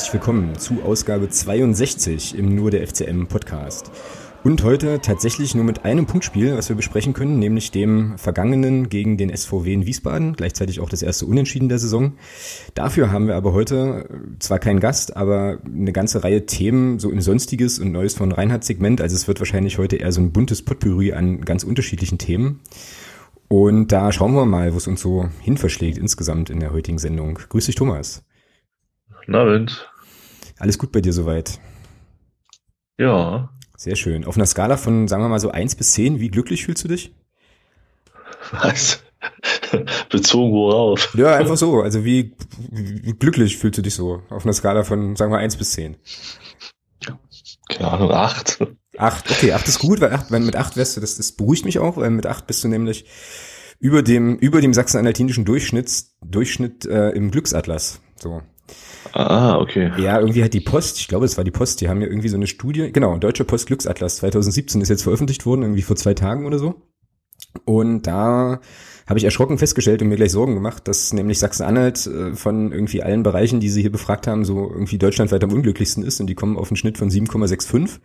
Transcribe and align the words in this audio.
herzlich 0.00 0.14
willkommen 0.14 0.58
zu 0.58 0.82
Ausgabe 0.82 1.28
62 1.28 2.38
im 2.38 2.54
Nur 2.54 2.70
der 2.70 2.86
FCM 2.86 3.26
Podcast. 3.26 3.90
Und 4.42 4.64
heute 4.64 4.98
tatsächlich 5.02 5.54
nur 5.54 5.64
mit 5.64 5.84
einem 5.84 6.06
Punktspiel, 6.06 6.56
was 6.56 6.70
wir 6.70 6.76
besprechen 6.76 7.12
können, 7.12 7.38
nämlich 7.38 7.70
dem 7.70 8.16
vergangenen 8.16 8.88
gegen 8.88 9.18
den 9.18 9.28
SVW 9.28 9.74
in 9.74 9.84
Wiesbaden, 9.84 10.36
gleichzeitig 10.36 10.80
auch 10.80 10.88
das 10.88 11.02
erste 11.02 11.26
Unentschieden 11.26 11.68
der 11.68 11.78
Saison. 11.78 12.14
Dafür 12.72 13.12
haben 13.12 13.26
wir 13.26 13.36
aber 13.36 13.52
heute 13.52 14.08
zwar 14.38 14.58
keinen 14.58 14.80
Gast, 14.80 15.18
aber 15.18 15.58
eine 15.66 15.92
ganze 15.92 16.24
Reihe 16.24 16.46
Themen, 16.46 16.98
so 16.98 17.10
im 17.10 17.20
Sonstiges 17.20 17.78
und 17.78 17.92
Neues 17.92 18.14
von 18.14 18.32
Reinhard 18.32 18.64
Segment. 18.64 19.02
Also 19.02 19.14
es 19.16 19.28
wird 19.28 19.38
wahrscheinlich 19.38 19.76
heute 19.76 19.96
eher 19.96 20.12
so 20.12 20.22
ein 20.22 20.32
buntes 20.32 20.62
Potpourri 20.62 21.12
an 21.12 21.42
ganz 21.42 21.62
unterschiedlichen 21.62 22.16
Themen. 22.16 22.60
Und 23.48 23.88
da 23.88 24.12
schauen 24.12 24.32
wir 24.32 24.46
mal, 24.46 24.72
wo 24.72 24.78
es 24.78 24.86
uns 24.86 25.02
so 25.02 25.28
hin 25.42 25.58
verschlägt 25.58 25.98
insgesamt 25.98 26.48
in 26.48 26.60
der 26.60 26.72
heutigen 26.72 26.96
Sendung. 26.96 27.38
Grüß 27.50 27.66
dich, 27.66 27.74
Thomas. 27.74 28.22
Na, 29.26 29.46
Wind. 29.46 29.88
Alles 30.58 30.78
gut 30.78 30.92
bei 30.92 31.00
dir 31.00 31.12
soweit? 31.12 31.58
Ja. 32.98 33.50
Sehr 33.76 33.96
schön. 33.96 34.24
Auf 34.24 34.36
einer 34.36 34.46
Skala 34.46 34.76
von, 34.76 35.08
sagen 35.08 35.22
wir 35.22 35.28
mal 35.28 35.40
so 35.40 35.50
eins 35.50 35.74
bis 35.74 35.92
zehn, 35.92 36.20
wie 36.20 36.28
glücklich 36.28 36.64
fühlst 36.64 36.84
du 36.84 36.88
dich? 36.88 37.14
Was? 38.52 39.02
Bezogen 40.10 40.52
worauf? 40.52 41.14
Ja, 41.14 41.34
einfach 41.34 41.56
so. 41.56 41.80
Also 41.80 42.04
wie, 42.04 42.34
wie 42.70 43.12
glücklich 43.12 43.56
fühlst 43.56 43.78
du 43.78 43.82
dich 43.82 43.94
so? 43.94 44.22
Auf 44.28 44.44
einer 44.44 44.52
Skala 44.52 44.84
von, 44.84 45.16
sagen 45.16 45.32
wir, 45.32 45.38
eins 45.38 45.56
bis 45.56 45.72
zehn. 45.72 45.96
Keine 47.68 47.90
Ahnung, 47.90 48.10
acht. 48.10 48.58
Acht, 48.98 49.30
okay, 49.30 49.52
acht 49.52 49.66
ist 49.66 49.78
gut, 49.78 50.00
weil, 50.00 50.12
acht, 50.12 50.30
weil 50.30 50.40
mit 50.40 50.56
acht 50.56 50.76
wärst 50.76 50.96
du, 50.96 51.00
das, 51.00 51.16
das 51.16 51.32
beruhigt 51.32 51.64
mich 51.64 51.78
auch, 51.78 51.96
weil 51.96 52.10
mit 52.10 52.26
acht 52.26 52.46
bist 52.46 52.62
du 52.64 52.68
nämlich 52.68 53.06
über 53.78 54.02
dem, 54.02 54.36
über 54.36 54.60
dem 54.60 54.74
sachsen-anhaltinischen 54.74 55.46
Durchschnitt, 55.46 56.04
Durchschnitt 56.20 56.84
äh, 56.84 57.10
im 57.10 57.30
Glücksatlas. 57.30 58.00
So. 58.20 58.42
Ah, 59.12 59.58
okay. 59.58 59.92
Ja, 59.98 60.20
irgendwie 60.20 60.44
hat 60.44 60.54
die 60.54 60.60
Post, 60.60 60.98
ich 60.98 61.08
glaube, 61.08 61.24
es 61.24 61.36
war 61.36 61.44
die 61.44 61.50
Post, 61.50 61.80
die 61.80 61.88
haben 61.88 62.00
ja 62.00 62.08
irgendwie 62.08 62.28
so 62.28 62.36
eine 62.36 62.46
Studie, 62.46 62.92
genau, 62.92 63.18
Deutsche 63.18 63.44
Post 63.44 63.66
Glücksatlas 63.66 64.16
2017 64.16 64.80
ist 64.80 64.88
jetzt 64.88 65.02
veröffentlicht 65.02 65.46
worden, 65.46 65.62
irgendwie 65.62 65.82
vor 65.82 65.96
zwei 65.96 66.14
Tagen 66.14 66.46
oder 66.46 66.58
so. 66.58 66.82
Und 67.64 68.06
da 68.06 68.60
habe 69.08 69.18
ich 69.18 69.24
erschrocken 69.24 69.58
festgestellt 69.58 70.02
und 70.02 70.08
mir 70.08 70.16
gleich 70.16 70.30
Sorgen 70.30 70.54
gemacht, 70.54 70.86
dass 70.86 71.12
nämlich 71.12 71.40
Sachsen-Anhalt 71.40 72.06
äh, 72.06 72.34
von 72.34 72.70
irgendwie 72.70 73.02
allen 73.02 73.24
Bereichen, 73.24 73.58
die 73.58 73.68
sie 73.68 73.80
hier 73.80 73.90
befragt 73.90 74.28
haben, 74.28 74.44
so 74.44 74.70
irgendwie 74.70 74.98
deutschlandweit 74.98 75.42
am 75.42 75.52
unglücklichsten 75.52 76.04
ist 76.04 76.20
und 76.20 76.28
die 76.28 76.36
kommen 76.36 76.56
auf 76.56 76.70
einen 76.70 76.76
Schnitt 76.76 76.96
von 76.96 77.10
7,65. 77.10 77.98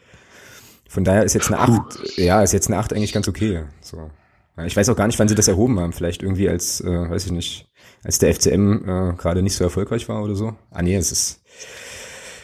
Von 0.90 1.04
daher 1.04 1.24
ist 1.24 1.34
jetzt 1.34 1.52
eine 1.52 1.60
8, 1.60 2.18
ja, 2.18 2.42
ist 2.42 2.54
jetzt 2.54 2.68
eine 2.68 2.78
8 2.78 2.94
eigentlich 2.94 3.14
ganz 3.14 3.28
okay. 3.28 3.66
So. 3.82 4.10
Ich 4.66 4.76
weiß 4.76 4.88
auch 4.90 4.96
gar 4.96 5.08
nicht, 5.08 5.20
wann 5.20 5.28
sie 5.28 5.36
das 5.36 5.48
erhoben 5.48 5.80
haben. 5.80 5.92
Vielleicht 5.92 6.24
irgendwie 6.24 6.48
als, 6.48 6.80
äh, 6.82 7.10
weiß 7.10 7.26
ich 7.26 7.32
nicht, 7.32 7.70
als 8.06 8.20
der 8.20 8.34
FCM 8.34 8.88
äh, 8.88 9.14
gerade 9.18 9.42
nicht 9.42 9.56
so 9.56 9.64
erfolgreich 9.64 10.08
war 10.08 10.24
oder 10.24 10.36
so. 10.36 10.54
Ah 10.70 10.84
nee, 10.84 10.96
es 10.96 11.12
ist, 11.12 11.42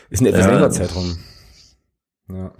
ist 0.10 0.22
ein 0.22 0.26
etwas 0.26 0.42
ja. 0.42 0.48
längerer 0.48 0.72
Zeitraum. 0.72 1.18
Ja. 2.30 2.52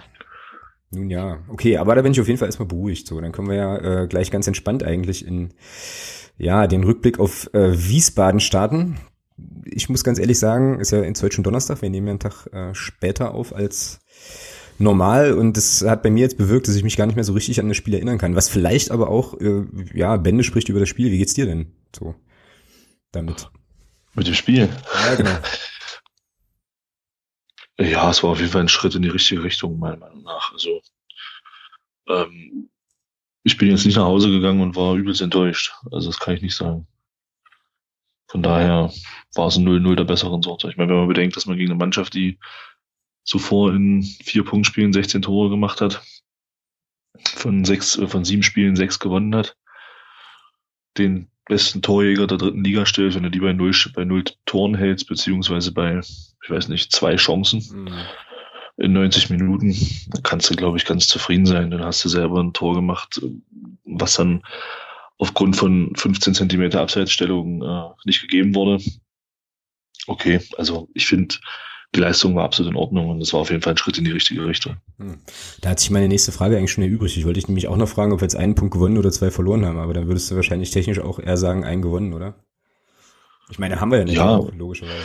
Nun 0.92 1.10
ja, 1.10 1.40
okay, 1.48 1.78
aber 1.78 1.96
da 1.96 2.04
bin 2.04 2.12
ich 2.12 2.22
auf 2.22 2.28
jeden 2.28 2.38
Fall 2.38 2.48
erstmal 2.48 2.68
beruhigt. 2.68 3.08
So, 3.08 3.20
dann 3.20 3.32
können 3.32 3.50
wir 3.50 3.56
ja 3.56 3.78
äh, 4.04 4.08
gleich 4.08 4.30
ganz 4.30 4.46
entspannt 4.46 4.84
eigentlich 4.84 5.26
in 5.26 5.50
ja 6.38 6.68
den 6.68 6.84
Rückblick 6.84 7.20
auf 7.20 7.52
äh, 7.54 7.72
Wiesbaden 7.74 8.40
starten. 8.40 8.98
Ich 9.66 9.90
muss 9.90 10.04
ganz 10.04 10.20
ehrlich 10.20 10.38
sagen, 10.38 10.80
ist 10.80 10.92
ja 10.92 11.02
in 11.02 11.16
schon 11.16 11.44
Donnerstag, 11.44 11.82
wir 11.82 11.90
nehmen 11.90 12.08
ja 12.08 12.12
einen 12.12 12.20
Tag 12.20 12.48
äh, 12.54 12.76
später 12.76 13.34
auf 13.34 13.56
als 13.56 14.00
normal 14.78 15.34
und 15.34 15.58
das 15.58 15.84
hat 15.88 16.04
bei 16.04 16.12
mir 16.12 16.22
jetzt 16.22 16.38
bewirkt, 16.38 16.68
dass 16.68 16.76
ich 16.76 16.84
mich 16.84 16.98
gar 16.98 17.08
nicht 17.08 17.16
mehr 17.16 17.24
so 17.24 17.34
richtig 17.34 17.60
an 17.60 17.68
das 17.68 17.78
Spiel 17.78 17.96
erinnern 17.96 18.18
kann. 18.20 18.36
Was 18.36 18.50
vielleicht 18.50 18.92
aber 18.92 19.10
auch, 19.10 19.40
äh, 19.40 19.64
ja, 19.94 20.18
Bände 20.18 20.44
spricht 20.44 20.70
über 20.70 20.80
das 20.80 20.90
Spiel. 20.90 21.12
Wie 21.12 21.18
geht's 21.18 21.34
dir 21.34 21.46
denn 21.48 21.72
so 21.96 22.14
damit? 23.12 23.50
Mit 24.14 24.28
dem 24.28 24.36
Spiel? 24.36 24.70
Ja, 25.06 25.16
genau. 25.16 25.38
Ja, 27.80 28.12
es 28.12 28.22
war 28.22 28.30
auf 28.32 28.40
jeden 28.40 28.52
Fall 28.52 28.62
ein 28.62 28.70
Schritt 28.70 28.94
in 28.94 29.02
die 29.02 29.10
richtige 29.10 29.44
Richtung, 29.44 29.80
meiner 29.80 29.98
Meinung 29.98 30.22
nach. 30.22 30.52
Also, 30.54 30.82
ähm, 32.08 32.70
ich 33.44 33.58
bin 33.58 33.72
jetzt 33.72 33.86
nicht 33.86 33.96
nach 33.96 34.06
Hause 34.06 34.30
gegangen 34.30 34.62
und 34.62 34.76
war 34.76 34.94
übelst 34.94 35.22
enttäuscht. 35.22 35.74
Also, 35.92 36.10
das 36.10 36.20
kann 36.20 36.36
ich 36.36 36.44
nicht 36.44 36.56
sagen. 36.56 36.86
Von 38.28 38.44
daher 38.44 38.94
war 39.34 39.48
es 39.48 39.58
ein 39.58 39.68
0-0 39.68 39.96
der 39.96 40.04
besseren 40.04 40.44
Sorte. 40.44 40.70
Ich 40.70 40.78
meine, 40.78 40.92
wenn 40.92 41.00
man 41.00 41.08
bedenkt, 41.08 41.36
dass 41.36 41.48
man 41.48 41.58
gegen 41.58 41.72
eine 41.72 41.80
Mannschaft, 41.80 42.14
die 42.14 42.38
zuvor 43.24 43.74
in 43.74 44.04
vier 44.04 44.46
Punktspielen 44.46 44.94
16 44.94 45.24
Tore 45.24 45.50
gemacht 45.50 45.82
hat, 45.82 46.04
von 47.24 47.66
sechs, 47.66 47.98
äh, 47.98 48.08
von 48.08 48.24
sieben 48.26 48.44
Spielen 48.44 48.76
sechs 48.76 49.00
gewonnen 49.00 49.36
hat, 49.36 49.58
den 51.00 51.31
besten 51.52 51.82
Torjäger 51.82 52.28
der 52.28 52.38
dritten 52.38 52.64
Liga 52.64 52.86
stellt, 52.86 53.14
wenn 53.14 53.24
du 53.24 53.30
die 53.30 53.42
bei 53.42 53.52
null, 53.52 53.74
bei 53.94 54.06
null 54.06 54.24
Toren 54.46 54.74
hältst, 54.74 55.10
beziehungsweise 55.10 55.74
bei, 55.74 56.00
ich 56.00 56.50
weiß 56.50 56.70
nicht, 56.70 56.94
zwei 56.94 57.18
Chancen 57.18 57.62
mhm. 57.70 57.90
in 58.78 58.94
90 58.94 59.30
Minuten, 59.32 59.76
dann 60.12 60.24
kannst 60.24 60.50
du, 60.50 60.56
glaube 60.56 60.78
ich, 60.78 60.86
ganz 60.86 61.10
zufrieden 61.10 61.46
sein. 61.46 61.70
Dann 61.70 61.84
hast 61.84 62.06
du 62.06 62.10
selber 62.10 62.42
ein 62.42 62.54
Tor 62.54 62.76
gemacht, 62.76 63.22
was 63.84 64.16
dann 64.16 64.44
aufgrund 65.18 65.58
von 65.58 65.94
15 65.94 66.36
Zentimeter 66.36 66.80
Abseitsstellung 66.80 67.62
äh, 67.62 67.90
nicht 68.06 68.22
gegeben 68.22 68.56
wurde. 68.56 68.82
Okay, 70.08 70.40
also 70.58 70.88
ich 70.94 71.06
finde, 71.06 71.36
die 71.94 72.00
Leistung 72.00 72.36
war 72.36 72.46
absolut 72.46 72.72
in 72.72 72.78
Ordnung 72.78 73.10
und 73.10 73.22
es 73.22 73.34
war 73.34 73.42
auf 73.42 73.50
jeden 73.50 73.62
Fall 73.62 73.74
ein 73.74 73.78
Schritt 73.78 73.98
in 73.98 74.06
die 74.06 74.12
richtige 74.12 74.46
Richtung. 74.46 74.78
Hm. 74.98 75.20
Da 75.62 75.70
hat 75.70 75.80
sich 75.80 75.90
meine 75.90 76.08
nächste 76.08 76.32
Frage 76.32 76.58
eigentlich 76.58 76.72
schon 76.72 76.84
erübrigt. 76.84 77.18
Ich 77.18 77.26
wollte 77.26 77.40
dich 77.40 77.48
nämlich 77.48 77.68
auch 77.68 77.78
noch 77.78 77.90
fragen, 77.90 78.14
ob 78.14 78.22
wir 78.22 78.26
jetzt 78.26 78.36
einen 78.36 78.56
Punkt 78.56 78.74
gewonnen 78.74 78.98
oder 78.98 79.12
zwei 79.12 79.32
verloren 79.32 79.66
haben, 79.66 79.78
aber 79.78 79.94
dann 79.94 80.08
würdest 80.08 80.32
du 80.32 80.36
wahrscheinlich 80.36 80.72
technisch 80.72 81.00
auch 81.00 81.20
eher 81.20 81.38
sagen, 81.38 81.66
einen 81.66 81.82
gewonnen, 81.82 82.14
oder? 82.14 82.36
Ich 83.50 83.60
meine, 83.60 83.82
haben 83.82 83.92
wir 83.92 84.00
ja 84.00 84.06
nicht 84.06 84.16
ja. 84.16 84.38
auch, 84.38 84.52
logischerweise. 84.54 85.04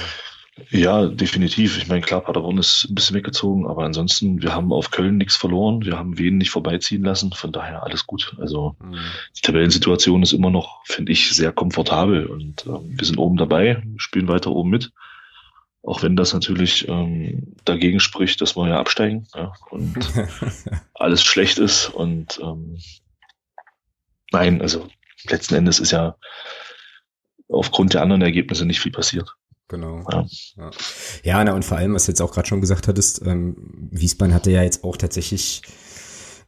Ja, 0.70 1.06
definitiv. 1.06 1.76
Ich 1.76 1.86
meine, 1.86 2.00
klar, 2.00 2.22
Paderborn 2.22 2.56
ist 2.56 2.86
ein 2.88 2.94
bisschen 2.94 3.16
weggezogen, 3.16 3.66
aber 3.66 3.84
ansonsten, 3.84 4.40
wir 4.40 4.54
haben 4.54 4.72
auf 4.72 4.90
Köln 4.90 5.18
nichts 5.18 5.36
verloren. 5.36 5.84
Wir 5.84 5.98
haben 5.98 6.16
Wien 6.16 6.38
nicht 6.38 6.50
vorbeiziehen 6.50 7.02
lassen. 7.02 7.32
Von 7.32 7.52
daher 7.52 7.82
alles 7.82 8.06
gut. 8.06 8.34
Also 8.38 8.74
mhm. 8.80 8.96
die 9.36 9.42
Tabellensituation 9.42 10.22
ist 10.22 10.32
immer 10.32 10.50
noch, 10.50 10.80
finde 10.86 11.12
ich, 11.12 11.30
sehr 11.34 11.52
komfortabel 11.52 12.26
und 12.26 12.64
ähm, 12.66 12.94
wir 12.96 13.04
sind 13.04 13.18
oben 13.18 13.36
dabei, 13.36 13.82
spielen 13.98 14.28
weiter 14.28 14.50
oben 14.50 14.70
mit. 14.70 14.92
Auch 15.86 16.02
wenn 16.02 16.16
das 16.16 16.32
natürlich 16.32 16.88
ähm, 16.88 17.54
dagegen 17.64 18.00
spricht, 18.00 18.40
dass 18.40 18.56
wir 18.56 18.68
ja 18.68 18.80
absteigen 18.80 19.28
ja, 19.36 19.52
und 19.70 19.96
alles 20.94 21.22
schlecht 21.22 21.58
ist. 21.58 21.90
Und 21.90 22.40
ähm, 22.42 22.76
nein, 24.32 24.60
also 24.60 24.88
letzten 25.28 25.54
Endes 25.54 25.78
ist 25.78 25.92
ja 25.92 26.16
aufgrund 27.48 27.94
der 27.94 28.02
anderen 28.02 28.22
Ergebnisse 28.22 28.66
nicht 28.66 28.80
viel 28.80 28.90
passiert. 28.90 29.32
Genau. 29.68 30.04
Ja, 30.10 30.26
ja. 30.56 30.70
ja 31.22 31.44
na, 31.44 31.52
und 31.52 31.64
vor 31.64 31.76
allem, 31.76 31.94
was 31.94 32.06
du 32.06 32.10
jetzt 32.10 32.20
auch 32.20 32.32
gerade 32.32 32.48
schon 32.48 32.60
gesagt 32.60 32.88
hattest, 32.88 33.24
ähm, 33.24 33.54
Wiesbaden 33.92 34.34
hatte 34.34 34.50
ja 34.50 34.64
jetzt 34.64 34.82
auch 34.82 34.96
tatsächlich, 34.96 35.62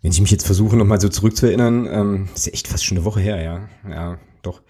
wenn 0.03 0.10
ich 0.10 0.21
mich 0.21 0.32
jetzt 0.32 0.47
versuche, 0.47 0.77
nochmal 0.77 1.00
so 1.00 1.09
zurückzuerinnern, 1.09 1.87
ähm, 1.87 2.28
ist 2.34 2.47
ja 2.47 2.54
echt 2.54 2.66
fast 2.66 2.84
schon 2.84 2.98
eine 2.98 3.04
Woche 3.04 3.21
her, 3.21 3.41
ja. 3.41 3.69
Ja, 3.88 4.19
doch 4.43 4.62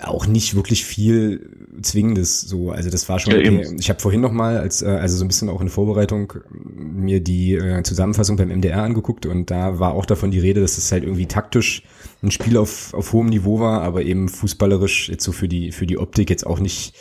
auch 0.00 0.26
nicht 0.26 0.54
wirklich 0.54 0.84
viel 0.84 1.50
Zwingendes 1.82 2.40
so. 2.40 2.70
Also 2.70 2.90
das 2.90 3.08
war 3.08 3.18
schon 3.18 3.32
ja, 3.32 3.38
okay. 3.38 3.76
Ich 3.78 3.88
habe 3.88 4.00
vorhin 4.00 4.20
noch 4.20 4.32
mal, 4.32 4.58
als, 4.58 4.82
äh, 4.82 4.86
also 4.86 5.16
so 5.16 5.24
ein 5.24 5.28
bisschen 5.28 5.48
auch 5.48 5.60
in 5.60 5.68
Vorbereitung, 5.68 6.32
mir 6.50 7.20
die 7.20 7.54
äh, 7.54 7.82
Zusammenfassung 7.82 8.36
beim 8.36 8.48
MDR 8.48 8.82
angeguckt 8.82 9.26
und 9.26 9.50
da 9.50 9.78
war 9.78 9.94
auch 9.94 10.06
davon 10.06 10.30
die 10.30 10.40
Rede, 10.40 10.60
dass 10.60 10.78
es 10.78 10.90
halt 10.92 11.04
irgendwie 11.04 11.26
taktisch 11.26 11.82
ein 12.22 12.30
Spiel 12.30 12.56
auf, 12.56 12.94
auf 12.94 13.12
hohem 13.12 13.28
Niveau 13.28 13.60
war, 13.60 13.82
aber 13.82 14.02
eben 14.02 14.28
fußballerisch 14.28 15.08
jetzt 15.08 15.24
so 15.24 15.32
für 15.32 15.48
die, 15.48 15.72
für 15.72 15.86
die 15.86 15.98
Optik 15.98 16.30
jetzt 16.30 16.46
auch 16.46 16.58
nicht 16.58 16.94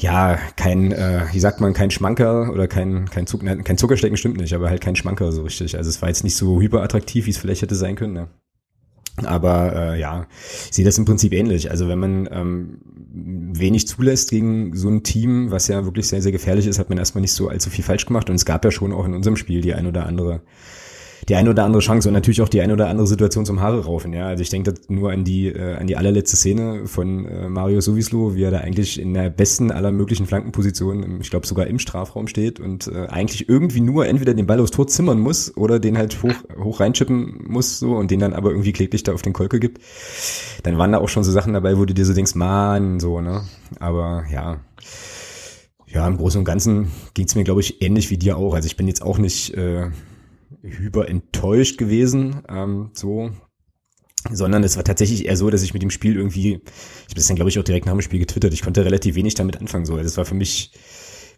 ja, 0.00 0.38
kein, 0.56 0.92
äh, 0.92 1.22
wie 1.32 1.40
sagt 1.40 1.60
man, 1.60 1.72
kein 1.72 1.90
Schmanker 1.90 2.52
oder 2.52 2.68
kein, 2.68 3.10
kein, 3.10 3.26
Zuck, 3.26 3.44
kein 3.44 3.78
Zuckerstecken 3.78 4.16
stimmt 4.16 4.36
nicht, 4.36 4.54
aber 4.54 4.70
halt 4.70 4.80
kein 4.80 4.94
Schmanker 4.94 5.32
so 5.32 5.42
richtig. 5.42 5.76
Also 5.76 5.90
es 5.90 6.00
war 6.00 6.08
jetzt 6.08 6.22
nicht 6.22 6.36
so 6.36 6.60
hyperattraktiv, 6.60 7.26
wie 7.26 7.30
es 7.30 7.38
vielleicht 7.38 7.62
hätte 7.62 7.74
sein 7.74 7.96
können. 7.96 8.12
Ne? 8.12 8.28
Aber 9.26 9.74
äh, 9.74 10.00
ja, 10.00 10.26
ich 10.68 10.74
sehe 10.74 10.84
das 10.84 10.98
im 10.98 11.04
Prinzip 11.04 11.32
ähnlich. 11.32 11.70
Also 11.70 11.88
wenn 11.88 11.98
man 11.98 12.28
ähm, 12.30 12.78
wenig 13.12 13.88
zulässt 13.88 14.30
gegen 14.30 14.76
so 14.76 14.88
ein 14.88 15.02
Team, 15.02 15.50
was 15.50 15.68
ja 15.68 15.84
wirklich 15.84 16.08
sehr, 16.08 16.22
sehr 16.22 16.32
gefährlich 16.32 16.66
ist, 16.66 16.78
hat 16.78 16.88
man 16.88 16.98
erstmal 16.98 17.22
nicht 17.22 17.32
so 17.32 17.48
allzu 17.48 17.70
viel 17.70 17.84
falsch 17.84 18.06
gemacht. 18.06 18.30
Und 18.30 18.36
es 18.36 18.44
gab 18.44 18.64
ja 18.64 18.70
schon 18.70 18.92
auch 18.92 19.04
in 19.04 19.14
unserem 19.14 19.36
Spiel 19.36 19.60
die 19.60 19.74
ein 19.74 19.86
oder 19.86 20.06
andere 20.06 20.42
die 21.28 21.34
eine 21.34 21.50
oder 21.50 21.64
andere 21.64 21.82
Chance 21.82 22.08
und 22.08 22.14
natürlich 22.14 22.42
auch 22.42 22.48
die 22.48 22.60
eine 22.60 22.72
oder 22.72 22.88
andere 22.88 23.06
Situation 23.06 23.44
zum 23.44 23.60
Haare 23.60 23.84
raufen. 23.84 24.12
Ja, 24.12 24.26
also 24.26 24.42
ich 24.42 24.50
denke 24.50 24.74
nur 24.88 25.10
an 25.10 25.24
die 25.24 25.48
äh, 25.48 25.76
an 25.76 25.86
die 25.86 25.96
allerletzte 25.96 26.36
Szene 26.36 26.86
von 26.86 27.26
äh, 27.26 27.48
Mario 27.48 27.80
Sowislo, 27.80 28.34
wie 28.34 28.42
er 28.42 28.50
da 28.50 28.58
eigentlich 28.58 29.00
in 29.00 29.14
der 29.14 29.30
besten 29.30 29.70
aller 29.70 29.90
möglichen 29.90 30.26
Flankenpositionen, 30.26 31.20
ich 31.20 31.30
glaube 31.30 31.46
sogar 31.46 31.66
im 31.66 31.78
Strafraum 31.78 32.28
steht 32.28 32.60
und 32.60 32.86
äh, 32.88 33.06
eigentlich 33.08 33.48
irgendwie 33.48 33.80
nur 33.80 34.06
entweder 34.06 34.34
den 34.34 34.46
Ball 34.46 34.60
aufs 34.60 34.70
Tor 34.70 34.86
zimmern 34.86 35.18
muss 35.18 35.56
oder 35.56 35.78
den 35.78 35.98
halt 35.98 36.22
hoch 36.22 36.34
hoch 36.62 36.80
reinchippen 36.80 37.44
muss 37.46 37.78
so 37.78 37.94
und 37.94 38.10
den 38.10 38.20
dann 38.20 38.32
aber 38.32 38.50
irgendwie 38.50 38.72
kläglich 38.72 39.02
da 39.02 39.12
auf 39.12 39.22
den 39.22 39.32
Kolke 39.32 39.60
gibt. 39.60 39.80
Dann 40.62 40.78
waren 40.78 40.92
da 40.92 40.98
auch 40.98 41.08
schon 41.08 41.24
so 41.24 41.32
Sachen 41.32 41.52
dabei, 41.52 41.78
wo 41.78 41.84
du 41.84 41.94
dir 41.94 42.04
so 42.04 42.14
denkst, 42.14 42.34
man, 42.34 43.00
so 43.00 43.20
ne. 43.20 43.42
Aber 43.80 44.24
ja. 44.32 44.60
Ja, 45.90 46.06
im 46.06 46.18
Großen 46.18 46.38
und 46.38 46.44
Ganzen 46.44 46.90
ging 47.14 47.26
es 47.26 47.34
mir, 47.34 47.44
glaube 47.44 47.62
ich, 47.62 47.80
ähnlich 47.80 48.10
wie 48.10 48.18
dir 48.18 48.36
auch. 48.36 48.54
Also 48.54 48.66
ich 48.66 48.76
bin 48.76 48.88
jetzt 48.88 49.02
auch 49.02 49.16
nicht 49.16 49.54
äh, 49.54 49.86
hyper 50.62 51.08
enttäuscht 51.08 51.78
gewesen, 51.78 52.42
ähm, 52.48 52.90
so. 52.94 53.30
Sondern 54.30 54.64
es 54.64 54.76
war 54.76 54.84
tatsächlich 54.84 55.26
eher 55.26 55.36
so, 55.36 55.48
dass 55.48 55.62
ich 55.62 55.72
mit 55.72 55.82
dem 55.82 55.90
Spiel 55.90 56.16
irgendwie, 56.16 56.54
ich 56.54 57.04
habe 57.04 57.14
das 57.14 57.28
dann 57.28 57.36
glaube 57.36 57.50
ich 57.50 57.58
auch 57.58 57.64
direkt 57.64 57.86
nach 57.86 57.92
dem 57.92 58.02
Spiel 58.02 58.18
getwittert, 58.18 58.52
ich 58.52 58.62
konnte 58.62 58.84
relativ 58.84 59.14
wenig 59.14 59.34
damit 59.34 59.58
anfangen, 59.58 59.86
so. 59.86 59.94
Also 59.94 60.06
es 60.06 60.16
war 60.16 60.24
für 60.24 60.34
mich 60.34 60.72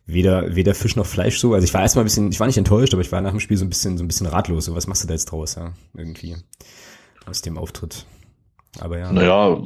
weder, 0.06 0.54
weder 0.54 0.74
Fisch 0.74 0.96
noch 0.96 1.06
Fleisch 1.06 1.38
so. 1.38 1.54
Also 1.54 1.64
ich 1.64 1.74
war 1.74 1.82
erstmal 1.82 2.04
ein 2.04 2.06
bisschen, 2.06 2.30
ich 2.32 2.40
war 2.40 2.46
nicht 2.46 2.56
enttäuscht, 2.56 2.92
aber 2.92 3.02
ich 3.02 3.12
war 3.12 3.20
nach 3.20 3.30
dem 3.30 3.40
Spiel 3.40 3.56
so 3.56 3.64
ein 3.64 3.68
bisschen, 3.68 3.98
so 3.98 4.04
ein 4.04 4.08
bisschen 4.08 4.26
ratlos. 4.26 4.64
So, 4.64 4.74
was 4.74 4.86
machst 4.86 5.04
du 5.04 5.08
da 5.08 5.14
jetzt 5.14 5.26
draus, 5.26 5.54
ja? 5.54 5.74
Irgendwie. 5.94 6.36
Aus 7.26 7.42
dem 7.42 7.58
Auftritt. 7.58 8.06
Aber 8.78 8.98
ja. 8.98 9.12
Naja, 9.12 9.60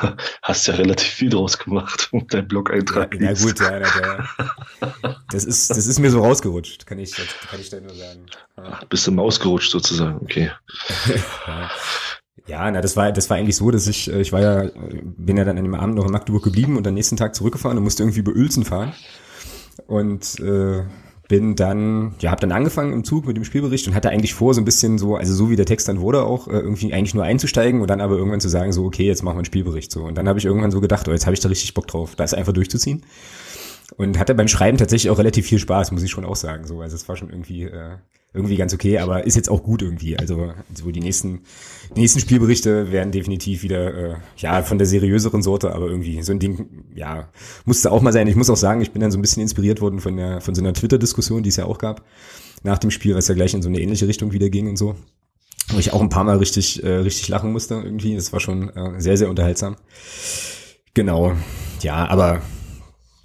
hast 0.42 0.66
ja 0.66 0.74
relativ 0.74 1.08
viel 1.08 1.30
draus 1.30 1.58
gemacht 1.58 2.08
und 2.12 2.32
dein 2.32 2.46
Blog-Eintrag. 2.46 3.14
Ja, 3.14 3.32
na 3.32 3.32
gut, 3.32 3.60
ja, 3.60 3.80
na, 3.80 5.16
das 5.30 5.44
ist, 5.44 5.70
das 5.70 5.86
ist 5.86 5.98
mir 5.98 6.10
so 6.10 6.22
rausgerutscht, 6.22 6.86
kann 6.86 6.98
ich, 6.98 7.12
kann 7.12 7.60
ich 7.60 7.70
da 7.70 7.80
nur 7.80 7.94
sagen. 7.94 8.26
Ja. 8.56 8.80
Bist 8.88 9.06
du 9.06 9.18
ausgerutscht 9.18 9.70
sozusagen, 9.70 10.18
okay. 10.22 10.50
ja. 11.46 11.70
Ja, 12.46 12.70
na, 12.70 12.80
das 12.80 12.96
war, 12.96 13.12
das 13.12 13.30
war 13.30 13.36
eigentlich 13.36 13.56
so, 13.56 13.70
dass 13.70 13.86
ich, 13.86 14.10
äh, 14.10 14.20
ich 14.20 14.32
war 14.32 14.40
ja, 14.40 14.70
bin 15.02 15.36
ja 15.36 15.44
dann 15.44 15.58
an 15.58 15.64
dem 15.64 15.74
Abend 15.74 15.94
noch 15.94 16.06
in 16.06 16.10
Magdeburg 16.10 16.42
geblieben 16.42 16.76
und 16.76 16.86
am 16.86 16.94
nächsten 16.94 17.16
Tag 17.16 17.34
zurückgefahren 17.34 17.78
und 17.78 17.84
musste 17.84 18.02
irgendwie 18.02 18.20
über 18.20 18.32
Uelzen 18.32 18.64
fahren. 18.64 18.92
Und 19.86 20.40
äh, 20.40 20.82
bin 21.30 21.54
dann, 21.54 22.16
ja, 22.18 22.32
habe 22.32 22.40
dann 22.40 22.50
angefangen 22.50 22.92
im 22.92 23.04
Zug 23.04 23.24
mit 23.24 23.36
dem 23.36 23.44
Spielbericht 23.44 23.86
und 23.86 23.94
hatte 23.94 24.10
eigentlich 24.10 24.34
vor, 24.34 24.52
so 24.52 24.60
ein 24.60 24.64
bisschen 24.64 24.98
so, 24.98 25.14
also 25.14 25.32
so 25.32 25.48
wie 25.48 25.54
der 25.54 25.64
Text 25.64 25.86
dann 25.86 26.00
wurde, 26.00 26.24
auch 26.24 26.48
äh, 26.48 26.58
irgendwie 26.58 26.92
eigentlich 26.92 27.14
nur 27.14 27.22
einzusteigen 27.22 27.80
und 27.80 27.88
dann 27.88 28.00
aber 28.00 28.16
irgendwann 28.16 28.40
zu 28.40 28.48
sagen, 28.48 28.72
so, 28.72 28.84
okay, 28.84 29.06
jetzt 29.06 29.22
machen 29.22 29.36
wir 29.36 29.38
einen 29.38 29.44
Spielbericht 29.44 29.92
so. 29.92 30.02
Und 30.02 30.18
dann 30.18 30.28
habe 30.28 30.40
ich 30.40 30.44
irgendwann 30.44 30.72
so 30.72 30.80
gedacht, 30.80 31.06
oh, 31.06 31.12
jetzt 31.12 31.26
habe 31.26 31.34
ich 31.34 31.40
da 31.40 31.48
richtig 31.48 31.72
Bock 31.72 31.86
drauf, 31.86 32.16
das 32.16 32.34
einfach 32.34 32.52
durchzuziehen. 32.52 33.04
Und 33.96 34.18
hatte 34.18 34.34
beim 34.34 34.48
Schreiben 34.48 34.78
tatsächlich 34.78 35.10
auch 35.10 35.18
relativ 35.18 35.46
viel 35.46 35.58
Spaß, 35.58 35.92
muss 35.92 36.02
ich 36.02 36.10
schon 36.10 36.24
auch 36.24 36.36
sagen. 36.36 36.66
So, 36.66 36.80
also 36.80 36.94
es 36.94 37.08
war 37.08 37.16
schon 37.16 37.30
irgendwie 37.30 37.64
äh, 37.64 37.96
irgendwie 38.32 38.56
ganz 38.56 38.72
okay, 38.72 38.98
aber 38.98 39.26
ist 39.26 39.34
jetzt 39.34 39.50
auch 39.50 39.62
gut 39.62 39.82
irgendwie. 39.82 40.16
Also 40.16 40.52
so 40.72 40.90
die 40.90 41.00
nächsten, 41.00 41.40
die 41.96 42.00
nächsten 42.00 42.20
Spielberichte 42.20 42.92
werden 42.92 43.10
definitiv 43.10 43.62
wieder 43.62 43.94
äh, 43.94 44.14
ja 44.36 44.62
von 44.62 44.78
der 44.78 44.86
seriöseren 44.86 45.42
Sorte, 45.42 45.74
aber 45.74 45.88
irgendwie 45.88 46.22
so 46.22 46.32
ein 46.32 46.38
Ding, 46.38 46.84
ja, 46.94 47.28
musste 47.64 47.90
auch 47.90 48.02
mal 48.02 48.12
sein. 48.12 48.28
Ich 48.28 48.36
muss 48.36 48.50
auch 48.50 48.56
sagen, 48.56 48.80
ich 48.80 48.92
bin 48.92 49.02
dann 49.02 49.10
so 49.10 49.18
ein 49.18 49.22
bisschen 49.22 49.42
inspiriert 49.42 49.80
worden 49.80 50.00
von 50.00 50.16
der 50.16 50.40
von 50.40 50.54
so 50.54 50.62
einer 50.62 50.72
Twitter-Diskussion, 50.72 51.42
die 51.42 51.48
es 51.48 51.56
ja 51.56 51.64
auch 51.64 51.78
gab 51.78 52.04
nach 52.62 52.78
dem 52.78 52.90
Spiel, 52.90 53.14
was 53.14 53.26
ja 53.28 53.34
gleich 53.34 53.54
in 53.54 53.62
so 53.62 53.68
eine 53.68 53.80
ähnliche 53.80 54.06
Richtung 54.06 54.32
wieder 54.32 54.48
ging 54.48 54.68
und 54.68 54.76
so. 54.76 54.94
Wo 55.68 55.78
ich 55.78 55.92
auch 55.92 56.00
ein 56.00 56.08
paar 56.08 56.24
Mal 56.24 56.36
richtig, 56.36 56.82
äh, 56.82 56.96
richtig 56.96 57.28
lachen 57.28 57.52
musste 57.52 57.74
irgendwie. 57.74 58.14
Das 58.14 58.32
war 58.32 58.40
schon 58.40 58.70
äh, 58.70 59.00
sehr, 59.00 59.16
sehr 59.16 59.30
unterhaltsam. 59.30 59.76
Genau. 60.94 61.32
Ja, 61.82 62.08
aber 62.08 62.42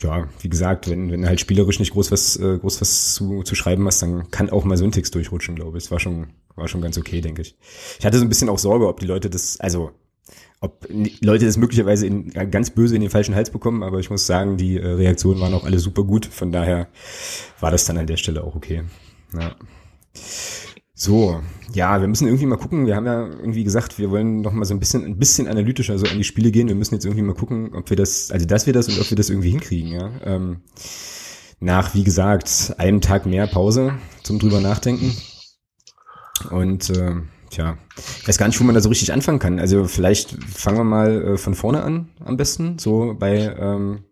ja, 0.01 0.27
wie 0.41 0.49
gesagt, 0.49 0.89
wenn, 0.89 1.11
wenn 1.11 1.25
halt 1.25 1.39
spielerisch 1.39 1.79
nicht 1.79 1.93
groß 1.93 2.11
was, 2.11 2.37
äh, 2.37 2.57
groß 2.57 2.81
was 2.81 3.13
zu, 3.13 3.43
zu 3.43 3.55
schreiben 3.55 3.85
hast, 3.87 4.01
dann 4.01 4.29
kann 4.31 4.49
auch 4.49 4.65
mal 4.65 4.77
so 4.77 4.83
ein 4.83 4.91
Text 4.91 5.15
durchrutschen, 5.15 5.55
glaube 5.55 5.77
ich. 5.77 5.85
Es 5.85 5.91
war 5.91 5.99
schon, 5.99 6.27
war 6.55 6.67
schon 6.67 6.81
ganz 6.81 6.97
okay, 6.97 7.21
denke 7.21 7.41
ich. 7.41 7.55
Ich 7.99 8.05
hatte 8.05 8.17
so 8.17 8.25
ein 8.25 8.29
bisschen 8.29 8.49
auch 8.49 8.59
Sorge, 8.59 8.87
ob 8.87 8.99
die 8.99 9.05
Leute 9.05 9.29
das, 9.29 9.59
also 9.59 9.91
ob 10.59 10.87
Leute 11.21 11.45
das 11.45 11.57
möglicherweise 11.57 12.07
in, 12.07 12.31
ganz 12.51 12.71
böse 12.71 12.95
in 12.95 13.01
den 13.01 13.09
falschen 13.09 13.35
Hals 13.35 13.51
bekommen, 13.51 13.83
aber 13.83 13.99
ich 13.99 14.09
muss 14.09 14.25
sagen, 14.25 14.57
die 14.57 14.77
äh, 14.77 14.85
Reaktionen 14.85 15.39
waren 15.39 15.53
auch 15.53 15.65
alle 15.65 15.79
super 15.79 16.03
gut. 16.03 16.25
Von 16.25 16.51
daher 16.51 16.87
war 17.59 17.71
das 17.71 17.85
dann 17.85 17.97
an 17.97 18.07
der 18.07 18.17
Stelle 18.17 18.43
auch 18.43 18.55
okay. 18.55 18.83
Ja. 19.33 19.55
So, 20.97 21.41
ja, 21.73 21.99
wir 21.99 22.07
müssen 22.07 22.25
irgendwie 22.25 22.45
mal 22.45 22.55
gucken. 22.55 22.85
Wir 22.85 22.95
haben 22.95 23.05
ja 23.05 23.25
irgendwie 23.25 23.65
gesagt, 23.65 23.99
wir 23.99 24.11
wollen 24.11 24.39
noch 24.39 24.53
mal 24.53 24.63
so 24.63 24.73
ein 24.73 24.79
bisschen, 24.79 25.03
ein 25.03 25.17
bisschen 25.17 25.45
analytischer 25.45 25.99
so 25.99 26.05
an 26.05 26.17
die 26.17 26.23
Spiele 26.23 26.51
gehen. 26.51 26.69
Wir 26.69 26.75
müssen 26.75 26.95
jetzt 26.95 27.03
irgendwie 27.03 27.21
mal 27.21 27.35
gucken, 27.35 27.75
ob 27.75 27.89
wir 27.89 27.97
das, 27.97 28.31
also 28.31 28.45
dass 28.45 28.65
wir 28.65 28.71
das 28.71 28.87
und 28.87 28.99
ob 29.01 29.09
wir 29.09 29.17
das 29.17 29.29
irgendwie 29.29 29.49
hinkriegen, 29.49 29.91
ja. 29.91 30.09
Ähm, 30.23 30.61
nach, 31.59 31.93
wie 31.95 32.05
gesagt, 32.05 32.75
einem 32.77 33.01
Tag 33.01 33.25
mehr 33.25 33.45
Pause 33.45 33.95
zum 34.23 34.39
drüber 34.39 34.61
nachdenken. 34.61 35.13
Und 36.49 36.89
äh, 36.91 37.15
tja, 37.49 37.77
ich 38.21 38.27
weiß 38.27 38.37
gar 38.37 38.47
nicht, 38.47 38.59
wo 38.61 38.63
man 38.63 38.75
da 38.75 38.79
so 38.79 38.89
richtig 38.89 39.11
anfangen 39.11 39.39
kann. 39.39 39.59
Also 39.59 39.83
vielleicht 39.85 40.31
fangen 40.45 40.77
wir 40.77 40.83
mal 40.85 41.33
äh, 41.33 41.37
von 41.37 41.55
vorne 41.55 41.83
an 41.83 42.09
am 42.23 42.37
besten, 42.37 42.79
so 42.79 43.15
bei 43.19 43.53
ähm, 43.59 44.05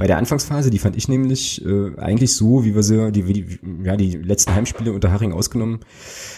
bei 0.00 0.06
der 0.06 0.16
Anfangsphase, 0.16 0.70
die 0.70 0.78
fand 0.78 0.96
ich 0.96 1.08
nämlich 1.08 1.62
äh, 1.62 1.94
eigentlich 1.98 2.32
so, 2.34 2.64
wie 2.64 2.74
wir 2.74 2.82
sie, 2.82 3.12
die, 3.12 3.22
die, 3.22 3.58
ja, 3.84 3.98
die 3.98 4.12
letzten 4.12 4.54
Heimspiele 4.54 4.94
unter 4.94 5.12
Haring 5.12 5.34
ausgenommen, 5.34 5.80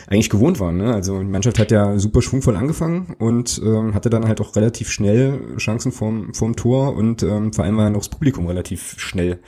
eigentlich 0.09 0.31
gewohnt 0.31 0.59
waren. 0.59 0.79
Ne? 0.79 0.93
Also 0.93 1.21
die 1.21 1.25
Mannschaft 1.25 1.61
hat 1.61 1.71
ja 1.71 1.97
super 1.97 2.23
schwungvoll 2.23 2.57
angefangen 2.57 3.15
und 3.21 3.63
ähm, 3.65 3.95
hatte 3.95 4.11
dann 4.11 4.27
halt 4.27 4.41
auch 4.41 4.57
relativ 4.57 4.91
schnell 4.91 5.39
Chancen 5.59 5.93
vorm, 5.93 6.35
vorm 6.35 6.57
Tor 6.57 6.97
und 6.97 7.23
ähm, 7.23 7.53
vor 7.53 7.65
allem 7.65 7.77
war 7.77 7.89
auch 7.89 7.99
das 7.99 8.09
Publikum 8.09 8.49
relativ 8.49 8.97
schnell 8.99 9.39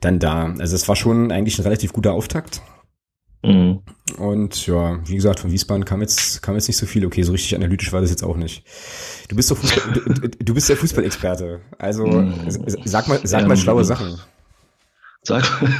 dann 0.00 0.20
da. 0.20 0.54
Also 0.60 0.76
es 0.76 0.86
war 0.86 0.94
schon 0.94 1.32
eigentlich 1.32 1.58
ein 1.58 1.64
relativ 1.64 1.92
guter 1.92 2.12
Auftakt. 2.12 2.62
Mhm. 3.42 3.82
Und 4.18 4.66
ja, 4.66 5.00
wie 5.04 5.16
gesagt, 5.16 5.40
von 5.40 5.50
Wiesbaden 5.50 5.84
kam 5.84 6.00
jetzt, 6.00 6.42
kam 6.42 6.54
jetzt 6.54 6.68
nicht 6.68 6.76
so 6.76 6.86
viel. 6.86 7.04
Okay, 7.04 7.22
so 7.22 7.32
richtig 7.32 7.54
analytisch 7.56 7.92
war 7.92 8.00
das 8.00 8.10
jetzt 8.10 8.22
auch 8.22 8.36
nicht. 8.36 8.64
Du 9.28 9.36
bist 9.36 9.50
doch 9.50 9.56
Fußball, 9.56 9.92
du, 9.92 10.28
du, 10.28 10.54
bist 10.54 10.68
der 10.68 10.76
Fußballexperte. 10.76 11.60
Also 11.78 12.06
mhm. 12.06 12.34
sag 12.84 13.08
mal, 13.08 13.20
sag 13.24 13.46
mal 13.46 13.56
schlaue 13.56 13.84
Sachen. 13.84 14.20
Sag 15.22 15.42
mal. 15.62 15.72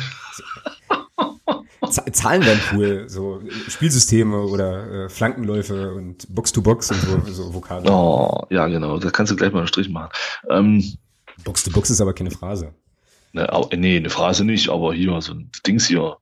Zahlen 2.13 2.45
werden 2.45 2.61
cool, 2.73 3.05
so 3.09 3.43
Spielsysteme 3.69 4.41
oder 4.43 5.05
äh, 5.05 5.09
Flankenläufe 5.09 5.93
und 5.93 6.33
Box-to-Box 6.35 6.91
und 6.91 7.01
so, 7.01 7.33
so 7.33 7.55
Vokale. 7.55 7.91
Oh, 7.91 8.47
ja, 8.49 8.67
genau, 8.67 8.99
da 8.99 9.11
kannst 9.11 9.31
du 9.31 9.37
gleich 9.37 9.53
mal 9.53 9.59
einen 9.59 9.69
Strich 9.69 9.91
machen. 9.91 10.11
Ähm, 10.49 10.97
Box-to-Box 11.45 11.91
ist 11.91 12.01
aber 12.01 12.15
keine 12.15 12.31
Phrase. 12.31 12.73
Ne, 13.33 13.47
nee, 13.75 13.97
eine 13.97 14.11
Phrase 14.11 14.45
nicht, 14.45 14.69
aber 14.69 14.95
hier 14.95 15.21
so 15.21 15.33
ein 15.33 15.51
Dings 15.67 15.87
hier. 15.87 16.17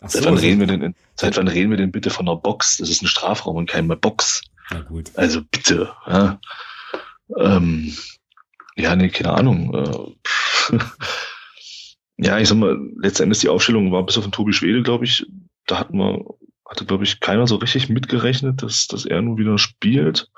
Ach 0.00 0.10
seit, 0.10 0.22
so, 0.22 0.30
wann 0.30 0.38
reden 0.38 0.60
wir 0.60 0.66
denn, 0.66 0.94
seit 1.16 1.36
wann 1.36 1.48
reden 1.48 1.70
wir 1.70 1.76
denn 1.76 1.92
bitte 1.92 2.10
von 2.10 2.28
einer 2.28 2.36
Box? 2.36 2.76
Das 2.76 2.88
ist 2.88 3.02
ein 3.02 3.08
Strafraum 3.08 3.56
und 3.56 3.68
keine 3.68 3.96
Box. 3.96 4.42
Na 4.70 4.80
gut. 4.80 5.10
Also 5.16 5.42
bitte. 5.50 5.92
Ja, 6.06 6.40
ähm, 7.36 7.96
ja 8.76 8.94
nee, 8.94 9.08
keine 9.08 9.32
Ahnung. 9.32 9.74
Äh, 9.74 10.78
ja, 12.18 12.38
ich 12.38 12.48
sag 12.48 12.58
mal, 12.58 12.78
letztendlich 13.00 13.40
die 13.40 13.48
Aufstellung 13.48 13.92
war 13.92 14.04
bis 14.04 14.18
auf 14.18 14.24
den 14.24 14.32
Tobi 14.32 14.52
Schwede, 14.52 14.82
glaube 14.82 15.04
ich, 15.04 15.26
da 15.66 15.78
hatten 15.78 15.98
wir, 15.98 16.24
hatte, 16.68 16.84
glaube 16.84 17.04
ich, 17.04 17.20
keiner 17.20 17.46
so 17.46 17.56
richtig 17.56 17.88
mitgerechnet, 17.88 18.62
dass, 18.62 18.86
dass 18.86 19.04
er 19.04 19.22
nun 19.22 19.38
wieder 19.38 19.58
spielt. 19.58 20.30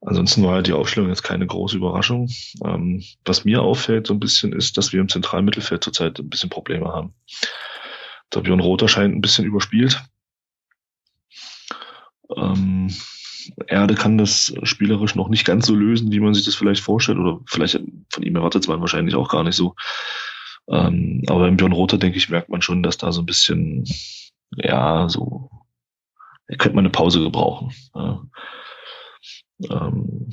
Ansonsten 0.00 0.44
war 0.44 0.54
halt 0.54 0.66
die 0.66 0.72
Aufstellung 0.72 1.08
jetzt 1.08 1.22
keine 1.22 1.46
große 1.46 1.76
Überraschung. 1.76 2.28
Ähm, 2.64 3.02
was 3.24 3.44
mir 3.44 3.62
auffällt 3.62 4.06
so 4.06 4.14
ein 4.14 4.20
bisschen 4.20 4.52
ist, 4.52 4.76
dass 4.76 4.92
wir 4.92 5.00
im 5.00 5.08
zentralen 5.08 5.44
Mittelfeld 5.44 5.82
zurzeit 5.82 6.18
ein 6.18 6.28
bisschen 6.28 6.50
Probleme 6.50 6.88
haben. 6.88 7.14
Der 8.34 8.40
Björn 8.40 8.60
Rother 8.60 8.88
scheint 8.88 9.14
ein 9.14 9.20
bisschen 9.20 9.44
überspielt. 9.44 10.02
Ähm, 12.34 12.92
Erde 13.68 13.94
kann 13.94 14.18
das 14.18 14.52
spielerisch 14.64 15.14
noch 15.14 15.28
nicht 15.28 15.44
ganz 15.44 15.66
so 15.66 15.74
lösen, 15.74 16.10
wie 16.10 16.20
man 16.20 16.34
sich 16.34 16.44
das 16.44 16.54
vielleicht 16.54 16.82
vorstellt. 16.82 17.18
Oder 17.18 17.40
vielleicht 17.46 17.80
von 18.10 18.22
ihm 18.22 18.36
erwartet 18.36 18.66
man 18.68 18.80
wahrscheinlich 18.80 19.14
auch 19.14 19.28
gar 19.28 19.44
nicht 19.44 19.56
so. 19.56 19.74
Ähm, 20.68 21.22
aber 21.28 21.40
beim 21.40 21.56
Björn 21.56 21.72
Rother, 21.72 21.98
denke 21.98 22.18
ich, 22.18 22.28
merkt 22.28 22.48
man 22.48 22.62
schon, 22.62 22.82
dass 22.82 22.98
da 22.98 23.12
so 23.12 23.22
ein 23.22 23.26
bisschen, 23.26 23.84
ja, 24.56 25.08
so, 25.08 25.50
er 26.48 26.56
könnte 26.56 26.74
mal 26.74 26.80
eine 26.80 26.90
Pause 26.90 27.20
gebrauchen. 27.20 27.72
Ja. 27.94 28.22
Ähm, 29.70 30.30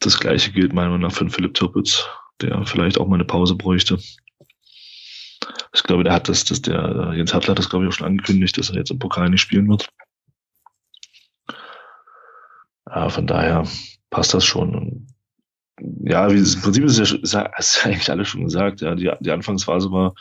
das 0.00 0.20
gleiche 0.20 0.52
gilt 0.52 0.72
meiner 0.72 0.90
Meinung 0.90 1.08
nach 1.08 1.16
für 1.16 1.28
Philipp 1.30 1.54
Tirpitz, 1.54 2.06
der 2.42 2.64
vielleicht 2.66 2.98
auch 2.98 3.08
mal 3.08 3.14
eine 3.14 3.24
Pause 3.24 3.54
bräuchte. 3.56 3.98
Ich 5.76 5.82
glaube, 5.82 6.04
der 6.04 6.14
hat 6.14 6.28
das, 6.30 6.44
das 6.44 6.62
der 6.62 7.12
Jens 7.14 7.34
Hattler 7.34 7.50
hat 7.50 7.58
das, 7.58 7.68
glaube 7.68 7.84
ich, 7.84 7.90
auch 7.90 7.96
schon 7.96 8.06
angekündigt, 8.06 8.56
dass 8.56 8.70
er 8.70 8.76
jetzt 8.76 8.90
im 8.90 8.98
Pokal 8.98 9.28
nicht 9.28 9.42
spielen 9.42 9.68
wird. 9.68 9.90
Ja, 12.88 13.10
von 13.10 13.26
daher 13.26 13.68
passt 14.08 14.32
das 14.32 14.46
schon. 14.46 15.06
ja, 15.78 16.32
wie, 16.32 16.38
im 16.38 16.62
Prinzip 16.62 16.84
ist 16.84 16.98
es 16.98 17.32
ja, 17.32 17.42
ist 17.58 17.84
eigentlich 17.84 18.10
alles 18.10 18.28
schon 18.28 18.44
gesagt. 18.44 18.80
Ja, 18.80 18.94
die, 18.94 19.12
die 19.20 19.30
Anfangsphase 19.30 19.90
war 19.92 20.14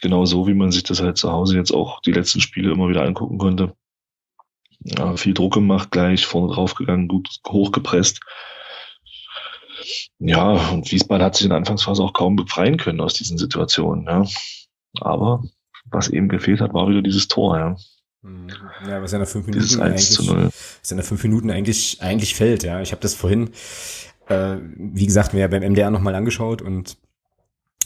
genau 0.00 0.24
so, 0.24 0.46
wie 0.46 0.54
man 0.54 0.70
sich 0.70 0.84
das 0.84 1.02
halt 1.02 1.18
zu 1.18 1.32
Hause 1.32 1.56
jetzt 1.56 1.72
auch 1.72 2.00
die 2.02 2.12
letzten 2.12 2.40
Spiele 2.40 2.70
immer 2.70 2.88
wieder 2.88 3.02
angucken 3.02 3.38
konnte. 3.38 3.74
Ja, 4.84 5.16
viel 5.16 5.34
Druck 5.34 5.54
gemacht, 5.54 5.90
gleich 5.90 6.26
vorne 6.26 6.54
drauf 6.54 6.74
gegangen, 6.74 7.08
gut 7.08 7.28
hochgepresst. 7.48 8.20
Ja, 10.20 10.52
und 10.70 10.90
Wiesbaden 10.92 11.24
hat 11.24 11.34
sich 11.34 11.44
in 11.44 11.50
der 11.50 11.58
Anfangsphase 11.58 12.02
auch 12.02 12.12
kaum 12.12 12.36
befreien 12.36 12.76
können 12.76 13.00
aus 13.00 13.14
diesen 13.14 13.36
Situationen. 13.36 14.04
Ja. 14.04 14.24
Aber 14.98 15.44
was 15.90 16.08
eben 16.08 16.28
gefehlt 16.28 16.60
hat, 16.60 16.74
war 16.74 16.88
wieder 16.88 17.02
dieses 17.02 17.28
Tor. 17.28 17.58
Ja. 17.58 17.76
Mhm. 18.22 18.48
Ja, 18.86 19.02
was 19.02 19.12
ja 19.12 19.18
nach 19.18 19.28
fünf 19.28 19.46
Minuten 19.46 19.80
eigentlich, 19.80 20.18
was 20.18 20.90
ja 20.90 20.96
nach 20.96 21.04
fünf 21.04 21.22
Minuten 21.22 21.50
eigentlich, 21.50 21.98
eigentlich 22.00 22.34
fällt, 22.34 22.62
ja. 22.62 22.80
Ich 22.82 22.92
habe 22.92 23.00
das 23.00 23.14
vorhin, 23.14 23.50
äh, 24.28 24.56
wie 24.76 25.06
gesagt, 25.06 25.32
mir 25.32 25.48
beim 25.48 25.62
MDR 25.62 25.90
nochmal 25.90 26.14
angeschaut 26.14 26.60
und 26.62 26.98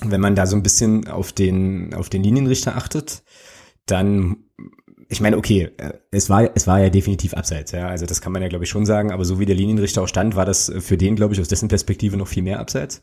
wenn 0.00 0.20
man 0.20 0.34
da 0.34 0.46
so 0.46 0.56
ein 0.56 0.62
bisschen 0.62 1.08
auf 1.08 1.32
den, 1.32 1.94
auf 1.94 2.08
den 2.08 2.25
Linienrichter 2.25 2.76
achtet, 2.76 3.23
dann, 3.87 4.38
ich 5.08 5.20
meine, 5.20 5.37
okay, 5.37 5.70
äh, 5.76 5.92
es 6.11 6.28
war, 6.28 6.50
es 6.56 6.66
war 6.66 6.80
ja 6.80 6.90
definitiv 6.90 7.34
abseits, 7.34 7.70
ja. 7.70 7.87
Also 7.87 8.04
das 8.04 8.20
kann 8.20 8.32
man 8.32 8.42
ja, 8.42 8.49
glaube 8.49 8.64
ich, 8.64 8.70
schon 8.70 8.87
sagen, 8.87 9.12
aber 9.12 9.25
so 9.25 9.38
wie 9.38 9.46
der 9.46 9.54
Linienrichter 9.54 10.02
auch 10.02 10.08
stand, 10.08 10.34
war 10.34 10.44
das 10.44 10.73
für 10.80 10.96
den, 10.96 11.14
glaube 11.14 11.34
ich, 11.34 11.40
aus 11.40 11.49
dessen 11.49 11.68
Perspektive 11.68 12.16
noch 12.16 12.28
viel 12.28 12.42
mehr 12.42 12.58
abseits. 12.58 13.02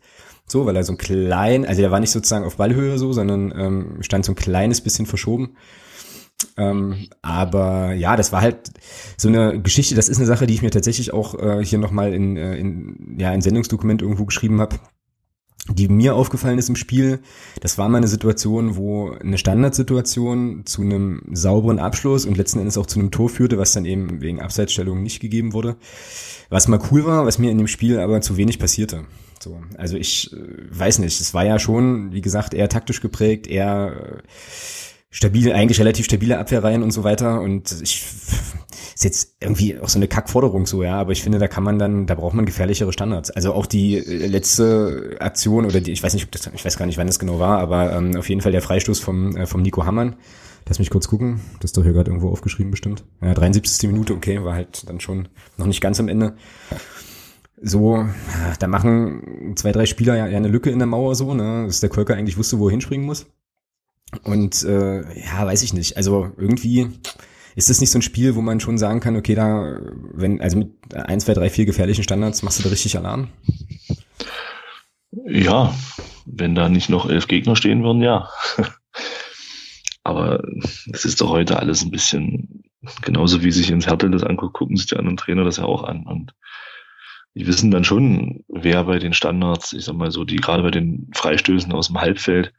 So, 0.52 0.66
weil 0.66 0.76
er 0.76 0.84
so 0.84 0.92
ein 0.92 0.98
klein, 0.98 1.66
also 1.66 1.82
der 1.82 1.92
war 1.92 2.02
nicht 2.02 2.12
sozusagen 2.12 2.44
auf 2.44 2.58
Ballhöhe 2.58 2.98
so, 2.98 3.14
sondern 3.14 3.54
ähm, 3.56 3.98
stand 4.02 4.26
so 4.26 4.34
ein 4.34 4.36
kleines 4.36 4.82
bisschen 4.82 5.06
verschoben. 5.06 5.56
Ähm, 6.58 7.08
aber 7.22 7.94
ja, 7.94 8.18
das 8.18 8.34
war 8.34 8.42
halt 8.42 8.72
so 9.16 9.30
eine 9.30 9.62
Geschichte, 9.62 9.96
das 9.96 10.10
ist 10.10 10.18
eine 10.18 10.26
Sache, 10.26 10.48
die 10.48 10.54
ich 10.54 10.62
mir 10.62 10.72
tatsächlich 10.72 11.14
auch 11.14 11.36
äh, 11.40 11.64
hier 11.64 11.80
nochmal 11.80 12.14
in, 12.14 12.36
äh, 12.36 12.56
in, 12.58 13.16
ja, 13.18 13.30
ein 13.30 13.42
Sendungsdokument 13.42 14.02
irgendwo 14.02 14.26
geschrieben 14.26 14.60
habe. 14.60 14.78
die 15.70 15.88
mir 15.88 16.16
aufgefallen 16.16 16.58
ist 16.58 16.70
im 16.70 16.76
Spiel, 16.76 17.20
das 17.62 17.78
war 17.78 17.88
mal 17.88 18.00
eine 18.00 18.08
Situation, 18.08 18.76
wo 18.76 19.12
eine 19.12 19.38
Standardsituation 19.38 20.64
zu 20.66 20.82
einem 20.82 21.22
sauberen 21.32 21.80
Abschluss 21.80 22.26
und 22.26 22.36
letzten 22.36 22.60
Endes 22.60 22.78
auch 22.78 22.88
zu 22.88 23.00
einem 23.00 23.12
Tor 23.12 23.30
führte, 23.30 23.58
was 23.58 23.72
dann 23.72 23.86
eben 23.86 24.22
wegen 24.22 24.42
Abseitsstellung 24.42 25.02
nicht 25.04 25.22
gegeben 25.22 25.54
wurde. 25.54 25.78
Was 26.50 26.68
mal 26.68 26.82
cool 26.92 27.06
war, 27.06 27.26
was 27.26 27.38
mir 27.38 27.52
in 27.52 27.58
dem 27.60 27.68
Spiel 27.68 28.00
aber 28.00 28.20
zu 28.20 28.36
wenig 28.36 28.60
passierte. 28.60 29.06
So, 29.42 29.62
also 29.78 29.98
ich 29.98 30.32
äh, 30.34 30.38
weiß 30.70 31.00
nicht, 31.00 31.20
es 31.20 31.34
war 31.34 31.46
ja 31.46 31.60
schon, 31.60 32.12
wie 32.14 32.22
gesagt, 32.22 32.54
eher 32.54 32.70
taktisch 32.70 33.02
geprägt, 33.02 33.48
eher 33.48 34.22
äh, 34.22 34.28
stabil, 35.10 35.52
eigentlich 35.52 35.80
relativ 35.80 36.06
stabile 36.06 36.38
Abwehrreihen 36.38 36.84
und 36.84 36.92
so 36.92 37.04
weiter. 37.04 37.42
Und 37.42 37.72
ich 37.82 38.06
ist 38.96 39.04
jetzt 39.04 39.36
irgendwie 39.40 39.80
auch 39.80 39.90
so 39.90 39.98
eine 39.98 40.08
Kackforderung 40.08 40.66
so, 40.66 40.84
ja, 40.84 40.96
aber 41.00 41.12
ich 41.12 41.24
finde, 41.24 41.40
da 41.40 41.48
kann 41.48 41.64
man 41.64 41.80
dann, 41.80 42.06
da 42.06 42.16
braucht 42.16 42.36
man 42.36 42.46
gefährlichere 42.46 42.94
Standards. 42.94 43.32
Also 43.32 43.54
auch 43.54 43.66
die 43.66 43.98
äh, 43.98 44.28
letzte 44.28 45.18
Aktion 45.20 45.66
oder 45.66 45.82
die, 45.82 45.92
ich 45.92 46.04
weiß 46.04 46.14
nicht, 46.14 46.26
ob 46.26 46.32
das, 46.32 46.50
ich 46.54 46.64
weiß 46.64 46.78
gar 46.78 46.86
nicht, 46.86 46.98
wann 46.98 47.08
das 47.08 47.20
genau 47.20 47.40
war, 47.40 47.60
aber 47.60 47.94
ähm, 47.94 48.16
auf 48.16 48.30
jeden 48.30 48.42
Fall 48.42 48.52
der 48.52 48.62
Freistoß 48.62 49.00
vom, 49.00 49.36
äh, 49.36 49.46
vom 49.48 49.62
Nico 49.62 49.86
Hammann. 49.86 50.16
Lass 50.68 50.78
mich 50.78 50.92
kurz 50.92 51.08
gucken. 51.08 51.42
Das 51.60 51.70
ist 51.70 51.78
doch 51.78 51.84
hier 51.84 51.92
gerade 51.94 52.12
irgendwo 52.12 52.30
aufgeschrieben 52.30 52.72
bestimmt. 52.72 53.04
Ja, 53.22 53.34
73. 53.34 53.90
Minute, 53.90 54.14
okay, 54.14 54.44
war 54.44 54.54
halt 54.54 54.88
dann 54.88 55.00
schon 55.00 55.28
noch 55.58 55.66
nicht 55.66 55.82
ganz 55.82 56.00
am 56.00 56.08
Ende. 56.08 56.36
So, 57.64 58.08
da 58.60 58.68
machen 58.68 59.54
zwei, 59.56 59.72
drei 59.72 59.86
Spieler 59.86 60.16
ja, 60.16 60.26
eine 60.26 60.48
Lücke 60.48 60.72
in 60.72 60.80
der 60.80 60.88
Mauer 60.88 61.14
so, 61.14 61.34
ne, 61.36 61.66
dass 61.68 61.80
der 61.80 61.90
Kölker 61.90 62.16
eigentlich 62.16 62.38
wusste, 62.38 62.58
wo 62.58 62.68
er 62.68 62.72
hinspringen 62.72 63.06
muss. 63.06 63.28
Und 64.24 64.64
äh, 64.64 65.02
ja, 65.20 65.46
weiß 65.46 65.62
ich 65.62 65.74
nicht. 65.74 65.96
Also 65.96 66.32
irgendwie 66.38 66.90
ist 67.56 67.70
das 67.70 67.80
nicht 67.80 67.92
so 67.92 68.00
ein 68.00 68.04
Spiel, 68.04 68.36
wo 68.36 68.42
man 68.42 68.60
schon 68.60 68.80
sagen 68.80 69.00
kann, 69.00 69.16
okay, 69.16 69.36
da, 69.36 69.80
wenn, 70.14 70.42
also 70.42 70.58
mit 70.58 70.72
1, 70.94 71.26
2, 71.26 71.34
3, 71.36 71.50
4 71.52 71.66
gefährlichen 71.66 72.04
Standards 72.04 72.42
machst 72.42 72.60
du 72.60 72.64
da 72.64 72.70
richtig 72.70 72.98
Alarm? 72.98 73.28
Ja, 75.26 75.76
wenn 76.26 76.56
da 76.56 76.68
nicht 76.68 76.90
noch 76.90 77.10
elf 77.10 77.28
Gegner 77.28 77.56
stehen 77.56 77.84
würden, 77.84 78.02
ja. 78.02 78.30
Aber 80.04 80.44
es 80.92 81.06
ist 81.06 81.22
doch 81.22 81.30
heute 81.30 81.60
alles 81.60 81.84
ein 81.84 81.92
bisschen, 81.92 82.64
genauso 83.04 83.44
wie 83.44 83.52
sich 83.52 83.70
ins 83.70 83.86
Hertel 83.86 84.10
das 84.10 84.24
anguckt, 84.24 84.54
gucken 84.54 84.78
sich 84.78 84.88
die 84.88 84.98
anderen 84.98 85.18
Trainer 85.18 85.44
das 85.44 85.58
ja 85.58 85.66
auch 85.66 85.84
an. 85.84 86.08
Und 86.08 86.34
die 87.36 87.48
wissen 87.48 87.72
dann 87.72 87.84
schon, 87.84 88.44
wer 88.48 88.84
bei 88.84 89.00
den 89.00 89.14
Standards, 89.14 89.74
ich 89.74 89.86
sag 89.86 89.96
mal 89.96 90.12
so, 90.12 90.26
die 90.26 90.36
gerade 90.38 90.64
bei 90.64 90.72
den 90.72 91.10
Freistößen 91.14 91.72
aus 91.72 91.88
dem 91.88 92.00
Halbfeld, 92.00 92.54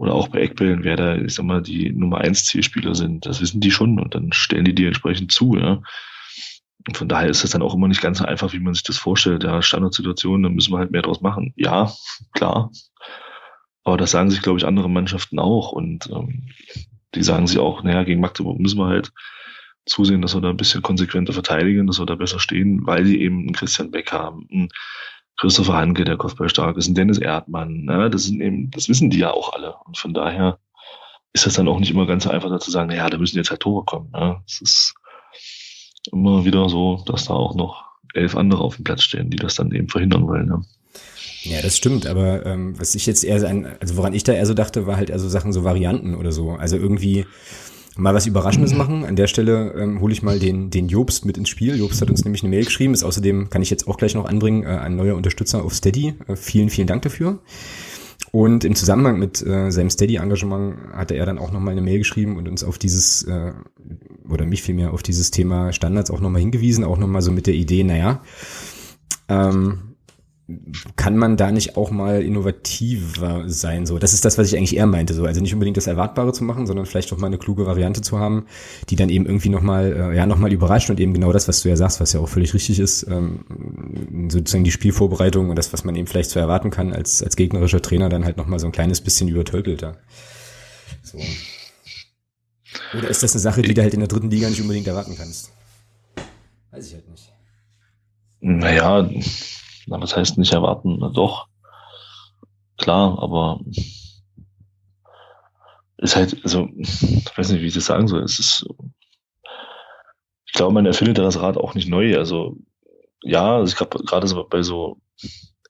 oder 0.00 0.14
auch 0.14 0.28
bei 0.28 0.40
Eckbällen, 0.40 0.82
wer 0.82 0.96
da, 0.96 1.16
ich 1.16 1.34
sag 1.34 1.44
mal, 1.44 1.60
die 1.60 1.92
Nummer 1.92 2.18
eins 2.18 2.46
Zielspieler 2.46 2.94
sind. 2.94 3.26
Das 3.26 3.42
wissen 3.42 3.60
die 3.60 3.70
schon 3.70 4.00
und 4.00 4.14
dann 4.14 4.32
stellen 4.32 4.64
die 4.64 4.74
die 4.74 4.86
entsprechend 4.86 5.30
zu, 5.30 5.56
ja. 5.56 5.82
Und 6.86 6.96
von 6.96 7.06
daher 7.06 7.28
ist 7.28 7.44
das 7.44 7.50
dann 7.50 7.60
auch 7.60 7.74
immer 7.74 7.86
nicht 7.86 8.00
ganz 8.00 8.16
so 8.16 8.24
einfach, 8.24 8.54
wie 8.54 8.60
man 8.60 8.72
sich 8.72 8.82
das 8.82 8.96
vorstellt. 8.96 9.44
Ja, 9.44 9.60
Standardsituation, 9.60 10.42
da 10.42 10.48
müssen 10.48 10.72
wir 10.72 10.78
halt 10.78 10.90
mehr 10.90 11.02
draus 11.02 11.20
machen. 11.20 11.52
Ja, 11.54 11.92
klar. 12.32 12.70
Aber 13.84 13.98
das 13.98 14.12
sagen 14.12 14.30
sich, 14.30 14.40
glaube 14.40 14.58
ich, 14.58 14.64
andere 14.64 14.88
Mannschaften 14.88 15.38
auch. 15.38 15.72
Und 15.72 16.08
ähm, 16.10 16.48
die 17.14 17.22
sagen 17.22 17.46
sich 17.46 17.58
auch, 17.58 17.82
naja, 17.82 18.02
gegen 18.04 18.22
Magdeburg 18.22 18.58
müssen 18.58 18.78
wir 18.78 18.86
halt 18.86 19.12
zusehen, 19.86 20.22
dass 20.22 20.34
wir 20.34 20.40
da 20.40 20.50
ein 20.50 20.56
bisschen 20.56 20.82
konsequenter 20.82 21.32
verteidigen, 21.32 21.86
dass 21.86 21.98
wir 21.98 22.06
da 22.06 22.14
besser 22.14 22.38
stehen, 22.38 22.86
weil 22.86 23.04
die 23.04 23.22
eben 23.22 23.40
einen 23.40 23.52
Christian 23.52 23.90
Beck 23.90 24.12
haben, 24.12 24.46
einen 24.50 24.68
Christopher 25.36 25.74
Hanke, 25.74 26.04
der 26.04 26.16
Kopfball 26.16 26.48
stark 26.48 26.76
ist, 26.76 26.88
ein 26.88 26.94
Dennis 26.94 27.18
Erdmann. 27.18 27.84
Ne? 27.84 28.10
Das 28.10 28.24
sind 28.24 28.40
eben, 28.40 28.70
das 28.70 28.88
wissen 28.88 29.10
die 29.10 29.18
ja 29.18 29.30
auch 29.30 29.52
alle. 29.54 29.74
Und 29.86 29.96
von 29.96 30.12
daher 30.12 30.58
ist 31.32 31.46
das 31.46 31.54
dann 31.54 31.68
auch 31.68 31.78
nicht 31.78 31.90
immer 31.90 32.06
ganz 32.06 32.24
so 32.24 32.30
einfach, 32.30 32.50
da 32.50 32.60
zu 32.60 32.70
sagen, 32.70 32.88
naja, 32.88 33.08
da 33.08 33.18
müssen 33.18 33.36
jetzt 33.36 33.50
halt 33.50 33.60
Tore 33.60 33.84
kommen. 33.84 34.10
Ne? 34.12 34.42
Es 34.46 34.60
ist 34.60 34.94
immer 36.12 36.44
wieder 36.44 36.68
so, 36.68 37.02
dass 37.06 37.26
da 37.26 37.34
auch 37.34 37.54
noch 37.54 37.84
elf 38.14 38.36
andere 38.36 38.62
auf 38.62 38.76
dem 38.76 38.84
Platz 38.84 39.02
stehen, 39.02 39.30
die 39.30 39.36
das 39.36 39.54
dann 39.54 39.72
eben 39.72 39.88
verhindern 39.88 40.26
wollen. 40.26 40.46
Ne? 40.46 40.62
Ja, 41.42 41.62
das 41.62 41.76
stimmt, 41.76 42.06
aber 42.06 42.44
ähm, 42.44 42.78
was 42.78 42.94
ich 42.94 43.06
jetzt 43.06 43.24
eher, 43.24 43.42
also 43.80 43.96
woran 43.96 44.12
ich 44.12 44.24
da 44.24 44.32
eher 44.32 44.44
so 44.44 44.52
dachte, 44.52 44.86
war 44.86 44.96
halt 44.96 45.08
eher 45.08 45.18
so 45.18 45.28
Sachen, 45.28 45.52
so 45.52 45.64
Varianten 45.64 46.14
oder 46.14 46.32
so. 46.32 46.50
Also 46.50 46.76
irgendwie 46.76 47.24
mal 48.00 48.14
was 48.14 48.26
Überraschendes 48.26 48.74
machen. 48.76 49.04
An 49.04 49.16
der 49.16 49.26
Stelle 49.26 49.74
ähm, 49.78 50.00
hole 50.00 50.12
ich 50.12 50.22
mal 50.22 50.38
den, 50.38 50.70
den 50.70 50.88
Jobst 50.88 51.24
mit 51.24 51.38
ins 51.38 51.48
Spiel. 51.48 51.76
Jobst 51.76 52.00
hat 52.00 52.10
uns 52.10 52.24
nämlich 52.24 52.42
eine 52.42 52.50
Mail 52.50 52.64
geschrieben. 52.64 52.94
Ist 52.94 53.04
außerdem, 53.04 53.50
kann 53.50 53.62
ich 53.62 53.70
jetzt 53.70 53.86
auch 53.86 53.96
gleich 53.96 54.14
noch 54.14 54.24
anbringen, 54.24 54.64
äh, 54.64 54.68
ein 54.68 54.96
neuer 54.96 55.16
Unterstützer 55.16 55.64
auf 55.64 55.74
Steady. 55.74 56.14
Äh, 56.26 56.36
vielen, 56.36 56.70
vielen 56.70 56.86
Dank 56.86 57.02
dafür. 57.02 57.38
Und 58.32 58.64
im 58.64 58.76
Zusammenhang 58.76 59.18
mit 59.18 59.44
äh, 59.44 59.70
seinem 59.70 59.90
Steady-Engagement 59.90 60.92
hatte 60.92 61.16
er 61.16 61.26
dann 61.26 61.38
auch 61.38 61.50
nochmal 61.50 61.72
eine 61.72 61.80
Mail 61.80 61.98
geschrieben 61.98 62.36
und 62.36 62.48
uns 62.48 62.62
auf 62.62 62.78
dieses, 62.78 63.24
äh, 63.24 63.52
oder 64.28 64.46
mich 64.46 64.62
vielmehr 64.62 64.92
auf 64.92 65.02
dieses 65.02 65.30
Thema 65.30 65.72
Standards 65.72 66.10
auch 66.10 66.20
nochmal 66.20 66.40
hingewiesen, 66.40 66.84
auch 66.84 66.98
nochmal 66.98 67.22
so 67.22 67.32
mit 67.32 67.48
der 67.48 67.54
Idee, 67.54 67.82
naja, 67.82 68.22
ähm, 69.28 69.89
kann 70.96 71.16
man 71.16 71.36
da 71.36 71.50
nicht 71.50 71.76
auch 71.76 71.90
mal 71.90 72.22
innovativer 72.22 73.44
sein? 73.46 73.86
So, 73.86 73.98
das 73.98 74.12
ist 74.12 74.24
das, 74.24 74.38
was 74.38 74.48
ich 74.48 74.56
eigentlich 74.56 74.76
eher 74.76 74.86
meinte. 74.86 75.14
So, 75.14 75.24
also 75.24 75.40
nicht 75.40 75.54
unbedingt 75.54 75.76
das 75.76 75.86
Erwartbare 75.86 76.32
zu 76.32 76.44
machen, 76.44 76.66
sondern 76.66 76.86
vielleicht 76.86 77.12
auch 77.12 77.18
mal 77.18 77.28
eine 77.28 77.38
kluge 77.38 77.66
Variante 77.66 78.02
zu 78.02 78.18
haben, 78.18 78.46
die 78.88 78.96
dann 78.96 79.08
eben 79.08 79.26
irgendwie 79.26 79.48
nochmal, 79.48 79.92
äh, 79.92 80.16
ja, 80.16 80.26
nochmal 80.26 80.52
überrascht 80.52 80.90
und 80.90 81.00
eben 81.00 81.14
genau 81.14 81.32
das, 81.32 81.48
was 81.48 81.62
du 81.62 81.68
ja 81.68 81.76
sagst, 81.76 82.00
was 82.00 82.12
ja 82.12 82.20
auch 82.20 82.28
völlig 82.28 82.54
richtig 82.54 82.80
ist, 82.80 83.06
ähm, 83.08 84.28
sozusagen 84.30 84.64
die 84.64 84.72
Spielvorbereitung 84.72 85.50
und 85.50 85.56
das, 85.56 85.72
was 85.72 85.84
man 85.84 85.94
eben 85.96 86.06
vielleicht 86.06 86.30
so 86.30 86.40
erwarten 86.40 86.70
kann 86.70 86.92
als 86.92 87.22
als 87.22 87.36
gegnerischer 87.36 87.80
Trainer, 87.80 88.08
dann 88.08 88.24
halt 88.24 88.36
nochmal 88.36 88.58
so 88.58 88.66
ein 88.66 88.72
kleines 88.72 89.00
bisschen 89.00 89.28
übertölpelt. 89.28 89.82
Ja. 89.82 89.94
So. 91.02 91.18
Oder 92.96 93.08
ist 93.08 93.22
das 93.22 93.32
eine 93.32 93.40
Sache, 93.40 93.62
die 93.62 93.74
du 93.74 93.82
halt 93.82 93.94
in 93.94 94.00
der 94.00 94.08
dritten 94.08 94.30
Liga 94.30 94.48
nicht 94.48 94.60
unbedingt 94.60 94.86
erwarten 94.86 95.16
kannst? 95.16 95.52
Weiß 96.70 96.86
ich 96.86 96.94
halt 96.94 97.08
nicht. 97.08 97.32
Naja, 98.40 99.08
na, 99.90 100.00
was 100.00 100.16
heißt 100.16 100.38
nicht 100.38 100.52
erwarten? 100.52 100.98
Na, 101.00 101.10
doch, 101.10 101.48
klar, 102.78 103.18
aber 103.22 103.60
ist 105.98 106.16
halt, 106.16 106.40
also, 106.44 106.68
ich 106.76 107.36
weiß 107.36 107.50
nicht, 107.50 107.60
wie 107.60 107.66
ich 107.66 107.74
das 107.74 107.84
sagen 107.84 108.08
soll. 108.08 108.22
Es 108.22 108.38
ist, 108.38 108.66
ich 110.46 110.52
glaube, 110.52 110.72
man 110.72 110.86
erfindet 110.86 111.18
das 111.18 111.40
Rad 111.40 111.58
auch 111.58 111.74
nicht 111.74 111.88
neu. 111.88 112.16
Also, 112.16 112.56
ja, 113.22 113.56
also 113.56 113.70
ich 113.70 113.76
glaube, 113.76 114.02
gerade 114.04 114.26
so 114.26 114.46
bei 114.48 114.62
so 114.62 114.98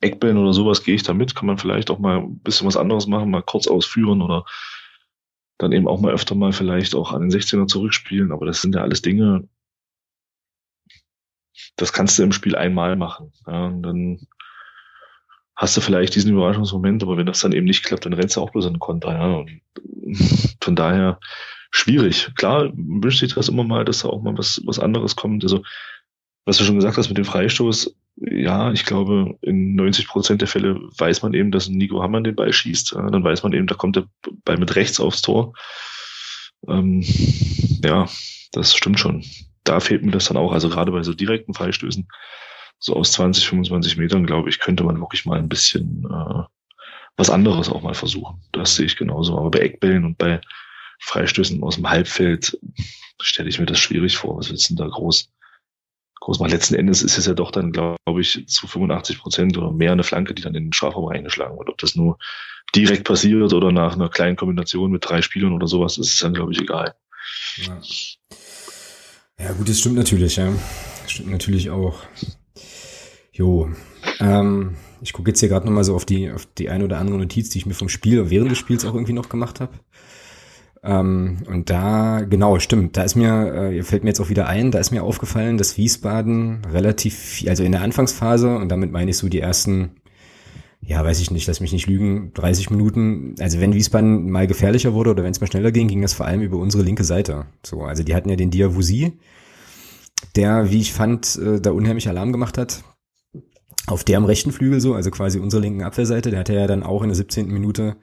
Eckbällen 0.01 0.39
oder 0.39 0.53
sowas 0.53 0.85
gehe 0.85 0.95
ich 0.95 1.03
da 1.03 1.13
mit, 1.15 1.35
kann 1.35 1.47
man 1.47 1.59
vielleicht 1.59 1.91
auch 1.91 1.99
mal 1.99 2.19
ein 2.19 2.39
bisschen 2.39 2.67
was 2.67 2.77
anderes 2.77 3.07
machen, 3.07 3.31
mal 3.31 3.43
kurz 3.43 3.67
ausführen 3.67 4.23
oder 4.23 4.45
dann 5.59 5.73
eben 5.73 5.89
auch 5.89 6.01
mal 6.01 6.13
öfter 6.13 6.35
mal 6.35 6.53
vielleicht 6.53 6.95
auch 6.95 7.13
an 7.13 7.23
den 7.23 7.31
16er 7.31 7.67
zurückspielen. 7.67 8.33
Aber 8.33 8.47
das 8.47 8.63
sind 8.63 8.75
ja 8.75 8.83
alles 8.83 9.03
Dinge, 9.03 9.49
das 11.77 11.93
kannst 11.93 12.19
du 12.19 12.23
im 12.23 12.33
Spiel 12.33 12.57
einmal 12.57 12.97
machen. 12.97 13.33
Ja, 13.47 13.67
und 13.67 13.83
dann 13.83 14.21
hast 15.57 15.77
du 15.77 15.81
vielleicht 15.81 16.15
diesen 16.15 16.33
Überraschungsmoment, 16.33 17.03
aber 17.03 17.17
wenn 17.17 17.27
das 17.27 17.41
dann 17.41 17.53
eben 17.53 17.67
nicht 17.67 17.85
klappt, 17.85 18.07
dann 18.07 18.15
rennst 18.15 18.37
du 18.37 18.41
auch 18.41 18.51
bloß 18.51 18.67
in 18.67 18.75
den 18.75 18.81
Konter. 18.81 19.13
Ja. 19.13 19.27
Und 19.37 19.61
von 20.61 20.75
daher 20.75 21.21
schwierig. 21.71 22.33
Klar 22.35 22.71
wünscht 22.75 23.21
sich 23.21 23.35
das 23.35 23.49
immer 23.49 23.65
mal, 23.65 23.85
dass 23.85 24.01
da 24.01 24.09
auch 24.09 24.23
mal 24.23 24.37
was, 24.37 24.61
was 24.65 24.79
anderes 24.79 25.17
kommt. 25.17 25.45
Also, 25.45 25.63
was 26.47 26.57
du 26.57 26.65
schon 26.65 26.77
gesagt 26.77 26.97
hast 26.97 27.09
mit 27.09 27.19
dem 27.19 27.27
Freistoß, 27.27 27.95
ja, 28.17 28.73
ich 28.73 28.85
glaube, 28.87 29.39
in 29.43 29.75
90 29.75 30.09
Prozent 30.09 30.41
der 30.41 30.49
Fälle 30.49 30.81
weiß 30.99 31.23
man 31.23 31.35
eben, 31.35 31.51
dass 31.51 31.69
Nico 31.69 32.03
Hammann 32.03 32.25
den 32.25 32.37
Ball 32.37 32.53
schießt. 32.53 32.93
Ja, 32.93 33.11
dann 33.11 33.23
weiß 33.23 33.43
man 33.43 33.53
eben, 33.53 33.67
da 33.67 33.75
kommt 33.75 33.97
der 33.97 34.07
Ball 34.45 34.57
mit 34.57 34.75
rechts 34.77 34.99
aufs 34.99 35.23
Tor. 35.23 35.53
Ähm, 36.67 37.05
ja, 37.85 38.07
das 38.53 38.75
stimmt 38.75 38.99
schon 38.99 39.25
da 39.71 39.79
fehlt 39.79 40.05
mir 40.05 40.11
das 40.11 40.25
dann 40.27 40.37
auch. 40.37 40.53
Also 40.53 40.69
gerade 40.69 40.91
bei 40.91 41.03
so 41.03 41.15
direkten 41.15 41.55
Freistößen, 41.55 42.09
so 42.81 42.97
aus 42.97 43.13
20, 43.13 43.49
25 43.49 43.99
Metern, 43.99 44.27
glaube 44.27 44.49
ich, 44.49 44.59
könnte 44.59 44.83
man 44.83 44.99
wirklich 44.99 45.27
mal 45.27 45.39
ein 45.39 45.49
bisschen 45.49 46.07
äh, 46.11 46.43
was 47.17 47.31
anderes 47.31 47.69
auch 47.69 47.83
mal 47.83 47.95
versuchen. 47.95 48.43
Das 48.53 48.75
sehe 48.75 48.87
ich 48.87 48.97
genauso. 48.97 49.39
Aber 49.39 49.51
bei 49.53 49.61
Eckbällen 49.61 50.05
und 50.05 50.19
bei 50.19 50.41
Freistößen 51.01 51.63
aus 51.63 51.77
dem 51.77 51.89
Halbfeld 51.89 52.59
stelle 53.23 53.49
ich 53.49 53.61
mir 53.61 53.67
das 53.67 53.79
schwierig 53.79 54.17
vor. 54.17 54.37
Was 54.39 54.51
willst 54.51 54.69
du 54.69 54.75
denn 54.75 54.85
da 54.85 54.91
groß, 54.91 55.31
groß 56.19 56.41
machen? 56.41 56.51
Letzten 56.51 56.75
Endes 56.75 57.03
ist 57.03 57.17
es 57.17 57.27
ja 57.27 57.35
doch 57.35 57.53
dann, 57.53 57.71
glaube 57.71 58.21
ich, 58.21 58.49
zu 58.49 58.67
85 58.67 59.19
Prozent 59.19 59.57
oder 59.57 59.71
mehr 59.71 59.93
eine 59.93 60.03
Flanke, 60.03 60.35
die 60.35 60.43
dann 60.43 60.57
in 60.57 60.65
den 60.65 60.73
Strafraum 60.73 61.05
reingeschlagen 61.05 61.57
wird. 61.59 61.69
Ob 61.69 61.79
das 61.79 61.95
nur 61.95 62.19
direkt 62.75 63.05
passiert 63.05 63.53
oder 63.53 63.71
nach 63.71 63.95
einer 63.95 64.09
kleinen 64.09 64.37
Kombination 64.37 64.91
mit 64.91 65.09
drei 65.09 65.23
Spielern 65.23 65.53
oder 65.53 65.69
sowas, 65.69 65.97
ist 65.97 66.23
dann, 66.25 66.35
glaube 66.35 66.53
ich, 66.53 66.61
egal. 66.61 66.97
Ja. 67.57 67.81
Ja, 69.43 69.53
gut, 69.53 69.69
das 69.69 69.81
stimmt 69.81 69.97
natürlich, 69.97 70.37
ja. 70.37 70.53
Das 71.03 71.13
stimmt 71.13 71.31
natürlich 71.31 71.71
auch. 71.71 72.03
Jo. 73.33 73.71
Ähm, 74.19 74.75
ich 75.01 75.15
gucke 75.15 75.31
jetzt 75.31 75.41
hier 75.41 75.49
gerade 75.49 75.65
nochmal 75.65 75.85
so 75.85 75.95
auf 75.95 76.05
die, 76.05 76.31
auf 76.31 76.47
die 76.59 76.69
eine 76.69 76.85
oder 76.85 76.99
andere 76.99 77.17
Notiz, 77.17 77.49
die 77.49 77.59
ich 77.59 77.67
mir 77.67 77.75
vom 77.75 77.89
Spiel 77.89 78.29
während 78.29 78.51
des 78.51 78.59
Spiels 78.59 78.85
auch 78.85 78.93
irgendwie 78.93 79.15
noch 79.15 79.31
gemacht 79.31 79.61
habe. 79.61 79.73
Ähm, 80.83 81.39
und 81.47 81.71
da, 81.71 82.21
genau, 82.21 82.59
stimmt, 82.59 82.97
da 82.97 83.03
ist 83.03 83.15
mir, 83.15 83.55
äh, 83.55 83.83
fällt 83.83 84.05
mir 84.05 84.11
jetzt 84.11 84.21
auch 84.21 84.29
wieder 84.29 84.47
ein, 84.47 84.71
da 84.71 84.79
ist 84.79 84.91
mir 84.91 85.03
aufgefallen, 85.03 85.59
dass 85.59 85.77
Wiesbaden 85.79 86.63
relativ 86.71 87.15
viel, 87.19 87.49
also 87.49 87.63
in 87.63 87.73
der 87.73 87.83
Anfangsphase, 87.83 88.57
und 88.57 88.69
damit 88.71 88.93
meine 88.93 89.11
ich 89.11 89.19
so 89.19 89.29
die 89.29 89.41
ersten, 89.41 90.00
ja, 90.91 91.05
weiß 91.05 91.21
ich 91.21 91.31
nicht, 91.31 91.47
lass 91.47 91.61
mich 91.61 91.73
nicht 91.73 91.87
lügen, 91.87 92.33
30 92.35 92.71
Minuten, 92.71 93.37
also 93.39 93.61
wenn 93.61 93.75
Wiesbaden 93.75 94.29
mal 94.29 94.49
gefährlicher 94.49 94.93
wurde 94.93 95.11
oder 95.11 95.23
wenn 95.23 95.31
es 95.31 95.41
mal 95.41 95.47
schneller 95.47 95.71
ging, 95.71 95.87
ging 95.87 96.03
das 96.03 96.15
vor 96.15 96.27
allem 96.27 96.41
über 96.41 96.57
unsere 96.57 96.83
linke 96.83 97.05
Seite. 97.05 97.47
So, 97.65 97.83
also 97.83 98.03
die 98.03 98.13
hatten 98.13 98.29
ja 98.29 98.35
den 98.35 98.51
Diawusi, 98.51 99.13
der, 100.35 100.73
wie 100.73 100.81
ich 100.81 100.93
fand, 100.93 101.37
äh, 101.37 101.61
da 101.61 101.71
unheimlich 101.71 102.09
Alarm 102.09 102.33
gemacht 102.33 102.59
hat. 102.59 102.83
auf 103.87 104.03
der 104.03 104.19
am 104.19 104.25
rechten 104.25 104.51
Flügel 104.51 104.81
so, 104.81 104.95
also 104.95 105.13
quasi 105.13 105.39
unserer 105.39 105.61
linken 105.61 105.85
Abwehrseite, 105.85 106.31
der 106.31 106.41
hatte 106.41 106.55
ja 106.55 106.67
dann 106.67 106.83
auch 106.83 107.03
in 107.03 107.09
der 107.09 107.17
17. 107.17 107.47
Minute 107.47 107.97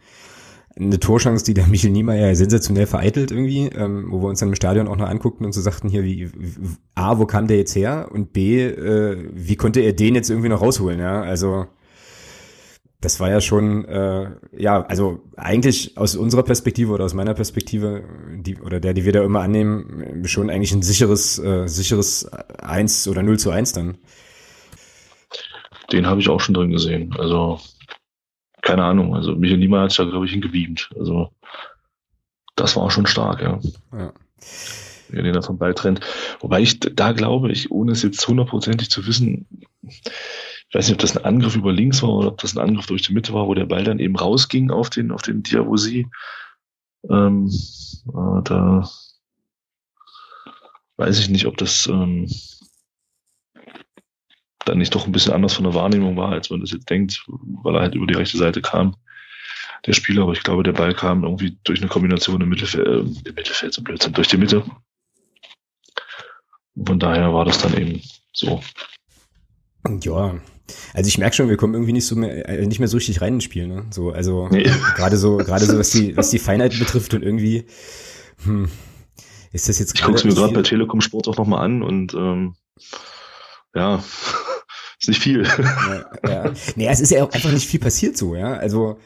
eine 0.77 0.97
Torchance, 0.97 1.43
die 1.43 1.53
der 1.53 1.67
Michel 1.73 1.91
Niemeyer 1.91 2.33
sensationell 2.37 2.87
vereitelt 2.87 3.31
irgendwie, 3.31 3.65
ähm, 3.65 4.05
wo 4.11 4.21
wir 4.21 4.29
uns 4.29 4.39
dann 4.39 4.47
im 4.47 4.55
Stadion 4.55 4.87
auch 4.87 4.95
noch 4.95 5.09
anguckten 5.09 5.45
und 5.45 5.51
so 5.51 5.59
sagten 5.59 5.89
hier, 5.89 6.05
wie, 6.05 6.31
wie 6.33 6.69
A, 6.95 7.19
wo 7.19 7.25
kam 7.25 7.47
der 7.47 7.57
jetzt 7.57 7.75
her? 7.75 8.07
Und 8.13 8.31
B, 8.31 8.63
äh, 8.63 9.27
wie 9.33 9.57
konnte 9.57 9.81
er 9.81 9.91
den 9.91 10.15
jetzt 10.15 10.29
irgendwie 10.29 10.49
noch 10.49 10.61
rausholen, 10.61 11.01
ja? 11.01 11.21
Also 11.21 11.65
das 12.99 13.19
war 13.19 13.29
ja 13.29 13.41
schon, 13.41 13.85
äh, 13.85 14.31
ja, 14.57 14.83
also 14.85 15.23
eigentlich 15.35 15.97
aus 15.97 16.15
unserer 16.15 16.43
Perspektive 16.43 16.91
oder 16.91 17.05
aus 17.05 17.13
meiner 17.13 17.35
Perspektive, 17.35 18.03
die, 18.37 18.57
oder 18.57 18.79
der, 18.79 18.93
die 18.93 19.05
wir 19.05 19.13
da 19.13 19.23
immer 19.23 19.41
annehmen, 19.41 20.25
schon 20.25 20.49
eigentlich 20.49 20.71
ein 20.71 20.81
sicheres, 20.81 21.37
äh, 21.37 21.67
sicheres 21.67 22.25
1 22.25 23.07
oder 23.07 23.21
0 23.21 23.37
zu 23.37 23.51
1 23.51 23.73
dann. 23.73 23.97
Den 25.91 26.07
habe 26.07 26.21
ich 26.21 26.29
auch 26.29 26.39
schon 26.39 26.55
drin 26.55 26.71
gesehen. 26.71 27.15
Also 27.17 27.59
keine 28.61 28.83
Ahnung. 28.83 29.15
Also 29.15 29.35
Michael 29.35 29.59
Niemeyer 29.59 29.83
hat 29.83 29.91
sich 29.91 29.97
da, 29.97 30.03
glaube 30.05 30.25
ich, 30.25 30.31
hingebeamt. 30.31 30.89
Also 30.99 31.29
das 32.55 32.75
war 32.75 32.89
schon 32.89 33.05
stark, 33.05 33.41
ja. 33.41 33.59
ja. 33.93 34.13
Wie 35.09 35.17
er 35.17 35.23
den 35.23 35.33
da 35.33 35.41
vom 35.41 35.57
Ball 35.57 35.73
trennt. 35.73 36.01
Wobei 36.39 36.61
ich 36.61 36.79
da 36.79 37.11
glaube 37.11 37.51
ich, 37.51 37.71
ohne 37.71 37.91
es 37.91 38.01
jetzt 38.01 38.27
hundertprozentig 38.27 38.89
zu 38.89 39.05
wissen, 39.07 39.47
ich 40.69 40.75
weiß 40.75 40.87
nicht, 40.87 40.95
ob 40.95 41.01
das 41.01 41.15
ein 41.15 41.23
Angriff 41.23 41.55
über 41.55 41.71
links 41.71 42.01
war 42.03 42.09
oder 42.09 42.27
ob 42.29 42.41
das 42.41 42.55
ein 42.55 42.61
Angriff 42.61 42.87
durch 42.87 43.03
die 43.03 43.13
Mitte 43.13 43.33
war, 43.33 43.47
wo 43.47 43.53
der 43.53 43.65
Ball 43.65 43.83
dann 43.83 43.99
eben 43.99 44.17
rausging 44.17 44.69
auf 44.69 44.89
den, 44.89 45.11
auf 45.11 45.21
den 45.21 45.43
Diavosi. 45.43 46.07
Ähm, 47.09 47.47
äh, 48.09 48.43
da 48.43 48.89
weiß 50.97 51.19
ich 51.19 51.29
nicht, 51.29 51.45
ob 51.45 51.57
das 51.57 51.87
ähm, 51.87 52.29
dann 54.65 54.79
nicht 54.79 54.93
doch 54.93 55.05
ein 55.05 55.11
bisschen 55.13 55.33
anders 55.33 55.53
von 55.53 55.63
der 55.63 55.73
Wahrnehmung 55.73 56.17
war, 56.17 56.31
als 56.33 56.49
man 56.49 56.59
das 56.59 56.71
jetzt 56.71 56.89
denkt, 56.89 57.23
weil 57.27 57.75
er 57.75 57.81
halt 57.81 57.95
über 57.95 58.07
die 58.07 58.15
rechte 58.15 58.37
Seite 58.37 58.61
kam, 58.61 58.97
der 59.85 59.93
Spieler. 59.93 60.23
Aber 60.23 60.33
ich 60.33 60.43
glaube, 60.43 60.63
der 60.63 60.73
Ball 60.73 60.93
kam 60.93 61.23
irgendwie 61.23 61.57
durch 61.63 61.79
eine 61.79 61.89
Kombination 61.89 62.41
im 62.41 62.49
Mittelfeld, 62.49 62.87
äh, 62.87 62.99
im 63.29 63.35
Mittelfeld, 63.35 63.73
so 63.73 63.81
Blödsinn, 63.81 64.13
durch 64.13 64.27
die 64.27 64.37
Mitte. 64.37 64.65
Und 66.75 66.87
von 66.87 66.99
daher 66.99 67.33
war 67.33 67.45
das 67.45 67.59
dann 67.59 67.77
eben 67.77 68.01
so. 68.33 68.61
Ja, 70.01 70.41
also 70.93 71.07
ich 71.07 71.17
merke 71.17 71.35
schon, 71.35 71.49
wir 71.49 71.57
kommen 71.57 71.73
irgendwie 71.73 71.93
nicht 71.93 72.05
so 72.05 72.15
mehr, 72.15 72.47
äh, 72.47 72.65
nicht 72.65 72.79
mehr 72.79 72.87
so 72.87 72.97
richtig 72.97 73.21
rein 73.21 73.35
ins 73.35 73.43
Spiel, 73.43 73.67
ne? 73.67 73.85
So, 73.91 74.11
also 74.11 74.47
nee. 74.49 74.63
gerade 74.95 75.17
so, 75.17 75.37
gerade 75.37 75.65
so, 75.65 75.77
was 75.77 75.89
die, 75.91 76.15
was 76.17 76.29
die 76.29 76.39
Feinheit 76.39 76.77
betrifft 76.77 77.13
und 77.13 77.23
irgendwie, 77.23 77.65
hm, 78.43 78.69
ist 79.51 79.69
das 79.69 79.79
jetzt 79.79 79.95
Ich 79.95 80.01
gucke 80.01 80.17
es 80.17 80.23
mir 80.23 80.33
gerade 80.33 80.53
bei 80.53 80.61
Telekom 80.61 81.01
Sport 81.01 81.27
auch 81.27 81.37
nochmal 81.37 81.63
an 81.65 81.83
und 81.83 82.13
ähm, 82.13 82.55
ja, 83.73 84.03
ist 84.99 85.07
nicht 85.07 85.21
viel. 85.21 85.43
Ja, 85.43 86.05
ja. 86.27 86.53
Naja, 86.75 86.91
es 86.91 86.99
ist 86.99 87.11
ja 87.11 87.23
auch 87.23 87.31
einfach 87.31 87.51
nicht 87.51 87.67
viel 87.67 87.79
passiert 87.79 88.17
so, 88.17 88.35
ja. 88.35 88.53
Also 88.53 88.97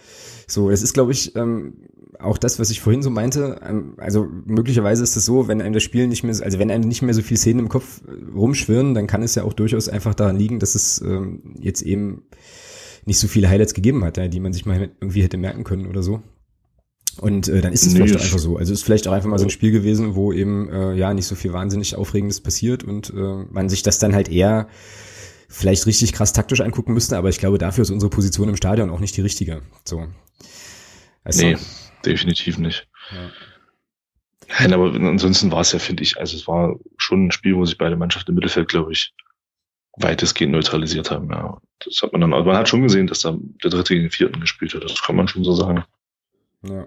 so, 0.48 0.70
es 0.70 0.82
ist, 0.82 0.94
glaube 0.94 1.12
ich, 1.12 1.36
ähm, 1.36 1.88
auch 2.24 2.38
das, 2.38 2.60
was 2.60 2.70
ich 2.70 2.82
vorhin 2.82 3.04
so 3.04 3.10
meinte. 3.10 3.60
Ähm, 3.64 3.94
also 3.98 4.28
möglicherweise 4.46 5.04
ist 5.04 5.16
es 5.16 5.26
so, 5.26 5.48
wenn 5.48 5.62
einem 5.62 5.74
das 5.74 5.84
Spiel 5.84 6.08
nicht 6.08 6.24
mehr, 6.24 6.36
also 6.42 6.60
wenn 6.60 6.72
einem 6.72 6.88
nicht 6.88 7.02
mehr 7.02 7.14
so 7.14 7.22
viel 7.22 7.38
Szenen 7.38 7.60
im 7.60 7.70
Kopf 7.70 8.02
äh, 8.08 8.32
rumschwirren, 8.34 8.94
dann 8.94 9.08
kann 9.08 9.24
es 9.24 9.36
ja 9.36 9.44
auch 9.44 9.54
durchaus 9.54 9.90
einfach 9.90 10.14
daran 10.14 10.38
liegen, 10.38 10.60
dass 10.60 10.76
es 10.76 11.02
ähm, 11.02 11.56
jetzt 11.60 11.82
eben 11.82 12.24
nicht 13.06 13.20
so 13.20 13.28
viele 13.28 13.50
Highlights 13.50 13.74
gegeben 13.74 14.04
hat, 14.04 14.18
die 14.32 14.40
man 14.40 14.54
sich 14.54 14.66
mal 14.66 14.92
irgendwie 15.00 15.24
hätte 15.24 15.38
merken 15.38 15.64
können 15.64 15.88
oder 15.88 16.04
so. 16.04 16.22
Und 17.20 17.48
äh, 17.50 17.62
dann 17.62 17.74
ist 17.74 17.86
es 17.86 17.94
nee, 17.94 18.00
vielleicht 18.00 18.22
einfach 18.22 18.40
so. 18.40 18.58
Also 18.58 18.72
ist 18.72 18.84
vielleicht 18.84 19.08
auch 19.08 19.12
einfach 19.12 19.30
mal 19.30 19.40
so 19.40 19.46
ein 19.46 19.50
Spiel 19.50 19.72
gewesen, 19.72 20.16
wo 20.16 20.32
eben 20.32 20.70
äh, 20.70 20.94
ja 20.94 21.14
nicht 21.14 21.26
so 21.26 21.36
viel 21.36 21.52
wahnsinnig 21.52 21.96
Aufregendes 21.96 22.40
passiert 22.40 22.84
und 22.84 23.12
äh, 23.16 23.46
man 23.50 23.70
sich 23.70 23.84
das 23.84 24.00
dann 24.00 24.16
halt 24.16 24.30
eher 24.30 24.68
vielleicht 25.50 25.86
richtig 25.86 26.14
krass 26.14 26.32
taktisch 26.32 26.62
angucken 26.62 26.94
müsste, 26.94 27.18
aber 27.18 27.30
ich 27.30 27.38
glaube, 27.38 27.58
dafür 27.58 27.82
ist 27.82 27.90
unsere 27.90 28.10
Position 28.10 28.48
im 28.48 28.56
Stadion 28.56 28.90
auch 28.90 29.02
nicht 29.02 29.18
die 29.18 29.22
richtige. 29.22 29.62
So. 29.84 30.08
Weißt 31.26 31.42
nee? 31.42 31.58
Definitiv 32.06 32.58
nicht. 32.58 32.88
Ja. 33.12 33.32
Nein, 34.60 34.74
aber 34.74 34.94
ansonsten 34.94 35.52
war 35.52 35.62
es 35.62 35.72
ja, 35.72 35.80
finde 35.80 36.04
ich, 36.04 36.20
also 36.20 36.36
es 36.36 36.48
war 36.48 36.76
schon 36.98 37.28
ein 37.28 37.32
Spiel, 37.32 37.56
wo 37.56 37.66
sich 37.66 37.78
beide 37.78 37.96
Mannschaften 37.96 38.32
im 38.32 38.36
Mittelfeld, 38.36 38.68
glaube 38.68 38.92
ich, 38.92 39.14
weitestgehend 39.98 40.52
neutralisiert 40.52 41.12
haben. 41.12 41.30
Ja. 41.30 41.62
Das 41.80 42.02
hat 42.02 42.12
man 42.12 42.22
dann, 42.22 42.34
also 42.34 42.46
man 42.46 42.58
hat 42.58 42.70
schon 42.70 42.84
gesehen, 42.84 43.08
dass 43.08 43.22
da 43.22 43.38
der 43.38 43.70
Dritte 43.70 43.94
gegen 43.94 44.06
den 44.06 44.12
Vierten 44.12 44.40
gespielt 44.40 44.74
hat. 44.74 44.84
Das 44.84 45.02
kann 45.02 45.16
man 45.16 45.28
schon 45.28 45.44
so 45.44 45.54
sagen. 45.54 45.84
Ja. 46.64 46.86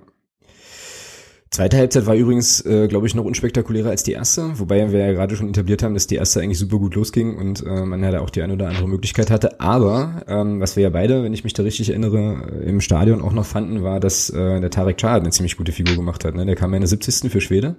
Zweite 1.55 1.77
Halbzeit 1.77 2.05
war 2.07 2.17
übrigens, 2.17 2.67
äh, 2.67 2.89
glaube 2.89 3.07
ich, 3.07 3.15
noch 3.15 3.25
unspektakulärer 3.25 3.91
als 3.91 4.03
die 4.03 4.11
erste, 4.11 4.59
wobei 4.59 4.91
wir 4.91 4.99
ja 4.99 5.13
gerade 5.13 5.37
schon 5.37 5.49
etabliert 5.49 5.85
haben, 5.85 5.95
dass 5.95 6.09
die 6.09 6.17
erste 6.17 6.41
eigentlich 6.41 6.59
super 6.59 6.79
gut 6.79 6.97
losging 6.97 7.37
und 7.37 7.65
äh, 7.65 7.85
man 7.85 8.03
ja 8.03 8.11
da 8.11 8.23
auch 8.23 8.31
die 8.31 8.43
eine 8.43 8.55
oder 8.55 8.67
andere 8.67 8.89
Möglichkeit 8.89 9.31
hatte. 9.31 9.61
Aber 9.61 10.25
ähm, 10.27 10.59
was 10.59 10.75
wir 10.75 10.83
ja 10.83 10.91
beide, 10.91 11.23
wenn 11.23 11.33
ich 11.33 11.45
mich 11.45 11.53
da 11.53 11.63
richtig 11.63 11.91
erinnere, 11.91 12.51
äh, 12.61 12.69
im 12.69 12.81
Stadion 12.81 13.23
auch 13.23 13.33
noch 13.33 13.47
fanden, 13.47 13.85
war, 13.85 14.01
dass 14.01 14.31
äh, 14.31 14.61
der 14.61 14.71
Tarek 14.71 14.97
Chad 14.97 15.21
eine 15.21 15.31
ziemlich 15.31 15.57
gute 15.57 15.71
Figur 15.71 15.95
gemacht 15.95 16.25
hat. 16.25 16.35
Ne? 16.35 16.45
Der 16.45 16.57
kam 16.57 16.73
ja 16.73 16.79
in 16.79 16.83
der 16.83 16.89
70. 16.89 17.31
für 17.31 17.41
Schwede 17.41 17.77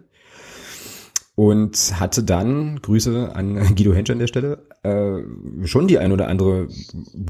und 1.36 2.00
hatte 2.00 2.24
dann, 2.24 2.80
Grüße 2.82 3.36
an 3.36 3.56
Guido 3.76 3.94
Hensch 3.94 4.10
an 4.10 4.20
der 4.20 4.28
Stelle, 4.28 4.60
äh, 4.84 5.68
schon 5.68 5.90
die 5.90 6.00
ein 6.00 6.14
oder 6.14 6.30
andere 6.30 6.70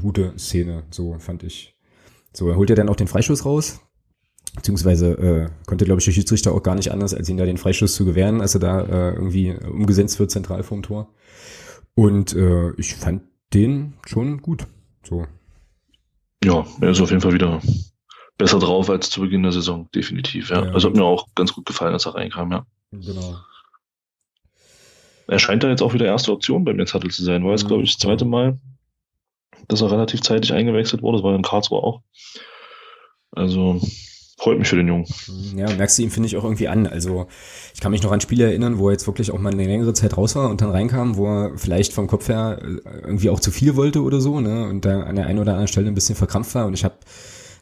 gute 0.00 0.32
Szene, 0.38 0.84
so 0.90 1.16
fand 1.18 1.42
ich. 1.42 1.74
So, 2.32 2.48
er 2.48 2.56
holt 2.56 2.70
ja 2.70 2.76
dann 2.76 2.88
auch 2.88 2.94
den 2.94 3.08
Freischuss 3.08 3.44
raus, 3.44 3.80
beziehungsweise 4.56 5.12
äh, 5.12 5.66
konnte, 5.66 5.84
glaube 5.84 6.00
ich, 6.00 6.04
der 6.06 6.12
Schiedsrichter 6.12 6.52
auch 6.52 6.62
gar 6.62 6.74
nicht 6.74 6.90
anders, 6.90 7.14
als 7.14 7.28
ihn 7.28 7.36
da 7.36 7.44
den 7.44 7.58
Freischuss 7.58 7.94
zu 7.94 8.04
gewähren, 8.04 8.40
als 8.40 8.54
er 8.54 8.60
da 8.60 8.80
äh, 8.80 9.14
irgendwie 9.14 9.54
umgesetzt 9.54 10.18
wird, 10.18 10.30
zentral 10.30 10.64
vorm 10.64 10.82
Tor. 10.82 11.14
Und 11.94 12.34
äh, 12.34 12.72
ich 12.72 12.94
fand 12.94 13.22
den 13.54 13.94
schon 14.06 14.42
gut. 14.42 14.66
So. 15.04 15.26
Ja, 16.42 16.66
er 16.80 16.90
ist 16.90 17.00
auf 17.00 17.10
jeden 17.10 17.22
Fall 17.22 17.32
wieder 17.32 17.60
besser 18.38 18.58
drauf 18.58 18.90
als 18.90 19.08
zu 19.08 19.20
Beginn 19.20 19.42
der 19.42 19.52
Saison, 19.52 19.88
definitiv. 19.94 20.50
Ja. 20.50 20.64
ja. 20.64 20.72
Also 20.72 20.88
hat 20.88 20.96
mir 20.96 21.04
auch 21.04 21.28
ganz 21.34 21.52
gut 21.52 21.66
gefallen, 21.66 21.92
als 21.92 22.06
er 22.06 22.14
reinkam, 22.14 22.50
ja. 22.50 22.66
Genau. 22.90 23.38
Er 25.28 25.38
scheint 25.38 25.62
da 25.62 25.68
jetzt 25.68 25.82
auch 25.82 25.94
wieder 25.94 26.06
erste 26.06 26.32
Option 26.32 26.64
bei 26.64 26.72
mir 26.72 26.86
Zettel 26.86 27.10
zu 27.10 27.24
sein. 27.24 27.44
War 27.44 27.50
jetzt, 27.50 27.66
glaube 27.66 27.82
ich, 27.82 27.92
das 27.92 28.00
zweite 28.00 28.24
Mal, 28.24 28.58
dass 29.68 29.80
er 29.80 29.90
relativ 29.90 30.20
zeitig 30.20 30.52
eingewechselt 30.52 31.02
wurde. 31.02 31.18
Das 31.18 31.24
war 31.24 31.34
in 31.34 31.42
Karlsruhe 31.42 31.82
auch. 31.82 32.02
Also 33.32 33.80
freut 34.46 34.60
mich 34.60 34.68
für 34.68 34.76
den 34.76 34.86
Jungen. 34.86 35.06
Ja, 35.56 35.68
merkst 35.74 35.98
du 35.98 36.02
ihm, 36.02 36.12
finde 36.12 36.28
ich, 36.28 36.36
auch 36.36 36.44
irgendwie 36.44 36.68
an. 36.68 36.86
Also 36.86 37.26
ich 37.74 37.80
kann 37.80 37.90
mich 37.90 38.04
noch 38.04 38.12
an 38.12 38.20
Spiele 38.20 38.44
erinnern, 38.44 38.78
wo 38.78 38.88
er 38.88 38.92
jetzt 38.92 39.08
wirklich 39.08 39.32
auch 39.32 39.40
mal 39.40 39.52
eine 39.52 39.64
längere 39.64 39.92
Zeit 39.92 40.16
raus 40.16 40.36
war 40.36 40.50
und 40.50 40.60
dann 40.60 40.70
reinkam, 40.70 41.16
wo 41.16 41.26
er 41.26 41.58
vielleicht 41.58 41.92
vom 41.92 42.06
Kopf 42.06 42.28
her 42.28 42.60
äh, 42.62 43.00
irgendwie 43.00 43.28
auch 43.28 43.40
zu 43.40 43.50
viel 43.50 43.74
wollte 43.74 44.04
oder 44.04 44.20
so, 44.20 44.40
ne? 44.40 44.68
Und 44.68 44.84
da 44.84 45.00
an 45.00 45.16
der 45.16 45.26
einen 45.26 45.40
oder 45.40 45.50
anderen 45.50 45.66
Stelle 45.66 45.88
ein 45.88 45.96
bisschen 45.96 46.14
verkrampft 46.14 46.54
war. 46.54 46.66
Und 46.66 46.74
ich 46.74 46.84
habe 46.84 46.94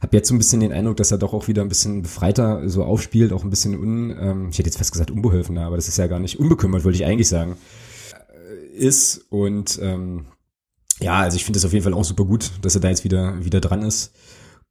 hab 0.02 0.12
jetzt 0.12 0.28
so 0.28 0.34
ein 0.34 0.38
bisschen 0.38 0.60
den 0.60 0.74
Eindruck, 0.74 0.98
dass 0.98 1.10
er 1.10 1.16
doch 1.16 1.32
auch 1.32 1.48
wieder 1.48 1.62
ein 1.62 1.70
bisschen 1.70 2.02
befreiter 2.02 2.68
so 2.68 2.84
aufspielt, 2.84 3.32
auch 3.32 3.44
ein 3.44 3.50
bisschen 3.50 3.80
un, 3.80 4.14
ähm, 4.20 4.48
ich 4.50 4.58
hätte 4.58 4.68
jetzt 4.68 4.76
fast 4.76 4.92
gesagt 4.92 5.10
unbeholfener, 5.10 5.64
aber 5.64 5.76
das 5.76 5.88
ist 5.88 5.96
ja 5.96 6.06
gar 6.06 6.20
nicht 6.20 6.38
unbekümmert, 6.38 6.84
wollte 6.84 6.96
ich 6.96 7.06
eigentlich 7.06 7.28
sagen, 7.28 7.56
äh, 8.30 8.76
ist. 8.76 9.24
Und 9.30 9.78
ähm, 9.80 10.26
ja, 11.00 11.14
also 11.14 11.36
ich 11.36 11.46
finde 11.46 11.60
es 11.60 11.64
auf 11.64 11.72
jeden 11.72 11.84
Fall 11.84 11.94
auch 11.94 12.04
super 12.04 12.26
gut, 12.26 12.50
dass 12.60 12.74
er 12.74 12.82
da 12.82 12.90
jetzt 12.90 13.04
wieder, 13.04 13.42
wieder 13.42 13.62
dran 13.62 13.80
ist 13.80 14.12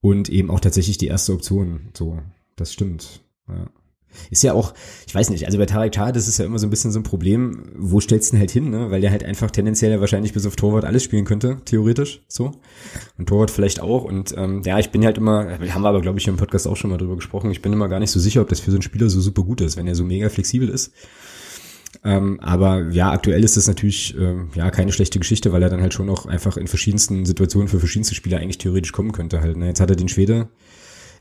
und 0.03 0.27
eben 0.27 0.51
auch 0.51 0.59
tatsächlich 0.59 0.97
die 0.97 1.07
erste 1.07 1.31
Option. 1.31 1.87
So, 1.97 2.19
das 2.57 2.73
stimmt. 2.73 3.21
Ja. 3.47 3.69
Ist 4.29 4.43
ja 4.43 4.53
auch, 4.53 4.73
ich 5.07 5.15
weiß 5.15 5.29
nicht, 5.29 5.45
also 5.45 5.57
bei 5.57 5.65
Tarek 5.65 5.93
Tar, 5.93 6.11
das 6.11 6.27
ist 6.27 6.37
ja 6.37 6.45
immer 6.45 6.59
so 6.59 6.67
ein 6.67 6.69
bisschen 6.69 6.91
so 6.91 6.99
ein 6.99 7.03
Problem, 7.03 7.71
wo 7.75 8.01
stellst 8.01 8.31
du 8.31 8.35
ihn 8.35 8.39
halt 8.39 8.51
hin, 8.51 8.69
ne? 8.69 8.91
Weil 8.91 8.99
der 8.99 9.11
halt 9.11 9.23
einfach 9.23 9.49
tendenziell 9.49 9.91
ja 9.91 10.01
wahrscheinlich 10.01 10.33
bis 10.33 10.45
auf 10.45 10.57
Torwart 10.57 10.83
alles 10.83 11.03
spielen 11.03 11.23
könnte, 11.23 11.61
theoretisch, 11.63 12.21
so. 12.27 12.51
Und 13.17 13.29
Torwart 13.29 13.49
vielleicht 13.49 13.79
auch. 13.79 14.03
Und 14.03 14.35
ähm, 14.37 14.61
ja, 14.65 14.77
ich 14.77 14.91
bin 14.91 15.05
halt 15.05 15.17
immer, 15.17 15.57
haben 15.57 15.81
wir 15.81 15.89
aber, 15.89 16.01
glaube 16.01 16.19
ich, 16.19 16.27
im 16.27 16.35
Podcast 16.35 16.67
auch 16.67 16.75
schon 16.75 16.91
mal 16.91 16.97
drüber 16.97 17.15
gesprochen, 17.15 17.49
ich 17.49 17.61
bin 17.61 17.71
immer 17.71 17.87
gar 17.87 18.01
nicht 18.01 18.11
so 18.11 18.19
sicher, 18.19 18.41
ob 18.41 18.49
das 18.49 18.59
für 18.59 18.71
so 18.71 18.77
einen 18.77 18.83
Spieler 18.83 19.09
so 19.09 19.21
super 19.21 19.43
gut 19.43 19.61
ist, 19.61 19.77
wenn 19.77 19.87
er 19.87 19.95
so 19.95 20.03
mega 20.03 20.27
flexibel 20.27 20.67
ist. 20.67 20.91
Ähm, 22.05 22.39
aber 22.41 22.89
ja, 22.89 23.11
aktuell 23.11 23.43
ist 23.43 23.55
das 23.55 23.67
natürlich 23.67 24.17
äh, 24.17 24.35
ja 24.55 24.71
keine 24.71 24.91
schlechte 24.91 25.19
Geschichte, 25.19 25.53
weil 25.53 25.63
er 25.63 25.69
dann 25.69 25.81
halt 25.81 25.93
schon 25.93 26.09
auch 26.09 26.25
einfach 26.25 26.57
in 26.57 26.67
verschiedensten 26.67 27.25
Situationen 27.25 27.69
für 27.69 27.79
verschiedenste 27.79 28.13
Spieler 28.15 28.39
eigentlich 28.39 28.57
theoretisch 28.57 28.91
kommen 28.91 29.13
könnte 29.13 29.39
halt. 29.41 29.55
Ne? 29.55 29.67
Jetzt 29.67 29.79
hat 29.79 29.89
er 29.89 29.95
den 29.95 30.09
Schwede 30.09 30.49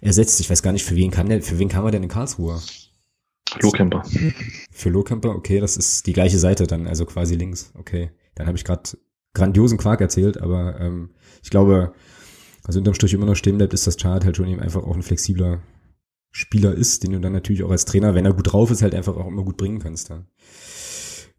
ersetzt. 0.01 0.41
Ich 0.41 0.51
weiß 0.51 0.63
gar 0.63 0.73
nicht, 0.73 0.85
für 0.85 0.97
wen 0.97 1.13
kann 1.13 1.29
der, 1.29 1.41
für 1.41 1.59
wen 1.59 1.69
kam 1.69 1.85
er 1.85 1.93
denn 1.93 2.03
in 2.03 2.09
Karlsruhe? 2.09 2.61
Lohkemper. 3.61 4.03
Für 4.73 4.89
Lohkemper, 4.89 5.31
okay, 5.31 5.61
das 5.61 5.77
ist 5.77 6.07
die 6.07 6.13
gleiche 6.15 6.39
Seite 6.39 6.67
dann, 6.67 6.87
also 6.87 7.05
quasi 7.05 7.37
links. 7.37 7.73
Okay, 7.75 8.11
dann 8.35 8.47
habe 8.47 8.57
ich 8.57 8.65
gerade 8.65 8.83
grandiosen 9.35 9.79
Quark 9.79 10.01
erzählt, 10.01 10.41
aber 10.41 10.81
ähm, 10.81 11.11
ich 11.43 11.51
glaube, 11.51 11.93
was 12.65 12.77
unterm 12.77 12.95
Strich 12.95 13.15
immer 13.15 13.27
noch 13.27 13.37
stehen 13.37 13.59
bleibt, 13.59 13.75
ist, 13.75 13.87
dass 13.87 13.97
Chart 13.97 14.25
halt 14.25 14.37
schon 14.37 14.49
eben 14.49 14.61
einfach 14.61 14.83
auch 14.83 14.95
ein 14.95 15.03
flexibler 15.03 15.63
Spieler 16.31 16.73
ist, 16.75 17.03
den 17.03 17.13
du 17.13 17.21
dann 17.21 17.33
natürlich 17.33 17.63
auch 17.63 17.71
als 17.71 17.85
Trainer, 17.85 18.15
wenn 18.15 18.25
er 18.25 18.33
gut 18.33 18.53
drauf 18.53 18.71
ist, 18.71 18.83
halt 18.83 18.95
einfach 18.95 19.17
auch 19.17 19.27
immer 19.27 19.45
gut 19.45 19.59
bringen 19.59 19.81
kannst. 19.81 20.09
Ja. 20.09 20.25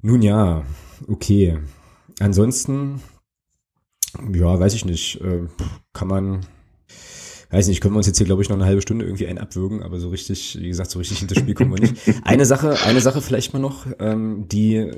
Nun 0.06 0.22
ja, 0.22 0.64
okay. 1.08 1.60
Ansonsten, 2.20 3.02
ja, 4.34 4.60
weiß 4.60 4.74
ich 4.74 4.84
nicht, 4.84 5.22
äh, 5.22 5.48
kann 5.94 6.10
man, 6.10 6.46
weiß 7.52 7.70
nicht, 7.70 7.80
können 7.80 7.94
wir 7.94 8.00
uns 8.00 8.08
jetzt 8.08 8.18
hier, 8.18 8.26
glaube 8.26 8.42
ich, 8.42 8.50
noch 8.50 8.58
eine 8.58 8.66
halbe 8.66 8.82
Stunde 8.82 9.06
irgendwie 9.06 9.28
ein 9.28 9.38
abwürgen, 9.38 9.82
aber 9.82 10.02
so 10.02 10.10
richtig, 10.10 10.60
wie 10.60 10.68
gesagt, 10.68 10.92
so 10.92 11.00
richtig 11.00 11.22
in 11.22 11.30
das 11.30 11.38
Spiel 11.38 11.54
kommen 11.54 11.72
wir 11.72 11.80
nicht. 11.80 11.96
Eine 12.26 12.46
Sache, 12.46 12.78
eine 12.86 13.00
Sache 13.00 13.22
vielleicht 13.22 13.54
mal 13.54 13.60
noch, 13.60 13.88
ähm, 14.00 14.50
die 14.50 14.92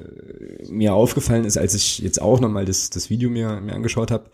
mir 0.70 0.96
aufgefallen 0.96 1.46
ist, 1.46 1.58
als 1.60 1.76
ich 1.76 2.00
jetzt 2.00 2.20
auch 2.20 2.39
nochmal 2.39 2.65
das, 2.65 2.89
das 2.89 3.12
Video 3.12 3.30
mir, 3.30 3.62
mir 3.62 3.74
angeschaut 3.76 4.10
habe. 4.10 4.32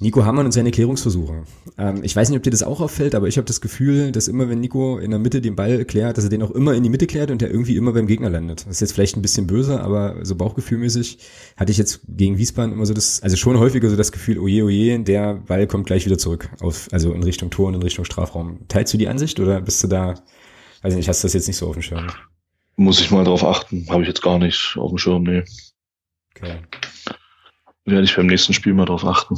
Nico 0.00 0.24
Hammann 0.24 0.46
und 0.46 0.52
seine 0.52 0.70
Klärungsversuche. 0.70 1.44
Ähm, 1.78 2.00
ich 2.02 2.14
weiß 2.14 2.28
nicht, 2.28 2.36
ob 2.36 2.42
dir 2.42 2.50
das 2.50 2.62
auch 2.62 2.80
auffällt, 2.80 3.14
aber 3.14 3.28
ich 3.28 3.36
habe 3.36 3.46
das 3.46 3.60
Gefühl, 3.60 4.12
dass 4.12 4.28
immer, 4.28 4.48
wenn 4.48 4.60
Nico 4.60 4.98
in 4.98 5.10
der 5.10 5.20
Mitte 5.20 5.40
den 5.40 5.56
Ball 5.56 5.84
klärt, 5.84 6.18
dass 6.18 6.24
er 6.24 6.30
den 6.30 6.42
auch 6.42 6.50
immer 6.50 6.74
in 6.74 6.82
die 6.82 6.88
Mitte 6.88 7.06
klärt 7.06 7.30
und 7.30 7.40
der 7.40 7.50
irgendwie 7.50 7.76
immer 7.76 7.92
beim 7.92 8.06
Gegner 8.06 8.30
landet. 8.30 8.62
Das 8.66 8.74
ist 8.74 8.80
jetzt 8.80 8.92
vielleicht 8.92 9.16
ein 9.16 9.22
bisschen 9.22 9.46
böse, 9.46 9.80
aber 9.80 10.24
so 10.24 10.34
bauchgefühlmäßig 10.34 11.18
hatte 11.56 11.72
ich 11.72 11.78
jetzt 11.78 12.00
gegen 12.08 12.38
Wiesbaden 12.38 12.72
immer 12.72 12.86
so 12.86 12.94
das, 12.94 13.22
also 13.22 13.36
schon 13.36 13.58
häufiger 13.58 13.88
so 13.88 13.96
das 13.96 14.12
Gefühl, 14.12 14.38
oje, 14.38 14.64
oje, 14.64 14.98
der 15.00 15.34
Ball 15.34 15.66
kommt 15.66 15.86
gleich 15.86 16.04
wieder 16.06 16.18
zurück, 16.18 16.50
auf, 16.60 16.88
also 16.90 17.12
in 17.12 17.22
Richtung 17.22 17.50
Tor 17.50 17.68
und 17.68 17.74
in 17.74 17.82
Richtung 17.82 18.04
Strafraum. 18.04 18.66
Teilst 18.68 18.92
du 18.92 18.98
die 18.98 19.08
Ansicht 19.08 19.38
oder 19.40 19.60
bist 19.60 19.82
du 19.84 19.88
da, 19.88 20.14
weiß 20.82 20.92
ich 20.92 20.96
nicht, 20.96 21.08
hast 21.08 21.22
du 21.22 21.26
das 21.26 21.34
jetzt 21.34 21.46
nicht 21.46 21.56
so 21.56 21.68
auf 21.68 21.74
dem 21.74 21.82
Schirm? 21.82 22.06
Muss 22.76 23.00
ich 23.00 23.10
mal 23.10 23.24
drauf 23.24 23.44
achten, 23.44 23.86
habe 23.88 24.02
ich 24.02 24.08
jetzt 24.08 24.22
gar 24.22 24.38
nicht 24.38 24.76
auf 24.76 24.90
dem 24.90 24.98
Schirm, 24.98 25.22
nee. 25.22 25.44
Okay. 26.36 26.58
Werde 27.84 28.04
ich 28.04 28.16
beim 28.16 28.26
nächsten 28.26 28.52
Spiel 28.52 28.74
mal 28.74 28.86
drauf 28.86 29.04
achten. 29.04 29.36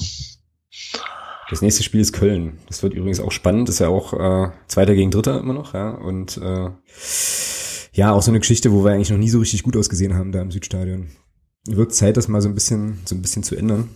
Das 1.48 1.62
nächste 1.62 1.82
Spiel 1.82 2.00
ist 2.00 2.12
Köln. 2.12 2.58
Das 2.66 2.82
wird 2.82 2.94
übrigens 2.94 3.20
auch 3.20 3.30
spannend. 3.30 3.68
Das 3.68 3.76
ist 3.76 3.78
ja 3.80 3.88
auch 3.88 4.12
äh, 4.12 4.50
Zweiter 4.66 4.94
gegen 4.94 5.10
Dritter 5.10 5.38
immer 5.38 5.54
noch, 5.54 5.74
ja. 5.74 5.90
Und 5.90 6.38
äh, 6.38 6.70
ja, 7.92 8.12
auch 8.12 8.22
so 8.22 8.30
eine 8.30 8.40
Geschichte, 8.40 8.72
wo 8.72 8.84
wir 8.84 8.92
eigentlich 8.92 9.10
noch 9.10 9.18
nie 9.18 9.28
so 9.28 9.38
richtig 9.38 9.62
gut 9.62 9.76
ausgesehen 9.76 10.14
haben 10.14 10.32
da 10.32 10.42
im 10.42 10.50
Südstadion. 10.50 11.08
Wird 11.66 11.94
Zeit, 11.94 12.16
das 12.16 12.28
mal 12.28 12.42
so 12.42 12.48
ein 12.48 12.54
bisschen, 12.54 13.00
so 13.04 13.14
ein 13.14 13.22
bisschen 13.22 13.42
zu 13.42 13.56
ändern. 13.56 13.90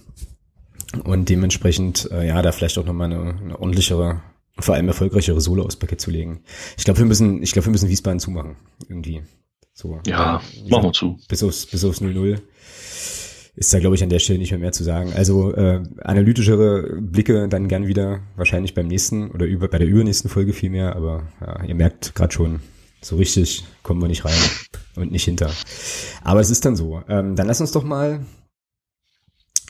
Und 1.05 1.29
dementsprechend, 1.29 2.11
äh, 2.11 2.27
ja, 2.27 2.41
da 2.43 2.53
vielleicht 2.53 2.79
auch 2.79 2.85
nochmal 2.85 3.13
eine, 3.13 3.39
eine 3.39 3.59
ordentlichere 3.59 4.23
und 4.57 4.65
vor 4.65 4.75
allem 4.75 4.89
erfolgreichere 4.89 5.41
Solo 5.41 5.65
aus 5.65 5.77
Paket 5.77 6.01
zu 6.01 6.11
legen. 6.11 6.43
Ich 6.77 6.85
glaube, 6.85 6.99
wir 6.99 7.07
müssen, 7.07 7.43
ich 7.43 7.53
glaube, 7.53 7.67
wir 7.67 7.73
müssen 7.73 7.89
Wiesbaden 7.89 8.21
zumachen. 8.21 8.57
Irgendwie. 8.89 9.23
So. 9.73 10.01
Ja, 10.07 10.41
machen 10.69 10.85
wir 10.85 10.93
zu. 10.93 11.19
Bis 11.29 11.43
aufs, 11.43 11.67
bis 11.67 11.85
aufs 11.85 12.03
0-0 12.03 12.41
ist 13.61 13.75
da, 13.75 13.79
glaube 13.79 13.95
ich, 13.95 14.03
an 14.03 14.09
der 14.09 14.21
Stelle 14.21 14.39
nicht 14.39 14.53
mehr 14.53 14.59
mehr 14.59 14.73
zu 14.73 14.83
sagen. 14.83 15.13
Also 15.15 15.55
äh, 15.55 15.83
analytischere 16.01 16.99
Blicke 16.99 17.47
dann 17.47 17.69
gern 17.69 17.87
wieder, 17.87 18.21
wahrscheinlich 18.35 18.73
beim 18.73 18.87
nächsten 18.87 19.31
oder 19.31 19.45
über, 19.45 19.69
bei 19.69 19.77
der 19.77 19.87
übernächsten 19.87 20.31
Folge 20.31 20.55
viel 20.55 20.71
mehr, 20.71 20.97
aber 20.97 21.25
ja, 21.43 21.63
ihr 21.65 21.75
merkt 21.75 22.15
gerade 22.15 22.33
schon, 22.33 22.61
so 23.03 23.17
richtig 23.17 23.67
kommen 23.83 24.01
wir 24.01 24.09
nicht 24.09 24.25
rein 24.25 24.33
und 24.97 25.13
nicht 25.13 25.25
hinter. 25.25 25.51
Aber 26.25 26.41
es 26.41 26.49
ist 26.49 26.65
dann 26.65 26.75
so. 26.75 27.03
Ähm, 27.07 27.37
dann 27.37 27.47
lass 27.47 27.61
uns 27.61 27.71
doch 27.71 27.85
mal 27.85 28.25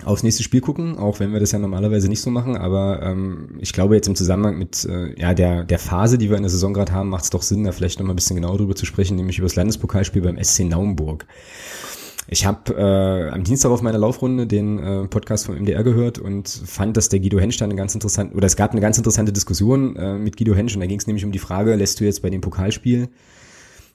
aufs 0.05 0.23
nächste 0.23 0.45
Spiel 0.45 0.61
gucken, 0.61 0.97
auch 0.97 1.19
wenn 1.19 1.33
wir 1.33 1.41
das 1.41 1.51
ja 1.51 1.59
normalerweise 1.59 2.09
nicht 2.09 2.23
so 2.23 2.31
machen, 2.31 2.57
aber 2.57 3.03
ähm, 3.03 3.59
ich 3.59 3.73
glaube 3.73 3.97
jetzt 3.97 4.07
im 4.07 4.15
Zusammenhang 4.15 4.57
mit 4.57 4.85
äh, 4.85 5.21
ja 5.21 5.35
der 5.35 5.65
der 5.65 5.81
Phase, 5.81 6.17
die 6.17 6.31
wir 6.31 6.37
in 6.37 6.45
der 6.45 6.51
Saison 6.51 6.73
gerade 6.73 6.93
haben, 6.93 7.09
macht 7.09 7.25
es 7.25 7.31
doch 7.31 7.43
Sinn, 7.43 7.65
da 7.65 7.73
vielleicht 7.73 7.99
noch 7.99 8.07
mal 8.07 8.13
ein 8.13 8.17
bisschen 8.17 8.37
genauer 8.37 8.57
drüber 8.57 8.77
zu 8.77 8.87
sprechen, 8.87 9.17
nämlich 9.17 9.39
über 9.39 9.49
das 9.49 9.57
Landespokalspiel 9.57 10.23
beim 10.23 10.43
SC 10.43 10.61
Naumburg. 10.61 11.27
Ich 12.29 12.47
habe 12.47 12.75
äh, 12.75 13.31
am 13.31 13.43
Dienstag 13.45 13.71
auf 13.71 13.83
meiner 13.83 13.99
Laufrunde 13.99 14.47
den 14.47 14.79
äh, 14.79 15.09
Podcast 15.09 15.47
vom 15.47 15.57
MDR 15.57 15.83
gehört 15.83 16.19
und 16.19 16.49
fand, 16.49 16.97
dass 16.97 17.09
der 17.09 17.21
Guido 17.21 17.41
Hensch 17.41 17.57
da 17.57 17.65
eine 17.65 17.75
ganz 17.75 17.95
interessante, 17.95 18.37
oder 18.37 18.47
es 18.47 18.57
gab 18.57 18.73
eine 18.73 18.81
ganz 18.81 18.99
interessante 18.99 19.33
Diskussion 19.33 19.97
äh, 19.97 20.15
mit 20.15 20.37
Guido 20.37 20.55
Hensch 20.55 20.75
und 20.75 20.81
da 20.81 20.87
ging 20.87 20.99
es 20.99 21.07
nämlich 21.07 21.25
um 21.25 21.33
die 21.33 21.39
Frage, 21.39 21.75
lässt 21.75 21.99
du 21.99 22.05
jetzt 22.05 22.23
bei 22.23 22.31
dem 22.31 22.41
Pokalspiel 22.41 23.09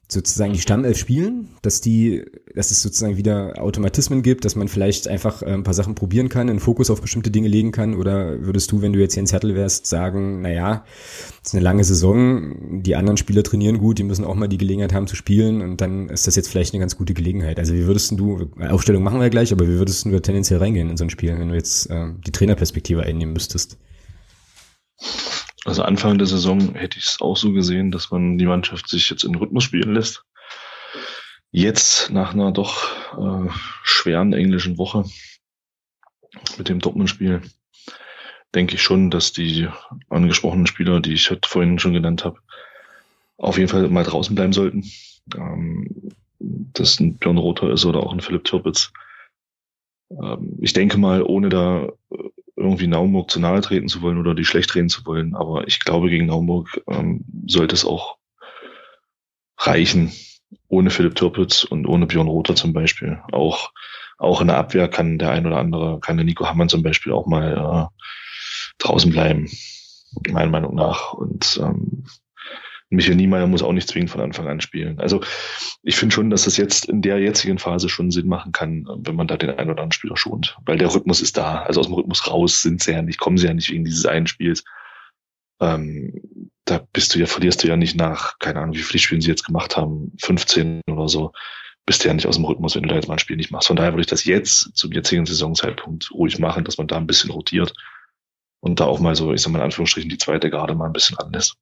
sozusagen 0.08 0.54
die 0.54 0.60
Stammelf 0.60 0.98
spielen, 0.98 1.50
dass 1.63 1.82
die, 1.82 2.24
dass 2.54 2.70
es 2.70 2.82
sozusagen 2.82 3.18
wieder 3.18 3.54
Automatismen 3.62 4.22
gibt, 4.22 4.46
dass 4.46 4.56
man 4.56 4.68
vielleicht 4.68 5.08
einfach 5.08 5.41
äh, 5.41 5.48
ein 5.48 5.63
paar 5.63 5.74
Sachen 5.74 5.96
probieren 5.96 6.30
kann, 6.30 6.50
einen 6.50 6.60
Fokus 6.60 6.89
auf 6.91 7.02
bestimmte 7.02 7.32
Dinge 7.32 7.48
legen 7.48 7.72
kann, 7.72 7.96
oder 7.96 8.41
würdest 8.46 8.72
du, 8.72 8.82
wenn 8.82 8.94
du 8.94 9.00
jetzt 9.00 9.13
hier 9.13 9.22
in 9.22 9.28
Zettel 9.28 9.56
wärst, 9.56 9.88
sagen, 9.88 10.41
naja, 10.41 10.86
es 11.41 11.50
ist 11.50 11.56
eine 11.56 11.63
lange 11.63 11.84
Saison, 11.84 12.82
die 12.84 12.96
anderen 12.96 13.18
Spieler 13.18 13.41
trainieren 13.41 13.80
gut, 13.80 13.98
die 13.98 14.04
müssen 14.04 14.26
auch 14.26 14.36
mal 14.36 14.48
die 14.48 14.60
Gelegenheit 14.60 14.94
haben 14.94 15.08
zu 15.08 15.15
spielen 15.15 15.62
und 15.62 15.82
dann 15.82 16.10
ist 16.10 16.28
das 16.28 16.36
jetzt 16.36 16.50
vielleicht 16.50 16.74
eine 16.74 16.82
ganz 16.82 16.98
gute 16.98 17.15
Gelegenheit. 17.15 17.58
Also 17.58 17.74
wie 17.74 17.88
würdest 17.88 18.12
du, 18.12 18.52
Aufstellung 18.60 19.02
machen 19.02 19.20
wir 19.20 19.30
gleich, 19.32 19.52
aber 19.52 19.68
wie 19.68 19.80
würdest 19.80 20.06
du 20.06 20.20
tendenziell 20.20 20.60
reingehen 20.60 20.89
in 20.89 20.98
so 20.98 21.04
ein 21.04 21.10
Spiel, 21.10 21.38
wenn 21.38 21.50
du 21.50 21.56
jetzt 21.56 21.89
äh, 21.89 22.08
die 22.26 22.32
Trainerperspektive 22.32 23.02
einnehmen 23.02 23.34
müsstest? 23.34 23.78
Also 25.65 25.84
Anfang 25.84 26.17
der 26.17 26.28
Saison 26.28 26.75
hätte 26.75 26.99
ich 26.99 27.06
es 27.06 27.21
auch 27.21 27.36
so 27.36 27.51
gesehen, 27.51 27.91
dass 27.91 28.12
man 28.12 28.38
die 28.38 28.45
Mannschaft 28.45 28.88
sich 28.88 29.10
jetzt 29.10 29.23
in 29.23 29.36
Rhythmus 29.36 29.63
spielen 29.63 29.93
lässt. 29.93 30.23
Jetzt 31.51 32.12
nach 32.12 32.34
einer 32.34 32.51
doch 32.51 32.86
äh, 33.17 33.49
schweren 33.84 34.34
englischen 34.34 34.78
Woche 34.78 35.06
mit 36.58 36.69
dem 36.69 36.80
Dortmund-Spiel 36.80 37.41
denke 38.54 38.75
ich 38.75 38.82
schon, 38.82 39.12
dass 39.12 39.34
die 39.34 39.67
angesprochenen 40.10 40.67
Spieler, 40.67 41.01
die 41.01 41.13
ich 41.13 41.30
heute 41.30 41.47
vorhin 41.47 41.78
schon 41.78 41.93
genannt 41.93 42.23
habe, 42.23 42.39
auf 43.38 43.58
jeden 43.58 43.69
Fall 43.69 43.88
mal 43.89 44.06
draußen 44.06 44.34
bleiben 44.36 44.54
sollten. 44.54 44.89
Ähm, 45.36 46.12
dass 46.39 46.99
ein 46.99 47.17
Björn 47.17 47.38
Rother 47.38 47.71
ist 47.71 47.86
oder 47.86 48.01
auch 48.01 48.13
ein 48.13 48.21
Philipp 48.21 48.43
Türpitz. 48.43 48.91
Ähm, 50.12 50.58
ich 50.62 50.73
denke 50.73 50.97
mal, 50.97 51.23
ohne 51.23 51.49
da 51.49 51.88
äh, 52.12 52.30
irgendwie 52.65 52.88
Naumburg 52.88 53.32
zu 53.32 53.39
nahe 53.39 53.62
treten 53.62 53.88
zu 53.88 54.01
wollen 54.01 54.17
oder 54.17 54.36
die 54.36 54.45
schlecht 54.45 54.73
reden 54.75 54.89
zu 54.89 55.06
wollen. 55.06 55.36
Aber 55.36 55.67
ich 55.67 55.80
glaube, 55.80 56.10
gegen 56.10 56.28
Naumburg 56.28 56.82
ähm, 56.88 57.25
sollte 57.47 57.75
es 57.75 57.86
auch 57.86 58.17
reichen, 59.58 60.12
ohne 60.67 60.89
Philipp 60.89 61.15
Türpitz 61.15 61.63
und 61.63 61.88
ohne 61.88 62.08
Björn 62.08 62.28
Rother 62.28 62.56
zum 62.56 62.73
Beispiel. 62.73 63.19
Auch, 63.32 63.71
auch 64.17 64.41
in 64.41 64.47
der 64.47 64.58
Abwehr 64.58 64.88
kann 64.88 65.17
der 65.17 65.32
ein 65.32 65.45
oder 65.45 65.58
andere, 65.58 65.99
kann 65.99 66.17
der 66.17 66.25
Nico 66.25 66.47
Hammann 66.47 66.69
zum 66.69 66.84
Beispiel 66.84 67.13
auch 67.13 67.25
mal 67.25 67.89
äh, 67.91 68.04
draußen 68.80 69.12
bleiben, 69.12 69.49
meiner 70.30 70.51
Meinung 70.51 70.75
nach. 70.75 71.13
Und 71.13 71.60
ähm, 71.63 72.06
Michael 72.96 73.16
Niemeyer 73.16 73.48
muss 73.48 73.64
auch 73.64 73.74
nicht 73.74 73.88
zwingend 73.88 74.10
von 74.10 74.22
Anfang 74.22 74.48
an 74.48 74.62
spielen. 74.62 75.00
Also 75.00 75.22
ich 75.84 75.96
finde 75.96 76.14
schon, 76.14 76.30
dass 76.30 76.46
das 76.46 76.58
jetzt 76.58 76.86
in 76.86 77.02
der 77.02 77.20
jetzigen 77.20 77.60
Phase 77.60 77.90
schon 77.90 78.12
Sinn 78.12 78.28
machen 78.28 78.52
kann, 78.52 78.88
wenn 79.00 79.16
man 79.16 79.28
da 79.28 79.38
den 79.38 79.50
einen 79.50 79.70
oder 79.70 79.82
anderen 79.82 79.92
Spieler 79.92 80.18
schont. 80.18 80.58
Weil 80.66 80.78
der 80.78 80.94
Rhythmus 80.94 81.22
ist 81.22 81.38
da. 81.38 81.64
Also 81.64 81.80
aus 81.80 81.88
dem 81.88 81.96
Rhythmus 81.96 82.28
raus 82.28 82.62
sind 82.62 82.82
sie 82.82 82.92
ja 82.92 83.02
nicht, 83.02 83.20
kommen 83.20 83.38
sie 83.38 83.48
ja 83.48 83.54
nicht 83.54 83.70
wegen 83.70 83.86
dieses 83.86 84.06
einen 84.06 84.28
Spiels. 84.28 84.64
Ähm, 85.62 86.50
da 86.66 86.86
bist 86.94 87.14
du 87.14 87.20
ja, 87.20 87.28
verlierst 87.28 87.64
du 87.64 87.68
ja 87.68 87.78
nicht 87.78 87.96
nach, 87.96 88.40
keine 88.40 88.60
Ahnung, 88.60 88.76
wie 88.76 88.82
viele 88.82 89.00
Spiele 89.00 89.22
sie 89.22 89.30
jetzt 89.30 89.46
gemacht 89.46 89.78
haben, 89.78 90.12
15 90.22 90.82
oder 90.92 91.08
so, 91.08 91.32
bist 91.86 92.04
du 92.04 92.08
ja 92.08 92.14
nicht 92.14 92.28
aus 92.28 92.36
dem 92.36 92.46
Rhythmus, 92.46 92.76
wenn 92.76 92.84
du 92.84 92.90
da 92.90 92.96
jetzt 92.96 93.08
mal 93.08 93.16
ein 93.16 93.20
Spiel 93.20 93.38
nicht 93.38 93.52
machst. 93.52 93.68
Von 93.68 93.76
daher 93.76 93.94
würde 93.94 94.02
ich 94.02 94.08
das 94.08 94.26
jetzt 94.26 94.76
zum 94.76 94.92
jetzigen 94.92 95.26
Saisonzeitpunkt 95.26 96.12
ruhig 96.12 96.40
machen, 96.40 96.64
dass 96.64 96.78
man 96.78 96.88
da 96.88 96.98
ein 96.98 97.08
bisschen 97.08 97.30
rotiert 97.30 97.74
und 98.60 98.80
da 98.80 98.86
auch 98.86 99.00
mal 99.00 99.16
so, 99.16 99.32
ich 99.32 99.42
sag 99.42 99.52
mal 99.52 99.60
in 99.60 99.66
Anführungsstrichen, 99.66 100.10
die 100.10 100.18
zweite 100.18 100.50
Garde 100.50 100.74
mal 100.74 100.88
ein 100.88 100.94
bisschen 100.94 101.18
anlässt. 101.20 101.56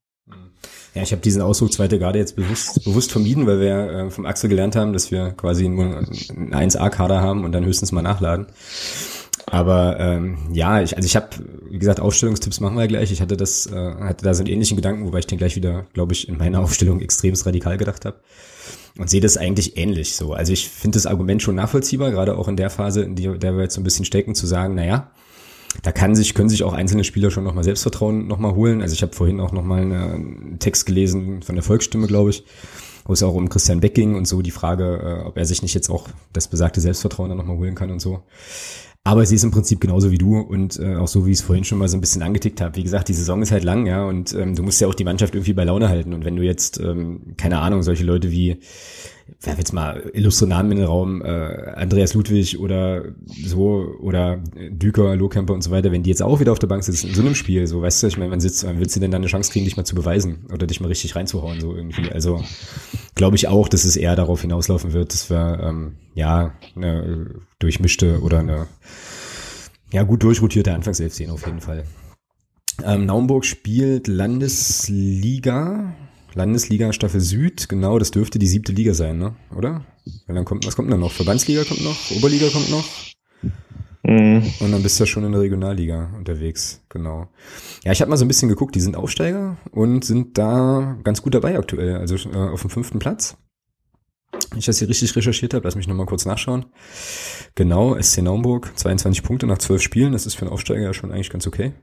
Ja, 0.93 1.01
ich 1.01 1.11
habe 1.11 1.21
diesen 1.21 1.41
Ausdruck 1.41 1.73
zweite 1.73 1.97
Garde 1.97 2.19
jetzt 2.19 2.35
bewusst, 2.35 2.83
bewusst 2.83 3.11
vermieden, 3.11 3.47
weil 3.47 3.59
wir 3.59 3.75
äh, 3.75 4.11
vom 4.11 4.25
Axel 4.25 4.49
gelernt 4.49 4.75
haben, 4.75 4.93
dass 4.93 5.09
wir 5.09 5.31
quasi 5.31 5.67
nur 5.67 5.85
einen 5.85 6.53
1A-Kader 6.53 7.19
haben 7.19 7.45
und 7.45 7.51
dann 7.51 7.65
höchstens 7.65 7.91
mal 7.91 8.03
nachladen. 8.03 8.45
Aber 9.47 9.99
ähm, 9.99 10.37
ja, 10.51 10.81
ich, 10.81 10.95
also 10.95 11.05
ich 11.05 11.15
habe, 11.15 11.29
wie 11.69 11.79
gesagt, 11.79 11.99
Aufstellungstipps 11.99 12.59
machen 12.59 12.77
wir 12.77 12.87
gleich. 12.87 13.11
Ich 13.11 13.21
hatte 13.21 13.37
das, 13.37 13.65
äh, 13.65 13.95
hatte 13.99 14.23
da 14.23 14.33
so 14.33 14.41
einen 14.41 14.51
ähnlichen 14.51 14.77
Gedanken, 14.77 15.05
wobei 15.05 15.19
ich 15.19 15.27
den 15.27 15.37
gleich 15.37 15.55
wieder, 15.55 15.85
glaube 15.93 16.13
ich, 16.13 16.29
in 16.29 16.37
meiner 16.37 16.59
Aufstellung 16.63 17.01
extremst 17.01 17.45
radikal 17.45 17.77
gedacht 17.77 18.05
habe. 18.05 18.17
Und 18.97 19.09
sehe 19.09 19.21
das 19.21 19.37
eigentlich 19.37 19.75
ähnlich 19.77 20.15
so. 20.15 20.33
Also 20.33 20.53
ich 20.53 20.69
finde 20.69 20.97
das 20.97 21.07
Argument 21.07 21.41
schon 21.41 21.55
nachvollziehbar, 21.55 22.11
gerade 22.11 22.37
auch 22.37 22.47
in 22.47 22.55
der 22.55 22.69
Phase, 22.69 23.01
in 23.01 23.15
der 23.15 23.55
wir 23.55 23.63
jetzt 23.63 23.73
so 23.73 23.81
ein 23.81 23.83
bisschen 23.83 24.05
stecken, 24.05 24.35
zu 24.35 24.45
sagen, 24.45 24.75
naja, 24.75 25.09
da 25.81 25.91
kann 25.91 26.15
sich, 26.15 26.33
können 26.33 26.49
sich 26.49 26.63
auch 26.63 26.73
einzelne 26.73 27.03
Spieler 27.03 27.31
schon 27.31 27.43
nochmal 27.43 27.63
Selbstvertrauen 27.63 28.27
nochmal 28.27 28.55
holen. 28.55 28.81
Also 28.81 28.93
ich 28.93 29.01
habe 29.01 29.13
vorhin 29.13 29.39
auch 29.39 29.51
nochmal 29.51 29.81
einen 29.81 30.57
Text 30.59 30.85
gelesen 30.85 31.41
von 31.41 31.55
der 31.55 31.63
Volksstimme, 31.63 32.07
glaube 32.07 32.29
ich, 32.29 32.43
wo 33.05 33.13
es 33.13 33.23
auch 33.23 33.33
um 33.33 33.49
Christian 33.49 33.79
Beck 33.79 33.95
ging 33.95 34.15
und 34.15 34.27
so 34.27 34.41
die 34.41 34.51
Frage, 34.51 35.21
äh, 35.23 35.27
ob 35.27 35.37
er 35.37 35.45
sich 35.45 35.61
nicht 35.61 35.73
jetzt 35.73 35.89
auch 35.89 36.07
das 36.31 36.47
besagte 36.47 36.81
Selbstvertrauen 36.81 37.29
dann 37.29 37.37
nochmal 37.37 37.57
holen 37.57 37.75
kann 37.75 37.91
und 37.91 37.99
so. 37.99 38.23
Aber 39.05 39.25
sie 39.25 39.35
ist 39.35 39.43
im 39.43 39.51
Prinzip 39.51 39.81
genauso 39.81 40.11
wie 40.11 40.17
du 40.17 40.39
und 40.39 40.79
äh, 40.79 40.95
auch 40.95 41.09
so, 41.09 41.25
wie 41.25 41.31
ich 41.31 41.39
es 41.39 41.43
vorhin 41.43 41.65
schon 41.65 41.77
mal 41.77 41.89
so 41.89 41.97
ein 41.97 42.01
bisschen 42.01 42.21
angetickt 42.21 42.61
habe. 42.61 42.77
Wie 42.77 42.83
gesagt, 42.83 43.09
die 43.09 43.13
Saison 43.13 43.41
ist 43.41 43.51
halt 43.51 43.65
lang, 43.65 43.85
ja, 43.85 44.05
und 44.05 44.33
ähm, 44.33 44.55
du 44.55 44.63
musst 44.63 44.79
ja 44.79 44.87
auch 44.87 44.93
die 44.93 45.03
Mannschaft 45.03 45.35
irgendwie 45.35 45.51
bei 45.51 45.65
Laune 45.65 45.89
halten. 45.89 46.13
Und 46.13 46.23
wenn 46.23 46.37
du 46.37 46.41
jetzt, 46.41 46.79
ähm, 46.79 47.33
keine 47.35 47.59
Ahnung, 47.59 47.83
solche 47.83 48.05
Leute 48.05 48.31
wie 48.31 48.59
werfe 49.41 49.59
jetzt 49.59 49.73
mal 49.73 50.09
illustre 50.13 50.47
Namen 50.47 50.71
in 50.71 50.77
den 50.79 50.87
Raum, 50.87 51.21
äh, 51.21 51.73
Andreas 51.75 52.13
Ludwig 52.13 52.59
oder 52.59 53.03
so, 53.25 53.95
oder 53.99 54.41
Düker, 54.69 55.15
Lohkemper 55.15 55.53
und 55.53 55.63
so 55.63 55.71
weiter, 55.71 55.91
wenn 55.91 56.03
die 56.03 56.09
jetzt 56.09 56.21
auch 56.21 56.39
wieder 56.39 56.51
auf 56.51 56.59
der 56.59 56.67
Bank 56.67 56.83
sitzen 56.83 57.09
in 57.09 57.15
so 57.15 57.21
einem 57.21 57.35
Spiel, 57.35 57.67
so 57.67 57.81
weißt 57.81 58.03
du, 58.03 58.07
ich 58.07 58.17
meine, 58.17 58.29
man 58.29 58.39
sitzt, 58.39 58.65
wann 58.65 58.79
willst 58.79 58.95
du 58.95 58.99
denn 58.99 59.11
dann 59.11 59.21
eine 59.21 59.29
Chance 59.29 59.51
kriegen, 59.51 59.65
dich 59.65 59.77
mal 59.77 59.85
zu 59.85 59.95
beweisen 59.95 60.45
oder 60.51 60.67
dich 60.67 60.79
mal 60.81 60.87
richtig 60.87 61.15
reinzuhauen, 61.15 61.59
so 61.59 61.75
irgendwie. 61.75 62.11
Also 62.11 62.43
glaube 63.15 63.35
ich 63.35 63.47
auch, 63.47 63.67
dass 63.67 63.85
es 63.85 63.95
eher 63.95 64.15
darauf 64.15 64.41
hinauslaufen 64.41 64.93
wird, 64.93 65.13
dass 65.13 65.29
wir 65.29 65.59
ähm, 65.61 65.95
ja 66.15 66.53
eine 66.75 67.41
durchmischte 67.59 68.21
oder 68.21 68.39
eine 68.39 68.67
ja 69.91 70.03
gut 70.03 70.23
durchrotierte 70.23 70.73
Anfangself 70.73 71.13
sehen 71.13 71.29
auf 71.29 71.45
jeden 71.45 71.61
Fall. 71.61 71.83
Ähm, 72.83 73.05
Naumburg 73.05 73.45
spielt 73.45 74.07
Landesliga 74.07 75.93
Landesliga 76.33 76.93
Staffel 76.93 77.21
Süd, 77.21 77.69
genau, 77.69 77.99
das 77.99 78.11
dürfte 78.11 78.39
die 78.39 78.47
siebte 78.47 78.71
Liga 78.71 78.93
sein, 78.93 79.17
ne? 79.17 79.35
Oder? 79.55 79.85
Weil 80.27 80.35
dann 80.35 80.45
kommt, 80.45 80.65
was 80.65 80.75
kommt 80.75 80.91
denn 80.91 80.99
noch? 80.99 81.11
Verbandsliga 81.11 81.63
kommt 81.63 81.83
noch, 81.83 82.11
Oberliga 82.11 82.49
kommt 82.49 82.69
noch. 82.69 82.85
Mhm. 84.05 84.43
Und 84.59 84.71
dann 84.71 84.83
bist 84.83 84.99
du 84.99 85.03
ja 85.03 85.07
schon 85.07 85.23
in 85.23 85.31
der 85.31 85.41
Regionalliga 85.41 86.11
unterwegs, 86.17 86.81
genau. 86.89 87.27
Ja, 87.83 87.93
ich 87.93 88.01
habe 88.01 88.09
mal 88.09 88.17
so 88.17 88.25
ein 88.25 88.27
bisschen 88.27 88.49
geguckt, 88.49 88.75
die 88.75 88.81
sind 88.81 88.97
Aufsteiger 88.97 89.57
und 89.71 90.03
sind 90.03 90.37
da 90.37 90.97
ganz 91.03 91.21
gut 91.21 91.33
dabei 91.33 91.57
aktuell, 91.57 91.95
also 91.97 92.15
äh, 92.29 92.35
auf 92.35 92.61
dem 92.61 92.69
fünften 92.69 92.99
Platz. 92.99 93.37
Wenn 94.49 94.59
ich 94.59 94.65
das 94.65 94.79
hier 94.79 94.89
richtig 94.89 95.15
recherchiert 95.15 95.53
habe, 95.53 95.63
lass 95.63 95.75
mich 95.75 95.87
nochmal 95.87 96.05
kurz 96.05 96.25
nachschauen. 96.25 96.65
Genau, 97.55 97.99
SC 97.99 98.21
Naumburg, 98.21 98.71
22 98.75 99.23
Punkte 99.23 99.47
nach 99.47 99.59
12 99.59 99.81
Spielen, 99.81 100.11
das 100.11 100.25
ist 100.25 100.35
für 100.35 100.41
einen 100.41 100.51
Aufsteiger 100.51 100.81
ja 100.81 100.93
schon 100.93 101.11
eigentlich 101.11 101.29
ganz 101.29 101.47
okay. 101.47 101.73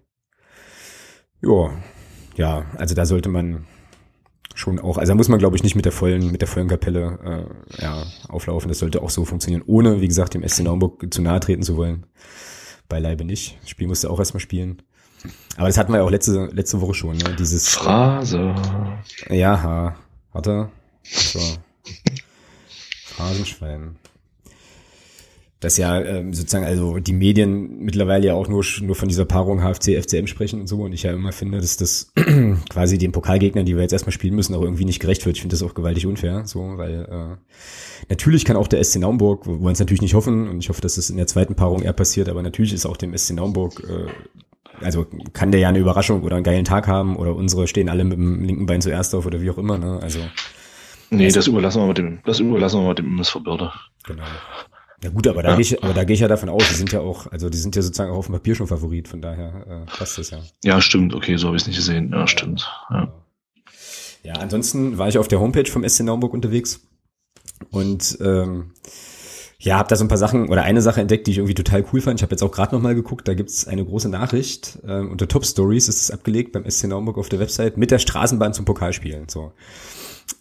Ja, 1.42 1.70
ja, 2.36 2.66
also 2.76 2.94
da 2.94 3.06
sollte 3.06 3.28
man 3.30 3.66
schon 4.60 4.78
auch, 4.78 4.98
also 4.98 5.12
da 5.12 5.16
muss 5.16 5.28
man 5.28 5.38
glaube 5.38 5.56
ich 5.56 5.62
nicht 5.62 5.74
mit 5.74 5.84
der 5.84 5.92
vollen, 5.92 6.30
mit 6.30 6.40
der 6.40 6.48
vollen 6.48 6.68
Kapelle 6.68 7.48
äh, 7.78 7.82
ja, 7.82 8.04
auflaufen. 8.28 8.68
Das 8.68 8.78
sollte 8.78 9.02
auch 9.02 9.10
so 9.10 9.24
funktionieren, 9.24 9.62
ohne, 9.66 10.00
wie 10.00 10.08
gesagt, 10.08 10.34
dem 10.34 10.46
SC 10.46 10.60
Naumburg 10.60 11.12
zu 11.12 11.22
nahe 11.22 11.40
treten 11.40 11.62
zu 11.62 11.76
wollen. 11.76 12.06
Beileibe 12.88 13.24
nicht. 13.24 13.58
Das 13.62 13.70
Spiel 13.70 13.88
musste 13.88 14.10
auch 14.10 14.18
erstmal 14.18 14.40
spielen. 14.40 14.82
Aber 15.56 15.66
das 15.66 15.76
hatten 15.76 15.92
wir 15.92 15.98
ja 15.98 16.04
auch 16.04 16.10
letzte, 16.10 16.46
letzte 16.52 16.80
Woche 16.80 16.94
schon, 16.94 17.16
ne? 17.16 17.36
Dieses. 17.38 17.68
Phrase. 17.68 18.54
Ja, 19.28 19.96
warte. 20.32 20.70
So. 21.02 21.40
Phrasenschwein 23.04 23.99
dass 25.60 25.76
ja 25.76 26.00
ähm, 26.00 26.32
sozusagen 26.32 26.64
also 26.64 26.98
die 26.98 27.12
Medien 27.12 27.80
mittlerweile 27.80 28.26
ja 28.26 28.34
auch 28.34 28.48
nur 28.48 28.64
nur 28.80 28.96
von 28.96 29.08
dieser 29.08 29.26
Paarung 29.26 29.60
HFC 29.60 30.02
FCM 30.02 30.26
sprechen 30.26 30.60
und 30.60 30.66
so 30.66 30.82
und 30.82 30.92
ich 30.92 31.02
ja 31.02 31.12
immer 31.12 31.32
finde, 31.32 31.60
dass 31.60 31.76
das 31.76 32.12
quasi 32.70 32.96
den 32.96 33.12
Pokalgegnern, 33.12 33.66
die 33.66 33.76
wir 33.76 33.82
jetzt 33.82 33.92
erstmal 33.92 34.12
spielen 34.12 34.34
müssen, 34.34 34.54
auch 34.54 34.62
irgendwie 34.62 34.86
nicht 34.86 35.00
gerecht 35.00 35.24
wird. 35.26 35.36
Ich 35.36 35.42
finde 35.42 35.54
das 35.54 35.62
auch 35.62 35.74
gewaltig 35.74 36.06
unfair, 36.06 36.46
so 36.46 36.78
weil 36.78 37.06
äh, 37.10 37.36
natürlich 38.08 38.44
kann 38.44 38.56
auch 38.56 38.68
der 38.68 38.82
SC 38.82 38.98
Naumburg, 38.98 39.46
wo 39.46 39.60
wir 39.60 39.70
es 39.70 39.78
natürlich 39.78 40.02
nicht 40.02 40.14
hoffen 40.14 40.48
und 40.48 40.60
ich 40.60 40.70
hoffe, 40.70 40.80
dass 40.80 40.94
das 40.94 41.10
in 41.10 41.18
der 41.18 41.26
zweiten 41.26 41.54
Paarung 41.54 41.82
eher 41.82 41.92
passiert, 41.92 42.28
aber 42.28 42.42
natürlich 42.42 42.72
ist 42.72 42.86
auch 42.86 42.96
dem 42.96 43.16
SC 43.16 43.34
Naumburg 43.34 43.82
äh, 43.88 44.10
also 44.82 45.06
kann 45.34 45.52
der 45.52 45.60
ja 45.60 45.68
eine 45.68 45.78
Überraschung 45.78 46.22
oder 46.22 46.36
einen 46.36 46.44
geilen 46.44 46.64
Tag 46.64 46.86
haben 46.86 47.16
oder 47.16 47.36
unsere 47.36 47.68
stehen 47.68 47.90
alle 47.90 48.04
mit 48.04 48.16
dem 48.16 48.42
linken 48.42 48.64
Bein 48.64 48.80
zuerst 48.80 49.14
auf 49.14 49.26
oder 49.26 49.42
wie 49.42 49.50
auch 49.50 49.58
immer, 49.58 49.76
ne? 49.76 49.98
Also 50.00 50.20
Nee, 51.10 51.30
das 51.30 51.48
überlassen 51.48 51.82
wir 51.82 51.88
mit 51.88 51.98
dem, 51.98 52.20
das 52.24 52.38
überlassen 52.38 52.80
wir 52.80 52.88
mit 52.88 52.98
dem 52.98 53.06
MSV 53.06 53.40
Börde. 53.40 53.72
Genau. 54.06 54.22
Ja 55.02 55.10
gut, 55.10 55.26
aber 55.26 55.42
da 55.42 55.50
ja. 55.50 55.54
gehe 55.56 55.62
ich, 55.62 55.82
aber 55.82 55.94
da 55.94 56.04
gehe 56.04 56.14
ich 56.14 56.20
ja 56.20 56.28
davon 56.28 56.50
aus, 56.50 56.68
die 56.68 56.74
sind 56.74 56.92
ja 56.92 57.00
auch, 57.00 57.26
also 57.32 57.48
die 57.48 57.56
sind 57.56 57.74
ja 57.74 57.80
sozusagen 57.80 58.10
auch 58.10 58.18
auf 58.18 58.26
dem 58.26 58.34
Papier 58.34 58.54
schon 58.54 58.66
Favorit, 58.66 59.08
von 59.08 59.22
daher 59.22 59.86
äh, 59.86 59.96
passt 59.96 60.18
das 60.18 60.30
ja. 60.30 60.40
Ja, 60.62 60.80
stimmt, 60.82 61.14
okay, 61.14 61.36
so 61.36 61.46
habe 61.46 61.56
ich 61.56 61.62
es 61.62 61.66
nicht 61.66 61.76
gesehen. 61.76 62.10
Ja, 62.12 62.26
stimmt. 62.26 62.70
Ja. 62.90 63.12
ja, 64.22 64.34
ansonsten 64.34 64.98
war 64.98 65.08
ich 65.08 65.16
auf 65.16 65.28
der 65.28 65.40
Homepage 65.40 65.70
vom 65.70 65.88
SC 65.88 66.00
Naumburg 66.00 66.34
unterwegs 66.34 66.80
und 67.70 68.18
ähm, 68.20 68.72
ja, 69.58 69.76
habe 69.76 69.88
da 69.88 69.96
so 69.96 70.04
ein 70.04 70.08
paar 70.08 70.18
Sachen 70.18 70.48
oder 70.48 70.62
eine 70.62 70.80
Sache 70.80 71.02
entdeckt, 71.02 71.26
die 71.26 71.32
ich 71.32 71.38
irgendwie 71.38 71.54
total 71.54 71.84
cool 71.92 72.00
fand. 72.00 72.18
Ich 72.18 72.22
habe 72.22 72.32
jetzt 72.32 72.42
auch 72.42 72.50
gerade 72.50 72.74
nochmal 72.74 72.94
geguckt, 72.94 73.28
da 73.28 73.34
gibt's 73.34 73.68
eine 73.68 73.84
große 73.84 74.08
Nachricht. 74.08 74.78
Ähm, 74.86 75.10
unter 75.10 75.28
Top 75.28 75.44
Stories 75.44 75.88
ist 75.88 76.00
es 76.00 76.10
abgelegt 76.10 76.52
beim 76.52 76.68
SC 76.68 76.84
Naumburg 76.84 77.18
auf 77.18 77.28
der 77.28 77.40
Website 77.40 77.76
mit 77.76 77.90
der 77.90 77.98
Straßenbahn 77.98 78.54
zum 78.54 78.64
Pokalspielen. 78.64 79.28
So. 79.28 79.52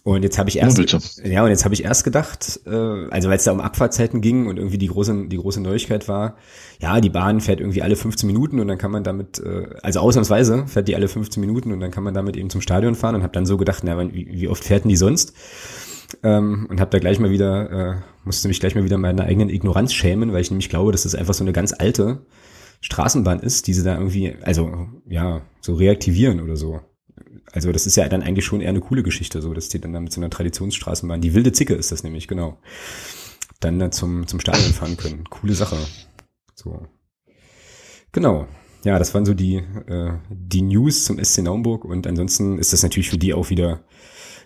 Und 0.02 0.22
jetzt 0.22 0.38
habe 0.38 0.48
ich 0.48 0.58
erst, 0.58 0.78
ja, 1.24 1.42
und 1.42 1.50
jetzt 1.50 1.64
habe 1.64 1.74
ich 1.74 1.84
erst 1.84 2.04
gedacht, 2.04 2.60
äh, 2.66 2.70
also 2.70 3.28
weil 3.28 3.36
es 3.36 3.44
da 3.44 3.52
um 3.52 3.60
Abfahrtzeiten 3.60 4.20
ging 4.20 4.46
und 4.46 4.56
irgendwie 4.56 4.78
die 4.78 4.86
große, 4.86 5.26
die 5.28 5.36
große 5.36 5.60
Neuigkeit 5.60 6.08
war, 6.08 6.36
ja, 6.80 7.00
die 7.00 7.10
Bahn 7.10 7.40
fährt 7.40 7.60
irgendwie 7.60 7.82
alle 7.82 7.96
15 7.96 8.26
Minuten 8.26 8.60
und 8.60 8.68
dann 8.68 8.78
kann 8.78 8.90
man 8.90 9.04
damit, 9.04 9.38
äh, 9.40 9.66
also 9.82 10.00
ausnahmsweise 10.00 10.66
fährt 10.66 10.88
die 10.88 10.96
alle 10.96 11.08
15 11.08 11.40
Minuten 11.40 11.72
und 11.72 11.80
dann 11.80 11.90
kann 11.90 12.02
man 12.02 12.14
damit 12.14 12.36
eben 12.36 12.50
zum 12.50 12.60
Stadion 12.60 12.94
fahren 12.94 13.14
und 13.14 13.22
habe 13.22 13.32
dann 13.32 13.46
so 13.46 13.56
gedacht, 13.56 13.82
na, 13.84 13.98
wie, 14.12 14.26
wie 14.30 14.48
oft 14.48 14.64
fährten 14.64 14.88
die 14.88 14.96
sonst? 14.96 15.34
Ähm, 16.22 16.66
und 16.70 16.80
habe 16.80 16.90
da 16.90 16.98
gleich 16.98 17.18
mal 17.18 17.30
wieder, 17.30 17.70
äh, 17.70 17.96
musste 18.24 18.48
mich 18.48 18.60
gleich 18.60 18.74
mal 18.74 18.84
wieder 18.84 18.98
meiner 18.98 19.24
eigenen 19.24 19.50
Ignoranz 19.50 19.92
schämen, 19.92 20.32
weil 20.32 20.40
ich 20.40 20.50
nämlich 20.50 20.68
glaube, 20.68 20.92
dass 20.92 21.02
das 21.02 21.14
einfach 21.14 21.34
so 21.34 21.44
eine 21.44 21.52
ganz 21.52 21.72
alte 21.72 22.22
Straßenbahn 22.80 23.40
ist, 23.40 23.66
die 23.66 23.74
sie 23.74 23.84
da 23.84 23.96
irgendwie, 23.96 24.34
also 24.42 24.88
ja, 25.06 25.42
so 25.60 25.74
reaktivieren 25.74 26.40
oder 26.40 26.56
so. 26.56 26.80
Also 27.52 27.72
das 27.72 27.86
ist 27.86 27.96
ja 27.96 28.08
dann 28.08 28.22
eigentlich 28.22 28.44
schon 28.44 28.60
eher 28.60 28.68
eine 28.68 28.80
coole 28.80 29.02
Geschichte, 29.02 29.42
so 29.42 29.52
dass 29.54 29.68
die 29.68 29.80
dann 29.80 29.92
da 29.92 30.00
mit 30.00 30.12
so 30.12 30.20
einer 30.20 30.30
Traditionsstraßenbahn, 30.30 31.20
die 31.20 31.34
wilde 31.34 31.52
Zicke 31.52 31.74
ist 31.74 31.90
das 31.90 32.04
nämlich, 32.04 32.28
genau, 32.28 32.58
dann 33.60 33.78
da 33.78 33.90
zum, 33.90 34.26
zum 34.26 34.40
Stadion 34.40 34.72
fahren 34.72 34.96
können. 34.96 35.24
Coole 35.28 35.54
Sache. 35.54 35.76
So. 36.54 36.86
Genau. 38.12 38.46
Ja, 38.84 38.98
das 38.98 39.12
waren 39.14 39.26
so 39.26 39.34
die, 39.34 39.56
äh, 39.56 40.12
die 40.30 40.62
News 40.62 41.04
zum 41.04 41.22
SC 41.22 41.42
Naumburg 41.42 41.84
und 41.84 42.06
ansonsten 42.06 42.58
ist 42.58 42.72
das 42.72 42.82
natürlich 42.82 43.10
für 43.10 43.18
die 43.18 43.34
auch 43.34 43.50
wieder, 43.50 43.84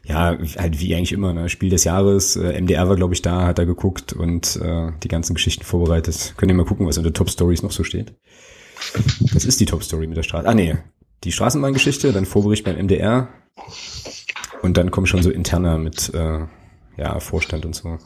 ja, 0.04 0.36
halt 0.56 0.80
wie 0.80 0.94
eigentlich 0.94 1.12
immer, 1.12 1.32
ne? 1.32 1.48
Spiel 1.48 1.70
des 1.70 1.84
Jahres, 1.84 2.34
äh, 2.34 2.60
MDR 2.60 2.88
war, 2.88 2.96
glaube 2.96 3.14
ich, 3.14 3.22
da, 3.22 3.46
hat 3.46 3.60
er 3.60 3.66
geguckt 3.66 4.12
und 4.12 4.56
äh, 4.56 4.90
die 5.04 5.08
ganzen 5.08 5.34
Geschichten 5.34 5.64
vorbereitet. 5.64 6.34
Könnt 6.36 6.50
ihr 6.50 6.56
mal 6.56 6.66
gucken, 6.66 6.86
was 6.86 6.98
unter 6.98 7.12
Top 7.12 7.30
Stories 7.30 7.62
noch 7.62 7.70
so 7.70 7.84
steht. 7.84 8.14
Das 9.32 9.44
ist 9.44 9.60
die 9.60 9.66
Top 9.66 9.84
Story 9.84 10.08
mit 10.08 10.16
der 10.16 10.24
Straße. 10.24 10.48
Ah, 10.48 10.54
nee, 10.54 10.76
die 11.24 11.32
Straßenbahngeschichte, 11.32 12.12
dann 12.12 12.26
Vorbericht 12.26 12.64
beim 12.64 12.76
MDR 12.76 13.28
und 14.62 14.76
dann 14.76 14.90
kommen 14.90 15.06
schon 15.06 15.22
so 15.22 15.30
interner 15.30 15.78
mit 15.78 16.12
äh, 16.14 16.46
ja, 16.96 17.20
Vorstand 17.20 17.66
und 17.66 17.74
so. 17.74 17.98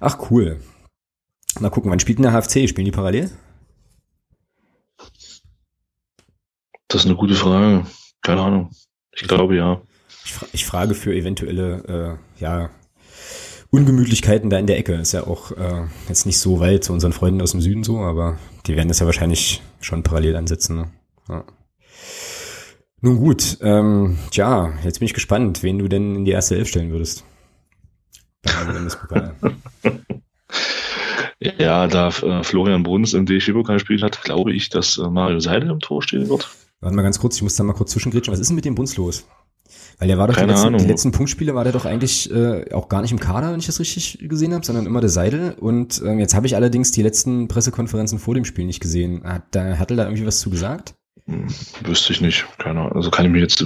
Ach 0.00 0.30
cool. 0.30 0.60
Mal 1.60 1.70
gucken, 1.70 1.90
wann 1.90 2.00
spielt 2.00 2.18
denn 2.18 2.24
der 2.24 2.32
HFC? 2.32 2.68
Spielen 2.68 2.86
die 2.86 2.90
parallel? 2.90 3.30
Das 6.88 7.02
ist 7.02 7.06
eine 7.06 7.16
gute 7.16 7.34
Frage. 7.34 7.86
Keine 8.22 8.42
Ahnung. 8.42 8.70
Ich 9.14 9.22
glaube 9.22 9.56
ja. 9.56 9.82
Ich, 10.24 10.32
fra 10.32 10.46
ich 10.52 10.64
frage 10.64 10.94
für 10.94 11.14
eventuelle 11.14 12.18
äh, 12.38 12.42
ja, 12.42 12.70
Ungemütlichkeiten 13.70 14.50
da 14.50 14.58
in 14.58 14.66
der 14.66 14.78
Ecke. 14.78 14.94
Ist 14.94 15.12
ja 15.12 15.26
auch 15.26 15.52
äh, 15.52 15.86
jetzt 16.08 16.26
nicht 16.26 16.38
so 16.38 16.60
weit 16.60 16.84
zu 16.84 16.92
unseren 16.92 17.12
Freunden 17.12 17.42
aus 17.42 17.52
dem 17.52 17.60
Süden 17.60 17.84
so, 17.84 17.98
aber 17.98 18.38
die 18.66 18.76
werden 18.76 18.88
das 18.88 19.00
ja 19.00 19.06
wahrscheinlich 19.06 19.62
schon 19.80 20.02
parallel 20.02 20.36
ansetzen. 20.36 20.76
Ne? 20.76 20.90
Ja. 21.28 21.44
Nun 23.00 23.16
gut, 23.16 23.58
ähm, 23.62 24.18
tja, 24.30 24.72
jetzt 24.84 25.00
bin 25.00 25.06
ich 25.06 25.14
gespannt, 25.14 25.62
wen 25.62 25.78
du 25.78 25.88
denn 25.88 26.14
in 26.14 26.24
die 26.24 26.30
erste 26.30 26.56
Elf 26.56 26.68
stellen 26.68 26.92
würdest. 26.92 27.24
ja, 31.58 31.86
da 31.88 32.08
äh, 32.08 32.44
Florian 32.44 32.84
Bruns 32.84 33.14
im 33.14 33.26
DFB-Pokal 33.26 33.76
gespielt 33.76 34.02
hat, 34.02 34.22
glaube 34.22 34.52
ich, 34.52 34.68
dass 34.68 34.98
äh, 34.98 35.08
Mario 35.08 35.40
Seidel 35.40 35.70
im 35.70 35.80
Tor 35.80 36.02
stehen 36.02 36.28
wird. 36.28 36.48
Warte 36.80 36.96
mal 36.96 37.02
ganz 37.02 37.18
kurz, 37.18 37.36
ich 37.36 37.42
muss 37.42 37.56
da 37.56 37.64
mal 37.64 37.72
kurz 37.72 37.92
zwischengritschen. 37.92 38.32
Was 38.32 38.40
ist 38.40 38.48
denn 38.48 38.56
mit 38.56 38.64
dem 38.64 38.74
Bruns 38.74 38.96
los? 38.96 39.26
Weil 39.98 40.08
der 40.08 40.18
war 40.18 40.26
doch 40.26 40.36
die 40.36 40.44
letzten, 40.44 40.78
die 40.78 40.86
letzten, 40.86 41.12
Punktspiele 41.12 41.54
war 41.54 41.64
der 41.64 41.72
doch 41.72 41.84
eigentlich 41.84 42.30
äh, 42.32 42.72
auch 42.72 42.88
gar 42.88 43.02
nicht 43.02 43.12
im 43.12 43.20
Kader, 43.20 43.52
wenn 43.52 43.60
ich 43.60 43.66
das 43.66 43.80
richtig 43.80 44.18
gesehen 44.20 44.52
habe, 44.52 44.66
sondern 44.66 44.86
immer 44.86 45.00
der 45.00 45.10
Seidel. 45.10 45.54
Und 45.58 46.02
ähm, 46.04 46.18
jetzt 46.18 46.34
habe 46.34 46.46
ich 46.46 46.56
allerdings 46.56 46.90
die 46.90 47.02
letzten 47.02 47.48
Pressekonferenzen 47.48 48.18
vor 48.18 48.34
dem 48.34 48.44
Spiel 48.44 48.64
nicht 48.64 48.80
gesehen. 48.80 49.22
Hat 49.24 49.44
da 49.52 49.78
Hattel 49.78 49.96
da 49.96 50.04
irgendwie 50.04 50.26
was 50.26 50.40
zu 50.40 50.50
gesagt? 50.50 50.94
Hm, 51.26 51.48
wüsste 51.82 52.12
ich 52.12 52.20
nicht. 52.20 52.46
Keine 52.58 52.80
Ahnung. 52.80 52.96
Also 52.96 53.10
kann 53.10 53.26
ich 53.26 53.32
mich 53.32 53.42
jetzt 53.42 53.64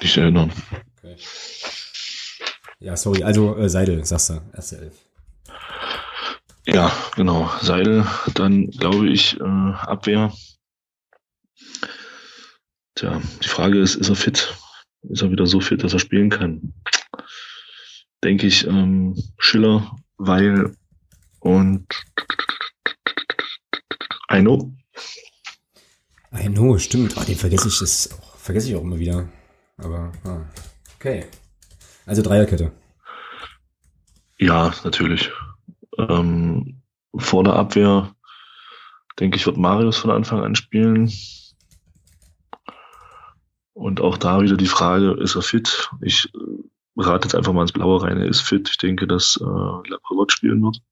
nicht 0.00 0.16
erinnern. 0.16 0.52
Okay. 0.98 1.16
Ja, 2.80 2.96
sorry. 2.96 3.22
Also 3.24 3.56
äh, 3.56 3.68
Seidel, 3.68 4.04
sagst 4.04 4.30
du, 4.30 4.40
erste 4.54 4.78
Elf. 4.78 4.94
Ja, 6.66 6.92
genau. 7.16 7.50
Seidel, 7.60 8.06
dann 8.34 8.70
glaube 8.70 9.08
ich 9.08 9.40
äh, 9.40 9.42
Abwehr. 9.42 10.32
Tja, 12.94 13.22
die 13.42 13.48
Frage 13.48 13.80
ist, 13.80 13.94
ist 13.94 14.08
er 14.08 14.16
fit? 14.16 14.54
Ist 15.02 15.22
er 15.22 15.30
wieder 15.30 15.46
so 15.46 15.60
fit, 15.60 15.82
dass 15.82 15.92
er 15.92 15.98
spielen 15.98 16.30
kann? 16.30 16.74
Denke 18.22 18.46
ich, 18.46 18.66
ähm, 18.66 19.16
Schiller, 19.38 19.96
Weil 20.16 20.76
und 21.40 21.86
Eino. 24.28 24.77
I 26.32 26.48
know, 26.48 26.78
stimmt. 26.78 27.16
Oh, 27.16 27.24
den 27.24 27.36
vergesse 27.36 27.68
ich, 27.68 27.78
das 27.78 28.10
vergesse 28.36 28.68
ich 28.68 28.76
auch 28.76 28.82
immer 28.82 28.98
wieder. 28.98 29.28
Aber, 29.78 30.12
ah. 30.24 30.40
okay. 30.96 31.26
Also 32.06 32.22
Dreierkette. 32.22 32.72
Ja, 34.38 34.72
natürlich. 34.84 35.30
Ähm, 35.98 36.82
vor 37.16 37.44
der 37.44 37.54
Abwehr, 37.54 38.14
denke 39.18 39.36
ich, 39.36 39.46
wird 39.46 39.56
Marius 39.56 39.96
von 39.98 40.10
Anfang 40.10 40.42
an 40.42 40.54
spielen. 40.54 41.12
Und 43.72 44.00
auch 44.00 44.18
da 44.18 44.40
wieder 44.42 44.56
die 44.56 44.66
Frage, 44.66 45.12
ist 45.12 45.34
er 45.34 45.42
fit? 45.42 45.88
Ich 46.00 46.32
äh, 46.34 46.38
rate 46.96 47.26
jetzt 47.26 47.34
einfach 47.34 47.52
mal 47.52 47.62
ins 47.62 47.72
Blaue 47.72 48.02
rein, 48.02 48.18
er 48.18 48.26
ist 48.26 48.40
fit. 48.40 48.68
Ich 48.70 48.78
denke, 48.78 49.06
dass 49.06 49.38
äh, 49.40 49.44
Laprovot 49.44 50.32
spielen 50.32 50.62
wird. 50.62 50.82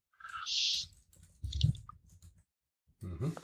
Mhm. 3.00 3.34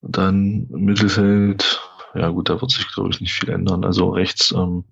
Dann 0.00 0.66
Mittelfeld, 0.70 1.80
ja 2.14 2.28
gut, 2.28 2.48
da 2.48 2.60
wird 2.60 2.70
sich, 2.70 2.86
glaube 2.92 3.10
ich, 3.10 3.20
nicht 3.20 3.32
viel 3.32 3.50
ändern. 3.50 3.84
Also 3.84 4.10
rechts, 4.10 4.52
ähm, 4.52 4.84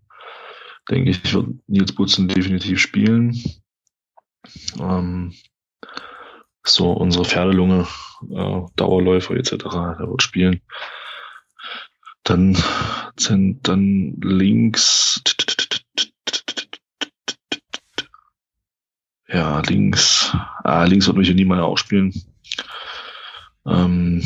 denke 0.90 1.10
ich, 1.10 1.32
wird 1.32 1.48
Nils 1.66 1.92
Butzen 1.92 2.28
definitiv 2.28 2.80
spielen. 2.80 3.40
Ähm, 4.78 5.34
so 6.64 6.92
unsere 6.92 7.24
Pferdelunge, 7.24 7.86
äh, 8.30 8.60
Dauerläufer 8.76 9.36
etc., 9.36 9.50
der 9.50 10.08
wird 10.08 10.22
spielen. 10.22 10.60
Dann 12.24 12.56
dann 13.62 14.16
links 14.20 15.22
ja, 19.28 19.60
links, 19.60 20.32
ah, 20.64 20.84
links 20.84 21.06
wird 21.06 21.16
mich 21.16 21.34
Niemeyer 21.34 21.64
auch 21.64 21.78
spielen. 21.78 22.12
Ähm, 23.66 24.22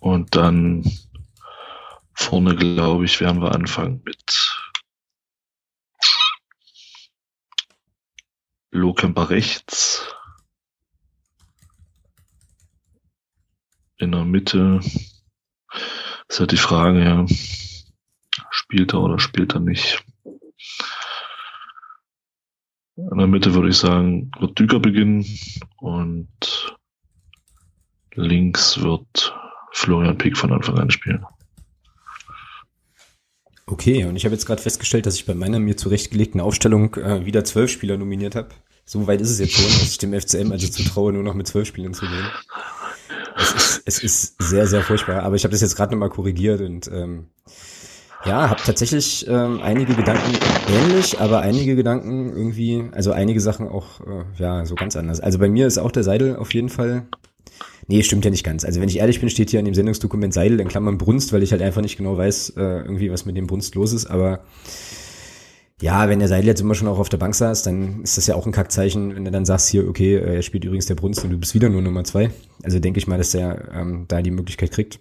und 0.00 0.34
dann 0.34 0.84
vorne, 2.14 2.56
glaube 2.56 3.04
ich, 3.04 3.20
werden 3.20 3.40
wir 3.40 3.54
anfangen 3.54 4.02
mit 4.04 4.50
Lohkemper 8.72 9.30
rechts. 9.30 10.06
In 13.98 14.12
der 14.12 14.24
Mitte 14.24 14.80
ist 16.28 16.40
halt 16.40 16.52
die 16.52 16.56
Frage, 16.56 17.04
ja, 17.04 17.26
spielt 18.50 18.94
er 18.94 19.00
oder 19.00 19.18
spielt 19.18 19.54
er 19.54 19.60
nicht? 19.60 20.02
In 22.96 23.18
der 23.18 23.26
Mitte 23.26 23.54
würde 23.54 23.68
ich 23.68 23.76
sagen, 23.76 24.30
wird 24.38 24.58
Düker 24.58 24.78
beginnen 24.78 25.24
und 25.78 26.76
links 28.14 28.80
wird 28.80 29.34
Florian 29.72 30.18
Pick 30.18 30.36
von 30.36 30.52
Anfang 30.52 30.78
an 30.78 30.90
spielen. 30.90 31.24
Okay, 33.66 34.04
und 34.04 34.16
ich 34.16 34.24
habe 34.24 34.34
jetzt 34.34 34.46
gerade 34.46 34.60
festgestellt, 34.60 35.06
dass 35.06 35.14
ich 35.14 35.26
bei 35.26 35.34
meiner 35.34 35.60
mir 35.60 35.76
zurechtgelegten 35.76 36.40
Aufstellung 36.40 36.94
äh, 36.96 37.24
wieder 37.24 37.44
zwölf 37.44 37.70
Spieler 37.70 37.96
nominiert 37.96 38.34
habe. 38.34 38.48
So 38.84 39.06
weit 39.06 39.20
ist 39.20 39.30
es 39.30 39.38
jetzt 39.38 39.52
schon, 39.52 39.64
dass 39.64 39.82
ich 39.82 39.98
dem 39.98 40.12
FCM 40.12 40.50
also 40.50 40.66
zutraue, 40.66 41.12
nur 41.12 41.22
noch 41.22 41.34
mit 41.34 41.46
zwölf 41.46 41.68
Spielern 41.68 41.94
zu 41.94 42.06
gehen. 42.06 42.26
Es 43.36 43.52
ist, 43.52 43.82
es 43.86 44.02
ist 44.02 44.42
sehr, 44.42 44.66
sehr 44.66 44.82
furchtbar, 44.82 45.22
aber 45.22 45.36
ich 45.36 45.44
habe 45.44 45.52
das 45.52 45.60
jetzt 45.60 45.76
gerade 45.76 45.92
nochmal 45.92 46.08
korrigiert 46.08 46.60
und 46.60 46.90
ähm, 46.92 47.28
ja, 48.24 48.50
habe 48.50 48.60
tatsächlich 48.60 49.26
ähm, 49.28 49.60
einige 49.62 49.94
Gedanken 49.94 50.36
ähnlich, 50.68 51.20
aber 51.20 51.40
einige 51.40 51.76
Gedanken 51.76 52.36
irgendwie, 52.36 52.90
also 52.92 53.12
einige 53.12 53.40
Sachen 53.40 53.68
auch 53.68 54.00
äh, 54.00 54.24
ja 54.36 54.66
so 54.66 54.74
ganz 54.74 54.96
anders. 54.96 55.20
Also 55.20 55.38
bei 55.38 55.48
mir 55.48 55.68
ist 55.68 55.78
auch 55.78 55.92
der 55.92 56.02
Seidel 56.02 56.36
auf 56.36 56.52
jeden 56.52 56.68
Fall 56.68 57.06
Nee, 57.86 58.02
stimmt 58.02 58.24
ja 58.24 58.30
nicht 58.30 58.44
ganz. 58.44 58.64
Also 58.64 58.80
wenn 58.80 58.88
ich 58.88 58.98
ehrlich 58.98 59.20
bin, 59.20 59.28
steht 59.30 59.50
hier 59.50 59.58
in 59.58 59.64
dem 59.64 59.74
Sendungsdokument 59.74 60.32
Seidel 60.32 60.60
in 60.60 60.68
Klammern 60.68 60.96
Brunst, 60.96 61.32
weil 61.32 61.42
ich 61.42 61.50
halt 61.52 61.60
einfach 61.60 61.82
nicht 61.82 61.96
genau 61.96 62.16
weiß, 62.16 62.50
äh, 62.50 62.60
irgendwie, 62.60 63.10
was 63.10 63.26
mit 63.26 63.36
dem 63.36 63.46
Brunst 63.46 63.74
los 63.74 63.92
ist. 63.92 64.06
Aber 64.06 64.44
ja, 65.80 66.08
wenn 66.08 66.18
der 66.18 66.28
Seidel 66.28 66.46
jetzt 66.46 66.60
immer 66.60 66.74
schon 66.74 66.88
auch 66.88 66.98
auf 66.98 67.08
der 67.08 67.16
Bank 67.16 67.34
saß, 67.34 67.62
dann 67.62 68.02
ist 68.02 68.16
das 68.16 68.26
ja 68.26 68.34
auch 68.34 68.46
ein 68.46 68.52
Kackzeichen, 68.52 69.16
wenn 69.16 69.24
du 69.24 69.30
dann 69.30 69.44
sagst 69.44 69.68
hier, 69.70 69.88
okay, 69.88 70.16
äh, 70.16 70.36
er 70.36 70.42
spielt 70.42 70.64
übrigens 70.64 70.86
der 70.86 70.94
Brunst 70.94 71.24
und 71.24 71.30
du 71.30 71.38
bist 71.38 71.54
wieder 71.54 71.68
nur 71.68 71.82
Nummer 71.82 72.04
zwei. 72.04 72.30
Also 72.62 72.78
denke 72.78 72.98
ich 72.98 73.06
mal, 73.06 73.18
dass 73.18 73.32
der 73.32 73.70
ähm, 73.74 74.04
da 74.06 74.22
die 74.22 74.30
Möglichkeit 74.30 74.70
kriegt. 74.70 75.00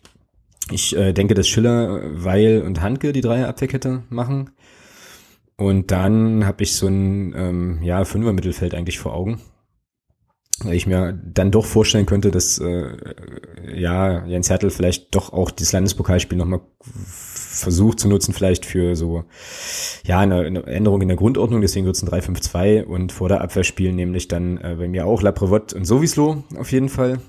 Ich 0.71 0.95
äh, 0.95 1.13
denke, 1.13 1.33
dass 1.33 1.47
Schiller, 1.47 2.01
Weil 2.13 2.61
und 2.61 2.81
Handke 2.81 3.11
die 3.11 3.21
drei 3.21 3.45
Abwehrkette 3.45 4.03
machen. 4.09 4.51
Und 5.57 5.91
dann 5.91 6.45
habe 6.45 6.63
ich 6.63 6.73
so 6.73 6.87
ein 6.87 7.33
ähm, 7.35 7.79
ja, 7.83 8.05
Fünfer-Mittelfeld 8.05 8.73
eigentlich 8.73 8.97
vor 8.97 9.13
Augen 9.13 9.41
weil 10.63 10.75
ich 10.75 10.87
mir 10.87 11.17
dann 11.23 11.51
doch 11.51 11.65
vorstellen 11.65 12.05
könnte, 12.05 12.31
dass 12.31 12.59
äh, 12.59 12.97
ja 13.73 14.25
Jens 14.25 14.49
Hertel 14.49 14.69
vielleicht 14.69 15.15
doch 15.15 15.31
auch 15.31 15.51
das 15.51 15.71
Landespokalspiel 15.71 16.37
nochmal 16.37 16.61
versucht 16.81 17.99
zu 17.99 18.07
nutzen, 18.07 18.33
vielleicht 18.33 18.65
für 18.65 18.95
so 18.95 19.23
ja 20.05 20.19
eine, 20.19 20.39
eine 20.41 20.63
Änderung 20.63 21.01
in 21.01 21.07
der 21.07 21.17
Grundordnung, 21.17 21.61
deswegen 21.61 21.85
wird 21.85 21.95
es 21.95 22.03
ein 22.03 22.09
3-5-2 22.09 22.83
und 22.83 23.11
vor 23.11 23.29
der 23.29 23.41
Abwehr 23.41 23.63
spielen 23.63 23.95
nämlich 23.95 24.27
dann 24.27 24.57
äh, 24.57 24.75
bei 24.77 24.87
mir 24.87 25.05
auch 25.05 25.21
Laprevot 25.21 25.73
und 25.73 25.85
Sowislo 25.85 26.43
auf 26.57 26.71
jeden 26.71 26.89
Fall. 26.89 27.19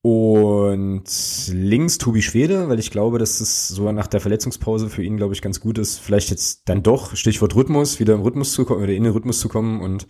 Und 0.00 1.04
links 1.52 1.98
Tobi 1.98 2.22
Schwede, 2.22 2.68
weil 2.68 2.78
ich 2.78 2.90
glaube, 2.90 3.18
dass 3.18 3.40
es 3.40 3.68
so 3.68 3.90
nach 3.90 4.06
der 4.06 4.20
Verletzungspause 4.20 4.88
für 4.88 5.02
ihn, 5.02 5.16
glaube 5.16 5.34
ich, 5.34 5.42
ganz 5.42 5.60
gut 5.60 5.76
ist, 5.76 5.98
vielleicht 5.98 6.30
jetzt 6.30 6.62
dann 6.68 6.82
doch, 6.82 7.16
Stichwort 7.16 7.56
Rhythmus, 7.56 7.98
wieder 7.98 8.14
im 8.14 8.22
Rhythmus 8.22 8.52
zu 8.52 8.64
kommen 8.64 8.82
oder 8.82 8.92
in 8.92 9.02
den 9.02 9.12
Rhythmus 9.12 9.40
zu 9.40 9.48
kommen 9.48 9.80
und 9.80 10.06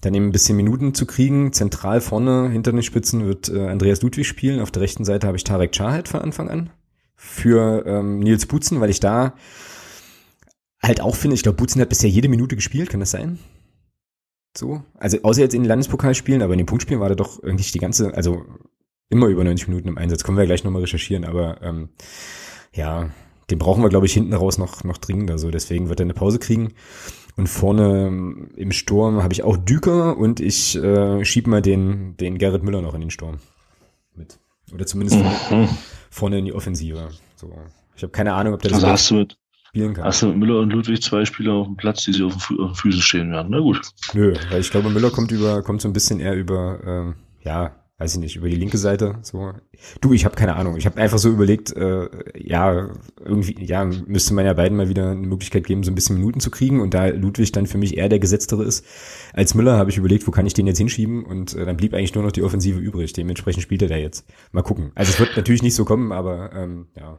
dann 0.00 0.14
eben 0.14 0.26
ein 0.26 0.32
bisschen 0.32 0.56
Minuten 0.56 0.94
zu 0.94 1.06
kriegen. 1.06 1.52
Zentral 1.52 2.00
vorne 2.00 2.50
hinter 2.50 2.72
den 2.72 2.82
Spitzen 2.82 3.26
wird 3.26 3.48
äh, 3.48 3.68
Andreas 3.68 4.02
Ludwig 4.02 4.26
spielen. 4.26 4.60
Auf 4.60 4.70
der 4.70 4.82
rechten 4.82 5.04
Seite 5.04 5.26
habe 5.26 5.36
ich 5.36 5.44
Tarek 5.44 5.72
Chahed 5.72 6.08
von 6.08 6.20
Anfang 6.20 6.48
an 6.48 6.70
für 7.16 7.84
ähm, 7.86 8.20
Nils 8.20 8.46
Butzen, 8.46 8.80
weil 8.80 8.90
ich 8.90 9.00
da 9.00 9.34
halt 10.80 11.00
auch 11.00 11.16
finde, 11.16 11.34
ich 11.34 11.42
glaube, 11.42 11.56
Butzen 11.56 11.80
hat 11.80 11.88
bisher 11.88 12.08
jede 12.08 12.28
Minute 12.28 12.54
gespielt, 12.54 12.90
kann 12.90 13.00
das 13.00 13.10
sein? 13.10 13.40
So? 14.56 14.82
Also 14.94 15.18
außer 15.22 15.40
jetzt 15.40 15.54
in 15.54 15.62
den 15.62 15.68
Landespokalspielen, 15.68 16.42
aber 16.42 16.54
in 16.54 16.58
den 16.58 16.66
Punktspielen 16.66 17.00
war 17.00 17.10
er 17.10 17.16
doch 17.16 17.42
eigentlich 17.42 17.72
die 17.72 17.80
ganze, 17.80 18.14
also 18.14 18.44
immer 19.08 19.26
über 19.26 19.44
90 19.44 19.68
Minuten 19.68 19.88
im 19.88 19.98
Einsatz. 19.98 20.22
Können 20.22 20.36
wir 20.36 20.42
ja 20.44 20.48
gleich 20.48 20.64
nochmal 20.64 20.82
recherchieren, 20.82 21.24
aber 21.24 21.60
ähm, 21.62 21.88
ja, 22.72 23.10
den 23.50 23.58
brauchen 23.58 23.82
wir, 23.82 23.88
glaube 23.88 24.06
ich, 24.06 24.12
hinten 24.12 24.34
raus 24.34 24.58
noch, 24.58 24.84
noch 24.84 24.98
dringender. 24.98 25.38
So, 25.38 25.50
deswegen 25.50 25.88
wird 25.88 26.00
er 26.00 26.04
eine 26.04 26.14
Pause 26.14 26.38
kriegen. 26.38 26.74
Und 27.38 27.46
vorne 27.46 28.48
im 28.56 28.72
Sturm 28.72 29.22
habe 29.22 29.32
ich 29.32 29.44
auch 29.44 29.56
Düker 29.56 30.16
und 30.16 30.40
ich 30.40 30.74
äh, 30.74 31.24
schiebe 31.24 31.48
mal 31.48 31.62
den, 31.62 32.16
den 32.16 32.36
Gerrit 32.36 32.64
Müller 32.64 32.82
noch 32.82 32.94
in 32.94 33.00
den 33.00 33.10
Sturm 33.12 33.38
mit. 34.16 34.40
Oder 34.74 34.86
zumindest 34.86 35.20
mhm. 35.52 35.68
vorne 36.10 36.40
in 36.40 36.46
die 36.46 36.52
Offensive. 36.52 37.10
So. 37.36 37.52
Ich 37.94 38.02
habe 38.02 38.10
keine 38.10 38.34
Ahnung, 38.34 38.54
ob 38.54 38.62
der 38.62 38.72
das 38.72 38.82
also 38.82 38.92
hast 38.92 39.10
du 39.12 39.14
mit, 39.14 39.38
spielen 39.68 39.94
kann. 39.94 40.04
Hast 40.04 40.20
du 40.20 40.26
mit 40.26 40.38
Müller 40.38 40.58
und 40.58 40.70
Ludwig 40.70 41.00
zwei 41.00 41.24
Spieler 41.24 41.52
auf 41.52 41.68
dem 41.68 41.76
Platz, 41.76 42.04
die 42.04 42.12
sich 42.12 42.24
auf 42.24 42.48
den, 42.48 42.58
auf 42.58 42.72
den 42.72 42.74
Füßen 42.74 43.02
stehen 43.02 43.30
werden? 43.30 43.48
Na 43.52 43.60
gut. 43.60 43.82
Nö, 44.14 44.34
weil 44.50 44.60
ich 44.60 44.72
glaube, 44.72 44.90
Müller 44.90 45.10
kommt 45.10 45.30
über, 45.30 45.62
kommt 45.62 45.80
so 45.80 45.88
ein 45.88 45.92
bisschen 45.92 46.18
eher 46.18 46.34
über, 46.34 46.80
ähm, 46.84 47.14
ja, 47.44 47.77
weiß 47.98 48.14
ich 48.14 48.20
nicht, 48.20 48.36
über 48.36 48.48
die 48.48 48.56
linke 48.56 48.78
Seite. 48.78 49.18
So. 49.22 49.52
Du, 50.00 50.12
ich 50.12 50.24
habe 50.24 50.36
keine 50.36 50.54
Ahnung. 50.54 50.76
Ich 50.76 50.86
habe 50.86 51.00
einfach 51.00 51.18
so 51.18 51.30
überlegt, 51.30 51.76
äh, 51.76 52.08
ja, 52.36 52.90
irgendwie, 53.20 53.56
ja, 53.64 53.84
müsste 53.84 54.34
man 54.34 54.46
ja 54.46 54.54
beiden 54.54 54.76
mal 54.76 54.88
wieder 54.88 55.10
eine 55.10 55.26
Möglichkeit 55.26 55.66
geben, 55.66 55.82
so 55.82 55.90
ein 55.90 55.96
bisschen 55.96 56.16
Minuten 56.16 56.38
zu 56.38 56.50
kriegen. 56.50 56.80
Und 56.80 56.94
da 56.94 57.08
Ludwig 57.08 57.50
dann 57.50 57.66
für 57.66 57.78
mich 57.78 57.96
eher 57.96 58.08
der 58.08 58.20
Gesetztere 58.20 58.62
ist 58.62 58.86
als 59.32 59.54
Müller, 59.54 59.76
habe 59.76 59.90
ich 59.90 59.98
überlegt, 59.98 60.26
wo 60.28 60.30
kann 60.30 60.46
ich 60.46 60.54
den 60.54 60.68
jetzt 60.68 60.78
hinschieben? 60.78 61.24
Und 61.24 61.54
äh, 61.54 61.66
dann 61.66 61.76
blieb 61.76 61.92
eigentlich 61.92 62.14
nur 62.14 62.22
noch 62.22 62.30
die 62.32 62.44
Offensive 62.44 62.78
übrig. 62.78 63.12
Dementsprechend 63.14 63.64
spielt 63.64 63.82
er 63.82 63.88
da 63.88 63.96
jetzt. 63.96 64.24
Mal 64.52 64.62
gucken. 64.62 64.92
Also 64.94 65.10
es 65.10 65.18
wird 65.18 65.36
natürlich 65.36 65.64
nicht 65.64 65.74
so 65.74 65.84
kommen, 65.84 66.12
aber 66.12 66.52
ähm, 66.52 66.86
ja. 66.96 67.18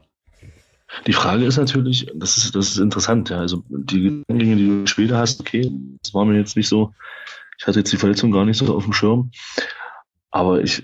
Die 1.05 1.13
Frage 1.13 1.45
ist 1.45 1.57
natürlich, 1.57 2.07
das 2.15 2.37
ist, 2.37 2.55
das 2.55 2.69
ist 2.69 2.77
interessant, 2.77 3.29
ja. 3.29 3.37
Also 3.39 3.63
die 3.67 4.23
Dinge, 4.31 4.55
die 4.55 4.67
du 4.67 4.87
später 4.87 5.17
hast, 5.17 5.41
okay, 5.41 5.69
das 6.01 6.13
war 6.13 6.23
mir 6.23 6.37
jetzt 6.37 6.55
nicht 6.55 6.69
so, 6.69 6.93
ich 7.59 7.67
hatte 7.67 7.79
jetzt 7.79 7.91
die 7.91 7.97
Verletzung 7.97 8.31
gar 8.31 8.45
nicht 8.45 8.57
so 8.57 8.73
auf 8.73 8.85
dem 8.85 8.93
Schirm. 8.93 9.31
Aber 10.31 10.61
ich, 10.61 10.83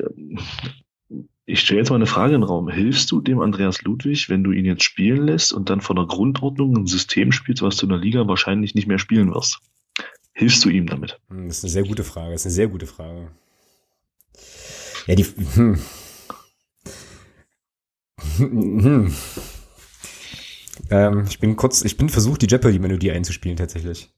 ich 1.45 1.60
stelle 1.60 1.79
jetzt 1.79 1.89
mal 1.89 1.97
eine 1.97 2.08
Frage 2.08 2.36
in 2.36 2.41
den 2.41 2.47
Raum. 2.47 2.69
Hilfst 2.69 3.12
du 3.12 3.21
dem 3.21 3.39
Andreas 3.39 3.81
Ludwig, 3.84 4.29
wenn 4.29 4.43
du 4.43 4.51
ihn 4.51 4.65
jetzt 4.65 4.84
spielen 4.84 5.25
lässt 5.25 5.53
und 5.53 5.69
dann 5.69 5.81
von 5.81 5.95
der 5.95 6.05
Grundordnung 6.05 6.75
ein 6.75 6.88
System 6.88 7.31
spielst, 7.31 7.62
was 7.62 7.77
du 7.77 7.86
in 7.86 7.91
der 7.91 7.99
Liga 7.99 8.27
wahrscheinlich 8.27 8.75
nicht 8.75 8.88
mehr 8.88 8.99
spielen 8.99 9.34
wirst? 9.34 9.60
Hilfst 10.34 10.65
du 10.65 10.69
ihm 10.69 10.88
damit? 10.88 11.19
Hm, 11.29 11.47
das 11.47 11.60
ist 11.60 11.63
eine 11.63 11.71
sehr 11.71 11.84
gute 11.84 12.03
Frage. 12.03 12.31
Das 12.31 12.41
ist 12.41 12.47
eine 12.47 12.55
sehr 12.55 12.67
gute 12.67 12.88
Frage. 12.88 13.31
Ja, 15.08 15.15
die. 15.15 15.23
Hm. 15.23 15.79
Hm. 18.38 19.13
Ähm, 20.89 21.25
ich 21.29 21.39
bin 21.39 21.55
kurz, 21.55 21.84
ich 21.84 21.95
bin 21.95 22.10
versucht, 22.10 22.41
die 22.41 22.47
Jeopardy-Melodie 22.47 23.12
einzuspielen 23.12 23.58
tatsächlich 23.58 24.10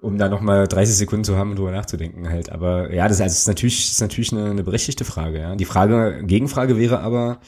um 0.00 0.18
da 0.18 0.28
nochmal 0.28 0.66
30 0.66 0.96
Sekunden 0.96 1.24
zu 1.24 1.36
haben 1.36 1.50
und 1.50 1.58
drüber 1.58 1.72
nachzudenken 1.72 2.28
halt. 2.28 2.50
Aber 2.50 2.92
ja, 2.92 3.08
das, 3.08 3.20
also, 3.20 3.32
das 3.32 3.40
ist 3.40 3.48
natürlich, 3.48 3.82
das 3.84 3.92
ist 3.92 4.00
natürlich 4.00 4.32
eine, 4.32 4.50
eine 4.50 4.62
berechtigte 4.62 5.04
Frage. 5.04 5.40
Ja. 5.40 5.54
Die 5.56 5.64
Frage, 5.64 6.22
Gegenfrage 6.24 6.78
wäre 6.78 7.00
aber, 7.00 7.40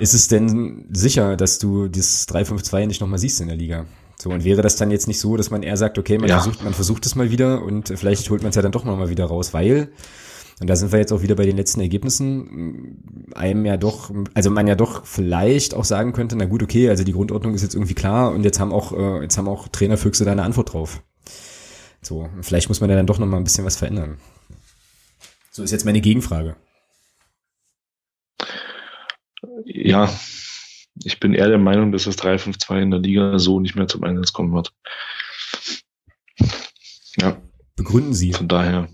ist 0.00 0.14
es 0.14 0.28
denn 0.28 0.86
sicher, 0.90 1.36
dass 1.36 1.58
du 1.58 1.88
dieses 1.88 2.28
3-5-2 2.28 2.86
nicht 2.86 3.00
nochmal 3.00 3.18
siehst 3.18 3.40
in 3.40 3.48
der 3.48 3.56
Liga? 3.56 3.86
So, 4.20 4.30
und 4.30 4.42
wäre 4.44 4.62
das 4.62 4.74
dann 4.74 4.90
jetzt 4.90 5.06
nicht 5.06 5.20
so, 5.20 5.36
dass 5.36 5.50
man 5.50 5.62
eher 5.62 5.76
sagt, 5.76 5.96
okay, 5.96 6.18
man 6.18 6.28
ja. 6.28 6.40
versucht, 6.40 6.64
man 6.64 6.74
versucht 6.74 7.06
es 7.06 7.14
mal 7.14 7.30
wieder 7.30 7.62
und 7.62 7.92
vielleicht 7.96 8.28
holt 8.30 8.42
man 8.42 8.50
es 8.50 8.56
ja 8.56 8.62
dann 8.62 8.72
doch 8.72 8.84
nochmal 8.84 9.10
wieder 9.10 9.26
raus, 9.26 9.54
weil, 9.54 9.92
und 10.60 10.68
da 10.68 10.74
sind 10.74 10.90
wir 10.90 10.98
jetzt 10.98 11.12
auch 11.12 11.22
wieder 11.22 11.36
bei 11.36 11.46
den 11.46 11.56
letzten 11.56 11.80
Ergebnissen, 11.80 13.30
einem 13.36 13.64
ja 13.64 13.76
doch, 13.76 14.10
also 14.34 14.50
man 14.50 14.66
ja 14.66 14.74
doch 14.74 15.06
vielleicht 15.06 15.74
auch 15.74 15.84
sagen 15.84 16.12
könnte, 16.12 16.34
na 16.34 16.46
gut, 16.46 16.64
okay, 16.64 16.88
also 16.88 17.04
die 17.04 17.12
Grundordnung 17.12 17.54
ist 17.54 17.62
jetzt 17.62 17.74
irgendwie 17.74 17.94
klar 17.94 18.32
und 18.32 18.42
jetzt 18.42 18.58
haben 18.58 18.72
auch, 18.72 18.92
äh, 18.92 19.22
jetzt 19.22 19.38
haben 19.38 19.46
auch 19.46 19.68
Trainerfüchse 19.68 20.24
da 20.24 20.32
eine 20.32 20.42
Antwort 20.42 20.72
drauf. 20.72 21.00
So, 22.02 22.30
vielleicht 22.42 22.68
muss 22.68 22.80
man 22.80 22.90
ja 22.90 22.96
dann 22.96 23.06
doch 23.06 23.18
noch 23.18 23.26
mal 23.26 23.36
ein 23.36 23.44
bisschen 23.44 23.64
was 23.64 23.76
verändern. 23.76 24.18
So 25.50 25.62
ist 25.62 25.72
jetzt 25.72 25.84
meine 25.84 26.00
Gegenfrage. 26.00 26.56
Ja, 29.64 30.12
ich 31.04 31.20
bin 31.20 31.34
eher 31.34 31.48
der 31.48 31.58
Meinung, 31.58 31.92
dass 31.92 32.04
das 32.04 32.18
3-5-2 32.18 32.82
in 32.82 32.90
der 32.90 33.00
Liga 33.00 33.38
so 33.38 33.60
nicht 33.60 33.74
mehr 33.74 33.88
zum 33.88 34.04
Einsatz 34.04 34.32
kommen 34.32 34.54
wird. 34.54 34.72
Ja. 37.16 37.40
Begründen 37.76 38.14
Sie. 38.14 38.32
Von 38.32 38.48
daher 38.48 38.88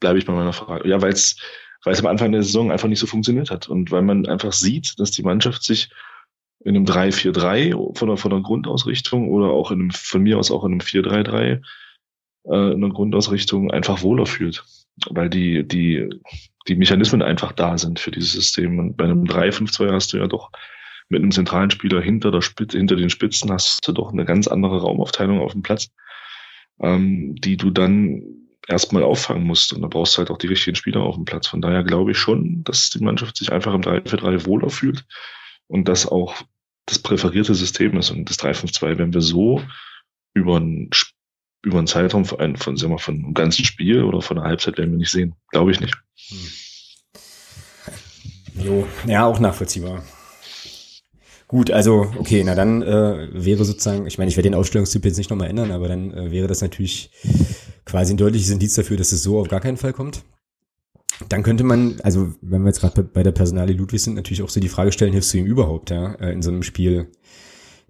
bleibe 0.00 0.18
ich 0.18 0.26
bei 0.26 0.32
meiner 0.32 0.52
Frage. 0.52 0.88
Ja, 0.88 1.00
weil 1.00 1.12
es 1.12 1.36
weil 1.84 1.94
es 1.94 2.00
am 2.00 2.06
Anfang 2.06 2.32
der 2.32 2.42
Saison 2.42 2.70
einfach 2.70 2.88
nicht 2.88 3.00
so 3.00 3.06
funktioniert 3.06 3.50
hat 3.50 3.68
und 3.68 3.90
weil 3.90 4.02
man 4.02 4.26
einfach 4.26 4.52
sieht, 4.52 4.98
dass 4.98 5.10
die 5.10 5.22
Mannschaft 5.22 5.62
sich 5.64 5.90
in 6.60 6.76
einem 6.76 6.84
3-4-3 6.84 7.96
von 7.96 8.08
der, 8.08 8.16
von 8.16 8.30
der 8.30 8.40
Grundausrichtung 8.40 9.28
oder 9.30 9.48
auch 9.48 9.72
in 9.72 9.80
einem, 9.80 9.90
von 9.90 10.22
mir 10.22 10.38
aus 10.38 10.50
auch 10.50 10.64
in 10.64 10.72
einem 10.72 10.80
4-3-3 10.80 11.60
äh, 12.44 12.72
in 12.72 12.80
der 12.80 12.90
Grundausrichtung 12.90 13.70
einfach 13.70 14.02
wohler 14.02 14.26
fühlt. 14.26 14.64
Weil 15.10 15.30
die, 15.30 15.66
die, 15.66 16.08
die 16.68 16.76
Mechanismen 16.76 17.22
einfach 17.22 17.52
da 17.52 17.78
sind 17.78 17.98
für 17.98 18.10
dieses 18.10 18.32
System. 18.32 18.78
Und 18.78 18.96
bei 18.96 19.04
einem 19.04 19.24
3-5-2 19.24 19.92
hast 19.92 20.12
du 20.12 20.18
ja 20.18 20.26
doch 20.26 20.50
mit 21.08 21.20
einem 21.20 21.30
zentralen 21.30 21.70
Spieler 21.70 22.00
hinter 22.00 22.30
der 22.30 22.40
Spitze, 22.40 22.78
hinter 22.78 22.96
den 22.96 23.10
Spitzen 23.10 23.50
hast 23.50 23.86
du 23.86 23.92
doch 23.92 24.12
eine 24.12 24.24
ganz 24.24 24.48
andere 24.48 24.80
Raumaufteilung 24.80 25.40
auf 25.40 25.52
dem 25.52 25.62
Platz, 25.62 25.90
ähm, 26.80 27.34
die 27.36 27.56
du 27.56 27.70
dann 27.70 28.22
erstmal 28.68 29.02
auffangen 29.02 29.44
musst. 29.44 29.72
Und 29.72 29.82
da 29.82 29.88
brauchst 29.88 30.14
du 30.14 30.18
halt 30.18 30.30
auch 30.30 30.38
die 30.38 30.46
richtigen 30.46 30.76
Spieler 30.76 31.02
auf 31.02 31.16
dem 31.16 31.24
Platz. 31.24 31.46
Von 31.46 31.60
daher 31.60 31.84
glaube 31.84 32.12
ich 32.12 32.18
schon, 32.18 32.64
dass 32.64 32.90
die 32.90 33.02
Mannschaft 33.02 33.36
sich 33.36 33.52
einfach 33.52 33.74
im 33.74 33.82
3-4-3 33.82 34.46
wohler 34.46 34.70
fühlt 34.70 35.04
und 35.66 35.88
das 35.88 36.06
auch 36.06 36.42
das 36.86 36.98
präferierte 36.98 37.54
System 37.54 37.96
ist. 37.98 38.10
Und 38.10 38.28
das 38.28 38.38
3-5-2 38.38 38.98
wenn 38.98 39.14
wir 39.14 39.20
so 39.20 39.62
über 40.34 40.56
einen, 40.56 40.90
über 41.62 41.78
einen 41.78 41.86
Zeitraum 41.86 42.24
von, 42.24 42.56
von, 42.56 42.76
sagen 42.76 42.92
wir, 42.92 42.98
von 42.98 43.14
einem 43.14 43.34
ganzen 43.34 43.64
Spiel 43.64 44.02
oder 44.02 44.20
von 44.20 44.38
einer 44.38 44.48
Halbzeit 44.48 44.78
werden 44.78 44.90
wir 44.90 44.98
nicht 44.98 45.12
sehen. 45.12 45.34
Glaube 45.50 45.70
ich 45.70 45.80
nicht. 45.80 45.96
Hm. 46.28 46.38
Jo, 48.64 48.86
ja, 49.06 49.24
auch 49.24 49.40
nachvollziehbar. 49.40 50.02
Gut, 51.48 51.70
also 51.70 52.10
okay, 52.18 52.42
na 52.44 52.54
dann 52.54 52.82
äh, 52.82 53.28
wäre 53.32 53.64
sozusagen, 53.64 54.06
ich 54.06 54.18
meine, 54.18 54.30
ich 54.30 54.36
werde 54.36 54.48
den 54.48 54.54
Aufstellungstyp 54.54 55.04
jetzt 55.04 55.18
nicht 55.18 55.30
nochmal 55.30 55.50
ändern, 55.50 55.70
aber 55.70 55.86
dann 55.86 56.12
äh, 56.12 56.30
wäre 56.30 56.46
das 56.46 56.62
natürlich 56.62 57.10
quasi 57.84 58.14
ein 58.14 58.16
deutliches 58.16 58.50
Indiz 58.50 58.74
dafür, 58.74 58.96
dass 58.96 59.12
es 59.12 59.22
so 59.22 59.38
auf 59.38 59.48
gar 59.48 59.60
keinen 59.60 59.76
Fall 59.76 59.92
kommt. 59.92 60.24
Dann 61.28 61.42
könnte 61.42 61.62
man, 61.62 62.00
also 62.02 62.32
wenn 62.40 62.62
wir 62.62 62.68
jetzt 62.68 62.80
gerade 62.80 63.02
bei 63.02 63.22
der 63.22 63.32
Personalie 63.32 63.76
Ludwig 63.76 64.00
sind, 64.00 64.14
natürlich 64.14 64.42
auch 64.42 64.48
so 64.48 64.60
die 64.60 64.68
Frage 64.68 64.92
stellen, 64.92 65.12
hilfst 65.12 65.32
du 65.34 65.38
ihm 65.38 65.46
überhaupt, 65.46 65.90
ja, 65.90 66.14
äh, 66.14 66.32
in 66.32 66.42
so 66.42 66.50
einem 66.50 66.62
Spiel 66.62 67.08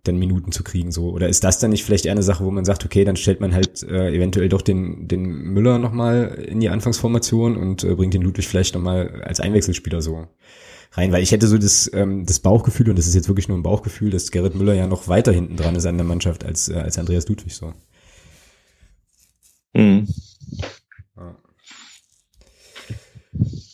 dann 0.04 0.16
Minuten 0.16 0.50
zu 0.50 0.64
kriegen, 0.64 0.90
so? 0.90 1.10
Oder 1.10 1.28
ist 1.28 1.44
das 1.44 1.58
dann 1.58 1.70
nicht 1.70 1.84
vielleicht 1.84 2.06
eher 2.06 2.12
eine 2.12 2.22
Sache, 2.22 2.44
wo 2.44 2.50
man 2.50 2.64
sagt, 2.64 2.84
okay, 2.84 3.04
dann 3.04 3.16
stellt 3.16 3.40
man 3.40 3.54
halt 3.54 3.82
äh, 3.84 4.12
eventuell 4.12 4.48
doch 4.48 4.62
den, 4.62 5.06
den 5.06 5.22
Müller 5.22 5.78
nochmal 5.78 6.44
in 6.46 6.60
die 6.60 6.68
Anfangsformation 6.68 7.56
und 7.56 7.84
äh, 7.84 7.94
bringt 7.94 8.14
den 8.14 8.22
Ludwig 8.22 8.48
vielleicht 8.48 8.74
nochmal 8.74 9.22
als 9.22 9.38
Einwechselspieler 9.38 10.02
so 10.02 10.26
rein, 10.92 11.12
weil 11.12 11.22
ich 11.22 11.30
hätte 11.30 11.46
so 11.46 11.56
das, 11.56 11.90
ähm, 11.94 12.26
das 12.26 12.40
Bauchgefühl, 12.40 12.90
und 12.90 12.98
das 12.98 13.06
ist 13.06 13.14
jetzt 13.14 13.28
wirklich 13.28 13.48
nur 13.48 13.56
ein 13.56 13.62
Bauchgefühl, 13.62 14.10
dass 14.10 14.30
Gerrit 14.30 14.56
Müller 14.56 14.74
ja 14.74 14.86
noch 14.88 15.06
weiter 15.06 15.32
hinten 15.32 15.56
dran 15.56 15.76
ist 15.76 15.86
an 15.86 15.96
der 15.96 16.06
Mannschaft 16.06 16.44
als, 16.44 16.68
äh, 16.68 16.74
als 16.74 16.98
Andreas 16.98 17.28
Ludwig 17.28 17.54
so. 17.54 17.72
Mhm. 19.74 20.08
Ja. 21.16 21.36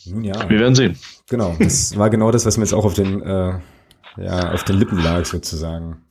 Nun 0.06 0.24
ja. 0.24 0.50
Wir 0.50 0.60
werden 0.60 0.74
sehen. 0.74 0.98
Genau, 1.28 1.56
das 1.58 1.96
war 1.96 2.10
genau 2.10 2.30
das, 2.30 2.46
was 2.46 2.56
mir 2.56 2.64
jetzt 2.64 2.74
auch 2.74 2.84
auf 2.84 2.94
den, 2.94 3.22
äh, 3.22 3.58
ja, 4.18 4.52
auf 4.52 4.64
den 4.64 4.76
Lippen 4.76 4.98
lag 4.98 5.24
sozusagen. 5.24 6.02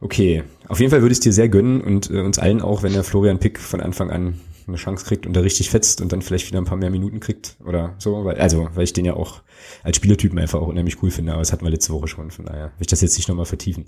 Okay, 0.00 0.42
auf 0.68 0.80
jeden 0.80 0.90
Fall 0.90 1.02
würde 1.02 1.12
ich 1.12 1.18
es 1.18 1.22
dir 1.22 1.32
sehr 1.32 1.48
gönnen 1.48 1.80
und 1.80 2.10
äh, 2.10 2.20
uns 2.20 2.38
allen 2.38 2.60
auch, 2.60 2.82
wenn 2.82 2.92
der 2.92 3.04
Florian 3.04 3.38
Pick 3.38 3.60
von 3.60 3.80
Anfang 3.80 4.10
an 4.10 4.40
eine 4.66 4.76
Chance 4.76 5.04
kriegt 5.04 5.26
und 5.26 5.34
da 5.34 5.40
richtig 5.40 5.70
fetzt 5.70 6.00
und 6.00 6.12
dann 6.12 6.22
vielleicht 6.22 6.48
wieder 6.48 6.58
ein 6.60 6.64
paar 6.64 6.76
mehr 6.76 6.90
Minuten 6.90 7.20
kriegt 7.20 7.56
oder 7.64 7.94
so, 7.98 8.24
weil, 8.24 8.36
also, 8.36 8.68
weil 8.74 8.84
ich 8.84 8.92
den 8.92 9.04
ja 9.04 9.14
auch 9.14 9.42
als 9.82 9.96
Spielertypen 9.96 10.38
einfach 10.38 10.60
auch 10.60 10.68
unheimlich 10.68 11.02
cool 11.02 11.10
finde, 11.10 11.32
aber 11.32 11.40
das 11.40 11.52
hatten 11.52 11.64
wir 11.64 11.70
letzte 11.70 11.92
Woche 11.92 12.08
schon, 12.08 12.30
von 12.30 12.46
daher 12.46 12.66
will 12.66 12.80
ich 12.80 12.86
das 12.86 13.00
jetzt 13.00 13.16
nicht 13.16 13.28
nochmal 13.28 13.46
vertiefen. 13.46 13.86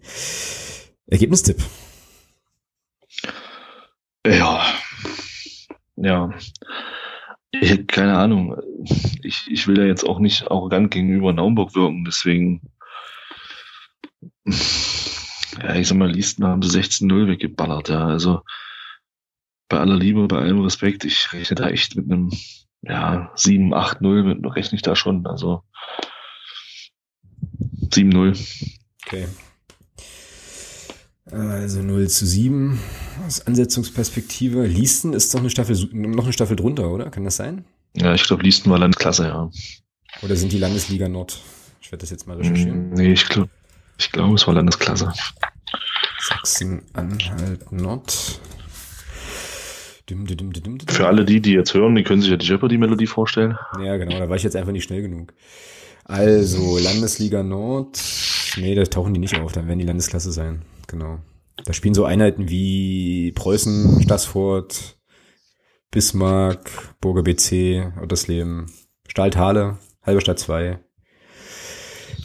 Ergebnistipp. 1.07 1.63
Ja. 4.27 4.65
Ja. 5.97 6.31
Ich, 7.51 7.87
keine 7.87 8.17
Ahnung. 8.17 8.57
Ich, 9.23 9.49
ich 9.49 9.67
will 9.69 9.77
da 9.77 9.85
jetzt 9.85 10.05
auch 10.05 10.19
nicht 10.19 10.51
arrogant 10.51 10.91
gegenüber 10.91 11.33
Naumburg 11.33 11.75
wirken, 11.75 12.05
deswegen, 12.05 12.63
ja, 15.63 15.75
ich 15.75 15.89
sag 15.89 15.99
mal, 15.99 16.11
Liesten 16.11 16.45
haben 16.45 16.63
sie 16.63 16.79
16-0 16.79 17.29
weggeballert, 17.29 17.89
ja, 17.89 18.07
also, 18.07 18.43
bei 19.69 19.79
aller 19.79 19.97
Liebe, 19.97 20.27
bei 20.29 20.39
allem 20.39 20.61
Respekt, 20.61 21.05
ich 21.05 21.33
rechne 21.33 21.57
da 21.57 21.69
echt 21.69 21.97
mit 21.97 22.11
einem 22.11 22.31
ja, 22.87 23.31
7, 23.35 23.73
8, 23.73 24.01
0 24.01 24.23
mit, 24.23 24.57
rechne 24.57 24.77
ich 24.77 24.83
da 24.83 24.95
schon. 24.95 25.27
Also 25.27 25.63
7, 27.93 28.09
0. 28.09 28.35
Okay. 29.07 29.27
Also 31.31 31.83
0 31.83 32.09
zu 32.09 32.27
7 32.27 32.79
aus 33.27 33.47
Ansetzungsperspektive. 33.47 34.67
Liesten 34.67 35.15
ist 35.15 35.33
doch 35.35 35.41
eine 35.41 35.51
Staffel, 35.51 35.77
noch 35.93 36.25
eine 36.25 36.33
Staffel 36.33 36.57
drunter, 36.57 36.91
oder? 36.91 37.11
Kann 37.11 37.25
das 37.25 37.37
sein? 37.37 37.65
Ja, 37.97 38.15
ich 38.15 38.25
glaube, 38.25 38.43
Liesten 38.43 38.71
war 38.71 38.79
Landesklasse, 38.79 39.29
ja. 39.29 39.51
Oder 40.23 40.37
sind 40.37 40.53
die 40.53 40.59
Landesliga 40.59 41.09
Nord? 41.09 41.41
Ich 41.81 41.91
werde 41.91 42.03
das 42.03 42.11
jetzt 42.11 42.27
mal 42.27 42.37
recherchieren. 42.37 42.91
Nee, 42.91 43.13
ich 43.13 43.29
glaube, 43.29 43.51
ich 43.99 44.13
glaube, 44.13 44.35
es 44.35 44.47
war 44.47 44.55
Landesklasse. 44.55 45.13
Sachsen-Anhalt 46.21 47.73
Nord. 47.73 48.41
Dim, 50.09 50.27
dim, 50.27 50.53
dim, 50.53 50.79
Für 50.87 51.07
alle 51.07 51.25
die, 51.25 51.41
die 51.41 51.53
jetzt 51.53 51.73
hören, 51.73 51.95
die 51.95 52.03
können 52.03 52.21
sich 52.21 52.31
ja 52.31 52.37
die 52.37 52.47
Jeopardy-Melodie 52.47 53.07
vorstellen. 53.07 53.57
Ja, 53.83 53.97
genau, 53.97 54.19
da 54.19 54.29
war 54.29 54.37
ich 54.37 54.43
jetzt 54.43 54.57
einfach 54.57 54.73
nicht 54.73 54.85
schnell 54.85 55.01
genug. 55.01 55.33
Also, 56.05 56.79
Landesliga 56.79 57.43
Nord. 57.43 57.99
Nee, 58.57 58.75
da 58.75 58.85
tauchen 58.85 59.15
die 59.15 59.21
nicht 59.21 59.39
auf, 59.39 59.53
dann 59.53 59.67
werden 59.67 59.79
die 59.79 59.87
Landesklasse 59.87 60.31
sein. 60.33 60.63
Genau. 60.87 61.21
Da 61.65 61.73
spielen 61.73 61.95
so 61.95 62.05
Einheiten 62.05 62.51
wie 62.51 63.33
Preußen, 63.33 64.03
Stassfurt, 64.03 64.99
Bismarck, 65.91 66.97
Burger 67.01 67.23
BC, 67.23 67.93
Ottersleben, 68.03 68.71
Stahltale, 69.09 69.79
Halberstadt 70.03 70.39
2. 70.39 70.79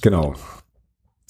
Genau. 0.01 0.35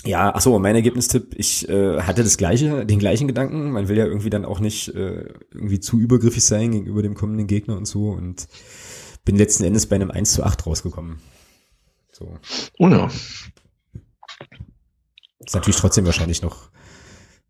Ja, 0.05 0.31
ach 0.33 0.39
so, 0.39 0.57
mein 0.59 0.75
Ergebnistipp, 0.75 1.35
ich 1.37 1.67
äh, 1.67 2.01
hatte 2.01 2.23
das 2.23 2.37
gleiche, 2.37 2.85
den 2.85 2.99
gleichen 2.99 3.27
Gedanken. 3.27 3.71
Man 3.71 3.89
will 3.89 3.97
ja 3.97 4.05
irgendwie 4.05 4.29
dann 4.29 4.45
auch 4.45 4.61
nicht 4.61 4.95
äh, 4.95 5.25
irgendwie 5.51 5.81
zu 5.81 5.99
übergriffig 5.99 6.43
sein 6.43 6.71
gegenüber 6.71 7.01
dem 7.01 7.15
kommenden 7.15 7.47
Gegner 7.47 7.75
und 7.75 7.85
so 7.85 8.11
und 8.11 8.47
bin 9.25 9.35
letzten 9.35 9.65
Endes 9.65 9.87
bei 9.87 9.95
einem 9.95 10.09
1 10.09 10.31
zu 10.31 10.43
8 10.43 10.65
rausgekommen. 10.65 11.19
So. 12.13 12.37
Oh 12.77 12.87
ja. 12.87 13.09
Ist 15.39 15.55
natürlich 15.55 15.77
trotzdem 15.77 16.05
wahrscheinlich 16.05 16.41
noch 16.41 16.69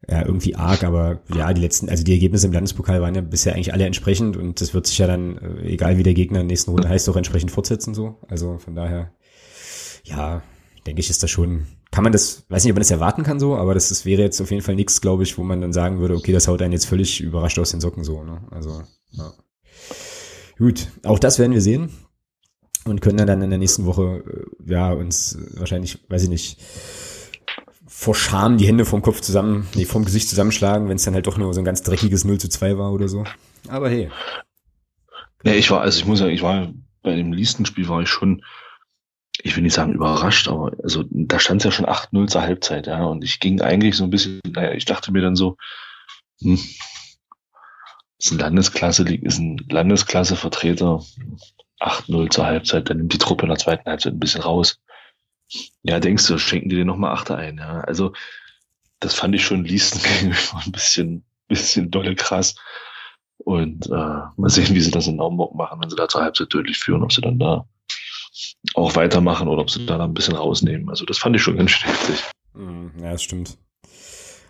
ja, 0.08 0.26
irgendwie 0.26 0.56
arg, 0.56 0.84
aber 0.84 1.22
ja, 1.36 1.54
die 1.54 1.62
letzten, 1.62 1.88
also 1.88 2.04
die 2.04 2.14
Ergebnisse 2.14 2.48
im 2.48 2.54
Landespokal 2.54 3.02
waren 3.02 3.14
ja 3.14 3.22
bisher 3.22 3.54
eigentlich 3.54 3.74
alle 3.74 3.86
entsprechend 3.86 4.38
und 4.38 4.60
das 4.60 4.74
wird 4.74 4.88
sich 4.88 4.98
ja 4.98 5.06
dann, 5.06 5.38
äh, 5.38 5.68
egal 5.68 5.98
wie 5.98 6.04
der 6.04 6.16
Gegner 6.16 6.40
in 6.40 6.48
der 6.48 6.54
nächsten 6.54 6.72
Runde 6.72 6.90
heißt, 6.90 7.08
auch 7.10 7.16
entsprechend 7.16 7.52
fortsetzen 7.52 7.94
so. 7.94 8.18
Also 8.28 8.58
von 8.58 8.76
daher, 8.76 9.12
ja, 10.04 10.42
denke 10.88 11.02
ich, 11.02 11.12
ist 11.12 11.22
das 11.22 11.30
schon 11.30 11.68
kann 11.92 12.04
man 12.04 12.14
das, 12.14 12.46
weiß 12.50 12.64
nicht, 12.64 12.72
ob 12.72 12.76
man 12.76 12.82
das 12.82 12.92
erwarten 12.92 13.24
kann 13.24 13.40
so, 13.40 13.56
aber 13.56 13.74
das, 13.74 13.90
das 13.90 14.06
wäre 14.06 14.22
jetzt 14.22 14.40
auf 14.42 14.52
jeden 14.52 14.62
Fall 14.62 14.76
nichts, 14.76 15.02
glaube 15.02 15.24
ich, 15.24 15.38
wo 15.38 15.44
man 15.44 15.62
dann 15.62 15.74
sagen 15.74 16.00
würde, 16.00 16.16
okay, 16.16 16.32
das 16.32 16.48
haut 16.48 16.62
einen 16.62 16.74
jetzt 16.74 16.86
völlig 16.86 17.20
überrascht 17.22 17.58
aus 17.60 17.72
den 17.72 17.82
Socken 17.82 18.04
so. 18.04 18.24
Ne? 18.24 18.42
Also, 18.52 18.84
ja. 19.12 19.34
Gut, 20.58 20.88
auch 21.04 21.20
das 21.20 21.40
werden 21.40 21.54
wir 21.54 21.62
sehen 21.62 21.90
und 22.86 23.02
können 23.02 23.26
dann 23.26 23.42
in 23.42 23.50
der 23.50 23.60
nächsten 23.60 23.86
Woche, 23.86 24.24
äh, 24.68 24.72
ja, 24.72 24.92
uns 24.92 25.38
wahrscheinlich, 25.54 26.00
weiß 26.10 26.24
ich 26.24 26.30
nicht, 26.30 26.62
vor 27.88 28.16
Scham 28.16 28.58
die 28.58 28.68
Hände 28.68 28.86
vom 28.86 29.02
Kopf 29.02 29.20
zusammen, 29.22 29.68
nee, 29.76 29.86
vom 29.86 30.06
Gesicht 30.06 30.30
zusammenschlagen, 30.30 30.88
wenn 30.90 30.98
es 30.98 31.04
dann 31.04 31.16
halt 31.16 31.28
doch 31.28 31.38
nur 31.38 31.54
so 31.54 31.60
ein 31.62 31.66
ganz 31.66 31.82
dreckiges 31.82 32.24
0 32.24 32.40
zu 32.40 32.50
2 32.50 32.78
war 32.78 32.94
oder 32.94 33.08
so. 33.08 33.24
Aber 33.68 33.90
hey. 33.90 34.10
Ja, 35.44 35.54
ich 35.54 35.70
war, 35.72 35.82
also 35.82 36.00
ich 36.00 36.06
muss 36.06 36.20
sagen, 36.20 36.32
ich 36.32 36.42
war 36.42 36.72
bei 37.02 37.16
dem 37.16 37.34
Liestenspiel 37.34 37.88
war 37.88 38.02
ich 38.02 38.10
schon 38.10 38.44
ich 39.42 39.56
will 39.56 39.64
nicht 39.64 39.74
sagen 39.74 39.94
überrascht, 39.94 40.48
aber 40.48 40.72
also 40.84 41.04
da 41.10 41.40
stand 41.40 41.62
es 41.62 41.66
ja 41.66 41.72
schon 41.72 41.86
8-0 41.86 42.28
zur 42.28 42.42
Halbzeit, 42.42 42.88
ja. 42.88 43.04
Und 43.06 43.24
ich 43.24 43.40
ging 43.40 43.62
eigentlich 43.62 43.96
so 43.96 44.04
ein 44.04 44.10
bisschen, 44.10 44.42
naja, 44.46 44.74
ich 44.74 44.86
dachte 44.86 45.12
mir 45.12 45.22
dann 45.22 45.36
so, 45.36 45.58
hm, 46.42 46.60
ist 48.18 48.32
ein 48.32 48.40
Landesklasse, 48.40 49.04
ist 49.04 49.40
ein 49.40 49.58
Landesklasse-Vertreter, 49.70 51.02
8-0 51.80 52.30
zur 52.30 52.46
Halbzeit, 52.46 52.90
dann 52.90 52.98
nimmt 52.98 53.14
die 53.14 53.18
Truppe 53.18 53.44
in 53.44 53.50
der 53.50 53.58
zweiten 53.58 53.90
Halbzeit 53.90 54.14
ein 54.14 54.20
bisschen 54.20 54.42
raus. 54.42 54.82
Ja, 55.84 56.00
denkst 56.00 56.28
du, 56.28 56.38
schenken 56.38 56.70
die 56.70 56.76
dir 56.76 56.86
nochmal 56.86 57.14
Achter 57.14 57.38
ein, 57.38 57.58
ja. 57.58 57.80
Also, 57.82 58.14
das 59.00 59.14
fand 59.14 59.36
ich 59.36 59.46
schon 59.46 59.64
Liesten 59.64 60.02
ein 60.66 60.72
bisschen, 60.72 61.24
bisschen 61.48 61.90
dolle 61.92 62.16
krass. 62.16 62.56
Und 63.38 63.88
äh, 63.88 63.90
mal 63.90 64.50
sehen, 64.50 64.76
wie 64.76 64.82
sie 64.82 64.92
das 64.92 65.08
in 65.08 65.16
Naumburg 65.16 65.56
machen, 65.56 65.80
wenn 65.82 65.90
sie 65.90 65.96
da 65.96 66.10
zur 66.10 66.22
Halbzeit 66.22 66.54
deutlich 66.54 66.78
führen, 66.78 67.04
ob 67.04 67.14
sie 67.14 67.22
dann 67.22 67.40
da 67.40 67.66
auch 68.74 68.96
weitermachen 68.96 69.48
oder 69.48 69.62
ob 69.62 69.70
sie 69.70 69.86
da 69.86 70.04
ein 70.04 70.14
bisschen 70.14 70.36
rausnehmen. 70.36 70.90
Also 70.90 71.06
das 71.06 71.18
fand 71.18 71.36
ich 71.36 71.42
schon 71.42 71.58
ganz 71.58 71.84
heftig. 71.84 72.24
Mhm, 72.54 72.92
ja, 73.02 73.12
das 73.12 73.24
stimmt. 73.24 73.58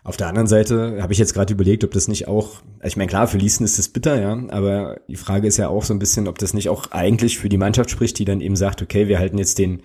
Auf 0.03 0.17
der 0.17 0.27
anderen 0.27 0.47
Seite 0.47 0.99
habe 1.01 1.13
ich 1.13 1.19
jetzt 1.19 1.33
gerade 1.33 1.53
überlegt, 1.53 1.83
ob 1.83 1.91
das 1.91 2.07
nicht 2.07 2.27
auch, 2.27 2.61
ich 2.83 2.95
meine, 2.95 3.09
klar, 3.09 3.27
für 3.27 3.37
Liesen 3.37 3.65
ist 3.65 3.77
es 3.77 3.89
bitter, 3.89 4.19
ja, 4.19 4.31
aber 4.49 5.01
die 5.07 5.17
Frage 5.17 5.47
ist 5.47 5.57
ja 5.57 5.67
auch 5.67 5.83
so 5.83 5.93
ein 5.93 5.99
bisschen, 5.99 6.27
ob 6.27 6.37
das 6.39 6.53
nicht 6.53 6.69
auch 6.69 6.91
eigentlich 6.91 7.37
für 7.37 7.49
die 7.49 7.57
Mannschaft 7.57 7.91
spricht, 7.91 8.17
die 8.17 8.25
dann 8.25 8.41
eben 8.41 8.55
sagt, 8.55 8.81
okay, 8.81 9.07
wir 9.07 9.19
halten 9.19 9.37
jetzt 9.37 9.59
den 9.59 9.83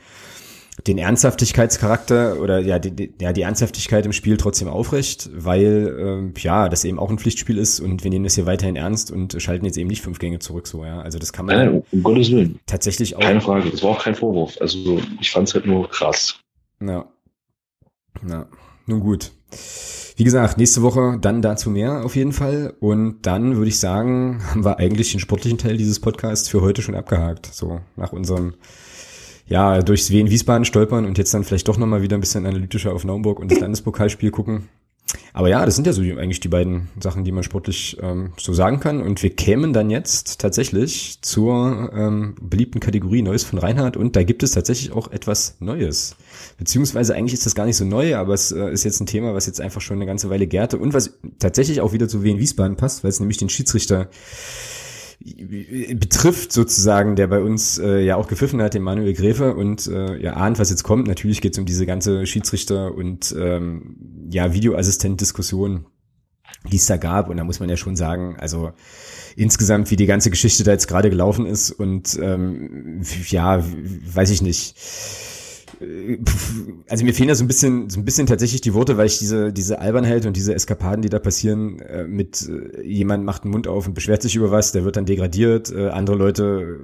den 0.86 0.98
Ernsthaftigkeitscharakter 0.98 2.40
oder 2.40 2.58
ja 2.58 2.78
die, 2.78 3.14
ja 3.20 3.32
die 3.32 3.42
Ernsthaftigkeit 3.42 4.04
im 4.06 4.12
Spiel 4.12 4.36
trotzdem 4.36 4.68
aufrecht, 4.68 5.30
weil 5.32 5.96
ähm, 5.98 6.34
ja 6.36 6.68
das 6.68 6.84
eben 6.84 6.98
auch 6.98 7.10
ein 7.10 7.18
Pflichtspiel 7.18 7.58
ist 7.58 7.80
und 7.80 8.02
wir 8.02 8.10
nehmen 8.10 8.24
das 8.24 8.34
hier 8.34 8.46
weiterhin 8.46 8.76
ernst 8.76 9.10
und 9.10 9.40
schalten 9.40 9.64
jetzt 9.64 9.78
eben 9.78 9.88
nicht 9.88 10.02
fünf 10.02 10.18
Gänge 10.18 10.40
zurück 10.40 10.66
so 10.66 10.84
ja. 10.84 11.00
Also 11.00 11.18
das 11.18 11.32
kann 11.32 11.46
man 11.46 11.56
Nein, 11.56 11.82
um 11.92 12.02
Gottes 12.02 12.30
Willen. 12.30 12.58
tatsächlich 12.66 13.16
auch 13.16 13.20
keine 13.20 13.40
Frage 13.40 13.70
das 13.70 13.82
war 13.82 13.90
auch 13.90 14.02
kein 14.02 14.14
Vorwurf. 14.14 14.56
Also 14.60 15.00
ich 15.20 15.30
fand 15.30 15.48
es 15.48 15.54
halt 15.54 15.66
nur 15.66 15.88
krass. 15.88 16.40
Ja. 16.80 17.06
Ja. 18.28 18.46
Nun 18.86 19.00
gut. 19.00 19.30
Wie 20.16 20.24
gesagt 20.24 20.58
nächste 20.58 20.82
Woche 20.82 21.18
dann 21.20 21.42
dazu 21.42 21.70
mehr 21.70 22.04
auf 22.04 22.16
jeden 22.16 22.32
Fall. 22.32 22.74
Und 22.80 23.22
dann 23.22 23.56
würde 23.56 23.68
ich 23.68 23.78
sagen 23.78 24.42
haben 24.50 24.64
wir 24.64 24.78
eigentlich 24.78 25.12
den 25.12 25.20
sportlichen 25.20 25.58
Teil 25.58 25.76
dieses 25.76 26.00
Podcasts 26.00 26.48
für 26.48 26.60
heute 26.60 26.82
schon 26.82 26.96
abgehakt 26.96 27.46
so 27.52 27.80
nach 27.96 28.12
unserem 28.12 28.54
ja, 29.46 29.82
durchs 29.82 30.10
Wien 30.10 30.30
Wiesbaden 30.30 30.64
stolpern 30.64 31.04
und 31.04 31.18
jetzt 31.18 31.34
dann 31.34 31.44
vielleicht 31.44 31.68
doch 31.68 31.76
nochmal 31.76 32.02
wieder 32.02 32.16
ein 32.16 32.20
bisschen 32.20 32.46
analytischer 32.46 32.92
auf 32.92 33.04
Naumburg 33.04 33.40
und 33.40 33.50
das 33.50 33.60
Landespokalspiel 33.60 34.30
gucken. 34.30 34.68
aber 35.32 35.48
ja, 35.48 35.64
das 35.66 35.74
sind 35.76 35.86
ja 35.86 35.92
so 35.92 36.00
eigentlich 36.02 36.40
die 36.40 36.48
beiden 36.48 36.88
Sachen, 36.98 37.24
die 37.24 37.32
man 37.32 37.42
sportlich 37.42 37.98
ähm, 38.00 38.32
so 38.38 38.54
sagen 38.54 38.80
kann. 38.80 39.02
Und 39.02 39.22
wir 39.22 39.30
kämen 39.30 39.72
dann 39.72 39.90
jetzt 39.90 40.40
tatsächlich 40.40 41.18
zur 41.20 41.90
ähm, 41.94 42.36
beliebten 42.40 42.80
Kategorie 42.80 43.20
Neues 43.20 43.44
von 43.44 43.58
Reinhard. 43.58 43.96
Und 43.96 44.16
da 44.16 44.22
gibt 44.22 44.42
es 44.42 44.52
tatsächlich 44.52 44.92
auch 44.92 45.10
etwas 45.12 45.56
Neues. 45.60 46.16
Beziehungsweise 46.56 47.14
eigentlich 47.14 47.34
ist 47.34 47.46
das 47.46 47.54
gar 47.54 47.66
nicht 47.66 47.76
so 47.76 47.84
neu, 47.84 48.16
aber 48.16 48.32
es 48.32 48.50
äh, 48.50 48.72
ist 48.72 48.84
jetzt 48.84 49.00
ein 49.00 49.06
Thema, 49.06 49.34
was 49.34 49.46
jetzt 49.46 49.60
einfach 49.60 49.82
schon 49.82 49.98
eine 49.98 50.06
ganze 50.06 50.30
Weile 50.30 50.46
gärte 50.46 50.78
und 50.78 50.94
was 50.94 51.18
tatsächlich 51.38 51.80
auch 51.82 51.92
wieder 51.92 52.08
zu 52.08 52.22
Wien 52.22 52.38
Wiesbaden 52.38 52.76
passt, 52.76 53.04
weil 53.04 53.10
es 53.10 53.20
nämlich 53.20 53.38
den 53.38 53.50
Schiedsrichter 53.50 54.08
betrifft 55.24 56.52
sozusagen, 56.52 57.16
der 57.16 57.26
bei 57.28 57.40
uns 57.40 57.78
äh, 57.78 58.00
ja 58.00 58.16
auch 58.16 58.26
gepfiffen 58.26 58.60
hat, 58.60 58.74
den 58.74 58.82
Manuel 58.82 59.14
Gräfe 59.14 59.54
und 59.54 59.86
äh, 59.86 60.20
ja 60.22 60.34
ahnt, 60.34 60.58
was 60.58 60.70
jetzt 60.70 60.82
kommt. 60.82 61.08
Natürlich 61.08 61.40
geht 61.40 61.54
es 61.54 61.58
um 61.58 61.64
diese 61.64 61.86
ganze 61.86 62.26
Schiedsrichter 62.26 62.94
und 62.94 63.34
ähm, 63.38 63.96
ja 64.30 64.52
Videoassistent-Diskussion, 64.52 65.86
die 66.70 66.76
es 66.76 66.86
da 66.86 66.98
gab. 66.98 67.30
Und 67.30 67.38
da 67.38 67.44
muss 67.44 67.58
man 67.58 67.70
ja 67.70 67.76
schon 67.76 67.96
sagen, 67.96 68.36
also 68.38 68.72
insgesamt, 69.34 69.90
wie 69.90 69.96
die 69.96 70.06
ganze 70.06 70.30
Geschichte 70.30 70.62
da 70.62 70.72
jetzt 70.72 70.88
gerade 70.88 71.08
gelaufen 71.08 71.46
ist 71.46 71.70
und 71.70 72.18
ähm, 72.20 73.02
ja, 73.28 73.64
weiß 74.14 74.30
ich 74.30 74.42
nicht 74.42 74.76
also 76.88 77.04
mir 77.04 77.14
fehlen 77.14 77.28
da 77.28 77.34
so 77.34 77.44
ein 77.44 77.46
bisschen, 77.46 77.90
so 77.90 78.00
ein 78.00 78.04
bisschen 78.04 78.26
tatsächlich 78.26 78.60
die 78.60 78.74
Worte, 78.74 78.96
weil 78.96 79.06
ich 79.06 79.18
diese, 79.18 79.52
diese 79.52 79.80
Albernheit 79.80 80.26
und 80.26 80.36
diese 80.36 80.54
Eskapaden, 80.54 81.02
die 81.02 81.08
da 81.08 81.18
passieren, 81.18 81.80
äh, 81.80 82.04
mit 82.04 82.48
äh, 82.48 82.82
jemand 82.82 83.24
macht 83.24 83.44
den 83.44 83.50
Mund 83.50 83.66
auf 83.68 83.86
und 83.86 83.94
beschwert 83.94 84.22
sich 84.22 84.36
über 84.36 84.50
was, 84.50 84.72
der 84.72 84.84
wird 84.84 84.96
dann 84.96 85.06
degradiert, 85.06 85.72
äh, 85.72 85.88
andere 85.88 86.16
Leute, 86.16 86.80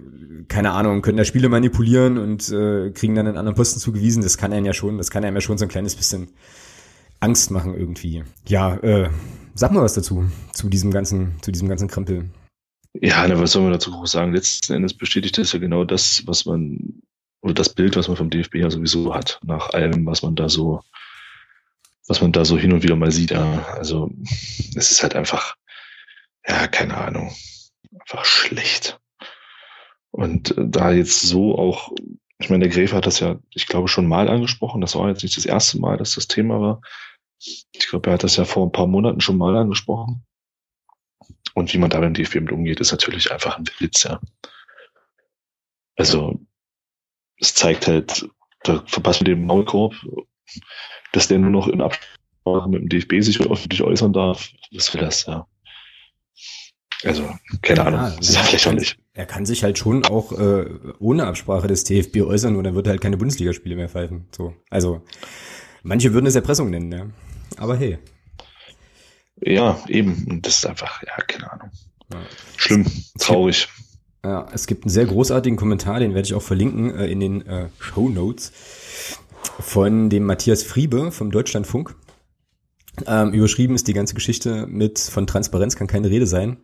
keine 0.48 0.72
Ahnung, 0.72 1.02
können 1.02 1.18
da 1.18 1.24
Spiele 1.24 1.48
manipulieren 1.48 2.18
und 2.18 2.50
äh, 2.50 2.90
kriegen 2.90 3.14
dann 3.14 3.26
einen 3.26 3.36
anderen 3.36 3.56
Posten 3.56 3.80
zugewiesen. 3.80 4.22
Das 4.22 4.38
kann 4.38 4.52
einen 4.52 4.66
ja 4.66 4.72
schon, 4.72 4.98
das 4.98 5.10
kann 5.10 5.24
einem 5.24 5.36
ja 5.36 5.40
schon 5.40 5.58
so 5.58 5.64
ein 5.64 5.68
kleines 5.68 5.94
bisschen 5.94 6.28
Angst 7.20 7.50
machen 7.50 7.74
irgendwie. 7.74 8.24
Ja, 8.48 8.76
äh, 8.76 9.10
sag 9.54 9.72
mal 9.72 9.82
was 9.82 9.94
dazu, 9.94 10.24
zu 10.52 10.68
diesem 10.68 10.90
ganzen, 10.90 11.34
zu 11.42 11.52
diesem 11.52 11.68
ganzen 11.68 11.88
Krempel. 11.88 12.30
Ja, 12.94 13.26
na, 13.28 13.38
was 13.38 13.52
soll 13.52 13.62
man 13.62 13.72
dazu 13.72 13.92
groß 13.92 14.10
sagen? 14.10 14.32
Letzten 14.32 14.72
Endes 14.72 14.94
bestätigt 14.94 15.38
das 15.38 15.52
ja 15.52 15.60
genau 15.60 15.84
das, 15.84 16.26
was 16.26 16.44
man 16.44 16.89
oder 17.42 17.54
das 17.54 17.74
Bild, 17.74 17.96
was 17.96 18.08
man 18.08 18.16
vom 18.16 18.30
DFB 18.30 18.56
ja 18.56 18.70
sowieso 18.70 19.14
hat, 19.14 19.40
nach 19.42 19.70
allem, 19.70 20.06
was 20.06 20.22
man 20.22 20.34
da 20.36 20.48
so, 20.48 20.82
was 22.06 22.20
man 22.20 22.32
da 22.32 22.44
so 22.44 22.58
hin 22.58 22.72
und 22.72 22.82
wieder 22.82 22.96
mal 22.96 23.10
sieht. 23.10 23.32
Also 23.32 24.10
es 24.74 24.90
ist 24.90 25.02
halt 25.02 25.14
einfach, 25.14 25.56
ja, 26.46 26.66
keine 26.66 26.96
Ahnung, 26.96 27.34
einfach 27.98 28.24
schlecht. 28.24 29.00
Und 30.10 30.56
äh, 30.56 30.66
da 30.68 30.92
jetzt 30.92 31.20
so 31.20 31.56
auch, 31.56 31.92
ich 32.38 32.50
meine, 32.50 32.64
der 32.64 32.72
Gräfe 32.74 32.96
hat 32.96 33.06
das 33.06 33.20
ja, 33.20 33.38
ich 33.50 33.66
glaube, 33.66 33.88
schon 33.88 34.06
mal 34.06 34.28
angesprochen. 34.28 34.80
Das 34.80 34.94
war 34.96 35.08
jetzt 35.08 35.22
nicht 35.22 35.36
das 35.36 35.46
erste 35.46 35.78
Mal, 35.78 35.96
dass 35.96 36.14
das 36.14 36.26
Thema 36.26 36.60
war. 36.60 36.80
Ich 37.38 37.66
glaube, 37.88 38.10
er 38.10 38.14
hat 38.14 38.24
das 38.24 38.36
ja 38.36 38.44
vor 38.44 38.66
ein 38.66 38.72
paar 38.72 38.86
Monaten 38.86 39.20
schon 39.20 39.38
mal 39.38 39.56
angesprochen. 39.56 40.24
Und 41.54 41.72
wie 41.72 41.78
man 41.78 41.90
da 41.90 42.00
beim 42.00 42.14
DFB 42.14 42.36
mit 42.36 42.52
umgeht, 42.52 42.80
ist 42.80 42.92
natürlich 42.92 43.32
einfach 43.32 43.58
ein 43.58 43.64
Witz, 43.78 44.04
ja. 44.04 44.20
Also, 45.96 46.40
es 47.40 47.54
zeigt 47.54 47.86
halt, 47.86 48.28
da 48.62 48.82
verpasst 48.86 49.20
mit 49.20 49.28
dem 49.28 49.46
Maulkorb, 49.46 49.94
dass 51.12 51.28
der 51.28 51.38
nur 51.38 51.50
noch 51.50 51.68
in 51.68 51.80
Absprache 51.80 52.68
mit 52.68 52.82
dem 52.82 52.88
DFB 52.88 53.22
sich 53.22 53.40
öffentlich 53.40 53.82
äußern 53.82 54.12
darf. 54.12 54.50
Was 54.72 54.92
will 54.94 55.00
das, 55.00 55.26
ja. 55.26 55.46
Also, 57.02 57.30
keine 57.62 57.86
Ahnung, 57.86 58.00
ja, 58.00 58.10
das 58.10 58.28
ist 58.28 58.34
ja 58.36 58.50
lächerlich. 58.50 58.98
Er 59.14 59.24
kann 59.24 59.46
sich 59.46 59.64
halt 59.64 59.78
schon 59.78 60.04
auch 60.04 60.32
äh, 60.32 60.66
ohne 60.98 61.26
Absprache 61.26 61.66
des 61.66 61.84
DFB 61.84 62.18
äußern 62.18 62.56
und 62.56 62.64
dann 62.64 62.74
wird 62.74 62.86
er 62.86 62.90
halt 62.90 63.00
keine 63.00 63.16
Bundesligaspiele 63.16 63.74
mehr 63.74 63.88
pfeifen. 63.88 64.28
So. 64.36 64.54
Also, 64.68 65.02
manche 65.82 66.12
würden 66.12 66.26
es 66.26 66.34
Erpressung 66.34 66.68
nennen, 66.68 66.92
ja. 66.92 67.06
Aber 67.56 67.76
hey. 67.76 67.98
Ja, 69.40 69.82
eben. 69.88 70.26
Und 70.28 70.46
das 70.46 70.58
ist 70.58 70.66
einfach, 70.66 71.02
ja, 71.02 71.16
keine 71.26 71.50
Ahnung. 71.50 71.70
Ja. 72.12 72.20
Schlimm, 72.56 72.86
traurig. 73.18 73.68
Ja, 74.24 74.46
es 74.52 74.66
gibt 74.66 74.84
einen 74.84 74.90
sehr 74.90 75.06
großartigen 75.06 75.56
Kommentar, 75.56 75.98
den 75.98 76.14
werde 76.14 76.26
ich 76.26 76.34
auch 76.34 76.42
verlinken 76.42 76.94
äh, 76.94 77.06
in 77.06 77.20
den 77.20 77.46
äh, 77.46 77.68
Show 77.78 78.08
Notes 78.08 78.52
von 79.60 80.10
dem 80.10 80.26
Matthias 80.26 80.62
Friebe 80.62 81.10
vom 81.10 81.30
Deutschlandfunk. 81.30 81.94
Ähm, 83.06 83.32
überschrieben 83.32 83.74
ist 83.74 83.88
die 83.88 83.94
ganze 83.94 84.14
Geschichte 84.14 84.66
mit 84.66 84.98
von 84.98 85.26
Transparenz 85.26 85.76
kann 85.76 85.86
keine 85.86 86.10
Rede 86.10 86.26
sein. 86.26 86.58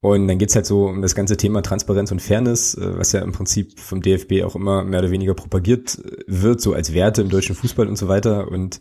Und 0.00 0.26
dann 0.26 0.38
geht's 0.38 0.56
halt 0.56 0.66
so 0.66 0.86
um 0.86 1.00
das 1.00 1.14
ganze 1.14 1.36
Thema 1.36 1.62
Transparenz 1.62 2.10
und 2.10 2.20
Fairness, 2.20 2.74
äh, 2.74 2.98
was 2.98 3.12
ja 3.12 3.22
im 3.22 3.32
Prinzip 3.32 3.80
vom 3.80 4.02
DFB 4.02 4.44
auch 4.44 4.54
immer 4.54 4.84
mehr 4.84 5.00
oder 5.00 5.10
weniger 5.10 5.34
propagiert 5.34 5.98
wird, 6.26 6.60
so 6.60 6.74
als 6.74 6.92
Werte 6.92 7.22
im 7.22 7.28
deutschen 7.28 7.56
Fußball 7.56 7.88
und 7.88 7.96
so 7.96 8.08
weiter. 8.08 8.48
Und 8.48 8.80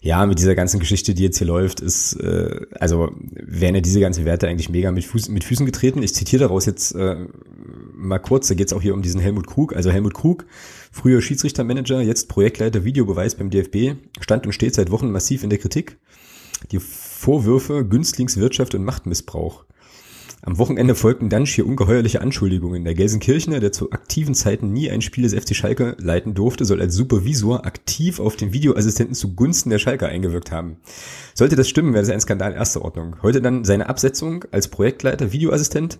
ja, 0.00 0.24
mit 0.26 0.38
dieser 0.38 0.54
ganzen 0.54 0.78
Geschichte, 0.78 1.14
die 1.14 1.24
jetzt 1.24 1.38
hier 1.38 1.46
läuft, 1.46 1.80
ist, 1.80 2.14
äh, 2.14 2.66
also 2.78 3.10
werden 3.32 3.74
ja 3.74 3.80
diese 3.80 4.00
ganzen 4.00 4.24
Werte 4.24 4.48
eigentlich 4.48 4.68
mega 4.68 4.92
mit, 4.92 5.04
Fuß, 5.04 5.28
mit 5.28 5.44
Füßen 5.44 5.66
getreten. 5.66 6.02
Ich 6.02 6.14
zitiere 6.14 6.44
daraus 6.44 6.66
jetzt 6.66 6.94
äh, 6.94 7.16
mal 7.94 8.18
kurz, 8.18 8.48
da 8.48 8.54
geht 8.54 8.68
es 8.68 8.72
auch 8.72 8.82
hier 8.82 8.94
um 8.94 9.02
diesen 9.02 9.20
Helmut 9.20 9.46
Krug. 9.46 9.74
Also 9.74 9.90
Helmut 9.90 10.14
Krug, 10.14 10.46
früher 10.92 11.20
Schiedsrichtermanager, 11.20 12.00
jetzt 12.00 12.28
Projektleiter 12.28 12.84
Videobeweis 12.84 13.34
beim 13.34 13.50
DFB, 13.50 13.98
stand 14.20 14.46
und 14.46 14.52
steht 14.52 14.74
seit 14.74 14.90
Wochen 14.90 15.10
massiv 15.10 15.42
in 15.42 15.50
der 15.50 15.58
Kritik. 15.58 15.98
Die 16.70 16.80
Vorwürfe 16.80 17.84
Günstlingswirtschaft 17.84 18.74
und 18.74 18.84
Machtmissbrauch. 18.84 19.64
Am 20.42 20.56
Wochenende 20.56 20.94
folgten 20.94 21.28
dann 21.28 21.46
schier 21.46 21.66
ungeheuerliche 21.66 22.20
Anschuldigungen. 22.20 22.84
Der 22.84 22.94
Gelsenkirchner, 22.94 23.58
der 23.58 23.72
zu 23.72 23.90
aktiven 23.90 24.34
Zeiten 24.34 24.72
nie 24.72 24.88
ein 24.88 25.02
Spiel 25.02 25.24
des 25.24 25.34
FC 25.34 25.54
Schalke 25.54 25.96
leiten 25.98 26.34
durfte, 26.34 26.64
soll 26.64 26.80
als 26.80 26.94
Supervisor 26.94 27.66
aktiv 27.66 28.20
auf 28.20 28.36
den 28.36 28.52
Videoassistenten 28.52 29.16
zugunsten 29.16 29.70
der 29.70 29.80
Schalke 29.80 30.06
eingewirkt 30.06 30.52
haben. 30.52 30.76
Sollte 31.34 31.56
das 31.56 31.68
stimmen, 31.68 31.92
wäre 31.92 32.04
das 32.04 32.12
ein 32.12 32.20
Skandal 32.20 32.52
erster 32.52 32.82
Ordnung. 32.82 33.16
Heute 33.22 33.42
dann 33.42 33.64
seine 33.64 33.88
Absetzung 33.88 34.44
als 34.52 34.68
Projektleiter 34.68 35.32
Videoassistent. 35.32 35.98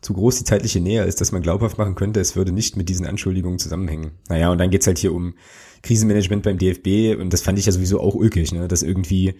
Zu 0.00 0.14
groß 0.14 0.38
die 0.38 0.44
zeitliche 0.44 0.80
Nähe 0.80 1.04
ist, 1.04 1.20
dass 1.20 1.30
man 1.30 1.42
glaubhaft 1.42 1.78
machen 1.78 1.94
könnte, 1.94 2.20
es 2.20 2.34
würde 2.34 2.52
nicht 2.52 2.76
mit 2.76 2.88
diesen 2.88 3.06
Anschuldigungen 3.06 3.58
zusammenhängen. 3.58 4.12
Naja, 4.28 4.50
und 4.50 4.58
dann 4.58 4.70
geht's 4.70 4.86
halt 4.86 4.98
hier 4.98 5.12
um 5.12 5.34
Krisenmanagement 5.82 6.42
beim 6.42 6.58
DFB 6.58 7.20
und 7.20 7.32
das 7.32 7.42
fand 7.42 7.58
ich 7.58 7.66
ja 7.66 7.72
sowieso 7.72 8.00
auch 8.00 8.14
ulkig, 8.14 8.52
ne? 8.52 8.66
dass 8.66 8.82
irgendwie 8.82 9.34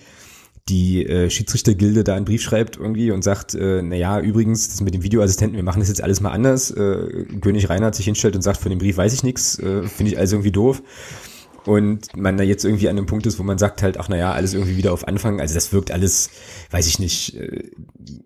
die 0.68 1.04
äh, 1.06 1.30
Schiedsrichtergilde 1.30 2.04
da 2.04 2.14
einen 2.14 2.24
Brief 2.24 2.42
schreibt 2.42 2.76
irgendwie 2.76 3.10
und 3.10 3.22
sagt, 3.22 3.54
äh, 3.54 3.82
naja, 3.82 4.20
übrigens, 4.20 4.68
das 4.68 4.80
mit 4.80 4.94
dem 4.94 5.02
Videoassistenten, 5.02 5.56
wir 5.56 5.64
machen 5.64 5.80
das 5.80 5.88
jetzt 5.88 6.02
alles 6.02 6.20
mal 6.20 6.30
anders. 6.30 6.70
Äh, 6.70 7.24
König 7.40 7.68
Reinhard 7.68 7.94
sich 7.94 8.04
hinstellt 8.04 8.36
und 8.36 8.42
sagt, 8.42 8.58
von 8.58 8.70
dem 8.70 8.78
Brief 8.78 8.96
weiß 8.96 9.12
ich 9.12 9.22
nichts, 9.22 9.58
äh, 9.58 9.82
finde 9.84 10.12
ich 10.12 10.18
alles 10.18 10.32
irgendwie 10.32 10.52
doof 10.52 10.82
und 11.70 12.16
man 12.16 12.36
da 12.36 12.42
jetzt 12.42 12.64
irgendwie 12.64 12.88
an 12.88 12.98
einem 12.98 13.06
Punkt 13.06 13.26
ist, 13.26 13.38
wo 13.38 13.44
man 13.44 13.56
sagt 13.56 13.80
halt, 13.80 13.96
ach 13.96 14.08
naja, 14.08 14.32
alles 14.32 14.54
irgendwie 14.54 14.76
wieder 14.76 14.92
auf 14.92 15.06
Anfang. 15.06 15.40
Also 15.40 15.54
das 15.54 15.72
wirkt 15.72 15.92
alles, 15.92 16.28
weiß 16.72 16.88
ich 16.88 16.98
nicht, 16.98 17.36
äh, 17.36 17.70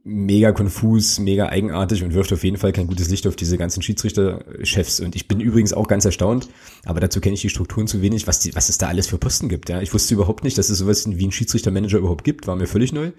mega 0.02 0.52
konfus, 0.52 1.18
mega 1.18 1.50
eigenartig 1.50 2.02
und 2.02 2.14
wirft 2.14 2.32
auf 2.32 2.42
jeden 2.42 2.56
Fall 2.56 2.72
kein 2.72 2.86
gutes 2.86 3.10
Licht 3.10 3.26
auf 3.26 3.36
diese 3.36 3.58
ganzen 3.58 3.82
Schiedsrichterchefs. 3.82 5.00
Und 5.00 5.14
ich 5.14 5.28
bin 5.28 5.40
übrigens 5.40 5.74
auch 5.74 5.88
ganz 5.88 6.06
erstaunt, 6.06 6.48
aber 6.86 7.00
dazu 7.00 7.20
kenne 7.20 7.34
ich 7.34 7.42
die 7.42 7.50
Strukturen 7.50 7.86
zu 7.86 8.00
wenig, 8.00 8.26
was, 8.26 8.38
die, 8.40 8.54
was 8.54 8.70
es 8.70 8.78
da 8.78 8.88
alles 8.88 9.08
für 9.08 9.18
Posten 9.18 9.50
gibt. 9.50 9.68
Ja, 9.68 9.82
Ich 9.82 9.92
wusste 9.92 10.14
überhaupt 10.14 10.42
nicht, 10.42 10.56
dass 10.56 10.70
es 10.70 10.78
sowas 10.78 11.06
wie 11.06 11.26
ein 11.26 11.32
Schiedsrichtermanager 11.32 11.98
überhaupt 11.98 12.24
gibt, 12.24 12.46
war 12.46 12.56
mir 12.56 12.66
völlig 12.66 12.94
neu. 12.94 13.12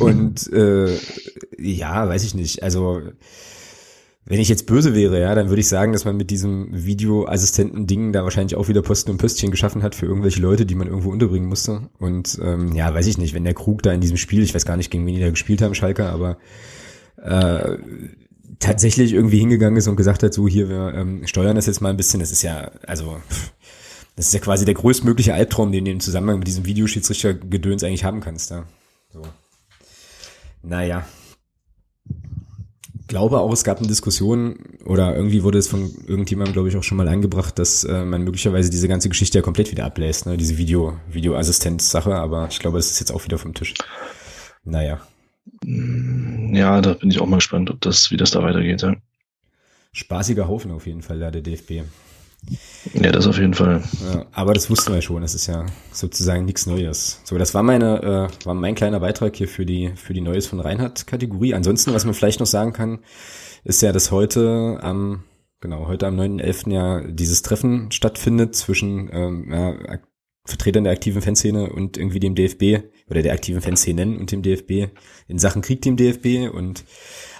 Und 0.00 0.52
äh, 0.52 0.94
ja, 1.58 2.06
weiß 2.06 2.22
ich 2.22 2.34
nicht. 2.34 2.62
Also 2.62 3.00
wenn 4.28 4.40
ich 4.40 4.50
jetzt 4.50 4.66
böse 4.66 4.94
wäre, 4.94 5.18
ja, 5.18 5.34
dann 5.34 5.48
würde 5.48 5.60
ich 5.60 5.68
sagen, 5.68 5.94
dass 5.94 6.04
man 6.04 6.18
mit 6.18 6.28
diesem 6.28 6.68
Videoassistenten-Ding 6.70 8.12
da 8.12 8.24
wahrscheinlich 8.24 8.56
auch 8.56 8.68
wieder 8.68 8.82
Posten 8.82 9.10
und 9.10 9.16
Pöstchen 9.16 9.50
geschaffen 9.50 9.82
hat 9.82 9.94
für 9.94 10.04
irgendwelche 10.04 10.42
Leute, 10.42 10.66
die 10.66 10.74
man 10.74 10.86
irgendwo 10.86 11.10
unterbringen 11.10 11.48
musste. 11.48 11.88
Und 11.98 12.38
ähm, 12.42 12.74
ja, 12.74 12.92
weiß 12.92 13.06
ich 13.06 13.16
nicht, 13.16 13.32
wenn 13.32 13.44
der 13.44 13.54
Krug 13.54 13.82
da 13.82 13.90
in 13.90 14.02
diesem 14.02 14.18
Spiel, 14.18 14.42
ich 14.42 14.54
weiß 14.54 14.66
gar 14.66 14.76
nicht, 14.76 14.90
gegen 14.90 15.06
wen 15.06 15.14
die 15.14 15.22
da 15.22 15.30
gespielt 15.30 15.62
haben, 15.62 15.74
Schalke, 15.74 16.04
aber 16.04 16.36
äh, 17.22 17.78
tatsächlich 18.58 19.14
irgendwie 19.14 19.38
hingegangen 19.38 19.78
ist 19.78 19.88
und 19.88 19.96
gesagt 19.96 20.22
hat, 20.22 20.34
so 20.34 20.46
hier, 20.46 20.68
wir 20.68 20.92
ähm, 20.94 21.26
steuern 21.26 21.56
das 21.56 21.64
jetzt 21.64 21.80
mal 21.80 21.88
ein 21.88 21.96
bisschen, 21.96 22.20
das 22.20 22.30
ist 22.30 22.42
ja, 22.42 22.70
also 22.86 23.16
das 24.16 24.26
ist 24.26 24.34
ja 24.34 24.40
quasi 24.40 24.66
der 24.66 24.74
größtmögliche 24.74 25.32
Albtraum, 25.32 25.72
den 25.72 25.86
du 25.86 25.90
im 25.90 26.00
Zusammenhang 26.00 26.40
mit 26.40 26.48
diesem 26.48 26.66
Videoschiedsrichter-Gedöns 26.66 27.82
eigentlich 27.82 28.04
haben 28.04 28.20
kannst, 28.20 28.50
ja. 28.50 28.66
So. 29.10 29.22
Naja, 30.62 31.06
glaube 33.08 33.40
auch, 33.40 33.52
es 33.52 33.64
gab 33.64 33.78
eine 33.78 33.88
Diskussion 33.88 34.58
oder 34.84 35.16
irgendwie 35.16 35.42
wurde 35.42 35.58
es 35.58 35.66
von 35.66 35.90
irgendjemandem, 36.06 36.52
glaube 36.52 36.68
ich, 36.68 36.76
auch 36.76 36.82
schon 36.82 36.98
mal 36.98 37.08
eingebracht, 37.08 37.58
dass 37.58 37.82
äh, 37.84 38.04
man 38.04 38.22
möglicherweise 38.22 38.70
diese 38.70 38.86
ganze 38.86 39.08
Geschichte 39.08 39.38
ja 39.38 39.42
komplett 39.42 39.72
wieder 39.72 39.84
ablässt, 39.84 40.26
ne? 40.26 40.36
diese 40.36 40.58
Video, 40.58 40.98
Videoassistenz-Sache, 41.10 42.14
aber 42.14 42.48
ich 42.50 42.60
glaube, 42.60 42.78
das 42.78 42.90
ist 42.90 43.00
jetzt 43.00 43.10
auch 43.10 43.24
wieder 43.24 43.38
vom 43.38 43.54
Tisch. 43.54 43.74
Naja. 44.64 45.00
Ja, 45.64 46.80
da 46.80 46.94
bin 46.94 47.10
ich 47.10 47.20
auch 47.20 47.26
mal 47.26 47.36
gespannt, 47.36 47.70
ob 47.70 47.80
das, 47.80 48.10
wie 48.10 48.16
das 48.16 48.30
da 48.30 48.42
weitergeht. 48.42 48.82
Ja. 48.82 48.94
Spaßiger 49.92 50.46
Haufen 50.46 50.70
auf 50.70 50.86
jeden 50.86 51.02
Fall, 51.02 51.18
da 51.18 51.30
der 51.30 51.42
DFB. 51.42 51.82
Ja, 52.94 53.12
das 53.12 53.26
auf 53.26 53.38
jeden 53.38 53.54
Fall. 53.54 53.82
Ja, 54.04 54.26
aber 54.32 54.54
das 54.54 54.70
wussten 54.70 54.92
wir 54.92 55.02
schon. 55.02 55.22
Das 55.22 55.34
ist 55.34 55.46
ja 55.46 55.66
sozusagen 55.92 56.44
nichts 56.44 56.66
Neues. 56.66 57.20
So, 57.24 57.36
das 57.36 57.54
war 57.54 57.62
meine, 57.62 58.02
äh, 58.02 58.46
war 58.46 58.54
mein 58.54 58.74
kleiner 58.74 59.00
Beitrag 59.00 59.36
hier 59.36 59.48
für 59.48 59.66
die 59.66 59.92
für 59.96 60.14
die 60.14 60.20
Neues 60.20 60.46
von 60.46 60.60
Reinhardt 60.60 61.06
Kategorie. 61.06 61.54
Ansonsten, 61.54 61.92
was 61.92 62.04
man 62.04 62.14
vielleicht 62.14 62.40
noch 62.40 62.46
sagen 62.46 62.72
kann, 62.72 63.00
ist 63.64 63.82
ja, 63.82 63.92
dass 63.92 64.10
heute 64.10 64.78
am 64.80 65.24
genau 65.60 65.88
heute 65.88 66.06
am 66.06 66.18
9.11. 66.18 66.72
ja 66.72 67.00
dieses 67.02 67.42
Treffen 67.42 67.90
stattfindet 67.90 68.54
zwischen 68.54 69.10
ähm, 69.12 69.50
ja, 69.50 69.98
Vertretern 70.44 70.84
der 70.84 70.92
aktiven 70.94 71.20
Fanszene 71.20 71.70
und 71.70 71.98
irgendwie 71.98 72.20
dem 72.20 72.34
DFB 72.34 72.84
oder 73.10 73.22
der 73.22 73.32
aktiven 73.32 73.60
Fanszenen 73.60 74.18
und 74.18 74.32
dem 74.32 74.42
DFB 74.42 74.88
in 75.28 75.38
Sachen 75.38 75.62
Krieg 75.62 75.82
dem 75.82 75.96
DFB 75.96 76.52
und 76.52 76.84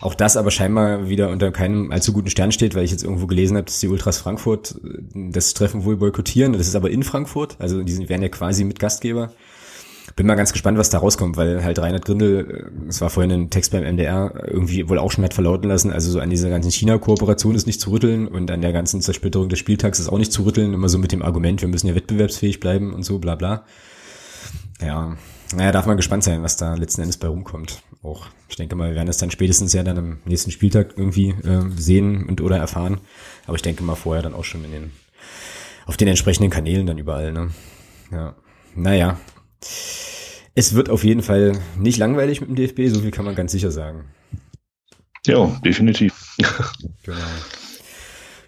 auch 0.01 0.15
das 0.15 0.37
aber 0.37 0.51
scheinbar 0.51 1.09
wieder 1.09 1.31
unter 1.31 1.51
keinem 1.51 1.91
allzu 1.91 2.13
guten 2.13 2.31
Stern 2.31 2.53
steht, 2.53 2.75
weil 2.75 2.85
ich 2.85 2.91
jetzt 2.91 3.03
irgendwo 3.03 3.27
gelesen 3.27 3.57
habe, 3.57 3.67
dass 3.67 3.81
die 3.81 3.89
Ultras 3.89 4.19
Frankfurt 4.19 4.77
äh, 4.85 5.31
das 5.33 5.55
Treffen 5.55 5.85
wohl 5.85 5.97
boykottieren. 5.97 6.53
Das 6.53 6.69
ist 6.69 6.77
aber 6.77 6.91
in 6.91 7.03
Frankfurt, 7.03 7.57
also 7.59 7.83
die 7.83 8.09
werden 8.09 8.23
ja 8.23 8.29
quasi 8.29 8.65
mit 8.65 8.79
Gastgeber. 8.79 9.33
Bin 10.17 10.27
mal 10.27 10.35
ganz 10.35 10.53
gespannt, 10.53 10.79
was 10.79 10.91
da 10.91 10.99
rauskommt, 10.99 11.37
weil 11.37 11.63
halt 11.63 11.79
Reinhard 11.79 12.05
Grindel, 12.05 12.71
äh, 12.85 12.89
es 12.89 13.01
war 13.01 13.11
vorhin 13.11 13.33
ein 13.33 13.51
Text 13.51 13.73
beim 13.73 13.85
MDR, 13.85 14.33
irgendwie 14.47 14.89
wohl 14.89 14.99
auch 14.99 15.11
schon 15.11 15.25
hat 15.25 15.35
verlauten 15.35 15.69
lassen, 15.69 15.93
also 15.93 16.11
so 16.11 16.21
an 16.21 16.31
dieser 16.31 16.51
ganzen 16.51 16.71
China-Kooperation 16.71 17.55
ist 17.55 17.67
nicht 17.67 17.81
zu 17.81 17.91
rütteln 17.91 18.29
und 18.29 18.51
an 18.51 18.61
der 18.61 18.73
ganzen 18.73 19.01
Zersplitterung 19.01 19.49
des 19.49 19.59
Spieltags 19.59 20.01
ist 20.01 20.09
auch 20.09 20.19
nicht 20.19 20.33
zu 20.33 20.45
rütteln, 20.45 20.75
immer 20.75 20.89
so 20.89 20.99
mit 20.99 21.13
dem 21.13 21.23
Argument, 21.23 21.61
wir 21.61 21.69
müssen 21.69 21.89
ja 21.89 21.95
wettbewerbsfähig 21.95 22.61
bleiben 22.61 22.93
und 22.93 23.05
so, 23.05 23.19
bla 23.19 23.35
bla. 23.35 23.65
Ja, 24.81 25.17
naja, 25.55 25.73
darf 25.73 25.87
man 25.87 25.97
gespannt 25.97 26.25
sein, 26.25 26.43
was 26.43 26.57
da 26.57 26.75
letzten 26.75 27.01
Endes 27.01 27.17
bei 27.17 27.29
rumkommt. 27.29 27.83
Auch, 28.03 28.27
ich 28.49 28.57
denke 28.57 28.77
mal, 28.77 28.91
wir 28.91 28.97
werden 28.97 29.09
es 29.09 29.17
dann 29.17 29.31
spätestens 29.31 29.73
ja 29.73 29.83
dann 29.83 29.99
am 29.99 30.19
nächsten 30.25 30.51
Spieltag 30.51 30.95
irgendwie 30.97 31.31
äh, 31.31 31.71
sehen 31.77 32.27
und 32.29 32.41
oder 32.41 32.59
erfahren. 32.59 33.01
Aber 33.47 33.57
ich 33.57 33.63
denke 33.63 33.83
mal 33.83 33.95
vorher 33.95 34.23
dann 34.23 34.35
auch 34.35 34.45
schon 34.45 34.65
in 34.65 34.73
den, 34.73 34.93
auf 35.87 35.97
den 35.97 36.09
entsprechenden 36.09 36.51
Kanälen 36.51 36.87
dann 36.87 36.99
überall, 36.99 37.33
ne? 37.33 37.51
Ja. 38.11 38.35
Naja. 38.75 39.19
Es 40.55 40.75
wird 40.75 40.91
auf 40.91 41.05
jeden 41.05 41.23
Fall 41.23 41.59
nicht 41.79 41.99
langweilig 41.99 42.41
mit 42.41 42.51
dem 42.51 42.57
DFB, 42.57 42.95
so 42.95 43.01
viel 43.01 43.11
kann 43.11 43.25
man 43.25 43.35
ganz 43.35 43.53
sicher 43.53 43.71
sagen. 43.71 44.05
Ja, 45.27 45.47
definitiv. 45.65 46.37
genau. 47.03 47.19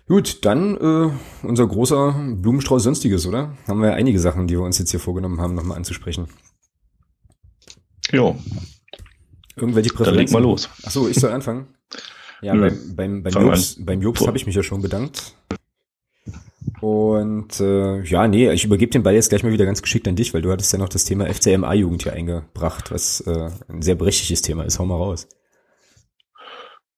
Gut, 0.06 0.44
dann 0.44 0.76
äh, 0.76 1.46
unser 1.46 1.66
großer 1.66 2.34
Blumenstrauß 2.36 2.82
Sonstiges, 2.82 3.26
oder? 3.26 3.56
Haben 3.68 3.80
wir 3.80 3.94
einige 3.94 4.18
Sachen, 4.18 4.48
die 4.48 4.54
wir 4.54 4.62
uns 4.62 4.78
jetzt 4.78 4.90
hier 4.90 4.98
vorgenommen 4.98 5.40
haben, 5.40 5.54
nochmal 5.54 5.76
anzusprechen. 5.76 6.26
Ja. 8.12 8.34
Irgendwelche 9.56 9.90
Präferenzen? 9.90 10.04
Dann 10.04 10.14
leg 10.16 10.30
mal 10.30 10.42
los. 10.42 10.68
Achso, 10.82 11.08
ich 11.08 11.16
soll 11.16 11.32
anfangen. 11.32 11.68
Ja, 12.42 12.54
Nö. 12.54 12.70
beim, 12.70 12.96
beim, 12.96 13.22
beim 13.22 13.32
Jobs, 13.32 13.76
beim 13.78 14.00
Jobs 14.00 14.26
habe 14.26 14.36
ich 14.36 14.46
mich 14.46 14.54
ja 14.54 14.62
schon 14.62 14.80
bedankt. 14.80 15.34
Und 16.80 17.60
äh, 17.60 18.02
ja, 18.04 18.26
nee, 18.26 18.50
ich 18.52 18.64
übergebe 18.64 18.90
den 18.90 19.02
Ball 19.02 19.14
jetzt 19.14 19.28
gleich 19.28 19.42
mal 19.42 19.52
wieder 19.52 19.66
ganz 19.66 19.82
geschickt 19.82 20.08
an 20.08 20.16
dich, 20.16 20.32
weil 20.32 20.40
du 20.40 20.50
hattest 20.50 20.72
ja 20.72 20.78
noch 20.78 20.88
das 20.88 21.04
Thema 21.04 21.26
FCMA-Jugend 21.26 22.04
hier 22.04 22.14
eingebracht, 22.14 22.90
was 22.90 23.20
äh, 23.22 23.50
ein 23.68 23.82
sehr 23.82 23.96
berechtigtes 23.96 24.40
Thema 24.40 24.64
ist. 24.64 24.78
Hau 24.78 24.86
mal 24.86 24.96
raus. 24.96 25.28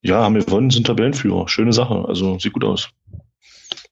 Ja, 0.02 0.22
haben 0.22 0.34
wir 0.34 0.44
gewonnen, 0.44 0.70
sind 0.70 0.86
Tabellenführer. 0.86 1.48
Schöne 1.48 1.72
Sache. 1.72 2.04
Also 2.06 2.38
sieht 2.38 2.52
gut 2.52 2.64
aus. 2.64 2.90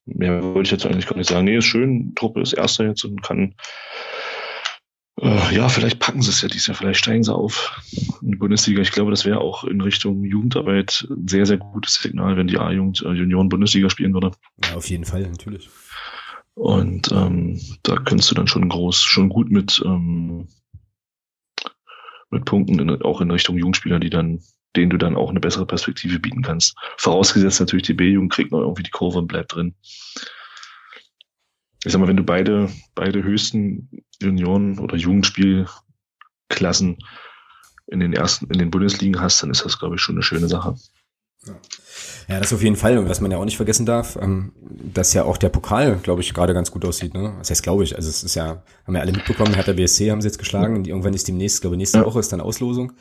Mehr 0.06 0.42
wollte 0.42 0.68
ich 0.68 0.70
jetzt 0.70 0.86
eigentlich 0.86 1.06
gar 1.06 1.16
nicht 1.16 1.28
sagen. 1.28 1.44
Nee, 1.44 1.58
ist 1.58 1.64
schön. 1.64 2.12
Truppe 2.14 2.40
ist 2.40 2.52
Erster 2.52 2.86
jetzt 2.86 3.04
und 3.04 3.22
kann 3.22 3.54
äh, 5.20 5.54
ja, 5.54 5.68
vielleicht 5.68 5.98
packen 5.98 6.22
sie 6.22 6.30
es 6.30 6.40
ja 6.40 6.48
dieses 6.48 6.66
Jahr, 6.68 6.76
vielleicht 6.76 7.00
steigen 7.00 7.22
sie 7.22 7.34
auf 7.34 7.78
in 8.22 8.32
die 8.32 8.38
Bundesliga. 8.38 8.80
Ich 8.80 8.92
glaube, 8.92 9.10
das 9.10 9.24
wäre 9.24 9.40
auch 9.40 9.64
in 9.64 9.80
Richtung 9.80 10.24
Jugendarbeit 10.24 11.06
ein 11.10 11.28
sehr, 11.28 11.44
sehr 11.44 11.58
gutes 11.58 11.94
Signal, 11.94 12.36
wenn 12.36 12.46
die 12.46 12.58
A-Jugend 12.58 13.02
äh, 13.02 13.12
Junioren 13.12 13.48
Bundesliga 13.50 13.90
spielen 13.90 14.14
würde. 14.14 14.30
Ja, 14.64 14.76
auf 14.76 14.88
jeden 14.88 15.04
Fall, 15.04 15.22
natürlich. 15.22 15.68
Und 16.54 17.12
ähm, 17.12 17.60
da 17.82 17.96
könntest 17.96 18.30
du 18.30 18.34
dann 18.34 18.46
schon 18.46 18.68
groß, 18.68 19.02
schon 19.02 19.28
gut 19.28 19.50
mit, 19.50 19.82
ähm, 19.84 20.48
mit 22.30 22.44
Punkten 22.46 22.78
in, 22.78 23.02
auch 23.02 23.20
in 23.20 23.30
Richtung 23.30 23.58
Jugendspieler, 23.58 24.00
die 24.00 24.10
dann, 24.10 24.40
denen 24.74 24.90
du 24.90 24.96
dann 24.96 25.16
auch 25.16 25.30
eine 25.30 25.40
bessere 25.40 25.66
Perspektive 25.66 26.18
bieten 26.18 26.42
kannst. 26.42 26.76
Vorausgesetzt 26.96 27.60
natürlich, 27.60 27.86
die 27.86 27.94
B-Jugend 27.94 28.32
kriegt 28.32 28.52
noch 28.52 28.60
irgendwie 28.60 28.82
die 28.82 28.90
Kurve 28.90 29.18
und 29.18 29.26
bleibt 29.26 29.54
drin 29.54 29.74
ich 31.84 31.92
sag 31.92 32.00
mal, 32.00 32.08
wenn 32.08 32.16
du 32.16 32.24
beide, 32.24 32.68
beide 32.94 33.22
höchsten 33.22 33.90
Junioren- 34.20 34.78
oder 34.78 34.96
Jugendspielklassen 34.96 36.98
in 37.86 38.00
den 38.00 38.12
ersten, 38.12 38.50
in 38.50 38.58
den 38.58 38.70
Bundesligen 38.70 39.20
hast, 39.20 39.42
dann 39.42 39.50
ist 39.50 39.64
das, 39.64 39.78
glaube 39.78 39.96
ich, 39.96 40.00
schon 40.00 40.16
eine 40.16 40.22
schöne 40.22 40.48
Sache. 40.48 40.76
Ja. 41.46 41.54
ja, 42.28 42.38
das 42.38 42.52
auf 42.52 42.62
jeden 42.62 42.76
Fall. 42.76 42.98
Und 42.98 43.08
was 43.08 43.22
man 43.22 43.30
ja 43.30 43.38
auch 43.38 43.46
nicht 43.46 43.56
vergessen 43.56 43.86
darf, 43.86 44.18
ähm, 44.20 44.52
dass 44.60 45.14
ja 45.14 45.24
auch 45.24 45.38
der 45.38 45.48
Pokal, 45.48 45.96
glaube 46.02 46.20
ich, 46.20 46.34
gerade 46.34 46.52
ganz 46.52 46.70
gut 46.70 46.84
aussieht. 46.84 47.14
Ne? 47.14 47.34
Das 47.38 47.48
heißt, 47.48 47.62
glaube 47.62 47.82
ich, 47.82 47.96
also 47.96 48.10
es 48.10 48.22
ist 48.22 48.34
ja, 48.34 48.62
haben 48.86 48.94
ja 48.94 49.00
alle 49.00 49.12
mitbekommen, 49.12 49.56
hat 49.56 49.66
der 49.66 49.72
BSC 49.72 50.10
haben 50.10 50.20
sie 50.20 50.28
jetzt 50.28 50.38
geschlagen 50.38 50.76
und 50.76 50.86
irgendwann 50.86 51.14
ist 51.14 51.28
demnächst, 51.28 51.62
glaube 51.62 51.76
ich, 51.76 51.78
nächste. 51.78 52.04
Woche 52.04 52.20
ist 52.20 52.30
dann 52.32 52.42
Auslosung 52.42 52.92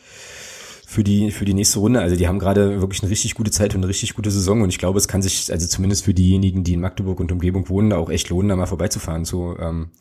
für 0.89 1.03
die, 1.03 1.29
für 1.29 1.45
die 1.45 1.53
nächste 1.53 1.77
Runde. 1.77 2.01
Also 2.01 2.15
die 2.15 2.27
haben 2.27 2.39
gerade 2.39 2.81
wirklich 2.81 3.03
eine 3.03 3.11
richtig 3.11 3.35
gute 3.35 3.51
Zeit 3.51 3.75
und 3.75 3.81
eine 3.81 3.87
richtig 3.87 4.15
gute 4.15 4.31
Saison 4.31 4.63
und 4.63 4.69
ich 4.69 4.79
glaube, 4.79 4.97
es 4.97 5.07
kann 5.07 5.21
sich, 5.21 5.51
also 5.51 5.67
zumindest 5.67 6.03
für 6.03 6.15
diejenigen, 6.15 6.63
die 6.63 6.73
in 6.73 6.79
Magdeburg 6.79 7.19
und 7.19 7.31
Umgebung 7.31 7.69
wohnen, 7.69 7.91
da 7.91 7.97
auch 7.97 8.09
echt 8.09 8.29
lohnen, 8.29 8.49
da 8.49 8.55
mal 8.55 8.65
vorbeizufahren, 8.65 9.23
so, 9.23 9.55
ähm, 9.59 9.91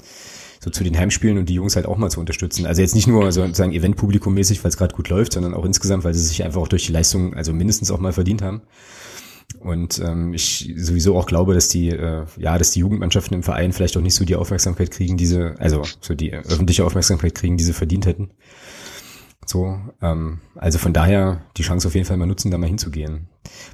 so 0.61 0.71
zu 0.71 0.85
den 0.85 0.97
Heimspielen 0.97 1.37
und 1.37 1.51
die 1.51 1.55
Jungs 1.55 1.77
halt 1.77 1.85
auch 1.85 1.99
mal 1.99 2.09
zu 2.09 2.21
unterstützen. 2.21 2.65
Also 2.65 2.81
jetzt 2.81 2.95
nicht 2.95 3.07
nur 3.07 3.31
sozusagen 3.31 3.73
Eventpublikum-mäßig, 3.73 4.65
weil 4.65 4.71
es 4.71 4.79
gerade 4.79 4.95
gut 4.95 5.11
läuft, 5.11 5.35
sondern 5.35 5.53
auch 5.53 5.67
insgesamt, 5.67 6.05
weil 6.05 6.15
sie 6.15 6.25
sich 6.25 6.43
einfach 6.43 6.63
auch 6.63 6.69
durch 6.69 6.87
die 6.87 6.93
Leistung, 6.93 7.35
also 7.35 7.53
mindestens 7.53 7.91
auch 7.91 8.01
mal 8.01 8.15
verdient 8.15 8.41
haben. 8.41 8.63
Und 9.61 9.99
ähm, 9.99 10.33
ich 10.33 10.73
sowieso 10.75 11.19
auch 11.19 11.27
glaube, 11.27 11.53
dass 11.53 11.69
die, 11.69 11.91
äh, 11.91 12.25
ja, 12.39 12.57
dass 12.57 12.71
die 12.71 12.81
Jugendmannschaften 12.81 13.35
im 13.35 13.43
Verein 13.43 13.75
vielleicht 13.75 13.99
auch 13.99 14.03
nicht 14.03 14.15
so 14.15 14.25
die 14.25 14.37
Aufmerksamkeit 14.37 14.91
kriegen, 14.91 15.19
diese, 15.19 15.55
also 15.59 15.83
so 16.01 16.15
die 16.15 16.33
öffentliche 16.33 16.87
Aufmerksamkeit 16.87 17.35
kriegen, 17.35 17.59
die 17.59 17.65
sie 17.65 17.75
verdient 17.75 18.07
hätten. 18.07 18.31
So, 19.49 19.79
ähm, 20.03 20.41
also 20.57 20.79
von 20.79 20.93
daher 20.93 21.41
die 21.57 21.63
Chance 21.63 21.89
auf 21.89 21.95
jeden 21.95 22.07
Fall 22.07 22.19
mal 22.19 22.27
nutzen, 22.27 22.51
da 22.51 22.59
mal 22.59 22.67
hinzugehen. 22.67 23.29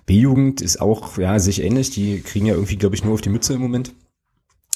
B-Jugend 0.07 0.61
ist 0.61 0.81
auch, 0.81 1.18
ja, 1.18 1.39
sich 1.41 1.62
ähnlich. 1.62 1.91
Die 1.91 2.20
kriegen 2.20 2.47
ja 2.47 2.55
irgendwie, 2.55 2.77
glaube 2.77 2.95
ich, 2.95 3.05
nur 3.05 3.14
auf 3.14 3.22
die 3.22 3.29
Mütze 3.29 3.55
im 3.55 3.61
Moment. 3.61 3.93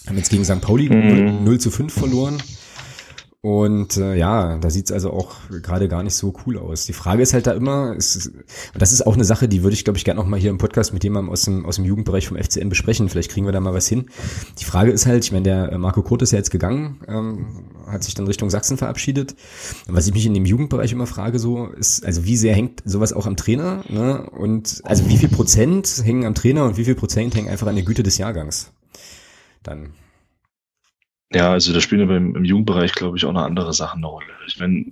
Haben 0.09 0.17
jetzt 0.17 0.31
gegen 0.31 0.45
St. 0.45 0.61
Pauli 0.61 0.89
mhm. 0.89 1.45
0 1.45 1.61
zu 1.61 1.71
5 1.71 1.93
verloren. 1.93 2.43
Und 3.41 3.97
äh, 3.97 4.17
ja, 4.17 4.59
da 4.59 4.69
sieht's 4.69 4.91
also 4.91 5.13
auch 5.13 5.37
gerade 5.63 5.87
gar 5.87 6.03
nicht 6.03 6.17
so 6.17 6.35
cool 6.45 6.59
aus. 6.59 6.87
Die 6.87 6.93
Frage 6.93 7.23
ist 7.23 7.35
halt 7.35 7.47
da 7.47 7.53
immer, 7.53 7.95
ist, 7.95 8.27
und 8.27 8.83
das 8.83 8.93
ist 8.93 9.07
auch 9.07 9.15
eine 9.15 9.25
Sache, 9.25 9.49
die 9.49 9.63
würde 9.63 9.75
ich, 9.75 9.85
glaube 9.85 9.97
ich, 9.97 10.05
gerne 10.05 10.21
mal 10.25 10.41
hier 10.41 10.51
im 10.51 10.59
Podcast 10.59 10.93
mit 10.93 11.05
jemandem 11.05 11.31
aus 11.31 11.43
dem, 11.43 11.65
aus 11.65 11.77
dem 11.77 11.85
Jugendbereich 11.85 12.27
vom 12.27 12.37
FCN 12.37 12.69
besprechen. 12.69 13.09
Vielleicht 13.09 13.31
kriegen 13.31 13.47
wir 13.47 13.53
da 13.53 13.61
mal 13.61 13.75
was 13.75 13.87
hin. 13.87 14.07
Die 14.59 14.65
Frage 14.65 14.91
ist 14.91 15.07
halt, 15.07 15.25
ich 15.25 15.31
meine, 15.31 15.45
der 15.45 15.71
äh, 15.71 15.79
Marco 15.79 16.03
Kurt 16.03 16.23
ist 16.23 16.33
ja 16.33 16.39
jetzt 16.39 16.51
gegangen, 16.51 17.01
ähm, 17.07 17.47
hat 17.87 18.03
sich 18.03 18.15
dann 18.15 18.27
Richtung 18.27 18.51
Sachsen 18.51 18.77
verabschiedet. 18.77 19.37
Was 19.87 20.09
ich 20.09 20.15
mich 20.15 20.27
in 20.27 20.35
dem 20.35 20.45
Jugendbereich 20.45 20.91
immer 20.91 21.07
frage, 21.07 21.39
so 21.39 21.67
ist, 21.67 22.05
also 22.05 22.25
wie 22.25 22.37
sehr 22.37 22.57
hängt 22.57 22.83
sowas 22.85 23.13
auch 23.13 23.27
am 23.27 23.37
Trainer? 23.37 23.85
Ne? 23.89 24.29
Und 24.31 24.81
also 24.83 25.09
wie 25.09 25.17
viel 25.17 25.29
Prozent 25.29 26.03
hängen 26.05 26.25
am 26.25 26.35
Trainer 26.35 26.65
und 26.65 26.77
wie 26.77 26.85
viel 26.85 26.97
Prozent 26.97 27.37
hängen 27.37 27.49
einfach 27.49 27.69
an 27.69 27.77
der 27.77 27.85
Güte 27.85 28.03
des 28.03 28.19
Jahrgangs? 28.19 28.73
Dann. 29.63 29.91
Ja, 31.33 31.53
also 31.53 31.73
da 31.73 31.81
spielen 31.81 32.09
wir 32.09 32.17
im, 32.17 32.37
im 32.37 32.45
Jugendbereich, 32.45 32.93
glaube 32.93 33.19
ich, 33.19 33.25
auch 33.25 33.33
noch 33.33 33.43
andere 33.43 33.73
Sachen 33.73 33.99
eine 33.99 34.07
Rolle. 34.07 34.27
Ich 34.47 34.59
meine, 34.59 34.87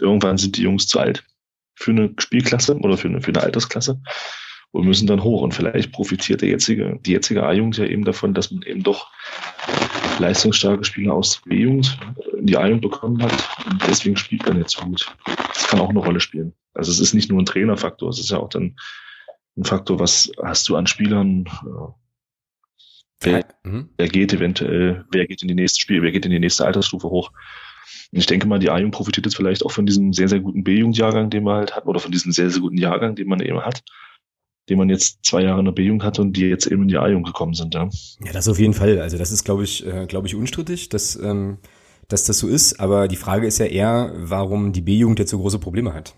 irgendwann 0.00 0.38
sind 0.38 0.56
die 0.56 0.62
Jungs 0.62 0.86
zu 0.86 0.98
alt 0.98 1.24
für 1.74 1.90
eine 1.90 2.12
Spielklasse 2.18 2.76
oder 2.78 2.96
für 2.96 3.08
eine, 3.08 3.20
für 3.20 3.30
eine 3.30 3.42
Altersklasse 3.42 4.00
und 4.72 4.86
müssen 4.86 5.06
dann 5.06 5.22
hoch. 5.22 5.42
Und 5.42 5.54
vielleicht 5.54 5.92
profitiert 5.92 6.40
der 6.40 6.48
jetzige, 6.48 6.98
die 7.04 7.12
jetzige 7.12 7.44
A-Jugend 7.44 7.76
ja 7.76 7.84
eben 7.84 8.04
davon, 8.04 8.34
dass 8.34 8.50
man 8.50 8.62
eben 8.62 8.82
doch 8.82 9.10
leistungsstarke 10.18 10.84
Spieler 10.84 11.14
aus 11.14 11.40
der 11.42 11.50
B-Jugend 11.50 11.98
in 12.38 12.46
die 12.46 12.56
A-Jugend 12.56 12.82
bekommen 12.82 13.22
hat. 13.22 13.48
Und 13.70 13.82
deswegen 13.86 14.16
spielt 14.16 14.46
man 14.46 14.58
jetzt 14.58 14.76
gut. 14.78 15.14
Das 15.26 15.68
kann 15.68 15.80
auch 15.80 15.90
eine 15.90 16.00
Rolle 16.00 16.20
spielen. 16.20 16.54
Also 16.74 16.90
es 16.90 17.00
ist 17.00 17.14
nicht 17.14 17.30
nur 17.30 17.40
ein 17.40 17.46
Trainerfaktor, 17.46 18.08
es 18.08 18.18
ist 18.18 18.30
ja 18.30 18.38
auch 18.38 18.48
dann 18.48 18.76
ein 19.56 19.64
Faktor, 19.64 19.98
was 19.98 20.30
hast 20.42 20.68
du 20.68 20.76
an 20.76 20.86
Spielern, 20.86 21.44
Wer, 23.20 23.44
mhm. 23.64 23.88
wer 23.96 24.08
geht 24.08 24.32
eventuell, 24.32 25.04
wer 25.10 25.26
geht 25.26 25.42
in 25.42 25.48
die 25.48 25.54
nächste 25.54 25.80
Spiel, 25.80 26.02
wer 26.02 26.12
geht 26.12 26.24
in 26.24 26.30
die 26.30 26.38
nächste 26.38 26.64
Altersstufe 26.64 27.08
hoch. 27.08 27.32
Und 28.12 28.18
ich 28.18 28.26
denke 28.26 28.46
mal, 28.46 28.58
die 28.58 28.70
A-Jugend 28.70 28.94
profitiert 28.94 29.26
jetzt 29.26 29.36
vielleicht 29.36 29.64
auch 29.64 29.72
von 29.72 29.86
diesem 29.86 30.12
sehr, 30.12 30.28
sehr 30.28 30.40
guten 30.40 30.64
B-Jugendjahrgang, 30.64 31.30
den 31.30 31.44
man 31.44 31.56
halt 31.56 31.74
hat, 31.74 31.86
oder 31.86 32.00
von 32.00 32.12
diesem 32.12 32.32
sehr, 32.32 32.50
sehr 32.50 32.60
guten 32.60 32.78
Jahrgang, 32.78 33.16
den 33.16 33.28
man 33.28 33.40
eben 33.40 33.60
hat, 33.60 33.82
den 34.68 34.78
man 34.78 34.88
jetzt 34.88 35.24
zwei 35.24 35.42
Jahre 35.42 35.58
in 35.58 35.64
der 35.64 35.72
B-Jugend 35.72 36.04
hatte 36.04 36.22
und 36.22 36.34
die 36.34 36.46
jetzt 36.46 36.66
eben 36.66 36.82
in 36.82 36.88
die 36.88 36.96
A-Jugend 36.96 37.26
gekommen 37.26 37.54
sind, 37.54 37.74
ja. 37.74 37.88
Ja, 38.24 38.32
das 38.32 38.48
auf 38.48 38.58
jeden 38.58 38.74
Fall. 38.74 39.00
Also 39.00 39.18
das 39.18 39.32
ist, 39.32 39.44
glaube 39.44 39.64
ich, 39.64 39.86
äh, 39.86 40.06
glaube 40.06 40.26
ich, 40.26 40.34
unstrittig, 40.34 40.88
dass, 40.88 41.16
ähm, 41.16 41.58
dass 42.08 42.24
das 42.24 42.38
so 42.38 42.48
ist. 42.48 42.80
Aber 42.80 43.08
die 43.08 43.16
Frage 43.16 43.46
ist 43.46 43.58
ja 43.58 43.66
eher, 43.66 44.12
warum 44.14 44.72
die 44.72 44.82
B-Jugend 44.82 45.18
jetzt 45.18 45.30
so 45.30 45.38
große 45.38 45.58
Probleme 45.58 45.92
hat. 45.92 46.14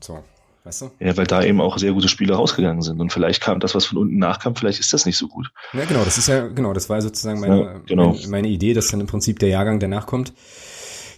So. 0.00 0.22
Weißt 0.64 0.82
du? 0.82 0.90
Ja, 1.00 1.16
weil 1.16 1.26
da 1.26 1.42
eben 1.42 1.60
auch 1.60 1.78
sehr 1.78 1.92
gute 1.92 2.08
Spieler 2.08 2.36
rausgegangen 2.36 2.82
sind. 2.82 3.00
Und 3.00 3.12
vielleicht 3.12 3.42
kam 3.42 3.58
das, 3.58 3.74
was 3.74 3.84
von 3.84 3.98
unten 3.98 4.18
nachkam, 4.18 4.54
vielleicht 4.54 4.78
ist 4.78 4.92
das 4.92 5.06
nicht 5.06 5.18
so 5.18 5.26
gut. 5.26 5.50
Ja, 5.72 5.84
genau, 5.84 6.04
das 6.04 6.18
ist 6.18 6.28
ja, 6.28 6.46
genau, 6.46 6.72
das 6.72 6.88
war 6.88 7.02
sozusagen 7.02 7.40
meine, 7.40 7.60
ja, 7.60 7.78
genau. 7.86 8.12
meine, 8.12 8.28
meine 8.28 8.48
Idee, 8.48 8.72
dass 8.72 8.88
dann 8.88 9.00
im 9.00 9.08
Prinzip 9.08 9.40
der 9.40 9.48
Jahrgang, 9.48 9.80
der 9.80 9.88
nachkommt, 9.88 10.32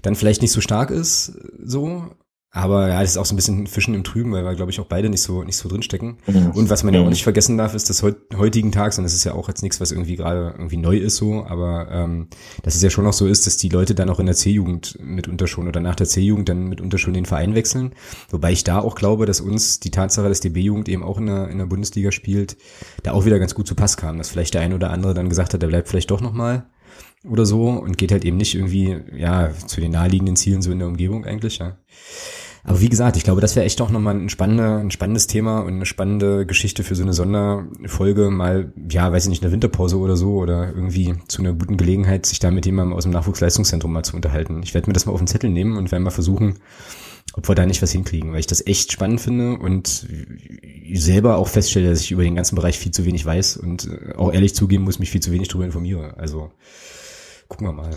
dann 0.01 0.15
vielleicht 0.15 0.41
nicht 0.41 0.53
so 0.53 0.63
stark 0.63 0.91
ist, 0.91 1.33
so, 1.63 2.11
aber 2.57 2.89
ja, 2.89 3.01
das 3.01 3.11
ist 3.11 3.17
auch 3.17 3.27
so 3.27 3.35
ein 3.35 3.37
bisschen 3.37 3.67
Fischen 3.67 3.95
im 3.95 4.05
Trüben, 4.05 4.31
weil 4.31 4.45
wir, 4.45 4.55
glaube 4.55 4.71
ich, 4.71 4.79
auch 4.79 4.87
beide 4.87 5.11
nicht 5.11 5.23
so 5.23 5.43
nicht 5.43 5.57
so 5.57 5.69
drinstecken. 5.69 6.19
Mhm. 6.29 6.53
Und 6.53 6.71
was 6.71 6.85
man 6.85 6.95
ja 6.95 7.01
auch 7.01 7.09
nicht 7.09 7.25
vergessen 7.25 7.59
darf, 7.59 7.75
ist 7.75 7.91
das 7.91 8.05
heut, 8.05 8.17
heutigen 8.37 8.71
Tags, 8.71 8.97
und 8.97 9.03
das 9.03 9.13
ist 9.13 9.25
ja 9.25 9.35
auch 9.35 9.49
jetzt 9.49 9.63
nichts, 9.63 9.81
was 9.81 9.91
irgendwie 9.91 10.15
gerade 10.15 10.55
irgendwie 10.57 10.77
neu 10.77 10.97
ist 10.97 11.17
so, 11.17 11.45
aber 11.45 11.89
ähm, 11.91 12.29
dass 12.63 12.77
es 12.77 12.83
ja 12.83 12.91
schon 12.91 13.03
noch 13.03 13.13
so 13.13 13.27
ist, 13.27 13.49
dass 13.49 13.57
die 13.57 13.71
Leute 13.71 13.97
dann 13.97 14.09
auch 14.09 14.21
in 14.21 14.27
der 14.27 14.37
C-Jugend 14.37 14.97
mitunter 15.01 15.49
schon 15.49 15.67
oder 15.67 15.81
nach 15.81 15.97
der 15.97 16.07
C-Jugend 16.07 16.49
dann 16.49 16.69
mitunter 16.69 16.97
schon 16.97 17.13
den 17.13 17.27
Verein 17.27 17.57
wechseln. 17.57 17.93
Wobei 18.31 18.53
ich 18.53 18.63
da 18.63 18.79
auch 18.79 18.95
glaube, 18.95 19.27
dass 19.27 19.41
uns 19.41 19.81
die 19.81 19.91
Tatsache, 19.91 20.29
dass 20.29 20.39
die 20.39 20.51
B-Jugend 20.51 20.89
eben 20.89 21.03
auch 21.03 21.19
in 21.19 21.27
der, 21.27 21.49
in 21.49 21.59
der 21.59 21.67
Bundesliga 21.67 22.13
spielt, 22.13 22.57
da 23.03 23.13
auch 23.13 23.25
wieder 23.25 23.41
ganz 23.41 23.57
gut 23.57 23.67
zu 23.67 23.75
Pass 23.75 23.97
kam, 23.97 24.17
dass 24.17 24.29
vielleicht 24.29 24.55
der 24.55 24.61
ein 24.61 24.75
oder 24.75 24.91
andere 24.91 25.13
dann 25.13 25.29
gesagt 25.29 25.55
hat, 25.55 25.63
der 25.63 25.69
bleibt 25.69 25.89
vielleicht 25.89 26.13
doch 26.13 26.21
nochmal. 26.21 26.59
mal 26.59 26.67
oder 27.29 27.47
so 27.47 27.69
und 27.69 27.99
geht 27.99 28.13
halt 28.13 28.25
eben 28.25 28.37
nicht 28.37 28.55
irgendwie, 28.55 28.99
ja, 29.17 29.51
zu 29.67 29.81
den 29.81 29.93
naheliegenden 29.93 30.37
Zielen 30.37 30.63
so 30.63 30.71
in 30.71 30.79
der 30.79 30.89
Umgebung 30.89 31.25
eigentlich, 31.25 31.59
ja. 31.59 31.79
Aber 32.67 32.81
wie 32.81 32.89
gesagt, 32.89 33.19
ich 33.19 33.25
glaube, 33.25 33.43
das 33.43 33.57
wäre 33.57 33.67
echt 33.67 33.81
auch 33.83 33.91
nochmal 33.91 34.17
ein, 34.17 34.31
spannender, 34.31 34.79
ein 34.79 34.91
spannendes 34.91 35.27
Thema 35.27 35.61
und 35.61 35.75
eine 35.75 35.85
spannende 35.85 36.47
Geschichte 36.47 36.83
für 36.83 36.95
so 36.95 37.03
eine 37.03 37.13
Sonderfolge, 37.13 38.31
mal, 38.31 38.73
ja, 38.89 39.13
weiß 39.13 39.25
ich 39.25 39.29
nicht, 39.29 39.43
eine 39.43 39.53
Winterpause 39.53 39.99
oder 39.99 40.17
so 40.17 40.37
oder 40.37 40.69
irgendwie 40.75 41.15
zu 41.29 41.43
einer 41.43 41.53
guten 41.53 41.77
Gelegenheit, 41.77 42.25
sich 42.25 42.39
da 42.39 42.51
mit 42.51 42.65
jemandem 42.65 42.97
aus 42.97 43.03
dem 43.03 43.13
Nachwuchsleistungszentrum 43.13 43.93
mal 43.93 44.03
zu 44.03 44.17
unterhalten. 44.17 44.63
Ich 44.63 44.73
werde 44.73 44.89
mir 44.89 44.95
das 44.95 45.05
mal 45.05 45.13
auf 45.13 45.21
den 45.21 45.27
Zettel 45.27 45.51
nehmen 45.51 45.77
und 45.77 45.93
werde 45.93 46.03
mal 46.03 46.11
versuchen, 46.11 46.55
ob 47.35 47.49
wir 47.49 47.55
da 47.55 47.67
nicht 47.67 47.83
was 47.83 47.93
hinkriegen, 47.93 48.33
weil 48.33 48.41
ich 48.41 48.47
das 48.47 48.67
echt 48.67 48.93
spannend 48.93 49.21
finde 49.21 49.59
und 49.59 50.07
selber 50.95 51.37
auch 51.37 51.49
feststelle, 51.49 51.91
dass 51.91 52.01
ich 52.01 52.13
über 52.13 52.23
den 52.23 52.35
ganzen 52.35 52.57
Bereich 52.57 52.79
viel 52.79 52.93
zu 52.93 53.05
wenig 53.05 53.27
weiß 53.27 53.59
und 53.59 53.89
äh, 53.89 54.15
auch 54.15 54.33
ehrlich 54.33 54.55
zugeben 54.55 54.85
muss, 54.85 54.99
mich 54.99 55.11
viel 55.11 55.23
zu 55.23 55.33
wenig 55.33 55.49
darüber 55.49 55.67
informiere. 55.67 56.17
Also 56.17 56.51
gucken 57.49 57.67
wir 57.67 57.73
mal. 57.73 57.91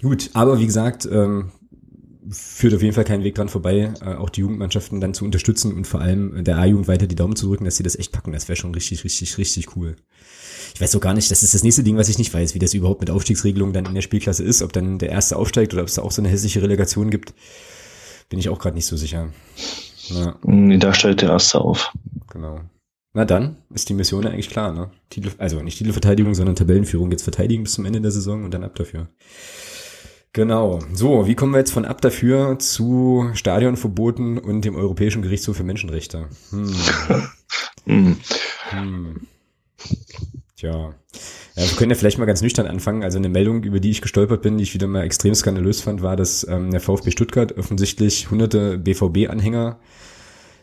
Gut, 0.00 0.30
aber 0.32 0.58
wie 0.58 0.66
gesagt, 0.66 1.06
ähm, 1.10 1.50
führt 2.30 2.74
auf 2.74 2.82
jeden 2.82 2.94
Fall 2.94 3.04
keinen 3.04 3.24
Weg 3.24 3.34
dran 3.34 3.48
vorbei, 3.48 3.92
äh, 4.00 4.14
auch 4.14 4.30
die 4.30 4.40
Jugendmannschaften 4.40 5.00
dann 5.00 5.14
zu 5.14 5.24
unterstützen 5.24 5.72
und 5.72 5.86
vor 5.86 6.00
allem 6.00 6.44
der 6.44 6.58
A-Jugend 6.58 6.88
weiter 6.88 7.06
die 7.06 7.16
Daumen 7.16 7.36
zu 7.36 7.48
drücken, 7.48 7.64
dass 7.64 7.76
sie 7.76 7.82
das 7.82 7.96
echt 7.96 8.12
packen. 8.12 8.32
Das 8.32 8.48
wäre 8.48 8.56
schon 8.56 8.74
richtig, 8.74 9.04
richtig, 9.04 9.38
richtig 9.38 9.76
cool. 9.76 9.96
Ich 10.74 10.80
weiß 10.80 10.92
so 10.92 11.00
gar 11.00 11.14
nicht, 11.14 11.30
das 11.30 11.42
ist 11.42 11.54
das 11.54 11.62
nächste 11.62 11.82
Ding, 11.82 11.96
was 11.96 12.08
ich 12.08 12.18
nicht 12.18 12.32
weiß, 12.32 12.54
wie 12.54 12.58
das 12.58 12.74
überhaupt 12.74 13.00
mit 13.00 13.10
Aufstiegsregelungen 13.10 13.72
dann 13.72 13.86
in 13.86 13.94
der 13.94 14.02
Spielklasse 14.02 14.44
ist, 14.44 14.62
ob 14.62 14.72
dann 14.72 14.98
der 14.98 15.10
Erste 15.10 15.36
aufsteigt 15.36 15.72
oder 15.72 15.82
ob 15.82 15.88
es 15.88 15.94
da 15.94 16.02
auch 16.02 16.12
so 16.12 16.22
eine 16.22 16.28
hässliche 16.28 16.62
Relegation 16.62 17.10
gibt. 17.10 17.34
Bin 18.28 18.38
ich 18.38 18.48
auch 18.48 18.58
gerade 18.58 18.76
nicht 18.76 18.86
so 18.86 18.96
sicher. 18.96 19.30
Ja. 20.08 20.36
Nee, 20.44 20.78
da 20.78 20.94
steigt 20.94 21.22
der 21.22 21.30
Erste 21.30 21.60
auf. 21.60 21.92
Genau. 22.32 22.60
Na 23.12 23.24
dann 23.24 23.56
ist 23.74 23.88
die 23.88 23.94
Mission 23.94 24.22
ja 24.22 24.30
eigentlich 24.30 24.50
klar, 24.50 24.72
ne? 24.72 24.90
Titel, 25.08 25.32
also 25.38 25.62
nicht 25.62 25.78
Titelverteidigung, 25.78 26.34
sondern 26.34 26.54
Tabellenführung 26.54 27.10
jetzt 27.10 27.24
verteidigen 27.24 27.64
bis 27.64 27.72
zum 27.72 27.84
Ende 27.84 28.00
der 28.00 28.12
Saison 28.12 28.44
und 28.44 28.54
dann 28.54 28.62
ab 28.62 28.76
dafür. 28.76 29.08
Genau. 30.32 30.78
So, 30.92 31.26
wie 31.26 31.34
kommen 31.34 31.52
wir 31.52 31.58
jetzt 31.58 31.72
von 31.72 31.84
ab 31.84 32.00
dafür 32.00 32.58
zu 32.58 33.30
Stadionverboten 33.34 34.38
und 34.38 34.64
dem 34.64 34.76
Europäischen 34.76 35.22
Gerichtshof 35.22 35.56
für 35.56 35.64
Menschenrechte? 35.64 36.28
Hm. 36.50 36.74
hm. 37.84 38.16
hm. 38.70 39.26
Tja. 40.56 40.94
Ja, 41.56 41.62
wir 41.68 41.76
können 41.76 41.90
ja 41.90 41.96
vielleicht 41.96 42.18
mal 42.18 42.26
ganz 42.26 42.42
nüchtern 42.42 42.66
anfangen. 42.66 43.02
Also 43.02 43.18
eine 43.18 43.28
Meldung, 43.28 43.64
über 43.64 43.80
die 43.80 43.90
ich 43.90 44.02
gestolpert 44.02 44.42
bin, 44.42 44.56
die 44.56 44.62
ich 44.62 44.74
wieder 44.74 44.86
mal 44.86 45.02
extrem 45.02 45.34
skandalös 45.34 45.80
fand, 45.80 46.00
war, 46.02 46.14
dass 46.14 46.46
ähm, 46.48 46.70
der 46.70 46.80
VfB 46.80 47.10
Stuttgart 47.10 47.56
offensichtlich 47.58 48.30
hunderte 48.30 48.78
BVB-Anhänger 48.78 49.80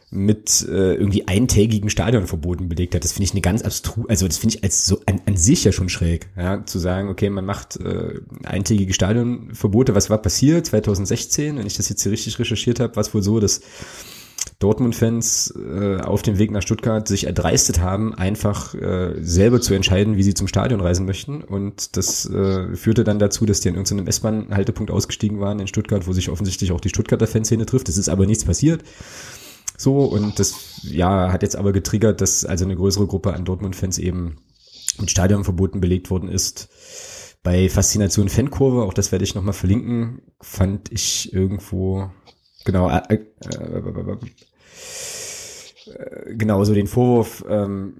mit 0.09 0.65
äh, 0.69 0.93
irgendwie 0.93 1.27
eintägigen 1.27 1.89
Stadionverboten 1.89 2.69
belegt 2.69 2.95
hat. 2.95 3.03
Das 3.03 3.11
finde 3.11 3.25
ich 3.25 3.31
eine 3.31 3.41
ganz 3.41 3.61
abstru, 3.61 4.05
also 4.07 4.25
das 4.25 4.37
finde 4.37 4.55
ich 4.55 4.63
als 4.63 4.85
so 4.85 5.01
an, 5.05 5.21
an 5.25 5.35
sich 5.35 5.65
ja 5.65 5.73
schon 5.73 5.89
schräg, 5.89 6.29
ja, 6.37 6.65
zu 6.65 6.79
sagen, 6.79 7.09
okay, 7.09 7.29
man 7.29 7.45
macht 7.45 7.77
äh, 7.77 8.21
eintägige 8.43 8.93
Stadionverbote. 8.93 9.95
Was 9.95 10.09
war 10.09 10.21
passiert 10.21 10.67
2016? 10.67 11.57
Wenn 11.57 11.67
ich 11.67 11.75
das 11.75 11.89
jetzt 11.89 12.03
hier 12.03 12.11
richtig 12.11 12.39
recherchiert 12.39 12.79
habe, 12.79 12.95
war 12.95 13.01
es 13.01 13.13
wohl 13.13 13.21
so, 13.21 13.39
dass 13.41 13.61
Dortmund-Fans 14.59 15.53
äh, 15.55 15.97
auf 15.97 16.23
dem 16.23 16.39
Weg 16.39 16.51
nach 16.51 16.61
Stuttgart 16.61 17.07
sich 17.07 17.27
erdreistet 17.27 17.79
haben, 17.79 18.15
einfach 18.15 18.73
äh, 18.73 19.13
selber 19.21 19.61
zu 19.61 19.73
entscheiden, 19.73 20.17
wie 20.17 20.23
sie 20.23 20.33
zum 20.33 20.47
Stadion 20.47 20.81
reisen 20.81 21.05
möchten. 21.05 21.43
Und 21.43 21.95
das 21.95 22.27
äh, 22.29 22.75
führte 22.75 23.03
dann 23.03 23.19
dazu, 23.19 23.45
dass 23.45 23.59
die 23.59 23.69
an 23.69 23.75
irgendeinem 23.75 24.07
S-Bahn-Haltepunkt 24.07 24.89
ausgestiegen 24.89 25.39
waren 25.39 25.59
in 25.59 25.67
Stuttgart, 25.67 26.07
wo 26.07 26.13
sich 26.13 26.29
offensichtlich 26.29 26.71
auch 26.71 26.81
die 26.81 26.89
Stuttgarter 26.89 27.27
Fanszene 27.27 27.65
trifft. 27.65 27.89
Es 27.89 27.97
ist 27.97 28.09
aber 28.09 28.25
nichts 28.25 28.45
passiert. 28.45 28.83
So, 29.77 30.05
und 30.05 30.39
das 30.39 30.81
ja 30.83 31.31
hat 31.31 31.43
jetzt 31.43 31.55
aber 31.55 31.71
getriggert, 31.71 32.19
dass 32.19 32.43
also 32.43 32.65
eine 32.65 32.75
größere 32.75 33.05
Gruppe 33.05 33.33
an 33.33 33.45
Dortmund-Fans 33.45 33.99
eben 33.99 34.37
mit 34.99 35.11
Stadionverboten 35.11 35.79
belegt 35.79 36.09
worden 36.09 36.29
ist. 36.29 36.69
Bei 37.43 37.69
Faszination 37.69 38.27
Fankurve, 38.27 38.83
auch 38.83 38.93
das 38.93 39.11
werde 39.11 39.23
ich 39.23 39.35
nochmal 39.35 39.53
verlinken, 39.53 40.21
fand 40.41 40.91
ich 40.91 41.31
irgendwo, 41.31 42.09
genau, 42.65 42.89
äh, 42.89 43.03
äh, 43.09 43.17
äh, 45.85 46.35
genau, 46.35 46.63
so 46.63 46.73
den 46.73 46.87
Vorwurf, 46.87 47.45
ähm, 47.47 47.93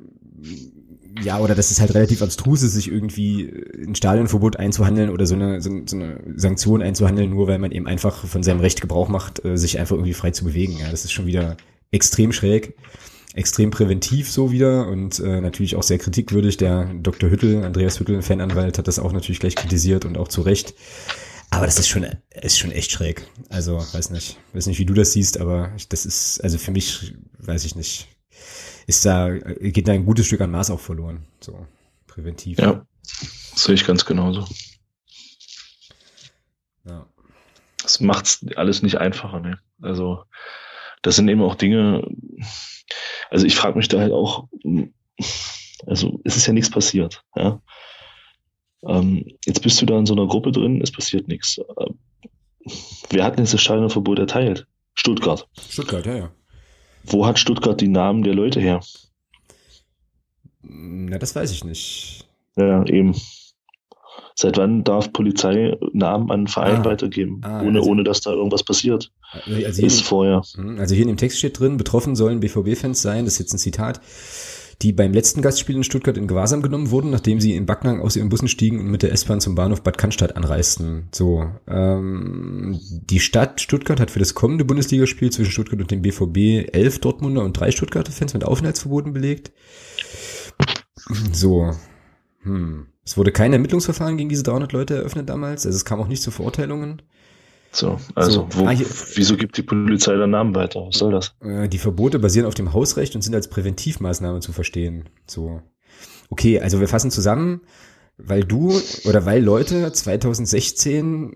ja, 1.24 1.39
oder 1.39 1.55
dass 1.55 1.72
es 1.72 1.80
halt 1.80 1.93
relativ 1.93 2.22
abstrus 2.22 2.63
ist, 2.63 2.74
sich 2.74 2.91
irgendwie 2.91 3.51
ein 3.86 3.95
Stadionverbot 3.95 4.57
einzuhandeln 4.57 5.09
oder 5.09 5.26
so 5.26 5.36
eine, 5.36 5.61
so 5.61 5.70
eine 5.70 6.20
Sanktion 6.36 6.82
einzuhandeln, 6.82 7.30
nur 7.30 7.47
weil 7.47 7.59
man 7.59 7.72
eben 7.72 7.88
einfach 7.88 8.26
von 8.26 8.43
seinem 8.43 8.59
Recht 8.59 8.82
Gebrauch 8.82 9.09
macht, 9.09 9.43
äh, 9.45 9.57
sich 9.57 9.80
einfach 9.80 9.95
irgendwie 9.95 10.13
frei 10.13 10.32
zu 10.32 10.45
bewegen. 10.45 10.78
Ja, 10.80 10.89
das 10.91 11.05
ist 11.05 11.11
schon 11.11 11.26
wieder 11.26 11.57
extrem 11.91 12.34
schräg, 12.34 12.76
extrem 13.34 13.72
präventiv 13.72 14.32
so 14.32 14.51
wieder 14.51 14.88
und 14.88 15.20
äh, 15.20 15.41
natürlich 15.41 15.76
auch 15.76 15.84
sehr 15.84 15.97
kritikwürdig. 15.97 16.57
Der 16.57 16.93
Dr. 17.01 17.30
Hüttel, 17.30 17.63
Andreas 17.63 17.99
Hüttel, 17.99 18.22
Fananwalt, 18.22 18.78
hat 18.78 18.88
das 18.88 18.99
auch 18.99 19.11
natürlich 19.11 19.39
gleich 19.39 19.55
kritisiert 19.55 20.05
und 20.05 20.18
auch 20.18 20.28
zu 20.28 20.41
Recht. 20.41 20.74
Aber 21.49 21.65
das 21.65 21.80
ist 21.80 21.88
schon, 21.88 22.05
ist 22.41 22.59
schon 22.59 22.72
echt 22.72 22.91
schräg. 22.91 23.26
Also, 23.49 23.78
weiß 23.78 24.09
nicht, 24.09 24.38
weiß 24.53 24.68
nicht, 24.68 24.80
wie 24.80 24.86
du 24.86 24.93
das 24.93 25.13
siehst, 25.13 25.39
aber 25.39 25.72
das 25.89 26.05
ist, 26.05 26.43
also 26.43 26.57
für 26.57 26.72
mich, 26.72 27.13
weiß 27.39 27.63
ich 27.63 27.76
nicht, 27.76 28.07
ist 28.88 29.05
da, 29.05 29.29
geht 29.31 29.88
da 29.88 29.91
ein 29.91 30.05
gutes 30.05 30.25
Stück 30.25 30.41
an 30.41 30.49
Maß 30.49 30.71
auch 30.71 30.79
verloren. 30.79 31.27
So, 31.41 31.67
präventiv. 32.07 32.57
Ja, 32.57 32.85
sehe 33.03 33.75
ich 33.75 33.85
ganz 33.85 34.05
genauso. 34.05 34.47
Ja. 36.85 37.05
Das 37.81 37.99
macht's 37.99 38.45
alles 38.55 38.81
nicht 38.81 38.97
einfacher, 38.97 39.41
ne? 39.41 39.59
Also, 39.81 40.23
das 41.01 41.17
sind 41.17 41.27
eben 41.27 41.41
auch 41.41 41.55
Dinge, 41.55 42.07
also 43.29 43.45
ich 43.45 43.55
frage 43.55 43.77
mich 43.77 43.89
da 43.89 43.99
halt 43.99 44.13
auch, 44.13 44.47
also 45.85 46.19
es 46.23 46.38
ist 46.38 46.47
ja 46.47 46.53
nichts 46.53 46.71
passiert, 46.71 47.23
ja. 47.35 47.61
Ähm, 48.83 49.25
jetzt 49.45 49.61
bist 49.63 49.81
du 49.81 49.85
da 49.85 49.97
in 49.99 50.05
so 50.05 50.13
einer 50.13 50.27
Gruppe 50.27 50.51
drin, 50.51 50.81
es 50.81 50.91
passiert 50.91 51.27
nichts. 51.27 51.59
Ähm, 51.79 51.99
wer 53.09 53.25
hat 53.25 53.35
denn 53.35 53.43
jetzt 53.43 53.53
das 53.53 53.61
Stadionverbot 53.61 54.19
erteilt? 54.19 54.67
Stuttgart. 54.93 55.47
Stuttgart, 55.69 56.05
ja, 56.05 56.15
ja. 56.15 56.31
Wo 57.07 57.25
hat 57.25 57.39
Stuttgart 57.39 57.79
die 57.79 57.87
Namen 57.87 58.23
der 58.23 58.33
Leute 58.33 58.59
her? 58.59 58.81
Na, 60.61 61.17
das 61.17 61.35
weiß 61.35 61.51
ich 61.51 61.63
nicht. 61.63 62.27
Ja, 62.55 62.85
eben. 62.85 63.15
Seit 64.35 64.57
wann 64.57 64.83
darf 64.83 65.13
Polizei 65.13 65.75
Namen 65.93 66.29
an 66.29 66.39
einen 66.39 66.47
Verein 66.47 66.81
ah, 66.81 66.85
weitergeben, 66.85 67.41
ah, 67.43 67.61
ohne, 67.63 67.79
also, 67.79 67.89
ohne 67.89 68.03
dass 68.03 68.21
da 68.21 68.31
irgendwas 68.31 68.61
passiert? 68.61 69.11
Also 69.45 69.83
ist 69.83 70.03
vorher. 70.03 70.43
Hm, 70.53 70.77
also 70.79 70.93
hier 70.93 71.03
in 71.03 71.07
dem 71.07 71.17
Text 71.17 71.39
steht 71.39 71.59
drin, 71.59 71.77
betroffen 71.77 72.15
sollen 72.15 72.39
BVB-Fans 72.39 73.01
sein, 73.01 73.25
das 73.25 73.33
ist 73.35 73.39
jetzt 73.39 73.53
ein 73.53 73.57
Zitat, 73.57 73.99
die 74.82 74.93
beim 74.93 75.11
letzten 75.11 75.41
Gastspiel 75.41 75.75
in 75.75 75.84
Stuttgart 75.84 76.17
in 76.17 76.28
Gewahrsam 76.28 76.61
genommen 76.61 76.91
wurden, 76.91 77.09
nachdem 77.09 77.41
sie 77.41 77.55
in 77.55 77.65
Backnang 77.65 77.99
aus 77.99 78.15
ihren 78.15 78.30
Bussen 78.30 78.47
stiegen 78.47 78.80
und 78.80 78.91
mit 78.91 79.01
der 79.01 79.11
S-Bahn 79.11 79.41
zum 79.41 79.55
Bahnhof 79.55 79.82
Bad 79.82 79.97
Cannstatt 79.97 80.36
anreisten. 80.36 81.07
So, 81.13 81.49
ähm, 81.67 82.80
die 83.09 83.19
Stadt 83.19 83.59
Stuttgart 83.59 83.99
hat 83.99 84.11
für 84.11 84.19
das 84.19 84.36
kommende 84.36 84.65
Bundesligaspiel 84.65 85.32
zwischen 85.32 85.51
Stuttgart 85.51 85.82
und 85.82 85.89
dem 85.89 86.03
BVB 86.03 86.73
elf 86.73 86.99
Dortmunder 86.99 87.43
und 87.43 87.53
drei 87.53 87.71
Stuttgarter 87.71 88.11
Fans 88.11 88.34
mit 88.34 88.43
Aufenthaltsverboten 88.43 89.13
belegt. 89.13 89.51
So, 91.32 91.71
hm. 92.43 92.88
Es 93.03 93.17
wurde 93.17 93.32
kein 93.32 93.53
Ermittlungsverfahren 93.53 94.17
gegen 94.17 94.30
diese 94.30 94.43
300 94.43 94.73
Leute 94.73 94.95
eröffnet 94.95 95.30
damals, 95.30 95.65
also 95.65 95.75
es 95.75 95.86
kam 95.86 95.99
auch 95.99 96.07
nicht 96.07 96.21
zu 96.21 96.30
Verurteilungen. 96.30 97.01
So, 97.72 97.99
also 98.15 98.32
so, 98.32 98.47
wo, 98.51 98.65
wieso 98.68 99.38
gibt 99.38 99.57
die 99.57 99.63
Polizei 99.63 100.15
den 100.15 100.32
Namen 100.32 100.55
weiter? 100.55 100.88
Was 100.88 100.97
soll 100.97 101.11
das? 101.11 101.36
Äh, 101.41 101.68
die 101.68 101.78
Verbote 101.78 102.20
basieren 102.20 102.47
auf 102.47 102.55
dem 102.55 102.74
Hausrecht 102.74 103.15
und 103.15 103.22
sind 103.22 103.36
als 103.36 103.49
Präventivmaßnahme 103.49 104.39
zu 104.39 104.51
verstehen. 104.51 105.09
So. 105.28 105.61
Okay, 106.30 106.59
also 106.59 106.80
wir 106.80 106.88
fassen 106.88 107.11
zusammen, 107.11 107.61
weil 108.18 108.43
du 108.43 108.74
oder 109.05 109.26
weil 109.26 109.43
Leute 109.43 109.91
2016 109.91 111.36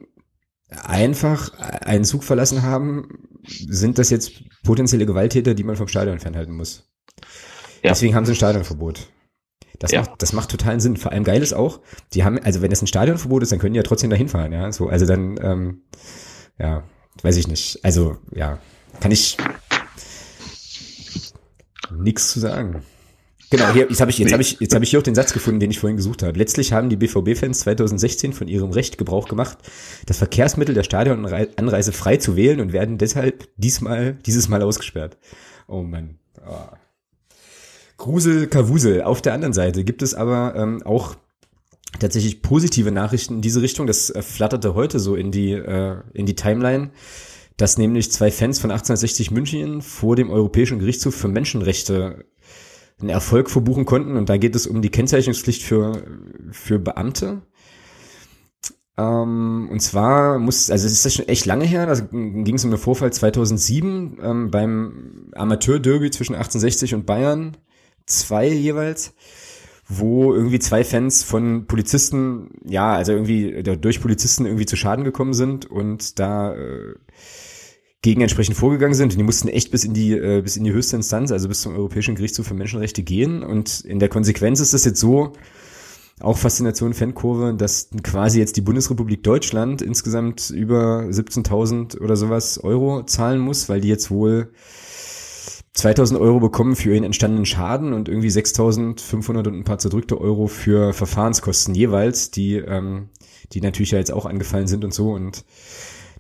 einfach 0.70 1.54
einen 1.60 2.06
Zug 2.06 2.24
verlassen 2.24 2.64
haben, 2.64 3.28
sind 3.46 3.98
das 3.98 4.10
jetzt 4.10 4.44
potenzielle 4.64 5.06
Gewalttäter, 5.06 5.54
die 5.54 5.64
man 5.64 5.76
vom 5.76 5.88
Stadion 5.88 6.20
fernhalten 6.20 6.56
muss. 6.56 6.90
Ja. 7.84 7.90
Deswegen 7.90 8.16
haben 8.16 8.26
sie 8.26 8.34
ein 8.34 8.36
Stadionverbot. 8.36 9.10
Das, 9.82 9.92
ja. 9.92 10.02
macht, 10.02 10.22
das 10.22 10.32
macht 10.32 10.52
totalen 10.52 10.80
Sinn. 10.80 10.96
Vor 10.96 11.12
allem 11.12 11.24
geil 11.24 11.42
ist 11.42 11.54
auch, 11.54 11.80
die 12.14 12.24
haben, 12.24 12.38
also 12.38 12.62
wenn 12.62 12.70
das 12.70 12.84
ein 12.84 12.88
Stadionverbot 12.88 13.42
ist, 13.42 13.52
dann 13.52 13.58
können 13.58 13.74
die 13.74 13.78
ja 13.78 13.84
trotzdem 13.84 14.12
dahin 14.12 14.30
fahren, 14.30 14.54
ja. 14.54 14.72
So, 14.72 14.90
also 14.90 15.08
dann, 15.08 15.40
ähm, 15.42 15.82
ja, 16.60 16.84
weiß 17.24 17.36
ich 17.38 17.48
nicht. 17.48 17.80
Also, 17.84 18.18
ja, 18.32 18.60
kann 19.00 19.12
ich 19.12 19.38
nichts 21.92 22.32
zu 22.32 22.40
sagen. 22.40 22.84
Genau, 23.50 23.74
hier, 23.74 23.88
jetzt 23.90 24.00
habe 24.00 24.12
ich, 24.12 24.20
jetzt 24.20 24.32
habe 24.32 24.42
ich, 24.44 24.60
jetzt 24.60 24.76
habe 24.76 24.86
ich 24.86 24.92
hier 24.92 25.00
auch 25.00 25.04
den 25.04 25.16
Satz 25.16 25.34
gefunden, 25.34 25.60
den 25.60 25.72
ich 25.72 25.80
vorhin 25.80 25.98
gesucht 25.98 26.22
habe. 26.22 26.38
Letztlich 26.38 26.74
haben 26.74 26.90
die 26.90 26.96
BVB-Fans 26.96 27.62
2016 27.62 28.34
von 28.34 28.48
ihrem 28.48 28.70
Recht 28.70 29.00
Gebrauch 29.00 29.28
gemacht, 29.28 29.58
das 30.06 30.20
Verkehrsmittel 30.20 30.76
der 30.76 30.84
Stadionanreise 30.84 31.92
frei 31.92 32.18
zu 32.18 32.36
wählen 32.36 32.62
und 32.62 32.72
werden 32.72 33.00
deshalb 33.00 33.50
diesmal, 33.58 34.14
dieses 34.26 34.48
Mal 34.48 34.62
ausgesperrt. 34.62 35.18
Oh 35.68 35.82
Mann. 35.82 36.20
Oh. 36.48 36.78
Grusel, 38.02 38.48
Kavusel. 38.48 39.04
Auf 39.04 39.22
der 39.22 39.34
anderen 39.34 39.54
Seite 39.54 39.84
gibt 39.84 40.02
es 40.02 40.16
aber 40.16 40.56
ähm, 40.56 40.82
auch 40.82 41.18
tatsächlich 42.00 42.42
positive 42.42 42.92
Nachrichten 42.92 43.36
in 43.36 43.42
diese 43.42 43.62
Richtung. 43.62 43.86
Das 43.86 44.10
äh, 44.10 44.24
flatterte 44.24 44.74
heute 44.74 45.00
so 45.00 45.16
in 45.16 45.32
die, 45.32 45.52
äh, 45.52 45.98
in 46.12 46.26
die 46.26 46.34
Timeline, 46.34 46.90
dass 47.58 47.78
nämlich 47.78 48.12
zwei 48.12 48.32
Fans 48.32 48.58
von 48.58 48.72
1860 48.72 49.30
München 49.30 49.84
vor 49.84 50.16
dem 50.16 50.32
Europäischen 50.32 50.80
Gerichtshof 50.80 51.14
für 51.14 51.28
Menschenrechte 51.28 52.26
einen 53.00 53.10
Erfolg 53.10 53.52
verbuchen 53.52 53.86
konnten. 53.86 54.18
Und 54.18 54.30
da 54.30 54.38
geht 54.38 54.56
es 54.56 54.66
um 54.66 54.82
die 54.82 54.90
Kennzeichnungspflicht 54.90 55.62
für, 55.62 56.02
für 56.50 56.80
Beamte. 56.80 57.44
Ähm, 58.98 59.70
und 59.72 59.80
zwar 59.80 60.40
muss, 60.40 60.72
also 60.72 60.88
es 60.88 60.94
ist 60.94 61.06
das 61.06 61.14
schon 61.14 61.28
echt 61.28 61.46
lange 61.46 61.66
her, 61.66 61.86
da 61.86 61.94
ging 61.94 62.56
es 62.56 62.66
um 62.66 62.72
den 62.72 62.80
Vorfall 62.80 63.14
2007 63.14 64.18
ähm, 64.24 64.50
beim 64.50 65.30
Amateur-Derby 65.36 66.10
zwischen 66.10 66.34
1860 66.34 66.96
und 66.96 67.06
Bayern, 67.06 67.58
zwei 68.06 68.48
jeweils, 68.48 69.14
wo 69.88 70.34
irgendwie 70.34 70.60
zwei 70.60 70.84
Fans 70.84 71.24
von 71.24 71.66
Polizisten, 71.68 72.52
ja, 72.66 72.94
also 72.94 73.12
irgendwie 73.12 73.64
durch 73.64 74.02
Polizisten 74.02 74.46
irgendwie 74.46 74.66
zu 74.66 74.76
Schaden 74.76 75.04
gekommen 75.04 75.34
sind 75.34 75.66
und 75.66 76.20
da 76.20 76.56
äh, 76.56 76.96
gegen 78.02 78.22
entsprechend 78.22 78.58
vorgegangen 78.58 78.96
sind. 78.96 79.14
Und 79.14 79.18
die 79.20 79.24
mussten 79.24 79.48
echt 79.48 79.72
bis 79.72 79.84
in 79.84 79.94
die, 79.94 80.14
äh, 80.14 80.42
bis 80.42 80.58
in 80.58 80.64
die 80.64 80.72
höchste 80.72 80.96
Instanz, 80.96 81.32
also 81.32 81.48
bis 81.48 81.62
zum 81.62 81.76
Europäischen 81.76 82.16
Gerichtshof 82.16 82.48
für 82.48 82.54
Menschenrechte 82.54 83.04
gehen. 83.04 83.44
Und 83.44 83.82
in 83.82 84.00
der 84.00 84.10
Konsequenz 84.10 84.60
ist 84.60 84.74
das 84.74 84.86
jetzt 84.86 85.00
so, 85.00 85.34
auch 86.20 86.38
Faszination 86.38 86.94
Fankurve, 86.94 87.54
dass 87.56 87.90
quasi 88.04 88.40
jetzt 88.40 88.56
die 88.56 88.62
Bundesrepublik 88.62 89.24
Deutschland 89.24 89.82
insgesamt 89.82 90.50
über 90.52 91.02
17.000 91.10 92.00
oder 92.00 92.16
sowas 92.16 92.60
Euro 92.60 93.04
zahlen 93.04 93.40
muss, 93.40 93.70
weil 93.70 93.82
die 93.82 93.88
jetzt 93.88 94.12
wohl 94.12 94.52
2000 95.74 96.20
Euro 96.20 96.40
bekommen 96.40 96.76
für 96.76 96.94
ihren 96.94 97.04
entstandenen 97.04 97.46
Schaden 97.46 97.94
und 97.94 98.10
irgendwie 98.10 98.30
6500 98.30 99.48
und 99.48 99.56
ein 99.56 99.64
paar 99.64 99.80
zerdrückte 99.80 100.20
Euro 100.20 100.48
für 100.48 100.94
Verfahrenskosten 100.94 101.74
jeweils, 101.76 102.30
die, 102.30 102.56
ähm, 102.56 103.10
die 103.54 103.62
natürlich 103.62 103.92
ja 103.92 103.98
jetzt 103.98 104.12
auch 104.12 104.26
angefallen 104.26 104.68
sind 104.68 104.84
und 104.84 104.94
so 104.94 105.14
und 105.14 105.46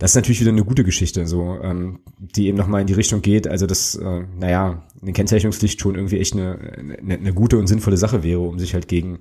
das 0.01 0.11
ist 0.11 0.15
natürlich 0.15 0.41
wieder 0.41 0.49
eine 0.49 0.65
gute 0.65 0.83
Geschichte, 0.83 1.27
so, 1.27 1.59
ähm, 1.61 1.99
die 2.17 2.47
eben 2.47 2.57
nochmal 2.57 2.81
in 2.81 2.87
die 2.87 2.93
Richtung 2.93 3.21
geht, 3.21 3.47
also 3.47 3.67
dass, 3.67 3.93
äh, 3.93 4.23
naja, 4.35 4.87
eine 4.99 5.13
Kennzeichnungspflicht 5.13 5.79
schon 5.79 5.93
irgendwie 5.93 6.19
echt 6.19 6.33
eine, 6.33 6.97
eine, 6.99 7.13
eine 7.13 7.33
gute 7.35 7.59
und 7.59 7.67
sinnvolle 7.67 7.97
Sache 7.97 8.23
wäre, 8.23 8.39
um 8.39 8.57
sich 8.57 8.73
halt 8.73 8.87
gegen 8.87 9.19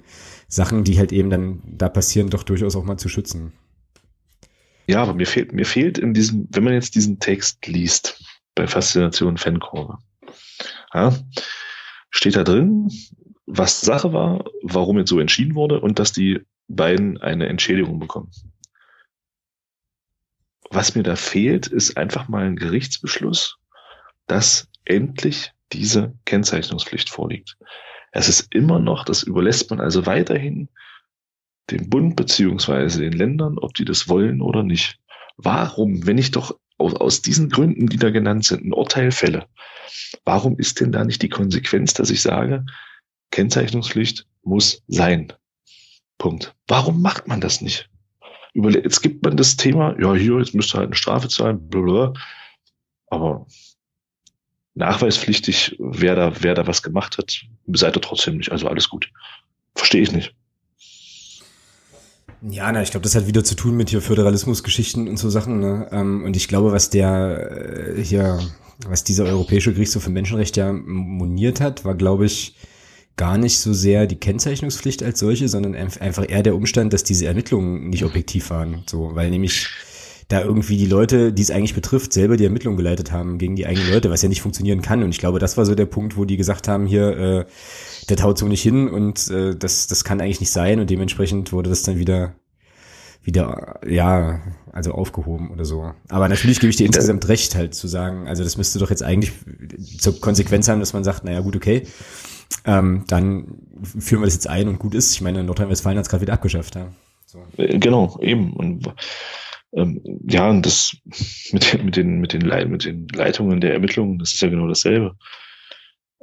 Sachen, 0.48 0.82
die 0.82 0.98
halt 0.98 1.12
eben 1.12 1.28
dann 1.28 1.60
da 1.66 1.90
passieren, 1.90 2.30
doch 2.30 2.44
durchaus 2.44 2.76
auch 2.76 2.84
mal 2.84 2.96
zu 2.96 3.10
schützen. 3.10 3.52
Ja, 4.86 5.02
aber 5.02 5.12
mir 5.12 5.26
fehlt, 5.26 5.52
mir 5.52 5.66
fehlt 5.66 5.98
in 5.98 6.14
diesem, 6.14 6.48
wenn 6.50 6.64
man 6.64 6.72
jetzt 6.72 6.94
diesen 6.94 7.18
Text 7.18 7.66
liest, 7.66 8.24
bei 8.54 8.66
Faszination 8.66 9.36
Fankurve, 9.36 9.98
ja, 10.92 11.14
steht 12.10 12.36
da 12.36 12.44
drin, 12.44 12.90
was 13.46 13.80
Sache 13.80 14.12
war, 14.12 14.44
warum 14.62 14.98
jetzt 14.98 15.10
so 15.10 15.20
entschieden 15.20 15.54
wurde 15.54 15.80
und 15.80 15.98
dass 15.98 16.12
die 16.12 16.40
beiden 16.68 17.18
eine 17.18 17.48
Entschädigung 17.48 17.98
bekommen 17.98 18.30
was 20.70 20.94
mir 20.94 21.02
da 21.02 21.16
fehlt, 21.16 21.66
ist 21.66 21.96
einfach 21.96 22.28
mal 22.28 22.46
ein 22.46 22.56
Gerichtsbeschluss, 22.56 23.58
dass 24.26 24.68
endlich 24.84 25.52
diese 25.72 26.14
Kennzeichnungspflicht 26.24 27.10
vorliegt. 27.10 27.56
Es 28.12 28.28
ist 28.28 28.54
immer 28.54 28.78
noch, 28.78 29.04
das 29.04 29.22
überlässt 29.22 29.70
man 29.70 29.80
also 29.80 30.06
weiterhin 30.06 30.68
dem 31.70 31.90
Bund 31.90 32.16
beziehungsweise 32.16 33.00
den 33.00 33.12
Ländern, 33.12 33.58
ob 33.58 33.74
die 33.74 33.84
das 33.84 34.08
wollen 34.08 34.40
oder 34.40 34.62
nicht. 34.62 34.98
Warum, 35.36 36.06
wenn 36.06 36.18
ich 36.18 36.30
doch 36.30 36.58
aus, 36.78 36.94
aus 36.94 37.22
diesen 37.22 37.48
Gründen, 37.48 37.88
die 37.88 37.98
da 37.98 38.10
genannt 38.10 38.44
sind, 38.44 38.64
ein 38.64 38.72
Urteil 38.72 39.12
fälle, 39.12 39.46
warum 40.24 40.58
ist 40.58 40.80
denn 40.80 40.92
da 40.92 41.04
nicht 41.04 41.22
die 41.22 41.28
Konsequenz, 41.28 41.94
dass 41.94 42.10
ich 42.10 42.22
sage, 42.22 42.64
Kennzeichnungspflicht 43.30 44.26
muss 44.42 44.82
sein? 44.88 45.32
Punkt. 46.18 46.54
Warum 46.68 47.00
macht 47.02 47.28
man 47.28 47.40
das 47.40 47.60
nicht? 47.60 47.88
Jetzt 48.52 49.00
gibt 49.00 49.24
man 49.24 49.36
das 49.36 49.56
Thema, 49.56 49.96
ja, 50.00 50.14
hier, 50.14 50.38
jetzt 50.38 50.54
müsste 50.54 50.78
halt 50.78 50.88
eine 50.88 50.96
Strafe 50.96 51.28
zahlen, 51.28 51.68
blablabla. 51.68 52.14
aber 53.08 53.46
nachweispflichtig, 54.74 55.76
wer 55.78 56.14
da, 56.14 56.32
wer 56.40 56.54
da 56.54 56.66
was 56.66 56.82
gemacht 56.82 57.18
hat, 57.18 57.44
seid 57.72 57.96
ihr 57.96 58.00
trotzdem 58.00 58.38
nicht. 58.38 58.52
Also 58.52 58.68
alles 58.68 58.88
gut. 58.88 59.10
Verstehe 59.74 60.02
ich 60.02 60.12
nicht. 60.12 60.34
Ja, 62.42 62.72
na, 62.72 62.82
ich 62.82 62.90
glaube, 62.90 63.04
das 63.04 63.14
hat 63.14 63.26
wieder 63.26 63.44
zu 63.44 63.54
tun 63.54 63.76
mit 63.76 63.90
hier 63.90 64.00
Föderalismusgeschichten 64.00 65.08
und 65.08 65.18
so 65.18 65.28
Sachen. 65.28 65.60
Ne? 65.60 65.88
Ähm, 65.92 66.24
und 66.24 66.36
ich 66.36 66.48
glaube, 66.48 66.72
was 66.72 66.88
der 66.88 67.96
äh, 67.96 68.02
hier, 68.02 68.40
was 68.86 69.04
dieser 69.04 69.24
Europäische 69.24 69.72
Gerichtshof 69.72 70.04
für 70.04 70.10
Menschenrechte 70.10 70.60
ja 70.60 70.72
moniert 70.72 71.60
hat, 71.60 71.84
war, 71.84 71.94
glaube 71.94 72.26
ich, 72.26 72.56
gar 73.16 73.36
nicht 73.36 73.58
so 73.58 73.72
sehr 73.72 74.06
die 74.06 74.16
Kennzeichnungspflicht 74.16 75.02
als 75.02 75.18
solche, 75.18 75.48
sondern 75.48 75.74
einfach 75.74 76.28
eher 76.28 76.42
der 76.42 76.54
Umstand, 76.54 76.92
dass 76.92 77.04
diese 77.04 77.26
Ermittlungen 77.26 77.90
nicht 77.90 78.04
objektiv 78.04 78.50
waren. 78.50 78.82
So, 78.88 79.14
weil 79.14 79.30
nämlich 79.30 79.68
da 80.30 80.42
irgendwie 80.42 80.76
die 80.76 80.86
Leute, 80.86 81.32
die 81.32 81.42
es 81.42 81.50
eigentlich 81.50 81.74
betrifft, 81.74 82.12
selber 82.12 82.36
die 82.36 82.44
Ermittlungen 82.44 82.76
geleitet 82.76 83.10
haben 83.10 83.36
gegen 83.38 83.56
die 83.56 83.66
eigenen 83.66 83.90
Leute, 83.90 84.10
was 84.10 84.22
ja 84.22 84.28
nicht 84.28 84.42
funktionieren 84.42 84.80
kann. 84.80 85.02
Und 85.02 85.10
ich 85.10 85.18
glaube, 85.18 85.40
das 85.40 85.56
war 85.56 85.66
so 85.66 85.74
der 85.74 85.86
Punkt, 85.86 86.16
wo 86.16 86.24
die 86.24 86.36
gesagt 86.36 86.68
haben, 86.68 86.86
hier, 86.86 87.18
äh, 87.18 87.44
der 88.08 88.16
taut 88.16 88.38
so 88.38 88.46
nicht 88.46 88.62
hin 88.62 88.88
und 88.88 89.28
äh, 89.28 89.56
das, 89.56 89.88
das 89.88 90.04
kann 90.04 90.20
eigentlich 90.20 90.40
nicht 90.40 90.52
sein. 90.52 90.78
Und 90.78 90.88
dementsprechend 90.88 91.52
wurde 91.52 91.68
das 91.68 91.82
dann 91.82 91.98
wieder 91.98 92.36
wieder, 93.22 93.80
ja, 93.86 94.40
also 94.72 94.92
aufgehoben 94.92 95.50
oder 95.50 95.64
so. 95.64 95.92
Aber 96.08 96.28
natürlich 96.28 96.60
gebe 96.60 96.70
ich 96.70 96.76
dir 96.76 96.86
insgesamt 96.86 97.28
recht, 97.28 97.54
halt 97.54 97.74
zu 97.74 97.88
sagen, 97.88 98.28
also 98.28 98.42
das 98.42 98.56
müsste 98.56 98.78
doch 98.78 98.90
jetzt 98.90 99.02
eigentlich 99.02 99.32
zur 99.98 100.20
Konsequenz 100.20 100.68
haben, 100.68 100.80
dass 100.80 100.92
man 100.92 101.04
sagt, 101.04 101.24
naja, 101.24 101.40
gut, 101.40 101.56
okay, 101.56 101.86
ähm, 102.64 103.04
dann 103.08 103.58
führen 103.82 104.22
wir 104.22 104.26
das 104.26 104.34
jetzt 104.34 104.48
ein 104.48 104.68
und 104.68 104.78
gut 104.78 104.94
ist. 104.94 105.12
Ich 105.14 105.20
meine, 105.20 105.44
Nordrhein-Westfalen 105.44 105.98
hat 105.98 106.04
es 106.04 106.10
gerade 106.10 106.22
wieder 106.22 106.32
abgeschafft. 106.32 106.74
Ja. 106.76 106.88
So. 107.26 107.44
Äh, 107.56 107.78
genau, 107.78 108.18
eben. 108.20 108.52
Und 108.54 108.92
ähm, 109.72 110.00
ja, 110.28 110.48
und 110.48 110.66
das 110.66 110.96
mit, 111.52 111.72
den, 111.72 111.84
mit, 111.84 111.96
den, 111.96 112.20
mit, 112.20 112.32
den 112.32 112.70
mit 112.70 112.84
den 112.84 113.08
Leitungen 113.08 113.60
der 113.60 113.74
Ermittlungen, 113.74 114.18
das 114.18 114.34
ist 114.34 114.40
ja 114.40 114.48
genau 114.48 114.66
dasselbe. 114.66 115.16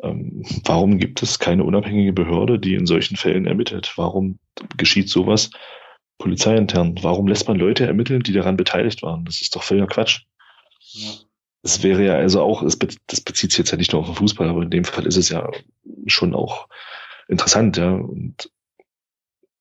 Ähm, 0.03 0.43
warum 0.65 0.99
gibt 0.99 1.23
es 1.23 1.39
keine 1.39 1.63
unabhängige 1.63 2.13
Behörde, 2.13 2.59
die 2.59 2.75
in 2.75 2.85
solchen 2.85 3.15
Fällen 3.15 3.45
ermittelt? 3.45 3.93
Warum 3.95 4.39
geschieht 4.77 5.09
sowas 5.09 5.49
polizeiintern? 6.17 6.95
Warum 7.01 7.27
lässt 7.27 7.47
man 7.47 7.57
Leute 7.57 7.85
ermitteln, 7.85 8.23
die 8.23 8.33
daran 8.33 8.57
beteiligt 8.57 9.01
waren? 9.03 9.25
Das 9.25 9.41
ist 9.41 9.55
doch 9.55 9.63
völliger 9.63 9.87
Quatsch. 9.87 10.21
Ja. 10.79 11.11
Es 11.63 11.83
wäre 11.83 12.05
ja 12.05 12.15
also 12.15 12.41
auch, 12.41 12.63
das 12.63 12.77
bezieht 12.77 13.51
sich 13.51 13.57
jetzt 13.57 13.71
ja 13.71 13.77
nicht 13.77 13.91
nur 13.91 14.01
auf 14.01 14.07
den 14.07 14.15
Fußball, 14.15 14.47
aber 14.47 14.61
in 14.61 14.69
dem 14.69 14.85
Fall 14.85 15.05
ist 15.05 15.17
es 15.17 15.29
ja 15.29 15.49
schon 16.05 16.33
auch 16.33 16.67
interessant, 17.27 17.77
ja. 17.77 17.91
Und 17.91 18.49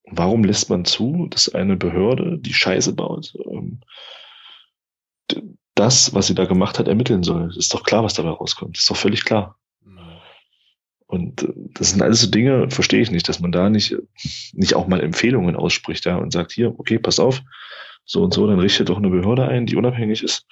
warum 0.05 0.45
lässt 0.45 0.71
man 0.71 0.85
zu, 0.85 1.27
dass 1.31 1.53
eine 1.53 1.77
Behörde, 1.77 2.39
die 2.39 2.55
Scheiße 2.55 2.93
baut, 2.95 3.35
ähm, 3.51 3.81
das, 5.75 6.15
was 6.15 6.29
sie 6.29 6.35
da 6.35 6.45
gemacht 6.45 6.79
hat, 6.79 6.89
ermitteln 6.89 7.23
soll? 7.23 7.55
ist 7.57 7.75
doch 7.75 7.83
klar, 7.83 8.05
was 8.05 8.15
dabei 8.15 8.31
rauskommt. 8.31 8.79
ist 8.79 8.89
doch 8.89 8.97
völlig 8.97 9.25
klar. 9.25 9.59
Und 11.07 11.43
äh, 11.43 11.53
das 11.75 11.91
sind 11.91 12.03
alles 12.03 12.21
so 12.21 12.31
Dinge, 12.31 12.71
verstehe 12.71 13.01
ich 13.01 13.11
nicht, 13.11 13.29
dass 13.29 13.41
man 13.41 13.53
da 13.53 13.71
nicht, 13.71 13.97
nicht 14.53 14.75
auch 14.75 14.87
mal 14.89 15.01
Empfehlungen 15.01 15.57
ausspricht, 15.57 16.05
ja, 16.05 16.17
und 16.17 16.33
sagt, 16.33 16.53
hier, 16.53 16.79
okay, 16.79 16.99
pass 16.99 17.19
auf, 17.19 17.43
so 18.05 18.23
und 18.23 18.35
so, 18.35 18.47
dann 18.47 18.61
richtet 18.61 18.89
doch 18.89 18.99
eine 18.99 19.11
Behörde 19.11 19.47
ein, 19.47 19.67
die 19.67 19.77
unabhängig 19.77 20.23
ist. 20.23 20.47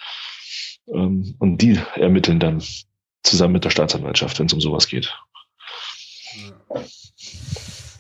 Ähm, 0.93 1.35
und 1.39 1.59
die 1.59 1.79
ermitteln 1.95 2.41
dann 2.41 2.63
zusammen 3.23 3.55
mit 3.55 3.65
der 3.65 3.71
Staatsanwaltschaft, 3.71 4.39
wenn 4.39 4.47
es 4.47 4.53
um 4.53 4.61
sowas 4.61 4.87
geht. 4.87 5.13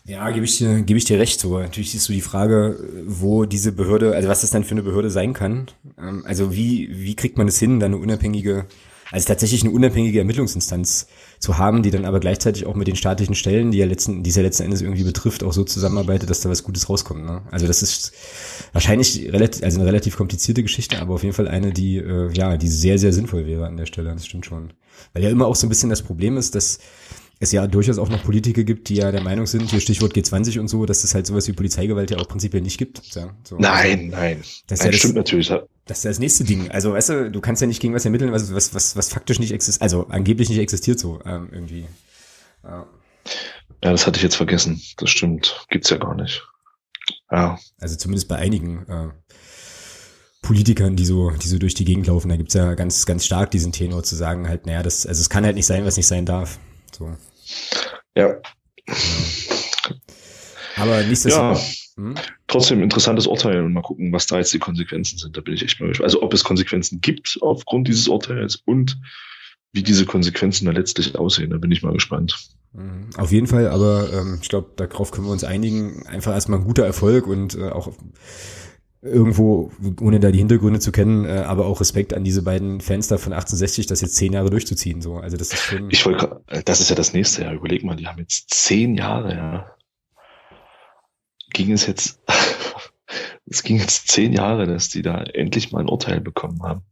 Ja, 0.06 0.30
gebe 0.30 0.44
ich 0.44 0.58
dir, 0.58 0.82
gebe 0.82 0.98
ich 0.98 1.06
dir 1.06 1.18
recht. 1.18 1.40
So, 1.40 1.58
natürlich 1.58 1.94
ist 1.94 2.04
so 2.04 2.12
die 2.12 2.20
Frage, 2.20 2.78
wo 3.06 3.46
diese 3.46 3.72
Behörde, 3.72 4.14
also 4.14 4.28
was 4.28 4.42
das 4.42 4.50
dann 4.50 4.64
für 4.64 4.72
eine 4.72 4.82
Behörde 4.82 5.08
sein 5.08 5.32
kann. 5.32 5.66
Ähm, 5.98 6.24
also 6.26 6.54
wie, 6.54 6.90
wie 6.92 7.16
kriegt 7.16 7.38
man 7.38 7.48
es 7.48 7.58
hin, 7.58 7.80
da 7.80 7.86
eine 7.86 7.96
unabhängige, 7.96 8.66
also 9.10 9.26
tatsächlich 9.26 9.62
eine 9.62 9.72
unabhängige 9.72 10.18
Ermittlungsinstanz 10.18 11.06
zu 11.38 11.58
haben, 11.58 11.82
die 11.82 11.90
dann 11.90 12.04
aber 12.04 12.20
gleichzeitig 12.20 12.66
auch 12.66 12.74
mit 12.74 12.88
den 12.88 12.96
staatlichen 12.96 13.34
Stellen, 13.34 13.70
die 13.70 13.78
ja 13.78 13.86
letzten, 13.86 14.22
die 14.22 14.30
ja 14.30 14.42
letzten 14.42 14.64
Endes 14.64 14.82
irgendwie 14.82 15.04
betrifft, 15.04 15.44
auch 15.44 15.52
so 15.52 15.64
zusammenarbeitet, 15.64 16.30
dass 16.30 16.40
da 16.40 16.50
was 16.50 16.62
Gutes 16.62 16.88
rauskommt. 16.88 17.24
Ne? 17.24 17.42
Also 17.50 17.66
das 17.66 17.82
ist 17.82 18.12
wahrscheinlich 18.72 19.32
relativ, 19.32 19.62
also 19.62 19.78
eine 19.78 19.88
relativ 19.88 20.16
komplizierte 20.16 20.62
Geschichte, 20.62 21.00
aber 21.00 21.14
auf 21.14 21.22
jeden 21.22 21.34
Fall 21.34 21.48
eine, 21.48 21.72
die, 21.72 21.98
äh, 21.98 22.32
ja, 22.32 22.56
die 22.56 22.68
sehr, 22.68 22.98
sehr 22.98 23.12
sinnvoll 23.12 23.46
wäre 23.46 23.66
an 23.66 23.76
der 23.76 23.86
Stelle. 23.86 24.12
Das 24.12 24.26
stimmt 24.26 24.46
schon. 24.46 24.72
Weil 25.12 25.22
ja 25.22 25.30
immer 25.30 25.46
auch 25.46 25.56
so 25.56 25.66
ein 25.66 25.70
bisschen 25.70 25.90
das 25.90 26.02
Problem 26.02 26.36
ist, 26.36 26.54
dass 26.54 26.78
es 27.44 27.52
ja 27.52 27.66
durchaus 27.66 27.98
auch 27.98 28.08
noch 28.08 28.22
Politiker 28.22 28.64
gibt, 28.64 28.88
die 28.88 28.96
ja 28.96 29.12
der 29.12 29.22
Meinung 29.22 29.46
sind, 29.46 29.70
hier 29.70 29.80
Stichwort 29.80 30.14
G20 30.14 30.58
und 30.60 30.68
so, 30.68 30.84
dass 30.86 31.04
es 31.04 31.14
halt 31.14 31.26
sowas 31.26 31.46
wie 31.48 31.52
Polizeigewalt 31.52 32.10
ja 32.10 32.18
auch 32.18 32.28
prinzipiell 32.28 32.62
nicht 32.62 32.78
gibt. 32.78 33.00
Ja, 33.14 33.34
so. 33.44 33.56
Nein, 33.58 34.08
nein. 34.08 34.42
Das, 34.66 34.80
nein, 34.80 34.86
ja 34.86 34.90
das 34.92 35.00
stimmt 35.00 35.14
natürlich. 35.14 35.48
Das 35.86 35.98
ist 35.98 36.04
ja 36.04 36.10
das 36.10 36.18
nächste 36.18 36.44
Ding. 36.44 36.70
Also, 36.70 36.92
weißt 36.92 37.08
du, 37.10 37.30
du 37.30 37.40
kannst 37.40 37.62
ja 37.62 37.68
nicht 37.68 37.80
gegen 37.80 37.94
was 37.94 38.04
ermitteln, 38.04 38.32
was, 38.32 38.52
was, 38.54 38.74
was, 38.74 38.96
was 38.96 39.08
faktisch 39.08 39.38
nicht 39.38 39.52
existiert, 39.52 39.82
also 39.82 40.06
angeblich 40.08 40.48
nicht 40.48 40.58
existiert 40.58 40.98
so 40.98 41.20
ähm, 41.24 41.48
irgendwie. 41.52 41.86
Ja. 42.62 42.86
ja, 43.82 43.92
das 43.92 44.06
hatte 44.06 44.16
ich 44.16 44.22
jetzt 44.22 44.36
vergessen. 44.36 44.80
Das 44.96 45.10
stimmt. 45.10 45.66
Gibt's 45.68 45.90
ja 45.90 45.98
gar 45.98 46.14
nicht. 46.14 46.42
Ja. 47.30 47.58
Also 47.78 47.96
zumindest 47.96 48.28
bei 48.28 48.36
einigen 48.36 48.86
äh, 48.88 49.08
Politikern, 50.44 50.94
die 50.94 51.04
so, 51.06 51.30
die 51.30 51.48
so 51.48 51.58
durch 51.58 51.74
die 51.74 51.84
Gegend 51.84 52.06
laufen, 52.06 52.28
da 52.28 52.36
gibt's 52.36 52.54
ja 52.54 52.74
ganz, 52.74 53.06
ganz 53.06 53.24
stark 53.24 53.50
diesen 53.50 53.72
Tenor 53.72 54.02
zu 54.02 54.14
sagen, 54.14 54.48
halt, 54.48 54.66
naja, 54.66 54.82
das, 54.82 55.06
also 55.06 55.20
es 55.20 55.30
kann 55.30 55.44
halt 55.44 55.56
nicht 55.56 55.66
sein, 55.66 55.84
was 55.84 55.96
nicht 55.96 56.06
sein 56.06 56.26
darf. 56.26 56.58
So. 56.96 57.16
Ja. 58.16 58.36
Aber 60.76 61.02
nichtsdestotrotz. 61.02 61.92
Ja, 61.96 62.02
hm? 62.02 62.14
Trotzdem 62.46 62.82
interessantes 62.82 63.26
Urteil 63.26 63.62
und 63.62 63.72
mal 63.72 63.82
gucken, 63.82 64.12
was 64.12 64.26
da 64.26 64.38
jetzt 64.38 64.52
die 64.52 64.58
Konsequenzen 64.58 65.18
sind. 65.18 65.36
Da 65.36 65.40
bin 65.40 65.54
ich 65.54 65.62
echt 65.62 65.80
mal 65.80 65.88
gespannt. 65.88 66.06
Also 66.06 66.22
ob 66.22 66.34
es 66.34 66.44
Konsequenzen 66.44 67.00
gibt 67.00 67.38
aufgrund 67.40 67.88
dieses 67.88 68.08
Urteils 68.08 68.56
und 68.64 68.98
wie 69.72 69.82
diese 69.82 70.06
Konsequenzen 70.06 70.66
da 70.66 70.72
letztlich 70.72 71.16
aussehen, 71.16 71.50
da 71.50 71.58
bin 71.58 71.70
ich 71.70 71.82
mal 71.82 71.92
gespannt. 71.92 72.48
Mhm. 72.72 73.10
Auf 73.16 73.32
jeden 73.32 73.46
Fall, 73.46 73.68
aber 73.68 74.12
ähm, 74.12 74.38
ich 74.40 74.48
glaube, 74.48 74.72
darauf 74.76 75.10
können 75.10 75.26
wir 75.26 75.32
uns 75.32 75.44
einigen. 75.44 76.06
Einfach 76.06 76.32
erstmal 76.32 76.60
ein 76.60 76.64
guter 76.64 76.84
Erfolg 76.84 77.26
und 77.26 77.54
äh, 77.56 77.70
auch 77.70 77.92
irgendwo, 79.04 79.70
ohne 80.00 80.18
da 80.18 80.30
die 80.30 80.38
Hintergründe 80.38 80.80
zu 80.80 80.90
kennen, 80.90 81.26
äh, 81.26 81.44
aber 81.46 81.66
auch 81.66 81.80
Respekt 81.80 82.14
an 82.14 82.24
diese 82.24 82.42
beiden 82.42 82.80
Fans 82.80 83.08
da 83.08 83.18
von 83.18 83.32
1860, 83.32 83.86
das 83.86 84.00
jetzt 84.00 84.16
zehn 84.16 84.32
Jahre 84.32 84.50
durchzuziehen. 84.50 85.02
So, 85.02 85.18
also 85.18 85.36
das 85.36 85.52
ist 85.52 85.62
schon. 85.62 85.90
Ich 85.90 86.04
wollte, 86.06 86.42
das 86.64 86.80
ist 86.80 86.88
ja 86.88 86.96
das 86.96 87.12
nächste 87.12 87.42
Jahr. 87.42 87.52
Überleg 87.52 87.84
mal, 87.84 87.96
die 87.96 88.06
haben 88.06 88.18
jetzt 88.18 88.52
zehn 88.52 88.96
Jahre, 88.96 89.34
ja. 89.34 89.76
Ging 91.52 91.70
es 91.70 91.86
jetzt, 91.86 92.20
es 93.46 93.62
ging 93.62 93.78
jetzt 93.78 94.08
zehn 94.08 94.32
Jahre, 94.32 94.66
dass 94.66 94.88
die 94.88 95.02
da 95.02 95.22
endlich 95.22 95.70
mal 95.70 95.80
ein 95.80 95.88
Urteil 95.88 96.20
bekommen 96.20 96.62
haben. 96.62 96.82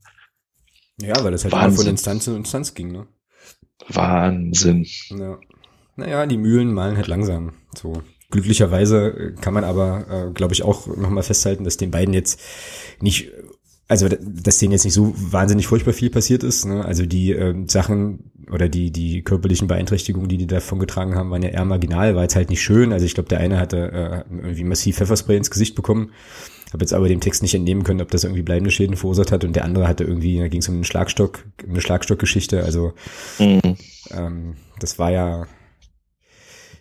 Ja, 1.00 1.24
weil 1.24 1.32
das 1.32 1.44
halt 1.44 1.54
immer 1.54 1.72
von 1.72 1.86
Instanz 1.86 2.24
zu 2.24 2.36
Instanz 2.36 2.74
ging, 2.74 2.92
ne? 2.92 3.06
Wahnsinn. 3.88 4.86
Ja. 5.08 5.38
Naja, 5.96 6.26
die 6.26 6.36
Mühlen 6.36 6.72
malen 6.72 6.96
halt 6.96 7.08
langsam. 7.08 7.54
So. 7.74 8.02
Glücklicherweise 8.32 9.06
äh, 9.08 9.32
kann 9.40 9.54
man 9.54 9.62
aber, 9.62 10.06
äh, 10.10 10.32
glaube 10.32 10.54
ich, 10.54 10.64
auch 10.64 10.88
nochmal 10.88 11.22
festhalten, 11.22 11.62
dass 11.62 11.76
den 11.76 11.92
beiden 11.92 12.14
jetzt 12.14 12.40
nicht, 13.00 13.30
also 13.86 14.08
dass 14.08 14.58
denen 14.58 14.72
jetzt 14.72 14.84
nicht 14.84 14.94
so 14.94 15.14
wahnsinnig 15.16 15.68
furchtbar 15.68 15.92
viel 15.92 16.10
passiert 16.10 16.42
ist. 16.42 16.64
Ne? 16.64 16.84
Also 16.84 17.06
die 17.06 17.32
äh, 17.32 17.54
Sachen 17.68 18.32
oder 18.50 18.68
die, 18.68 18.90
die 18.90 19.22
körperlichen 19.22 19.68
Beeinträchtigungen, 19.68 20.28
die 20.28 20.38
die 20.38 20.46
davon 20.46 20.78
getragen 20.78 21.14
haben, 21.14 21.30
waren 21.30 21.42
ja 21.42 21.50
eher 21.50 21.64
marginal, 21.64 22.14
war 22.16 22.22
jetzt 22.22 22.34
halt 22.34 22.50
nicht 22.50 22.62
schön. 22.62 22.92
Also 22.92 23.06
ich 23.06 23.14
glaube, 23.14 23.28
der 23.28 23.38
eine 23.38 23.58
hatte 23.58 24.24
äh, 24.30 24.34
irgendwie 24.34 24.64
massiv 24.64 24.96
Pfefferspray 24.96 25.36
ins 25.36 25.50
Gesicht 25.50 25.74
bekommen. 25.74 26.10
Habe 26.72 26.84
jetzt 26.84 26.94
aber 26.94 27.08
dem 27.08 27.20
Text 27.20 27.42
nicht 27.42 27.54
entnehmen 27.54 27.84
können, 27.84 28.00
ob 28.00 28.10
das 28.10 28.24
irgendwie 28.24 28.42
bleibende 28.42 28.70
Schäden 28.70 28.96
verursacht 28.96 29.30
hat. 29.30 29.44
Und 29.44 29.54
der 29.54 29.66
andere 29.66 29.86
hatte 29.86 30.04
irgendwie, 30.04 30.38
da 30.38 30.48
ging 30.48 30.60
es 30.60 30.68
um 30.68 30.76
einen 30.76 30.84
Schlagstock, 30.84 31.44
eine 31.68 31.82
Schlagstockgeschichte. 31.82 32.64
Also 32.64 32.94
mhm. 33.38 33.76
ähm, 34.10 34.56
das 34.80 34.98
war 34.98 35.10
ja 35.10 35.46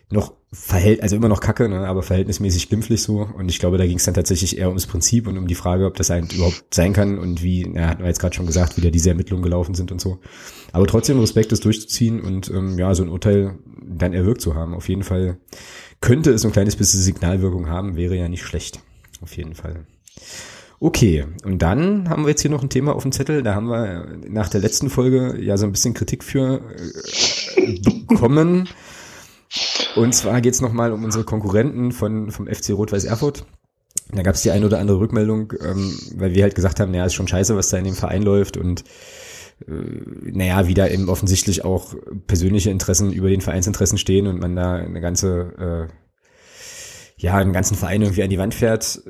noch 0.08 0.32
verhält, 0.52 1.02
also 1.02 1.16
immer 1.16 1.28
noch 1.28 1.40
kacke, 1.40 1.68
ne, 1.68 1.86
aber 1.88 2.02
verhältnismäßig 2.02 2.68
glimpflich 2.68 3.02
so. 3.02 3.26
Und 3.36 3.48
ich 3.50 3.58
glaube, 3.58 3.78
da 3.78 3.86
ging 3.86 3.96
es 3.96 4.04
dann 4.04 4.14
tatsächlich 4.14 4.58
eher 4.58 4.68
ums 4.68 4.86
Prinzip 4.86 5.26
und 5.26 5.38
um 5.38 5.46
die 5.46 5.54
Frage, 5.54 5.86
ob 5.86 5.96
das 5.96 6.10
eigentlich 6.10 6.38
überhaupt 6.38 6.62
sein 6.74 6.92
kann 6.92 7.18
und 7.18 7.42
wie, 7.42 7.66
na, 7.66 7.88
hatten 7.88 8.02
wir 8.02 8.08
jetzt 8.08 8.20
gerade 8.20 8.34
schon 8.34 8.46
gesagt, 8.46 8.76
wie 8.76 8.82
da 8.82 8.90
diese 8.90 9.08
Ermittlungen 9.08 9.42
gelaufen 9.42 9.74
sind 9.74 9.90
und 9.90 10.00
so. 10.00 10.18
Aber 10.72 10.86
trotzdem 10.86 11.18
Respekt, 11.18 11.52
das 11.52 11.60
durchzuziehen 11.60 12.20
und 12.20 12.50
ähm, 12.50 12.78
ja, 12.78 12.94
so 12.94 13.02
ein 13.02 13.08
Urteil 13.08 13.58
dann 13.82 14.12
erwirkt 14.12 14.42
zu 14.42 14.54
haben. 14.54 14.74
Auf 14.74 14.88
jeden 14.88 15.04
Fall 15.04 15.38
könnte 16.02 16.30
es 16.32 16.44
ein 16.44 16.52
kleines 16.52 16.76
bisschen 16.76 17.00
Signalwirkung 17.00 17.68
haben, 17.68 17.96
wäre 17.96 18.16
ja 18.16 18.28
nicht 18.28 18.42
schlecht. 18.42 18.80
Auf 19.22 19.36
jeden 19.36 19.54
Fall. 19.54 19.86
Okay, 20.80 21.24
und 21.44 21.62
dann 21.62 22.10
haben 22.10 22.24
wir 22.24 22.30
jetzt 22.30 22.42
hier 22.42 22.50
noch 22.50 22.62
ein 22.62 22.68
Thema 22.68 22.94
auf 22.94 23.04
dem 23.04 23.12
Zettel. 23.12 23.42
Da 23.42 23.54
haben 23.54 23.68
wir 23.68 24.18
nach 24.28 24.48
der 24.48 24.60
letzten 24.60 24.90
Folge 24.90 25.40
ja 25.40 25.56
so 25.56 25.64
ein 25.64 25.72
bisschen 25.72 25.94
Kritik 25.94 26.24
für 26.24 26.60
äh, 27.56 27.78
bekommen. 28.08 28.68
Und 29.96 30.14
zwar 30.14 30.40
geht 30.40 30.54
es 30.54 30.60
nochmal 30.60 30.92
um 30.92 31.04
unsere 31.04 31.24
Konkurrenten 31.24 31.92
von, 31.92 32.30
vom 32.30 32.46
FC 32.46 32.70
Rot-Weiß 32.70 33.04
Erfurt. 33.04 33.44
Da 34.10 34.22
gab 34.22 34.34
es 34.34 34.42
die 34.42 34.50
eine 34.50 34.66
oder 34.66 34.78
andere 34.78 34.98
Rückmeldung, 34.98 35.52
ähm, 35.60 35.96
weil 36.16 36.34
wir 36.34 36.42
halt 36.42 36.54
gesagt 36.54 36.80
haben, 36.80 36.90
naja, 36.90 37.06
ist 37.06 37.14
schon 37.14 37.28
scheiße, 37.28 37.56
was 37.56 37.68
da 37.68 37.78
in 37.78 37.84
dem 37.84 37.94
Verein 37.94 38.22
läuft 38.22 38.56
und 38.56 38.84
äh, 39.66 39.72
naja, 40.30 40.66
wieder 40.66 40.90
eben 40.90 41.08
offensichtlich 41.08 41.64
auch 41.64 41.94
persönliche 42.26 42.70
Interessen 42.70 43.12
über 43.12 43.28
den 43.28 43.40
Vereinsinteressen 43.40 43.98
stehen 43.98 44.26
und 44.26 44.40
man 44.40 44.56
da 44.56 44.74
eine 44.74 45.00
ganze 45.00 45.88
äh, 45.88 46.01
ja, 47.22 47.36
einen 47.36 47.52
ganzen 47.52 47.76
Verein 47.76 48.02
irgendwie 48.02 48.24
an 48.24 48.30
die 48.30 48.38
Wand 48.38 48.52
fährt. 48.52 49.00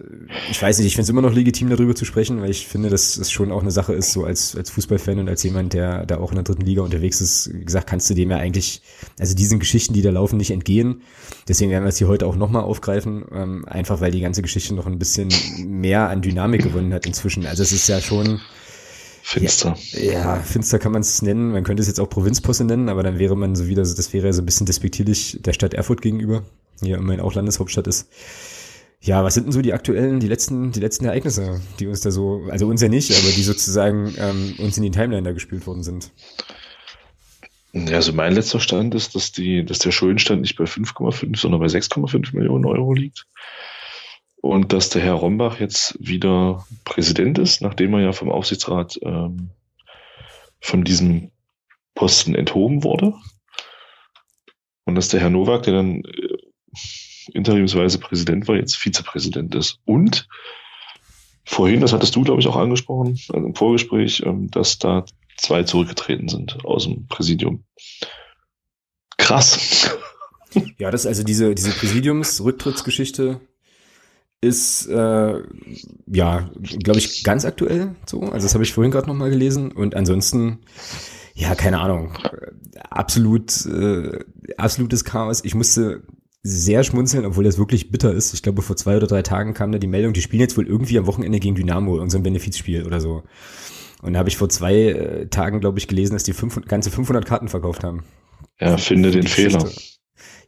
Ich 0.50 0.60
weiß 0.60 0.76
nicht, 0.76 0.86
ich 0.86 0.96
finde 0.96 1.04
es 1.04 1.08
immer 1.08 1.22
noch 1.22 1.32
legitim, 1.32 1.70
darüber 1.70 1.94
zu 1.94 2.04
sprechen, 2.04 2.42
weil 2.42 2.50
ich 2.50 2.66
finde, 2.66 2.90
dass 2.90 3.16
es 3.16 3.30
schon 3.30 3.50
auch 3.50 3.62
eine 3.62 3.70
Sache 3.70 3.94
ist, 3.94 4.12
so 4.12 4.24
als, 4.24 4.54
als 4.54 4.68
Fußballfan 4.68 5.18
und 5.18 5.30
als 5.30 5.42
jemand, 5.42 5.72
der 5.72 6.04
da 6.04 6.18
auch 6.18 6.30
in 6.30 6.34
der 6.34 6.44
dritten 6.44 6.60
Liga 6.60 6.82
unterwegs 6.82 7.22
ist, 7.22 7.50
wie 7.54 7.64
gesagt, 7.64 7.86
kannst 7.86 8.10
du 8.10 8.14
dem 8.14 8.30
ja 8.30 8.36
eigentlich, 8.36 8.82
also 9.18 9.34
diesen 9.34 9.58
Geschichten, 9.60 9.94
die 9.94 10.02
da 10.02 10.10
laufen, 10.10 10.36
nicht 10.36 10.50
entgehen. 10.50 11.00
Deswegen 11.48 11.70
werden 11.70 11.84
wir 11.84 11.88
es 11.88 11.96
hier 11.96 12.08
heute 12.08 12.26
auch 12.26 12.36
nochmal 12.36 12.64
aufgreifen, 12.64 13.24
ähm, 13.32 13.64
einfach 13.64 14.02
weil 14.02 14.10
die 14.10 14.20
ganze 14.20 14.42
Geschichte 14.42 14.74
noch 14.74 14.86
ein 14.86 14.98
bisschen 14.98 15.30
mehr 15.64 16.10
an 16.10 16.20
Dynamik 16.20 16.64
gewonnen 16.64 16.92
hat 16.92 17.06
inzwischen. 17.06 17.46
Also 17.46 17.62
es 17.62 17.72
ist 17.72 17.88
ja 17.88 18.02
schon, 18.02 18.42
Finster. 19.22 19.74
Ja, 19.92 20.12
ja 20.12 20.36
finster 20.40 20.78
kann 20.78 20.92
man 20.92 21.00
es 21.00 21.22
nennen. 21.22 21.52
Man 21.52 21.64
könnte 21.64 21.80
es 21.80 21.86
jetzt 21.86 22.00
auch 22.00 22.10
Provinzposse 22.10 22.64
nennen, 22.64 22.90
aber 22.90 23.02
dann 23.02 23.18
wäre 23.18 23.38
man 23.38 23.54
so 23.54 23.68
wieder, 23.68 23.80
das 23.80 24.12
wäre 24.12 24.34
so 24.34 24.42
ein 24.42 24.46
bisschen 24.46 24.66
despektierlich 24.66 25.38
der 25.40 25.54
Stadt 25.54 25.72
Erfurt 25.72 26.02
gegenüber 26.02 26.42
ja 26.86 26.98
immerhin 26.98 27.20
auch 27.20 27.34
Landeshauptstadt 27.34 27.86
ist. 27.86 28.08
Ja, 29.00 29.24
was 29.24 29.34
sind 29.34 29.44
denn 29.44 29.52
so 29.52 29.62
die 29.62 29.72
aktuellen, 29.72 30.20
die 30.20 30.28
letzten, 30.28 30.70
die 30.70 30.78
letzten 30.78 31.06
Ereignisse, 31.06 31.60
die 31.80 31.88
uns 31.88 32.02
da 32.02 32.12
so, 32.12 32.44
also 32.50 32.68
uns 32.68 32.82
ja 32.82 32.88
nicht, 32.88 33.10
aber 33.10 33.32
die 33.34 33.42
sozusagen 33.42 34.14
ähm, 34.16 34.54
uns 34.58 34.76
in 34.76 34.84
die 34.84 34.92
Timeline 34.92 35.24
da 35.24 35.32
gespielt 35.32 35.66
worden 35.66 35.82
sind? 35.82 36.12
Ja, 37.72 37.96
also 37.96 38.12
mein 38.12 38.34
letzter 38.34 38.60
Stand 38.60 38.94
ist, 38.94 39.14
dass 39.14 39.32
die, 39.32 39.64
dass 39.64 39.80
der 39.80 39.90
Schuldenstand 39.90 40.42
nicht 40.42 40.56
bei 40.56 40.64
5,5, 40.64 41.36
sondern 41.36 41.60
bei 41.60 41.66
6,5 41.66 42.36
Millionen 42.36 42.64
Euro 42.66 42.92
liegt. 42.92 43.26
Und 44.40 44.72
dass 44.72 44.90
der 44.90 45.02
Herr 45.02 45.14
Rombach 45.14 45.58
jetzt 45.58 45.96
wieder 45.98 46.66
Präsident 46.84 47.38
ist, 47.38 47.62
nachdem 47.62 47.94
er 47.94 48.00
ja 48.00 48.12
vom 48.12 48.30
Aufsichtsrat 48.30 49.00
ähm, 49.02 49.50
von 50.60 50.84
diesem 50.84 51.30
Posten 51.94 52.34
enthoben 52.34 52.84
wurde. 52.84 53.14
Und 54.84 54.94
dass 54.96 55.08
der 55.08 55.20
Herr 55.20 55.30
Nowak, 55.30 55.62
der 55.62 55.74
dann 55.74 56.02
äh, 56.04 56.31
interimsweise 57.32 57.98
Präsident 57.98 58.48
war, 58.48 58.56
jetzt 58.56 58.76
Vizepräsident 58.76 59.54
ist. 59.54 59.78
Und 59.84 60.28
vorhin, 61.44 61.80
das 61.80 61.92
hattest 61.92 62.16
du, 62.16 62.22
glaube 62.22 62.40
ich, 62.40 62.46
auch 62.48 62.56
angesprochen, 62.56 63.18
also 63.32 63.46
im 63.46 63.54
Vorgespräch, 63.54 64.22
ähm, 64.24 64.50
dass 64.50 64.78
da 64.78 65.04
zwei 65.36 65.62
zurückgetreten 65.62 66.28
sind 66.28 66.64
aus 66.64 66.84
dem 66.84 67.06
Präsidium. 67.06 67.64
Krass. 69.16 69.96
Ja, 70.78 70.90
das 70.90 71.06
also 71.06 71.22
diese, 71.22 71.54
diese 71.54 71.70
Präsidiumsrücktrittsgeschichte 71.70 73.40
ist 74.42 74.86
äh, 74.88 75.42
ja, 76.06 76.50
glaube 76.60 76.98
ich, 76.98 77.22
ganz 77.22 77.44
aktuell 77.44 77.94
so. 78.06 78.20
Also 78.20 78.44
das 78.44 78.54
habe 78.54 78.64
ich 78.64 78.72
vorhin 78.72 78.90
gerade 78.90 79.06
nochmal 79.06 79.30
gelesen. 79.30 79.70
Und 79.72 79.94
ansonsten, 79.94 80.58
ja, 81.34 81.54
keine 81.54 81.80
Ahnung, 81.80 82.18
absolut, 82.90 83.64
äh, 83.66 84.18
absolutes 84.56 85.04
Chaos. 85.04 85.44
Ich 85.44 85.54
musste 85.54 86.02
sehr 86.42 86.82
schmunzeln, 86.82 87.24
obwohl 87.24 87.44
das 87.44 87.58
wirklich 87.58 87.90
bitter 87.90 88.12
ist. 88.12 88.34
Ich 88.34 88.42
glaube, 88.42 88.62
vor 88.62 88.76
zwei 88.76 88.96
oder 88.96 89.06
drei 89.06 89.22
Tagen 89.22 89.54
kam 89.54 89.70
da 89.70 89.78
die 89.78 89.86
Meldung, 89.86 90.12
die 90.12 90.22
spielen 90.22 90.40
jetzt 90.40 90.56
wohl 90.56 90.66
irgendwie 90.66 90.98
am 90.98 91.06
Wochenende 91.06 91.38
gegen 91.38 91.54
Dynamo, 91.54 92.00
unserem 92.00 92.24
Benefizspiel 92.24 92.84
oder 92.84 93.00
so. 93.00 93.22
Und 94.02 94.14
da 94.14 94.18
habe 94.18 94.28
ich 94.28 94.36
vor 94.36 94.48
zwei 94.48 94.74
äh, 94.74 95.26
Tagen, 95.28 95.60
glaube 95.60 95.78
ich, 95.78 95.86
gelesen, 95.86 96.14
dass 96.14 96.24
die 96.24 96.32
fünf, 96.32 96.60
ganze 96.66 96.90
500 96.90 97.24
Karten 97.24 97.48
verkauft 97.48 97.84
haben. 97.84 98.04
Ja, 98.60 98.76
finde 98.76 99.12
den 99.12 99.26
Fehler. 99.26 99.68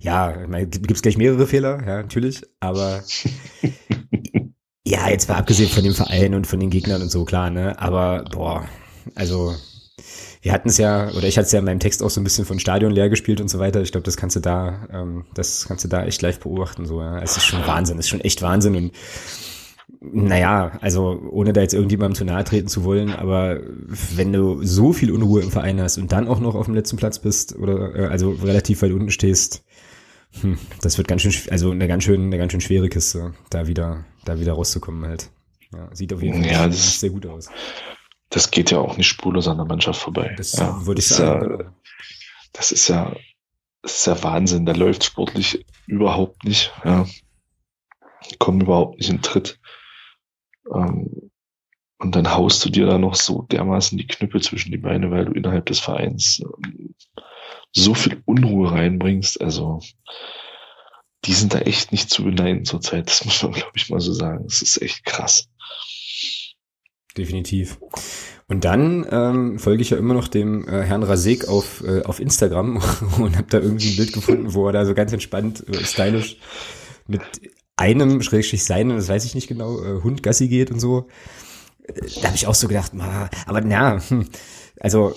Ja, 0.01 0.33
gibt 0.67 0.91
es 0.91 1.03
gleich 1.03 1.17
mehrere 1.17 1.47
Fehler, 1.47 1.79
ja, 1.87 2.03
natürlich, 2.03 2.43
aber 2.61 3.03
ja, 4.87 5.09
jetzt 5.09 5.29
mal 5.29 5.37
abgesehen 5.37 5.71
von 5.71 5.83
dem 5.83 5.95
Verein 5.95 6.35
und 6.35 6.47
von 6.47 6.61
den 6.61 6.69
Gegnern 6.69 7.01
und 7.01 7.11
so, 7.11 7.25
klar, 7.25 7.49
ne, 7.49 7.81
aber 7.81 8.25
boah, 8.31 8.69
also 9.15 9.55
wir 10.45 10.53
hatten 10.53 10.69
es 10.69 10.77
ja, 10.77 11.11
oder 11.13 11.27
ich 11.27 11.39
hatte 11.39 11.47
es 11.47 11.53
ja 11.53 11.61
in 11.61 11.65
meinem 11.65 11.81
Text 11.81 12.03
auch 12.03 12.11
so 12.11 12.21
ein 12.21 12.25
bisschen 12.25 12.45
von 12.45 12.59
Stadion 12.59 12.93
leer 12.93 13.09
gespielt 13.09 13.41
und 13.41 13.49
so 13.49 13.59
weiter. 13.59 13.81
Ich 13.81 13.93
glaube, 13.93 14.05
das 14.05 14.19
kannst 14.19 14.37
du 14.37 14.41
da, 14.41 14.87
ähm, 14.93 15.25
das 15.33 15.65
kannst 15.67 15.85
du 15.85 15.89
da 15.89 16.05
echt 16.05 16.21
live 16.21 16.39
beobachten. 16.39 16.85
So, 16.85 17.01
ja. 17.01 17.19
Es 17.23 17.39
ist 17.39 17.47
schon 17.47 17.67
Wahnsinn, 17.67 17.99
es 17.99 18.05
ist 18.05 18.11
schon 18.11 18.21
echt 18.21 18.43
Wahnsinn. 18.43 18.77
Und 18.77 18.93
naja, 20.03 20.73
also 20.83 21.19
ohne 21.31 21.55
da 21.55 21.63
jetzt 21.63 21.73
irgendjemandem 21.73 22.15
zu 22.15 22.27
nahe 22.27 22.45
treten 22.45 22.69
zu 22.69 22.85
wollen, 22.85 23.15
aber 23.15 23.59
wenn 24.17 24.35
du 24.35 24.63
so 24.63 24.93
viel 24.93 25.13
Unruhe 25.13 25.41
im 25.41 25.51
Verein 25.51 25.81
hast 25.81 25.97
und 25.97 26.13
dann 26.13 26.29
auch 26.29 26.41
noch 26.41 26.57
auf 26.57 26.67
dem 26.67 26.75
letzten 26.75 26.99
Platz 26.99 27.19
bist 27.19 27.57
oder 27.57 27.97
äh, 27.97 28.07
also 28.09 28.33
relativ 28.33 28.83
weit 28.83 28.93
unten 28.93 29.11
stehst, 29.11 29.65
hm, 30.43 30.59
das 30.83 30.99
wird 30.99 31.09
ganz 31.09 31.23
schön, 31.23 31.33
also 31.51 31.71
eine 31.71 31.89
ganz 31.89 32.05
schön, 32.05 32.21
eine 32.21 32.37
ganz 32.37 32.53
schön 32.53 32.61
schwere 32.61 32.91
Kiste, 32.91 33.33
da 33.49 33.67
wieder, 33.67 34.05
da 34.27 34.39
wieder 34.39 34.53
rauszukommen 34.53 35.07
halt. 35.07 35.31
Ja, 35.73 35.89
sieht 35.95 36.13
auf 36.13 36.23
jeden 36.23 36.45
Fall 36.45 36.53
ja, 36.53 36.71
sehr 36.71 37.09
gut 37.09 37.25
aus 37.25 37.49
das 38.35 38.51
geht 38.51 38.73
ja 38.73 38.79
auch 38.79 38.97
nicht 38.97 39.07
spurlos 39.07 39.47
an 39.47 39.59
der 39.59 39.67
Mannschaft 39.67 40.01
vorbei. 40.01 40.35
Das 40.37 40.55
ja, 40.55 40.85
würde 40.87 40.99
ich 40.99 41.07
sagen. 41.07 41.61
Ja, 41.61 41.73
das 42.53 42.73
ist 42.73 42.89
ja, 42.89 43.15
das 43.81 43.95
ist 43.95 44.07
ja 44.09 44.25
Wahnsinn. 44.25 44.67
Da 44.67 44.73
läuft 44.73 45.05
sportlich 45.05 45.65
überhaupt 45.87 46.43
nicht. 46.43 46.73
Ja. 46.85 47.07
Kommen 48.41 48.61
überhaupt 48.61 48.99
nicht 48.99 49.09
in 49.09 49.23
Tritt. 49.23 49.61
Ähm, 50.75 51.31
und 51.99 52.17
dann 52.17 52.35
haust 52.35 52.65
du 52.65 52.71
dir 52.71 52.87
da 52.87 52.99
noch 52.99 53.15
so 53.15 53.43
dermaßen 53.43 53.97
die 53.99 54.09
Knüppel 54.09 54.43
zwischen 54.43 54.73
die 54.73 54.79
Beine, 54.79 55.13
weil 55.13 55.27
du 55.27 55.33
innerhalb 55.33 55.67
des 55.67 55.79
Vereins 55.79 56.41
ähm, 56.41 56.97
so 57.71 57.95
viel 57.95 58.21
Unruhe 58.25 58.73
reinbringst. 58.73 59.41
Also, 59.41 59.79
die 61.25 61.35
sind 61.35 61.55
da 61.55 61.61
echt 61.61 61.93
nicht 61.93 62.11
zu 62.11 62.25
beneiden 62.25 62.65
zurzeit. 62.65 63.07
Das 63.07 63.25
muss 63.25 63.41
man, 63.45 63.53
glaube 63.53 63.73
ich, 63.77 63.91
mal 63.91 64.01
so 64.01 64.13
sagen. 64.13 64.43
Das 64.49 64.61
ist 64.61 64.83
echt 64.83 65.05
krass. 65.05 65.49
Definitiv. 67.17 67.79
Und 68.47 68.65
dann 68.65 69.07
ähm, 69.11 69.59
folge 69.59 69.83
ich 69.83 69.91
ja 69.91 69.97
immer 69.97 70.15
noch 70.15 70.29
dem 70.29 70.69
äh, 70.69 70.83
Herrn 70.83 71.03
Rasek 71.03 71.49
auf, 71.49 71.83
äh, 71.87 72.03
auf 72.03 72.21
Instagram 72.21 72.77
und 73.19 73.37
habe 73.37 73.47
da 73.49 73.59
irgendwie 73.59 73.91
ein 73.91 73.97
Bild 73.97 74.13
gefunden, 74.13 74.55
wo 74.55 74.67
er 74.67 74.73
da 74.73 74.85
so 74.85 74.95
ganz 74.95 75.13
entspannt, 75.13 75.65
äh, 75.69 75.85
stylisch 75.85 76.39
mit 77.07 77.23
einem, 77.77 78.23
schrägstrich 78.23 78.65
seinen, 78.65 78.97
das 78.97 79.09
weiß 79.09 79.25
ich 79.25 79.35
nicht 79.35 79.49
genau, 79.49 79.83
äh, 79.83 80.03
Hund 80.03 80.23
Gassi 80.23 80.49
geht 80.49 80.71
und 80.71 80.81
so. 80.81 81.09
Äh, 81.85 81.95
da 82.21 82.29
habe 82.29 82.37
ich 82.37 82.47
auch 82.47 82.55
so 82.55 82.69
gedacht, 82.69 82.95
ma, 82.95 83.31
aber 83.47 83.61
na, 83.61 84.01
hm, 84.09 84.29
also 84.81 85.15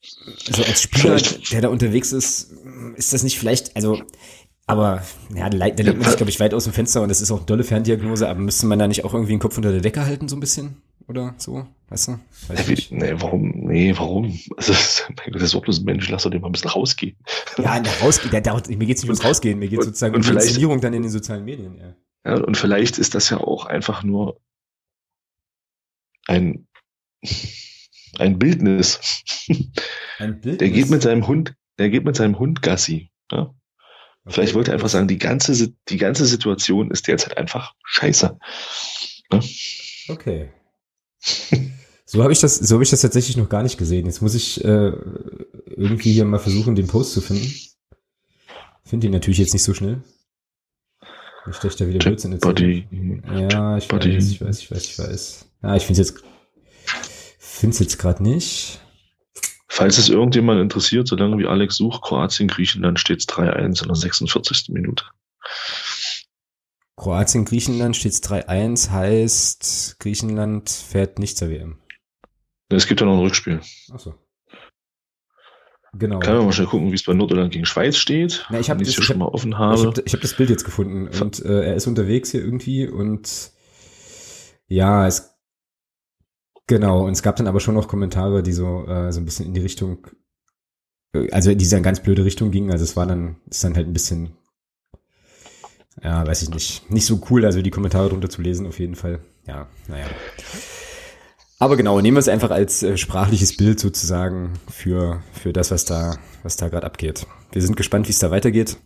so 0.00 0.62
als 0.64 0.82
Spieler, 0.82 1.18
der 1.52 1.60
da 1.60 1.68
unterwegs 1.68 2.12
ist, 2.12 2.52
ist 2.96 3.12
das 3.12 3.22
nicht 3.22 3.38
vielleicht, 3.38 3.76
also 3.76 4.00
Aber 4.66 5.02
ja, 5.34 5.50
da 5.50 5.66
legt 5.66 5.78
man 5.78 6.02
sich, 6.02 6.16
glaube 6.16 6.30
ich, 6.30 6.40
weit 6.40 6.54
aus 6.54 6.64
dem 6.64 6.72
Fenster 6.72 7.02
und 7.02 7.08
das 7.08 7.20
ist 7.20 7.30
auch 7.32 7.38
eine 7.38 7.46
dolle 7.46 7.64
Ferndiagnose, 7.64 8.28
aber 8.28 8.40
müsste 8.40 8.66
man 8.66 8.78
da 8.78 8.86
nicht 8.86 9.04
auch 9.04 9.12
irgendwie 9.12 9.32
den 9.32 9.40
Kopf 9.40 9.56
unter 9.56 9.72
der 9.72 9.80
Decke 9.80 10.06
halten, 10.06 10.28
so 10.28 10.36
ein 10.36 10.40
bisschen? 10.40 10.76
Oder 11.10 11.34
so? 11.38 11.66
Weißt 11.88 12.06
du? 12.06 12.20
Weiß 12.46 12.68
nee, 12.68 12.86
nee, 12.90 13.14
warum? 13.16 13.50
Nee, 13.50 13.92
warum? 13.96 14.26
Also, 14.56 14.72
das 15.32 15.42
ist 15.42 15.54
auch 15.56 15.62
bloß 15.62 15.80
ein 15.80 15.84
Mensch, 15.84 16.08
lass 16.08 16.22
doch 16.22 16.30
den 16.30 16.40
mal 16.40 16.48
ein 16.48 16.52
bisschen 16.52 16.70
rausgehen. 16.70 17.16
Ja, 17.58 17.82
rausgehen, 18.00 18.30
der, 18.30 18.42
der, 18.42 18.54
mir 18.54 18.86
geht's 18.86 19.02
nicht 19.02 19.10
ums 19.10 19.24
Rausgehen, 19.24 19.58
mir 19.58 19.68
geht's 19.68 19.86
sozusagen 19.86 20.14
um 20.14 20.22
die 20.22 20.30
Inszenierung 20.30 20.80
dann 20.80 20.94
in 20.94 21.02
den 21.02 21.10
sozialen 21.10 21.44
Medien, 21.44 21.76
ja. 21.78 21.96
Ja, 22.24 22.44
und 22.44 22.56
vielleicht 22.56 22.98
ist 22.98 23.16
das 23.16 23.28
ja 23.28 23.38
auch 23.38 23.66
einfach 23.66 24.04
nur 24.04 24.40
ein, 26.28 26.68
ein 28.20 28.38
Bildnis. 28.38 29.00
Ein 30.18 30.40
Bildnis? 30.40 30.58
Der 30.58 30.70
geht 30.70 30.90
mit 30.90 31.02
seinem 31.02 31.26
Hund, 31.26 31.54
der 31.80 31.90
geht 31.90 32.04
mit 32.04 32.14
seinem 32.14 32.38
Hund 32.38 32.62
Gassi. 32.62 33.10
Ja? 33.32 33.40
Okay. 33.42 33.54
Vielleicht 34.28 34.54
wollte 34.54 34.70
er 34.70 34.74
einfach 34.74 34.90
sagen, 34.90 35.08
die 35.08 35.18
ganze, 35.18 35.74
die 35.88 35.96
ganze 35.96 36.24
Situation 36.26 36.92
ist 36.92 37.08
derzeit 37.08 37.36
einfach 37.36 37.74
scheiße. 37.84 38.38
Ja? 39.32 39.40
Okay. 40.08 40.50
So 42.12 42.24
habe 42.24 42.32
ich 42.32 42.40
das, 42.40 42.56
so 42.56 42.74
habe 42.74 42.82
ich 42.82 42.90
das 42.90 43.02
tatsächlich 43.02 43.36
noch 43.36 43.48
gar 43.48 43.62
nicht 43.62 43.78
gesehen. 43.78 44.06
Jetzt 44.06 44.20
muss 44.20 44.34
ich 44.34 44.64
äh, 44.64 44.92
irgendwie 45.66 46.12
hier 46.12 46.24
mal 46.24 46.40
versuchen, 46.40 46.74
den 46.74 46.88
Post 46.88 47.12
zu 47.12 47.20
finden. 47.20 47.54
Finde 48.84 49.06
ihn 49.06 49.12
natürlich 49.12 49.38
jetzt 49.38 49.52
nicht 49.52 49.62
so 49.62 49.74
schnell. 49.74 50.02
Ich 51.48 51.54
steche 51.54 51.76
da 51.78 51.86
wieder 51.88 52.00
Blödsinn 52.00 52.36
Body. 52.40 52.88
Ja, 53.48 53.78
ich 53.78 53.86
Body. 53.86 54.16
weiß, 54.16 54.28
ich 54.28 54.40
weiß, 54.40 54.58
ich 54.58 54.70
weiß, 54.72 54.84
ich 54.84 54.98
weiß. 54.98 55.46
Ja, 55.62 55.76
ich 55.76 55.84
finde 55.86 56.02
es 56.02 56.10
jetzt, 56.10 56.24
finde 57.38 57.74
es 57.74 57.78
jetzt 57.78 57.98
gerade 57.98 58.24
nicht. 58.24 58.80
Falls 59.68 59.96
es 59.96 60.08
irgendjemand 60.08 60.60
interessiert, 60.60 61.06
solange 61.06 61.38
wie 61.38 61.46
Alex 61.46 61.76
sucht, 61.76 62.02
Kroatien, 62.02 62.48
Griechenland 62.48 62.98
steht 62.98 63.20
es 63.20 63.28
3-1 63.28 63.82
in 63.82 63.86
der 63.86 63.94
46. 63.94 64.70
Minute. 64.70 65.04
Kroatien, 67.00 67.46
Griechenland 67.46 67.96
steht 67.96 68.12
es 68.12 68.22
3-1, 68.22 68.90
heißt, 68.90 69.96
Griechenland 70.00 70.68
fährt 70.68 71.18
nicht 71.18 71.38
zur 71.38 71.48
WM. 71.48 71.78
Es 72.68 72.86
gibt 72.86 73.00
ja 73.00 73.06
noch 73.06 73.14
ein 73.14 73.20
Rückspiel. 73.20 73.62
Achso. 73.90 74.14
Genau. 75.94 76.18
Kann 76.18 76.36
man 76.36 76.44
mal 76.44 76.52
schnell 76.52 76.66
gucken, 76.66 76.90
wie 76.90 76.94
es 76.94 77.04
bei 77.04 77.14
Nordirland 77.14 77.54
gegen 77.54 77.64
Schweiz 77.64 77.96
steht. 77.96 78.46
Na, 78.50 78.60
ich 78.60 78.68
habe 78.68 78.84
das 78.84 78.92
schon 78.92 79.06
hab, 79.08 79.16
mal 79.16 79.28
offen 79.28 79.56
habe. 79.56 79.80
Ich 79.80 79.86
habe 79.86 80.02
hab 80.02 80.20
das 80.20 80.36
Bild 80.36 80.50
jetzt 80.50 80.64
gefunden 80.64 81.08
und 81.08 81.42
äh, 81.42 81.68
er 81.68 81.74
ist 81.74 81.86
unterwegs 81.86 82.32
hier 82.32 82.44
irgendwie 82.44 82.86
und 82.86 83.50
ja, 84.68 85.06
es 85.06 85.34
genau 86.66 87.06
und 87.06 87.12
es 87.12 87.22
gab 87.22 87.36
dann 87.36 87.48
aber 87.48 87.60
schon 87.60 87.74
noch 87.76 87.88
Kommentare, 87.88 88.42
die 88.42 88.52
so 88.52 88.86
äh, 88.86 89.10
so 89.10 89.20
ein 89.20 89.24
bisschen 89.24 89.46
in 89.46 89.54
die 89.54 89.62
Richtung, 89.62 90.06
also 91.32 91.50
in 91.50 91.58
diese 91.58 91.80
ganz 91.80 92.00
blöde 92.00 92.26
Richtung 92.26 92.50
gingen. 92.50 92.70
Also 92.70 92.84
es 92.84 92.94
war 92.94 93.06
dann 93.06 93.40
ist 93.46 93.64
dann 93.64 93.74
halt 93.74 93.88
ein 93.88 93.94
bisschen, 93.94 94.36
ja, 96.02 96.26
weiß 96.26 96.42
ich 96.42 96.50
nicht, 96.50 96.90
nicht 96.90 97.06
so 97.06 97.20
cool, 97.30 97.44
also 97.44 97.62
die 97.62 97.70
Kommentare 97.70 98.08
drunter 98.08 98.30
zu 98.30 98.42
lesen 98.42 98.66
auf 98.66 98.78
jeden 98.78 98.94
Fall. 98.94 99.20
Ja, 99.46 99.66
naja. 99.88 100.06
Aber 101.58 101.76
genau, 101.76 102.00
nehmen 102.00 102.16
wir 102.16 102.20
es 102.20 102.28
einfach 102.28 102.50
als 102.50 102.82
äh, 102.82 102.96
sprachliches 102.96 103.56
Bild 103.56 103.78
sozusagen 103.78 104.54
für, 104.70 105.22
für 105.32 105.52
das, 105.52 105.70
was 105.70 105.84
da, 105.84 106.16
was 106.42 106.56
da 106.56 106.68
gerade 106.68 106.86
abgeht. 106.86 107.26
Wir 107.52 107.60
sind 107.60 107.76
gespannt, 107.76 108.08
wie 108.08 108.12
es 108.12 108.18
da 108.18 108.30
weitergeht. 108.30 108.78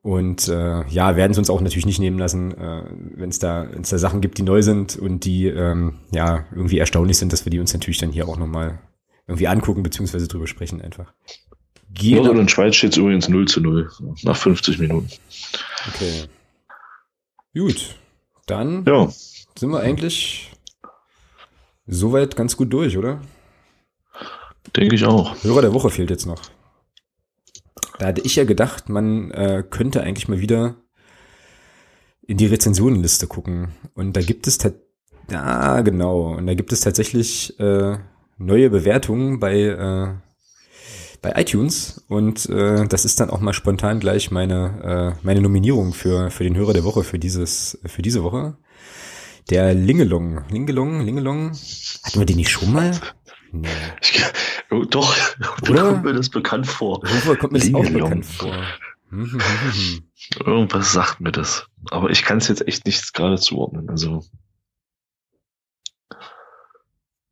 Und 0.00 0.48
äh, 0.48 0.86
ja, 0.86 1.16
werden 1.16 1.32
es 1.32 1.38
uns 1.38 1.50
auch 1.50 1.60
natürlich 1.60 1.84
nicht 1.84 1.98
nehmen 1.98 2.18
lassen, 2.18 2.56
äh, 2.56 2.84
wenn 3.16 3.28
es 3.28 3.40
da, 3.40 3.66
wenn's 3.70 3.90
da 3.90 3.98
Sachen 3.98 4.20
gibt, 4.20 4.38
die 4.38 4.42
neu 4.42 4.62
sind 4.62 4.96
und 4.96 5.24
die 5.24 5.48
ähm, 5.48 5.98
ja 6.12 6.44
irgendwie 6.52 6.78
erstaunlich 6.78 7.18
sind, 7.18 7.32
dass 7.32 7.44
wir 7.44 7.50
die 7.50 7.58
uns 7.58 7.74
natürlich 7.74 7.98
dann 7.98 8.12
hier 8.12 8.28
auch 8.28 8.38
nochmal 8.38 8.78
irgendwie 9.26 9.48
angucken, 9.48 9.82
beziehungsweise 9.82 10.28
drüber 10.28 10.46
sprechen 10.46 10.80
einfach. 10.80 11.12
Nordirland 11.88 12.38
und 12.38 12.50
Schweiz 12.50 12.76
steht 12.76 12.96
übrigens 12.96 13.28
0 13.28 13.48
zu 13.48 13.60
0 13.60 13.90
nach 14.22 14.36
50 14.36 14.78
Minuten. 14.78 15.08
Okay. 15.88 16.24
Gut. 17.54 17.96
Dann 18.46 18.84
ja. 18.84 19.08
sind 19.56 19.70
wir 19.70 19.80
eigentlich 19.80 20.50
Soweit 21.86 22.34
ganz 22.34 22.56
gut 22.56 22.72
durch, 22.72 22.98
oder? 22.98 23.20
Denke 24.74 24.96
ich 24.96 25.04
auch. 25.04 25.42
Hörer 25.44 25.62
der 25.62 25.72
Woche 25.72 25.90
fehlt 25.90 26.10
jetzt 26.10 26.26
noch. 26.26 26.42
Da 27.98 28.06
hatte 28.06 28.22
ich 28.22 28.36
ja 28.36 28.44
gedacht, 28.44 28.88
man 28.88 29.30
äh, 29.30 29.62
könnte 29.68 30.02
eigentlich 30.02 30.28
mal 30.28 30.40
wieder 30.40 30.76
in 32.26 32.36
die 32.38 32.46
Rezensionenliste 32.46 33.28
gucken. 33.28 33.68
Und 33.94 34.16
da 34.16 34.20
gibt 34.20 34.48
es 34.48 34.58
ja 35.30 35.80
genau. 35.82 36.34
Und 36.34 36.48
da 36.48 36.54
gibt 36.54 36.72
es 36.72 36.80
tatsächlich 36.80 37.58
äh, 37.60 37.98
neue 38.36 38.70
Bewertungen 38.70 39.38
bei 39.38 39.54
äh, 39.60 40.14
bei 41.26 41.40
iTunes 41.40 42.04
und 42.08 42.48
äh, 42.48 42.86
das 42.86 43.04
ist 43.04 43.18
dann 43.18 43.30
auch 43.30 43.40
mal 43.40 43.52
spontan 43.52 43.98
gleich 43.98 44.30
meine 44.30 45.16
äh, 45.16 45.26
meine 45.26 45.40
Nominierung 45.40 45.92
für 45.92 46.30
für 46.30 46.44
den 46.44 46.56
Hörer 46.56 46.72
der 46.72 46.84
Woche 46.84 47.02
für 47.02 47.18
dieses 47.18 47.78
für 47.84 48.02
diese 48.02 48.22
Woche. 48.22 48.56
Der 49.50 49.74
Lingelung. 49.74 50.44
Lingelung, 50.50 51.04
Lingelung. 51.04 51.52
Hatten 52.04 52.18
wir 52.18 52.26
den 52.26 52.36
nicht 52.36 52.50
schon 52.50 52.72
mal? 52.72 52.92
Nee. 53.52 53.68
Oh, 54.70 54.84
doch, 54.84 55.16
Oder? 55.68 55.90
kommt 55.90 56.04
mir 56.04 56.14
das 56.14 56.28
bekannt 56.28 56.66
vor. 56.66 57.00
Irgendwo 57.04 57.34
kommt 57.36 57.52
mir 57.52 57.60
das 57.60 57.74
auch 57.74 57.90
bekannt 57.90 58.26
vor. 58.26 58.54
Hm, 59.10 59.32
hm, 59.32 59.40
hm, 59.40 60.02
Irgendwas 60.44 60.92
sagt 60.92 61.20
mir 61.20 61.32
das. 61.32 61.66
Aber 61.90 62.10
ich 62.10 62.24
kann 62.24 62.38
es 62.38 62.48
jetzt 62.48 62.66
echt 62.66 62.86
nicht 62.86 63.14
gerade 63.14 63.36
zuordnen. 63.36 63.88
Also. 63.88 64.24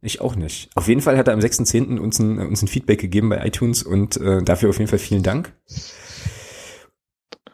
Ich 0.05 0.21
auch 0.21 0.37
nicht. 0.37 0.69
Auf 0.75 0.87
jeden 0.87 1.01
Fall 1.01 1.17
hat 1.17 1.29
er 1.29 1.35
am 1.35 1.41
6.10. 1.41 1.99
uns 1.99 2.19
ein, 2.19 2.39
uns 2.39 2.61
ein 2.61 2.69
Feedback 2.69 3.01
gegeben 3.01 3.31
bei 3.31 3.45
iTunes 3.47 3.83
und 3.83 4.19
äh, 4.19 4.43
dafür 4.43 4.69
auf 4.69 4.79
jeden 4.79 4.91
Fall 4.91 4.99
vielen 4.99 5.23
Dank. 5.23 5.55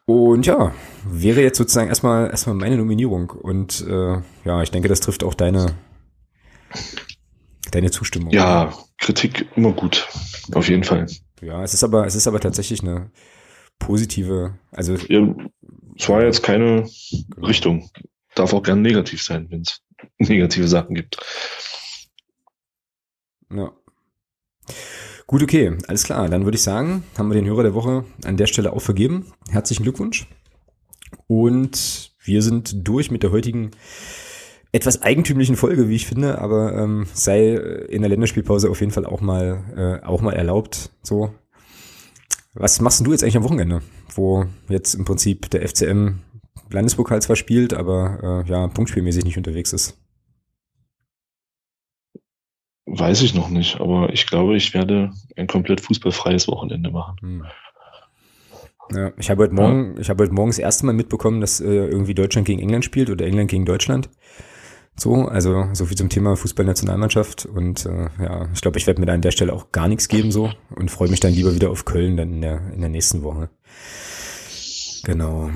Und 0.05 0.47
ja, 0.47 0.75
wäre 1.05 1.43
jetzt 1.43 1.59
sozusagen 1.59 1.89
erstmal 1.89 2.29
erstmal 2.29 2.57
meine 2.57 2.77
Nominierung. 2.77 3.31
Und 3.31 3.87
äh, 3.89 4.21
ja, 4.45 4.63
ich 4.63 4.73
denke, 4.73 4.89
das 4.89 4.99
trifft 4.99 5.23
auch 5.23 5.35
deine, 5.35 5.77
deine 7.71 7.93
Zustimmung. 7.93 8.33
Ja, 8.33 8.75
Kritik 8.99 9.47
immer 9.55 9.71
gut. 9.71 10.09
Auf 10.53 10.69
jeden 10.69 10.83
Fall. 10.83 11.07
Ja, 11.41 11.63
es 11.63 11.73
ist 11.73 11.85
aber, 11.85 12.05
es 12.05 12.17
ist 12.17 12.27
aber 12.27 12.41
tatsächlich 12.41 12.83
eine 12.83 13.13
positive, 13.79 14.59
also. 14.73 14.97
Ja, 15.09 15.33
es 15.97 16.09
war 16.09 16.25
jetzt 16.25 16.43
keine 16.43 16.89
genau. 17.13 17.47
Richtung. 17.47 17.89
Darf 18.35 18.53
auch 18.53 18.65
gern 18.65 18.83
negativ 18.83 19.23
sein, 19.23 19.47
wenn 19.51 19.61
es 19.61 19.81
negative 20.19 20.67
Sachen 20.67 20.97
gibt. 20.97 21.17
Ja. 23.53 23.73
Gut, 25.27 25.43
okay, 25.43 25.77
alles 25.87 26.05
klar. 26.05 26.29
Dann 26.29 26.45
würde 26.45 26.57
ich 26.57 26.63
sagen, 26.63 27.05
haben 27.17 27.29
wir 27.29 27.35
den 27.35 27.47
Hörer 27.47 27.63
der 27.63 27.75
Woche 27.75 28.05
an 28.25 28.37
der 28.37 28.47
Stelle 28.47 28.73
auch 28.73 28.83
vergeben. 28.83 29.33
Herzlichen 29.51 29.85
Glückwunsch. 29.85 30.27
Und 31.27 32.13
wir 32.23 32.43
sind 32.43 32.87
durch 32.87 33.11
mit 33.11 33.23
der 33.23 33.33
heutigen 33.33 33.71
etwas 34.73 35.03
eigentümlichen 35.03 35.57
Folge, 35.57 35.89
wie 35.89 35.97
ich 35.97 36.07
finde, 36.07 36.41
aber 36.41 36.77
ähm, 36.77 37.07
sei 37.13 37.55
in 37.55 38.03
der 38.03 38.09
Länderspielpause 38.09 38.71
auf 38.71 38.81
jeden 38.81 38.93
Fall 38.93 39.05
auch 39.05 39.21
mal 39.21 40.01
äh, 40.03 40.07
auch 40.07 40.21
mal 40.21 40.33
erlaubt. 40.33 40.91
So, 41.03 41.33
was 42.55 42.81
machst 42.81 43.05
du 43.05 43.11
jetzt 43.11 43.23
eigentlich 43.23 43.37
am 43.37 43.45
Wochenende, 43.45 43.83
wo 44.15 44.47
jetzt 44.69 44.95
im 44.95 45.05
Prinzip 45.05 45.51
der 45.51 45.67
FCM 45.69 46.21
Landespokal 46.71 47.21
zwar 47.21 47.37
spielt, 47.37 47.75
aber 47.75 48.45
äh, 48.47 48.51
ja 48.51 48.69
punktspielmäßig 48.69 49.25
nicht 49.25 49.37
unterwegs 49.37 49.73
ist? 49.73 49.97
Weiß 52.93 53.23
ich 53.23 53.35
noch 53.35 53.51
nicht, 53.51 53.81
aber 53.81 54.13
ich 54.13 54.27
glaube, 54.27 54.57
ich 54.57 54.75
werde 54.75 55.13
ein 55.37 55.47
komplett 55.47 55.81
fußballfreies 55.81 56.49
Wochenende 56.49 56.91
machen. 56.91 57.17
Hm. 57.21 57.45
Ja, 58.93 59.13
ich 59.17 59.31
habe 59.31 59.45
heute 59.45 59.55
Morgen, 59.55 59.95
ja. 59.95 60.01
ich 60.01 60.11
habe 60.11 60.25
heute 60.25 60.35
Morgen 60.35 60.51
das 60.51 60.59
erste 60.59 60.87
Mal 60.87 60.93
mitbekommen, 60.93 61.41
dass 61.41 61.61
äh, 61.61 61.67
irgendwie 61.67 62.15
Deutschland 62.15 62.49
gegen 62.49 62.61
England 62.61 62.85
spielt 62.85 63.09
oder 63.09 63.25
England 63.25 63.49
gegen 63.49 63.65
Deutschland. 63.65 64.11
So, 64.97 65.27
also 65.27 65.69
so 65.73 65.87
viel 65.87 65.97
zum 65.97 66.09
Thema 66.09 66.37
Fußballnationalmannschaft 66.37 67.47
und 67.47 67.87
äh, 67.87 68.09
ja, 68.21 68.49
ich 68.53 68.61
glaube, 68.61 68.79
ich 68.79 68.89
werde 68.89 68.99
mir 68.99 69.07
da 69.07 69.13
an 69.13 69.23
der 69.23 69.31
Stelle 69.31 69.53
auch 69.53 69.71
gar 69.71 69.87
nichts 69.87 70.09
geben 70.09 70.33
so 70.33 70.51
und 70.75 70.91
freue 70.91 71.11
mich 71.11 71.21
dann 71.21 71.33
lieber 71.33 71.55
wieder 71.55 71.71
auf 71.71 71.85
Köln 71.85 72.17
dann 72.17 72.33
in 72.33 72.41
der 72.41 72.73
in 72.75 72.81
der 72.81 72.91
nächsten 72.91 73.23
Woche. 73.23 73.51
Genau. 75.05 75.51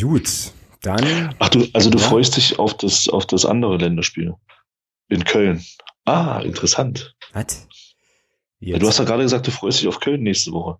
Gut, 0.00 0.52
dann. 0.80 1.34
Ach 1.38 1.50
du, 1.50 1.66
also 1.74 1.90
du 1.90 1.98
ja. 1.98 2.04
freust 2.04 2.38
dich 2.38 2.58
auf 2.58 2.78
das 2.78 3.10
auf 3.10 3.26
das 3.26 3.44
andere 3.44 3.76
Länderspiel 3.76 4.36
in 5.10 5.24
Köln. 5.24 5.62
Ah, 6.08 6.40
interessant. 6.40 7.14
Was? 7.34 7.68
Ja, 8.60 8.78
du 8.78 8.88
hast 8.88 8.98
ja 8.98 9.04
gerade 9.04 9.22
gesagt, 9.22 9.46
du 9.46 9.50
freust 9.50 9.80
dich 9.80 9.88
auf 9.88 10.00
Köln 10.00 10.22
nächste 10.22 10.52
Woche. 10.52 10.78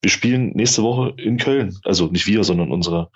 Wir 0.00 0.10
spielen 0.10 0.52
nächste 0.54 0.84
Woche 0.84 1.14
in 1.20 1.36
Köln. 1.36 1.76
Also 1.82 2.06
nicht 2.06 2.28
wir, 2.28 2.44
sondern 2.44 2.70
unsere, 2.70 3.10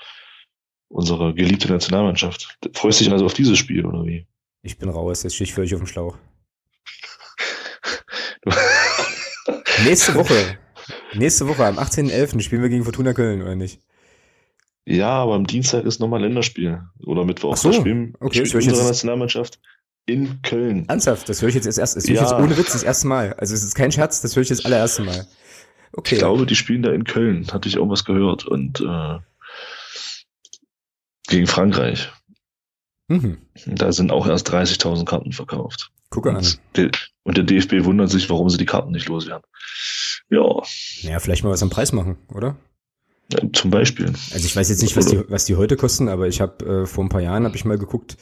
unsere 0.88 1.32
geliebte 1.34 1.68
Nationalmannschaft. 1.68 2.58
Freust 2.74 2.98
dich 3.00 3.12
also 3.12 3.26
auf 3.26 3.34
dieses 3.34 3.58
Spiel, 3.58 3.86
oder 3.86 4.04
wie? 4.04 4.26
Ich 4.62 4.76
bin 4.76 4.88
raus, 4.88 5.22
jetzt 5.22 5.36
stehe 5.36 5.46
ich 5.46 5.54
völlig 5.54 5.72
auf 5.74 5.80
dem 5.80 5.86
Schlauch. 5.86 6.18
nächste 9.84 10.16
Woche. 10.16 10.58
Nächste 11.14 11.46
Woche, 11.46 11.64
am 11.64 11.78
18.11. 11.78 12.40
spielen 12.40 12.62
wir 12.62 12.70
gegen 12.70 12.82
Fortuna 12.82 13.12
Köln, 13.12 13.40
oder 13.40 13.54
nicht? 13.54 13.80
Ja, 14.84 15.10
aber 15.10 15.34
am 15.34 15.46
Dienstag 15.46 15.84
ist 15.84 16.00
nochmal 16.00 16.22
Länderspiel. 16.22 16.82
Oder 17.06 17.24
Mittwoch. 17.24 17.52
Ach 17.52 17.56
so, 17.56 17.72
spielen, 17.72 18.14
okay, 18.18 18.44
spielt 18.46 18.66
unsere 18.66 18.88
Nationalmannschaft 18.88 19.60
in 20.06 20.42
Köln. 20.42 20.88
Ernsthaft, 20.88 21.28
das 21.28 21.42
höre 21.42 21.48
ich 21.48 21.54
jetzt 21.54 21.66
erst, 21.66 21.96
das 21.96 22.04
höre 22.04 22.14
ich 22.14 22.20
jetzt 22.20 22.32
ohne 22.32 22.56
Witz 22.56 22.72
das 22.72 22.82
erste 22.82 23.06
Mal. 23.06 23.34
Also 23.34 23.54
es 23.54 23.62
ist 23.62 23.74
kein 23.74 23.92
Scherz, 23.92 24.20
das 24.20 24.34
höre 24.34 24.42
ich 24.42 24.48
jetzt 24.48 24.66
allererste 24.66 25.02
Mal. 25.02 25.26
Okay. 25.92 26.14
Ich 26.14 26.18
glaube, 26.20 26.46
die 26.46 26.56
spielen 26.56 26.82
da 26.82 26.90
in 26.90 27.04
Köln, 27.04 27.46
hatte 27.52 27.68
ich 27.68 27.76
irgendwas 27.76 28.04
gehört. 28.04 28.46
Und 28.46 28.80
äh, 28.80 29.18
Gegen 31.28 31.46
Frankreich. 31.46 32.10
Mhm. 33.08 33.38
Da 33.66 33.92
sind 33.92 34.12
auch 34.12 34.26
erst 34.26 34.52
30.000 34.52 35.04
Karten 35.04 35.32
verkauft. 35.32 35.90
Gucke 36.10 36.30
an. 36.30 36.46
Und 37.24 37.36
der 37.38 37.44
DFB 37.44 37.84
wundert 37.84 38.10
sich, 38.10 38.28
warum 38.28 38.50
sie 38.50 38.58
die 38.58 38.66
Karten 38.66 38.92
nicht 38.92 39.08
loswerden. 39.08 39.44
Ja. 40.28 40.62
Naja, 41.04 41.18
vielleicht 41.20 41.44
mal 41.44 41.50
was 41.50 41.62
am 41.62 41.70
Preis 41.70 41.92
machen, 41.92 42.18
oder? 42.28 42.56
Ja, 43.32 43.40
zum 43.52 43.70
Beispiel. 43.70 44.06
Also 44.06 44.44
ich 44.44 44.54
weiß 44.54 44.68
jetzt 44.68 44.82
nicht, 44.82 44.96
was 44.96 45.06
die, 45.06 45.22
was 45.28 45.44
die 45.44 45.56
heute 45.56 45.76
kosten, 45.76 46.08
aber 46.08 46.28
ich 46.28 46.40
habe 46.40 46.82
äh, 46.82 46.86
vor 46.86 47.04
ein 47.04 47.08
paar 47.08 47.22
Jahren 47.22 47.44
habe 47.44 47.56
ich 47.56 47.64
mal 47.64 47.78
geguckt, 47.78 48.16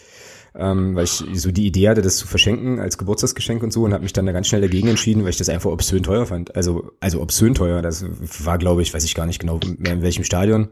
ähm, 0.54 0.96
weil 0.96 1.04
ich 1.04 1.22
so 1.34 1.50
die 1.50 1.66
Idee 1.66 1.88
hatte, 1.88 2.02
das 2.02 2.16
zu 2.16 2.26
verschenken 2.26 2.80
als 2.80 2.98
Geburtstagsgeschenk 2.98 3.62
und 3.62 3.72
so 3.72 3.84
und 3.84 3.92
habe 3.92 4.02
mich 4.02 4.12
dann 4.12 4.26
da 4.26 4.32
ganz 4.32 4.48
schnell 4.48 4.60
dagegen 4.60 4.88
entschieden, 4.88 5.22
weil 5.22 5.30
ich 5.30 5.36
das 5.36 5.48
einfach 5.48 5.70
obszön 5.70 6.02
teuer 6.02 6.26
fand. 6.26 6.56
Also 6.56 6.92
also 7.00 7.20
obszön 7.20 7.54
teuer. 7.54 7.82
Das 7.82 8.04
war, 8.44 8.58
glaube 8.58 8.82
ich, 8.82 8.92
weiß 8.92 9.04
ich 9.04 9.14
gar 9.14 9.26
nicht 9.26 9.38
genau 9.38 9.60
mehr 9.78 9.92
in 9.92 10.02
welchem 10.02 10.24
Stadion. 10.24 10.68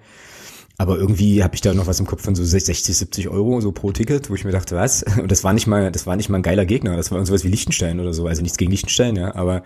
Aber 0.80 0.96
irgendwie 0.96 1.42
habe 1.42 1.56
ich 1.56 1.60
da 1.60 1.74
noch 1.74 1.88
was 1.88 1.98
im 1.98 2.06
Kopf 2.06 2.22
von 2.22 2.36
so 2.36 2.44
60, 2.44 2.84
70 2.84 3.28
Euro 3.28 3.60
so 3.60 3.72
pro 3.72 3.90
Ticket, 3.90 4.30
wo 4.30 4.34
ich 4.36 4.44
mir 4.44 4.52
dachte, 4.52 4.76
was? 4.76 5.02
Und 5.20 5.30
das 5.32 5.42
war 5.42 5.52
nicht 5.52 5.66
mal, 5.66 5.90
das 5.90 6.06
war 6.06 6.14
nicht 6.14 6.28
mal 6.28 6.38
ein 6.38 6.42
geiler 6.42 6.66
Gegner. 6.66 6.96
Das 6.96 7.10
war 7.10 7.24
sowas 7.26 7.42
wie 7.42 7.48
Liechtenstein 7.48 7.98
oder 7.98 8.12
so. 8.12 8.26
Also 8.26 8.42
nichts 8.42 8.58
gegen 8.58 8.70
Liechtenstein, 8.70 9.16
ja, 9.16 9.34
aber 9.34 9.64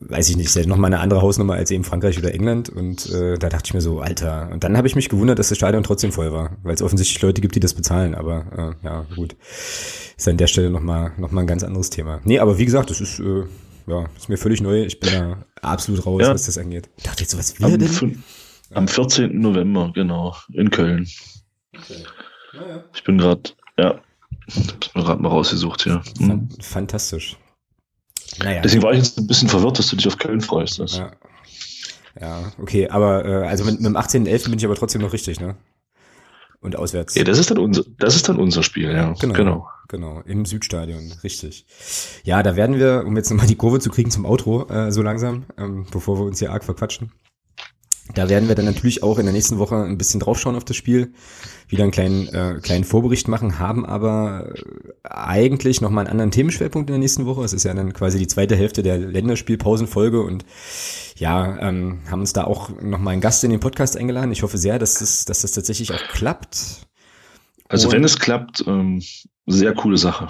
weiß 0.00 0.30
ich 0.30 0.36
nicht, 0.36 0.46
ist 0.46 0.56
ja 0.56 0.66
noch 0.66 0.76
mal 0.76 0.88
eine 0.88 1.00
andere 1.00 1.22
Hausnummer 1.22 1.54
als 1.54 1.70
eben 1.70 1.84
Frankreich 1.84 2.18
oder 2.18 2.32
England. 2.32 2.68
Und 2.68 3.10
äh, 3.10 3.38
da 3.38 3.48
dachte 3.48 3.64
ich 3.66 3.74
mir 3.74 3.80
so, 3.80 4.00
Alter. 4.00 4.50
Und 4.52 4.64
dann 4.64 4.76
habe 4.76 4.86
ich 4.86 4.96
mich 4.96 5.08
gewundert, 5.08 5.38
dass 5.38 5.48
das 5.48 5.58
Stadion 5.58 5.82
trotzdem 5.82 6.12
voll 6.12 6.32
war, 6.32 6.56
weil 6.62 6.74
es 6.74 6.82
offensichtlich 6.82 7.20
Leute 7.22 7.40
gibt, 7.40 7.54
die 7.54 7.60
das 7.60 7.74
bezahlen. 7.74 8.14
Aber 8.14 8.76
äh, 8.82 8.86
ja, 8.86 9.06
gut, 9.14 9.36
ist 10.16 10.28
an 10.28 10.36
der 10.36 10.46
Stelle 10.46 10.70
noch 10.70 10.80
mal 10.80 11.12
noch 11.18 11.30
mal 11.30 11.42
ein 11.42 11.46
ganz 11.46 11.62
anderes 11.64 11.90
Thema. 11.90 12.20
Nee, 12.24 12.38
aber 12.38 12.58
wie 12.58 12.64
gesagt, 12.64 12.90
das 12.90 13.00
ist 13.00 13.20
äh, 13.20 13.44
ja, 13.86 14.08
ist 14.16 14.28
mir 14.28 14.38
völlig 14.38 14.60
neu. 14.60 14.84
Ich 14.84 15.00
bin 15.00 15.10
da 15.12 15.44
absolut 15.60 16.04
raus, 16.06 16.22
ja. 16.22 16.32
was 16.32 16.46
das 16.46 16.58
angeht. 16.58 16.88
Ich 16.96 17.04
dachte 17.04 17.22
jetzt, 17.22 17.36
was 17.36 17.60
will 17.60 17.70
er 17.70 17.78
denn? 17.78 18.22
Am 18.72 18.88
14. 18.88 19.40
November, 19.40 19.92
genau, 19.94 20.34
in 20.52 20.70
Köln. 20.70 21.06
Okay. 21.76 22.02
Naja. 22.54 22.84
Ich 22.94 23.04
bin 23.04 23.18
gerade, 23.18 23.42
ja, 23.78 24.00
hab's 24.48 24.94
mir 24.94 25.02
gerade 25.02 25.22
mal 25.22 25.28
rausgesucht 25.28 25.82
hier. 25.82 26.02
Hm. 26.18 26.48
Fantastisch. 26.60 27.36
Naja. 28.42 28.62
Deswegen 28.62 28.82
war 28.82 28.92
ich 28.92 28.98
jetzt 28.98 29.18
ein 29.18 29.26
bisschen 29.26 29.48
verwirrt, 29.48 29.78
dass 29.78 29.88
du 29.88 29.96
dich 29.96 30.06
auf 30.06 30.18
Köln 30.18 30.40
freust. 30.40 30.78
Ja. 30.78 31.12
ja, 32.20 32.52
okay, 32.60 32.88
aber 32.88 33.24
äh, 33.24 33.46
also 33.46 33.64
mit, 33.64 33.80
mit 33.80 33.86
dem 33.86 33.96
18.11. 33.96 34.50
bin 34.50 34.58
ich 34.58 34.64
aber 34.64 34.74
trotzdem 34.74 35.02
noch 35.02 35.12
richtig, 35.12 35.40
ne? 35.40 35.56
Und 36.60 36.76
auswärts. 36.76 37.14
Ja, 37.14 37.24
das 37.24 37.38
ist 37.38 37.50
dann 37.50 37.58
unser, 37.58 37.84
das 37.98 38.16
ist 38.16 38.28
dann 38.28 38.38
unser 38.38 38.62
Spiel, 38.62 38.90
ja. 38.90 39.12
Genau. 39.20 39.34
Genau, 39.34 39.68
genau 39.88 40.22
im 40.24 40.46
Südstadion, 40.46 41.12
richtig. 41.22 41.66
Ja, 42.24 42.42
da 42.42 42.56
werden 42.56 42.78
wir, 42.78 43.04
um 43.06 43.16
jetzt 43.16 43.30
nochmal 43.30 43.46
die 43.46 43.56
Kurve 43.56 43.80
zu 43.80 43.90
kriegen 43.90 44.10
zum 44.10 44.24
Outro, 44.24 44.66
äh, 44.70 44.90
so 44.90 45.02
langsam, 45.02 45.44
ähm, 45.58 45.86
bevor 45.90 46.18
wir 46.18 46.24
uns 46.24 46.38
hier 46.38 46.52
arg 46.52 46.64
verquatschen. 46.64 47.12
Da 48.12 48.28
werden 48.28 48.48
wir 48.48 48.54
dann 48.54 48.66
natürlich 48.66 49.02
auch 49.02 49.18
in 49.18 49.24
der 49.24 49.32
nächsten 49.32 49.58
Woche 49.58 49.76
ein 49.76 49.96
bisschen 49.96 50.20
draufschauen 50.20 50.56
auf 50.56 50.64
das 50.64 50.76
Spiel, 50.76 51.14
wieder 51.68 51.84
einen 51.84 51.92
kleinen, 51.92 52.28
äh, 52.28 52.60
kleinen 52.62 52.84
Vorbericht 52.84 53.28
machen, 53.28 53.58
haben 53.58 53.86
aber 53.86 54.52
äh, 54.54 55.08
eigentlich 55.08 55.80
nochmal 55.80 56.04
einen 56.04 56.10
anderen 56.10 56.30
Themenschwerpunkt 56.30 56.90
in 56.90 56.94
der 56.94 57.00
nächsten 57.00 57.24
Woche. 57.24 57.42
Es 57.44 57.54
ist 57.54 57.64
ja 57.64 57.72
dann 57.72 57.94
quasi 57.94 58.18
die 58.18 58.26
zweite 58.26 58.56
Hälfte 58.56 58.82
der 58.82 58.98
Länderspielpausenfolge 58.98 60.20
und 60.20 60.44
ja, 61.16 61.58
ähm, 61.60 62.00
haben 62.10 62.20
uns 62.20 62.34
da 62.34 62.44
auch 62.44 62.68
nochmal 62.82 63.14
einen 63.14 63.22
Gast 63.22 63.42
in 63.42 63.50
den 63.50 63.60
Podcast 63.60 63.96
eingeladen. 63.96 64.32
Ich 64.32 64.42
hoffe 64.42 64.58
sehr, 64.58 64.78
dass 64.78 64.98
das, 64.98 65.24
dass 65.24 65.40
das 65.40 65.52
tatsächlich 65.52 65.92
auch 65.92 66.08
klappt. 66.08 66.86
Also 67.68 67.88
und 67.88 67.94
wenn 67.94 68.04
es 68.04 68.18
klappt, 68.18 68.64
ähm, 68.66 69.02
sehr 69.46 69.72
coole 69.74 69.96
Sache. 69.96 70.28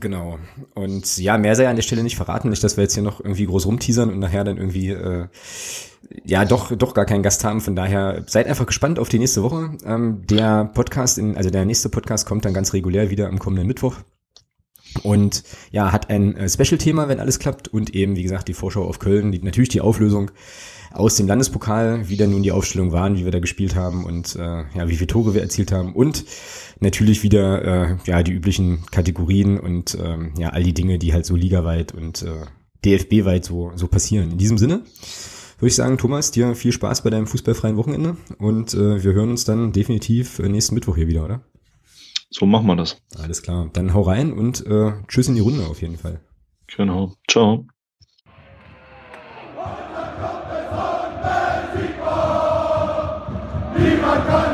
Genau. 0.00 0.38
Und 0.74 1.18
ja, 1.18 1.38
mehr 1.38 1.56
sei 1.56 1.68
an 1.68 1.76
der 1.76 1.82
Stelle 1.82 2.02
nicht 2.02 2.16
verraten, 2.16 2.50
nicht, 2.50 2.62
dass 2.62 2.76
wir 2.76 2.84
jetzt 2.84 2.94
hier 2.94 3.02
noch 3.02 3.20
irgendwie 3.20 3.46
groß 3.46 3.66
rumteasern 3.66 4.10
und 4.10 4.18
nachher 4.18 4.44
dann 4.44 4.58
irgendwie 4.58 4.90
äh, 4.90 5.28
ja 6.24 6.44
doch 6.44 6.74
doch 6.76 6.94
gar 6.94 7.06
keinen 7.06 7.22
Gast 7.22 7.44
haben. 7.44 7.60
Von 7.60 7.74
daher 7.74 8.24
seid 8.26 8.46
einfach 8.46 8.66
gespannt 8.66 8.98
auf 8.98 9.08
die 9.08 9.18
nächste 9.18 9.42
Woche. 9.42 9.76
Ähm, 9.84 10.26
der 10.26 10.66
Podcast, 10.66 11.18
in, 11.18 11.36
also 11.36 11.50
der 11.50 11.64
nächste 11.64 11.88
Podcast 11.88 12.26
kommt 12.26 12.44
dann 12.44 12.54
ganz 12.54 12.72
regulär 12.72 13.10
wieder 13.10 13.28
am 13.28 13.38
kommenden 13.38 13.66
Mittwoch. 13.66 13.96
Und 15.02 15.44
ja, 15.70 15.92
hat 15.92 16.10
ein 16.10 16.36
äh, 16.36 16.48
Special-Thema, 16.48 17.08
wenn 17.08 17.20
alles 17.20 17.38
klappt. 17.38 17.68
Und 17.68 17.94
eben, 17.94 18.16
wie 18.16 18.22
gesagt, 18.22 18.48
die 18.48 18.54
Vorschau 18.54 18.84
auf 18.84 18.98
Köln, 18.98 19.32
die, 19.32 19.40
natürlich 19.40 19.68
die 19.68 19.80
Auflösung 19.80 20.30
aus 20.92 21.16
dem 21.16 21.26
Landespokal, 21.26 22.08
wie 22.08 22.16
dann 22.16 22.30
nun 22.30 22.42
die 22.42 22.52
Aufstellung 22.52 22.92
waren, 22.92 23.16
wie 23.16 23.24
wir 23.24 23.32
da 23.32 23.40
gespielt 23.40 23.74
haben 23.74 24.04
und 24.04 24.36
äh, 24.36 24.64
ja, 24.74 24.88
wie 24.88 24.96
viele 24.96 25.06
Tore 25.06 25.34
wir 25.34 25.42
erzielt 25.42 25.72
haben. 25.72 25.94
Und 25.94 26.24
natürlich 26.80 27.22
wieder 27.22 27.64
äh, 27.64 27.96
ja 28.06 28.22
die 28.22 28.32
üblichen 28.32 28.86
Kategorien 28.90 29.58
und 29.58 29.96
ähm, 30.00 30.32
ja 30.38 30.50
all 30.50 30.62
die 30.62 30.74
Dinge, 30.74 30.98
die 30.98 31.12
halt 31.12 31.26
so 31.26 31.36
ligaweit 31.36 31.92
und 31.92 32.22
äh, 32.22 32.46
DFB-weit 32.84 33.44
so, 33.44 33.72
so 33.74 33.88
passieren. 33.88 34.32
In 34.32 34.38
diesem 34.38 34.58
Sinne 34.58 34.82
würde 35.58 35.68
ich 35.68 35.74
sagen, 35.74 35.98
Thomas, 35.98 36.30
dir 36.30 36.54
viel 36.54 36.72
Spaß 36.72 37.02
bei 37.02 37.10
deinem 37.10 37.26
fußballfreien 37.26 37.76
Wochenende 37.76 38.16
und 38.38 38.74
äh, 38.74 39.02
wir 39.02 39.12
hören 39.12 39.30
uns 39.30 39.44
dann 39.44 39.72
definitiv 39.72 40.38
äh, 40.38 40.48
nächsten 40.48 40.74
Mittwoch 40.74 40.96
hier 40.96 41.08
wieder, 41.08 41.24
oder? 41.24 41.40
So 42.30 42.46
machen 42.46 42.66
wir 42.66 42.76
das. 42.76 43.02
Alles 43.18 43.42
klar. 43.42 43.70
Dann 43.72 43.94
hau 43.94 44.02
rein 44.02 44.32
und 44.32 44.64
äh, 44.66 44.92
tschüss 45.08 45.28
in 45.28 45.34
die 45.34 45.40
Runde 45.40 45.66
auf 45.66 45.80
jeden 45.80 45.96
Fall. 45.96 46.20
Genau. 46.76 47.14
Ciao. 47.28 47.66
Viva 53.78 54.24
Cana! 54.26 54.47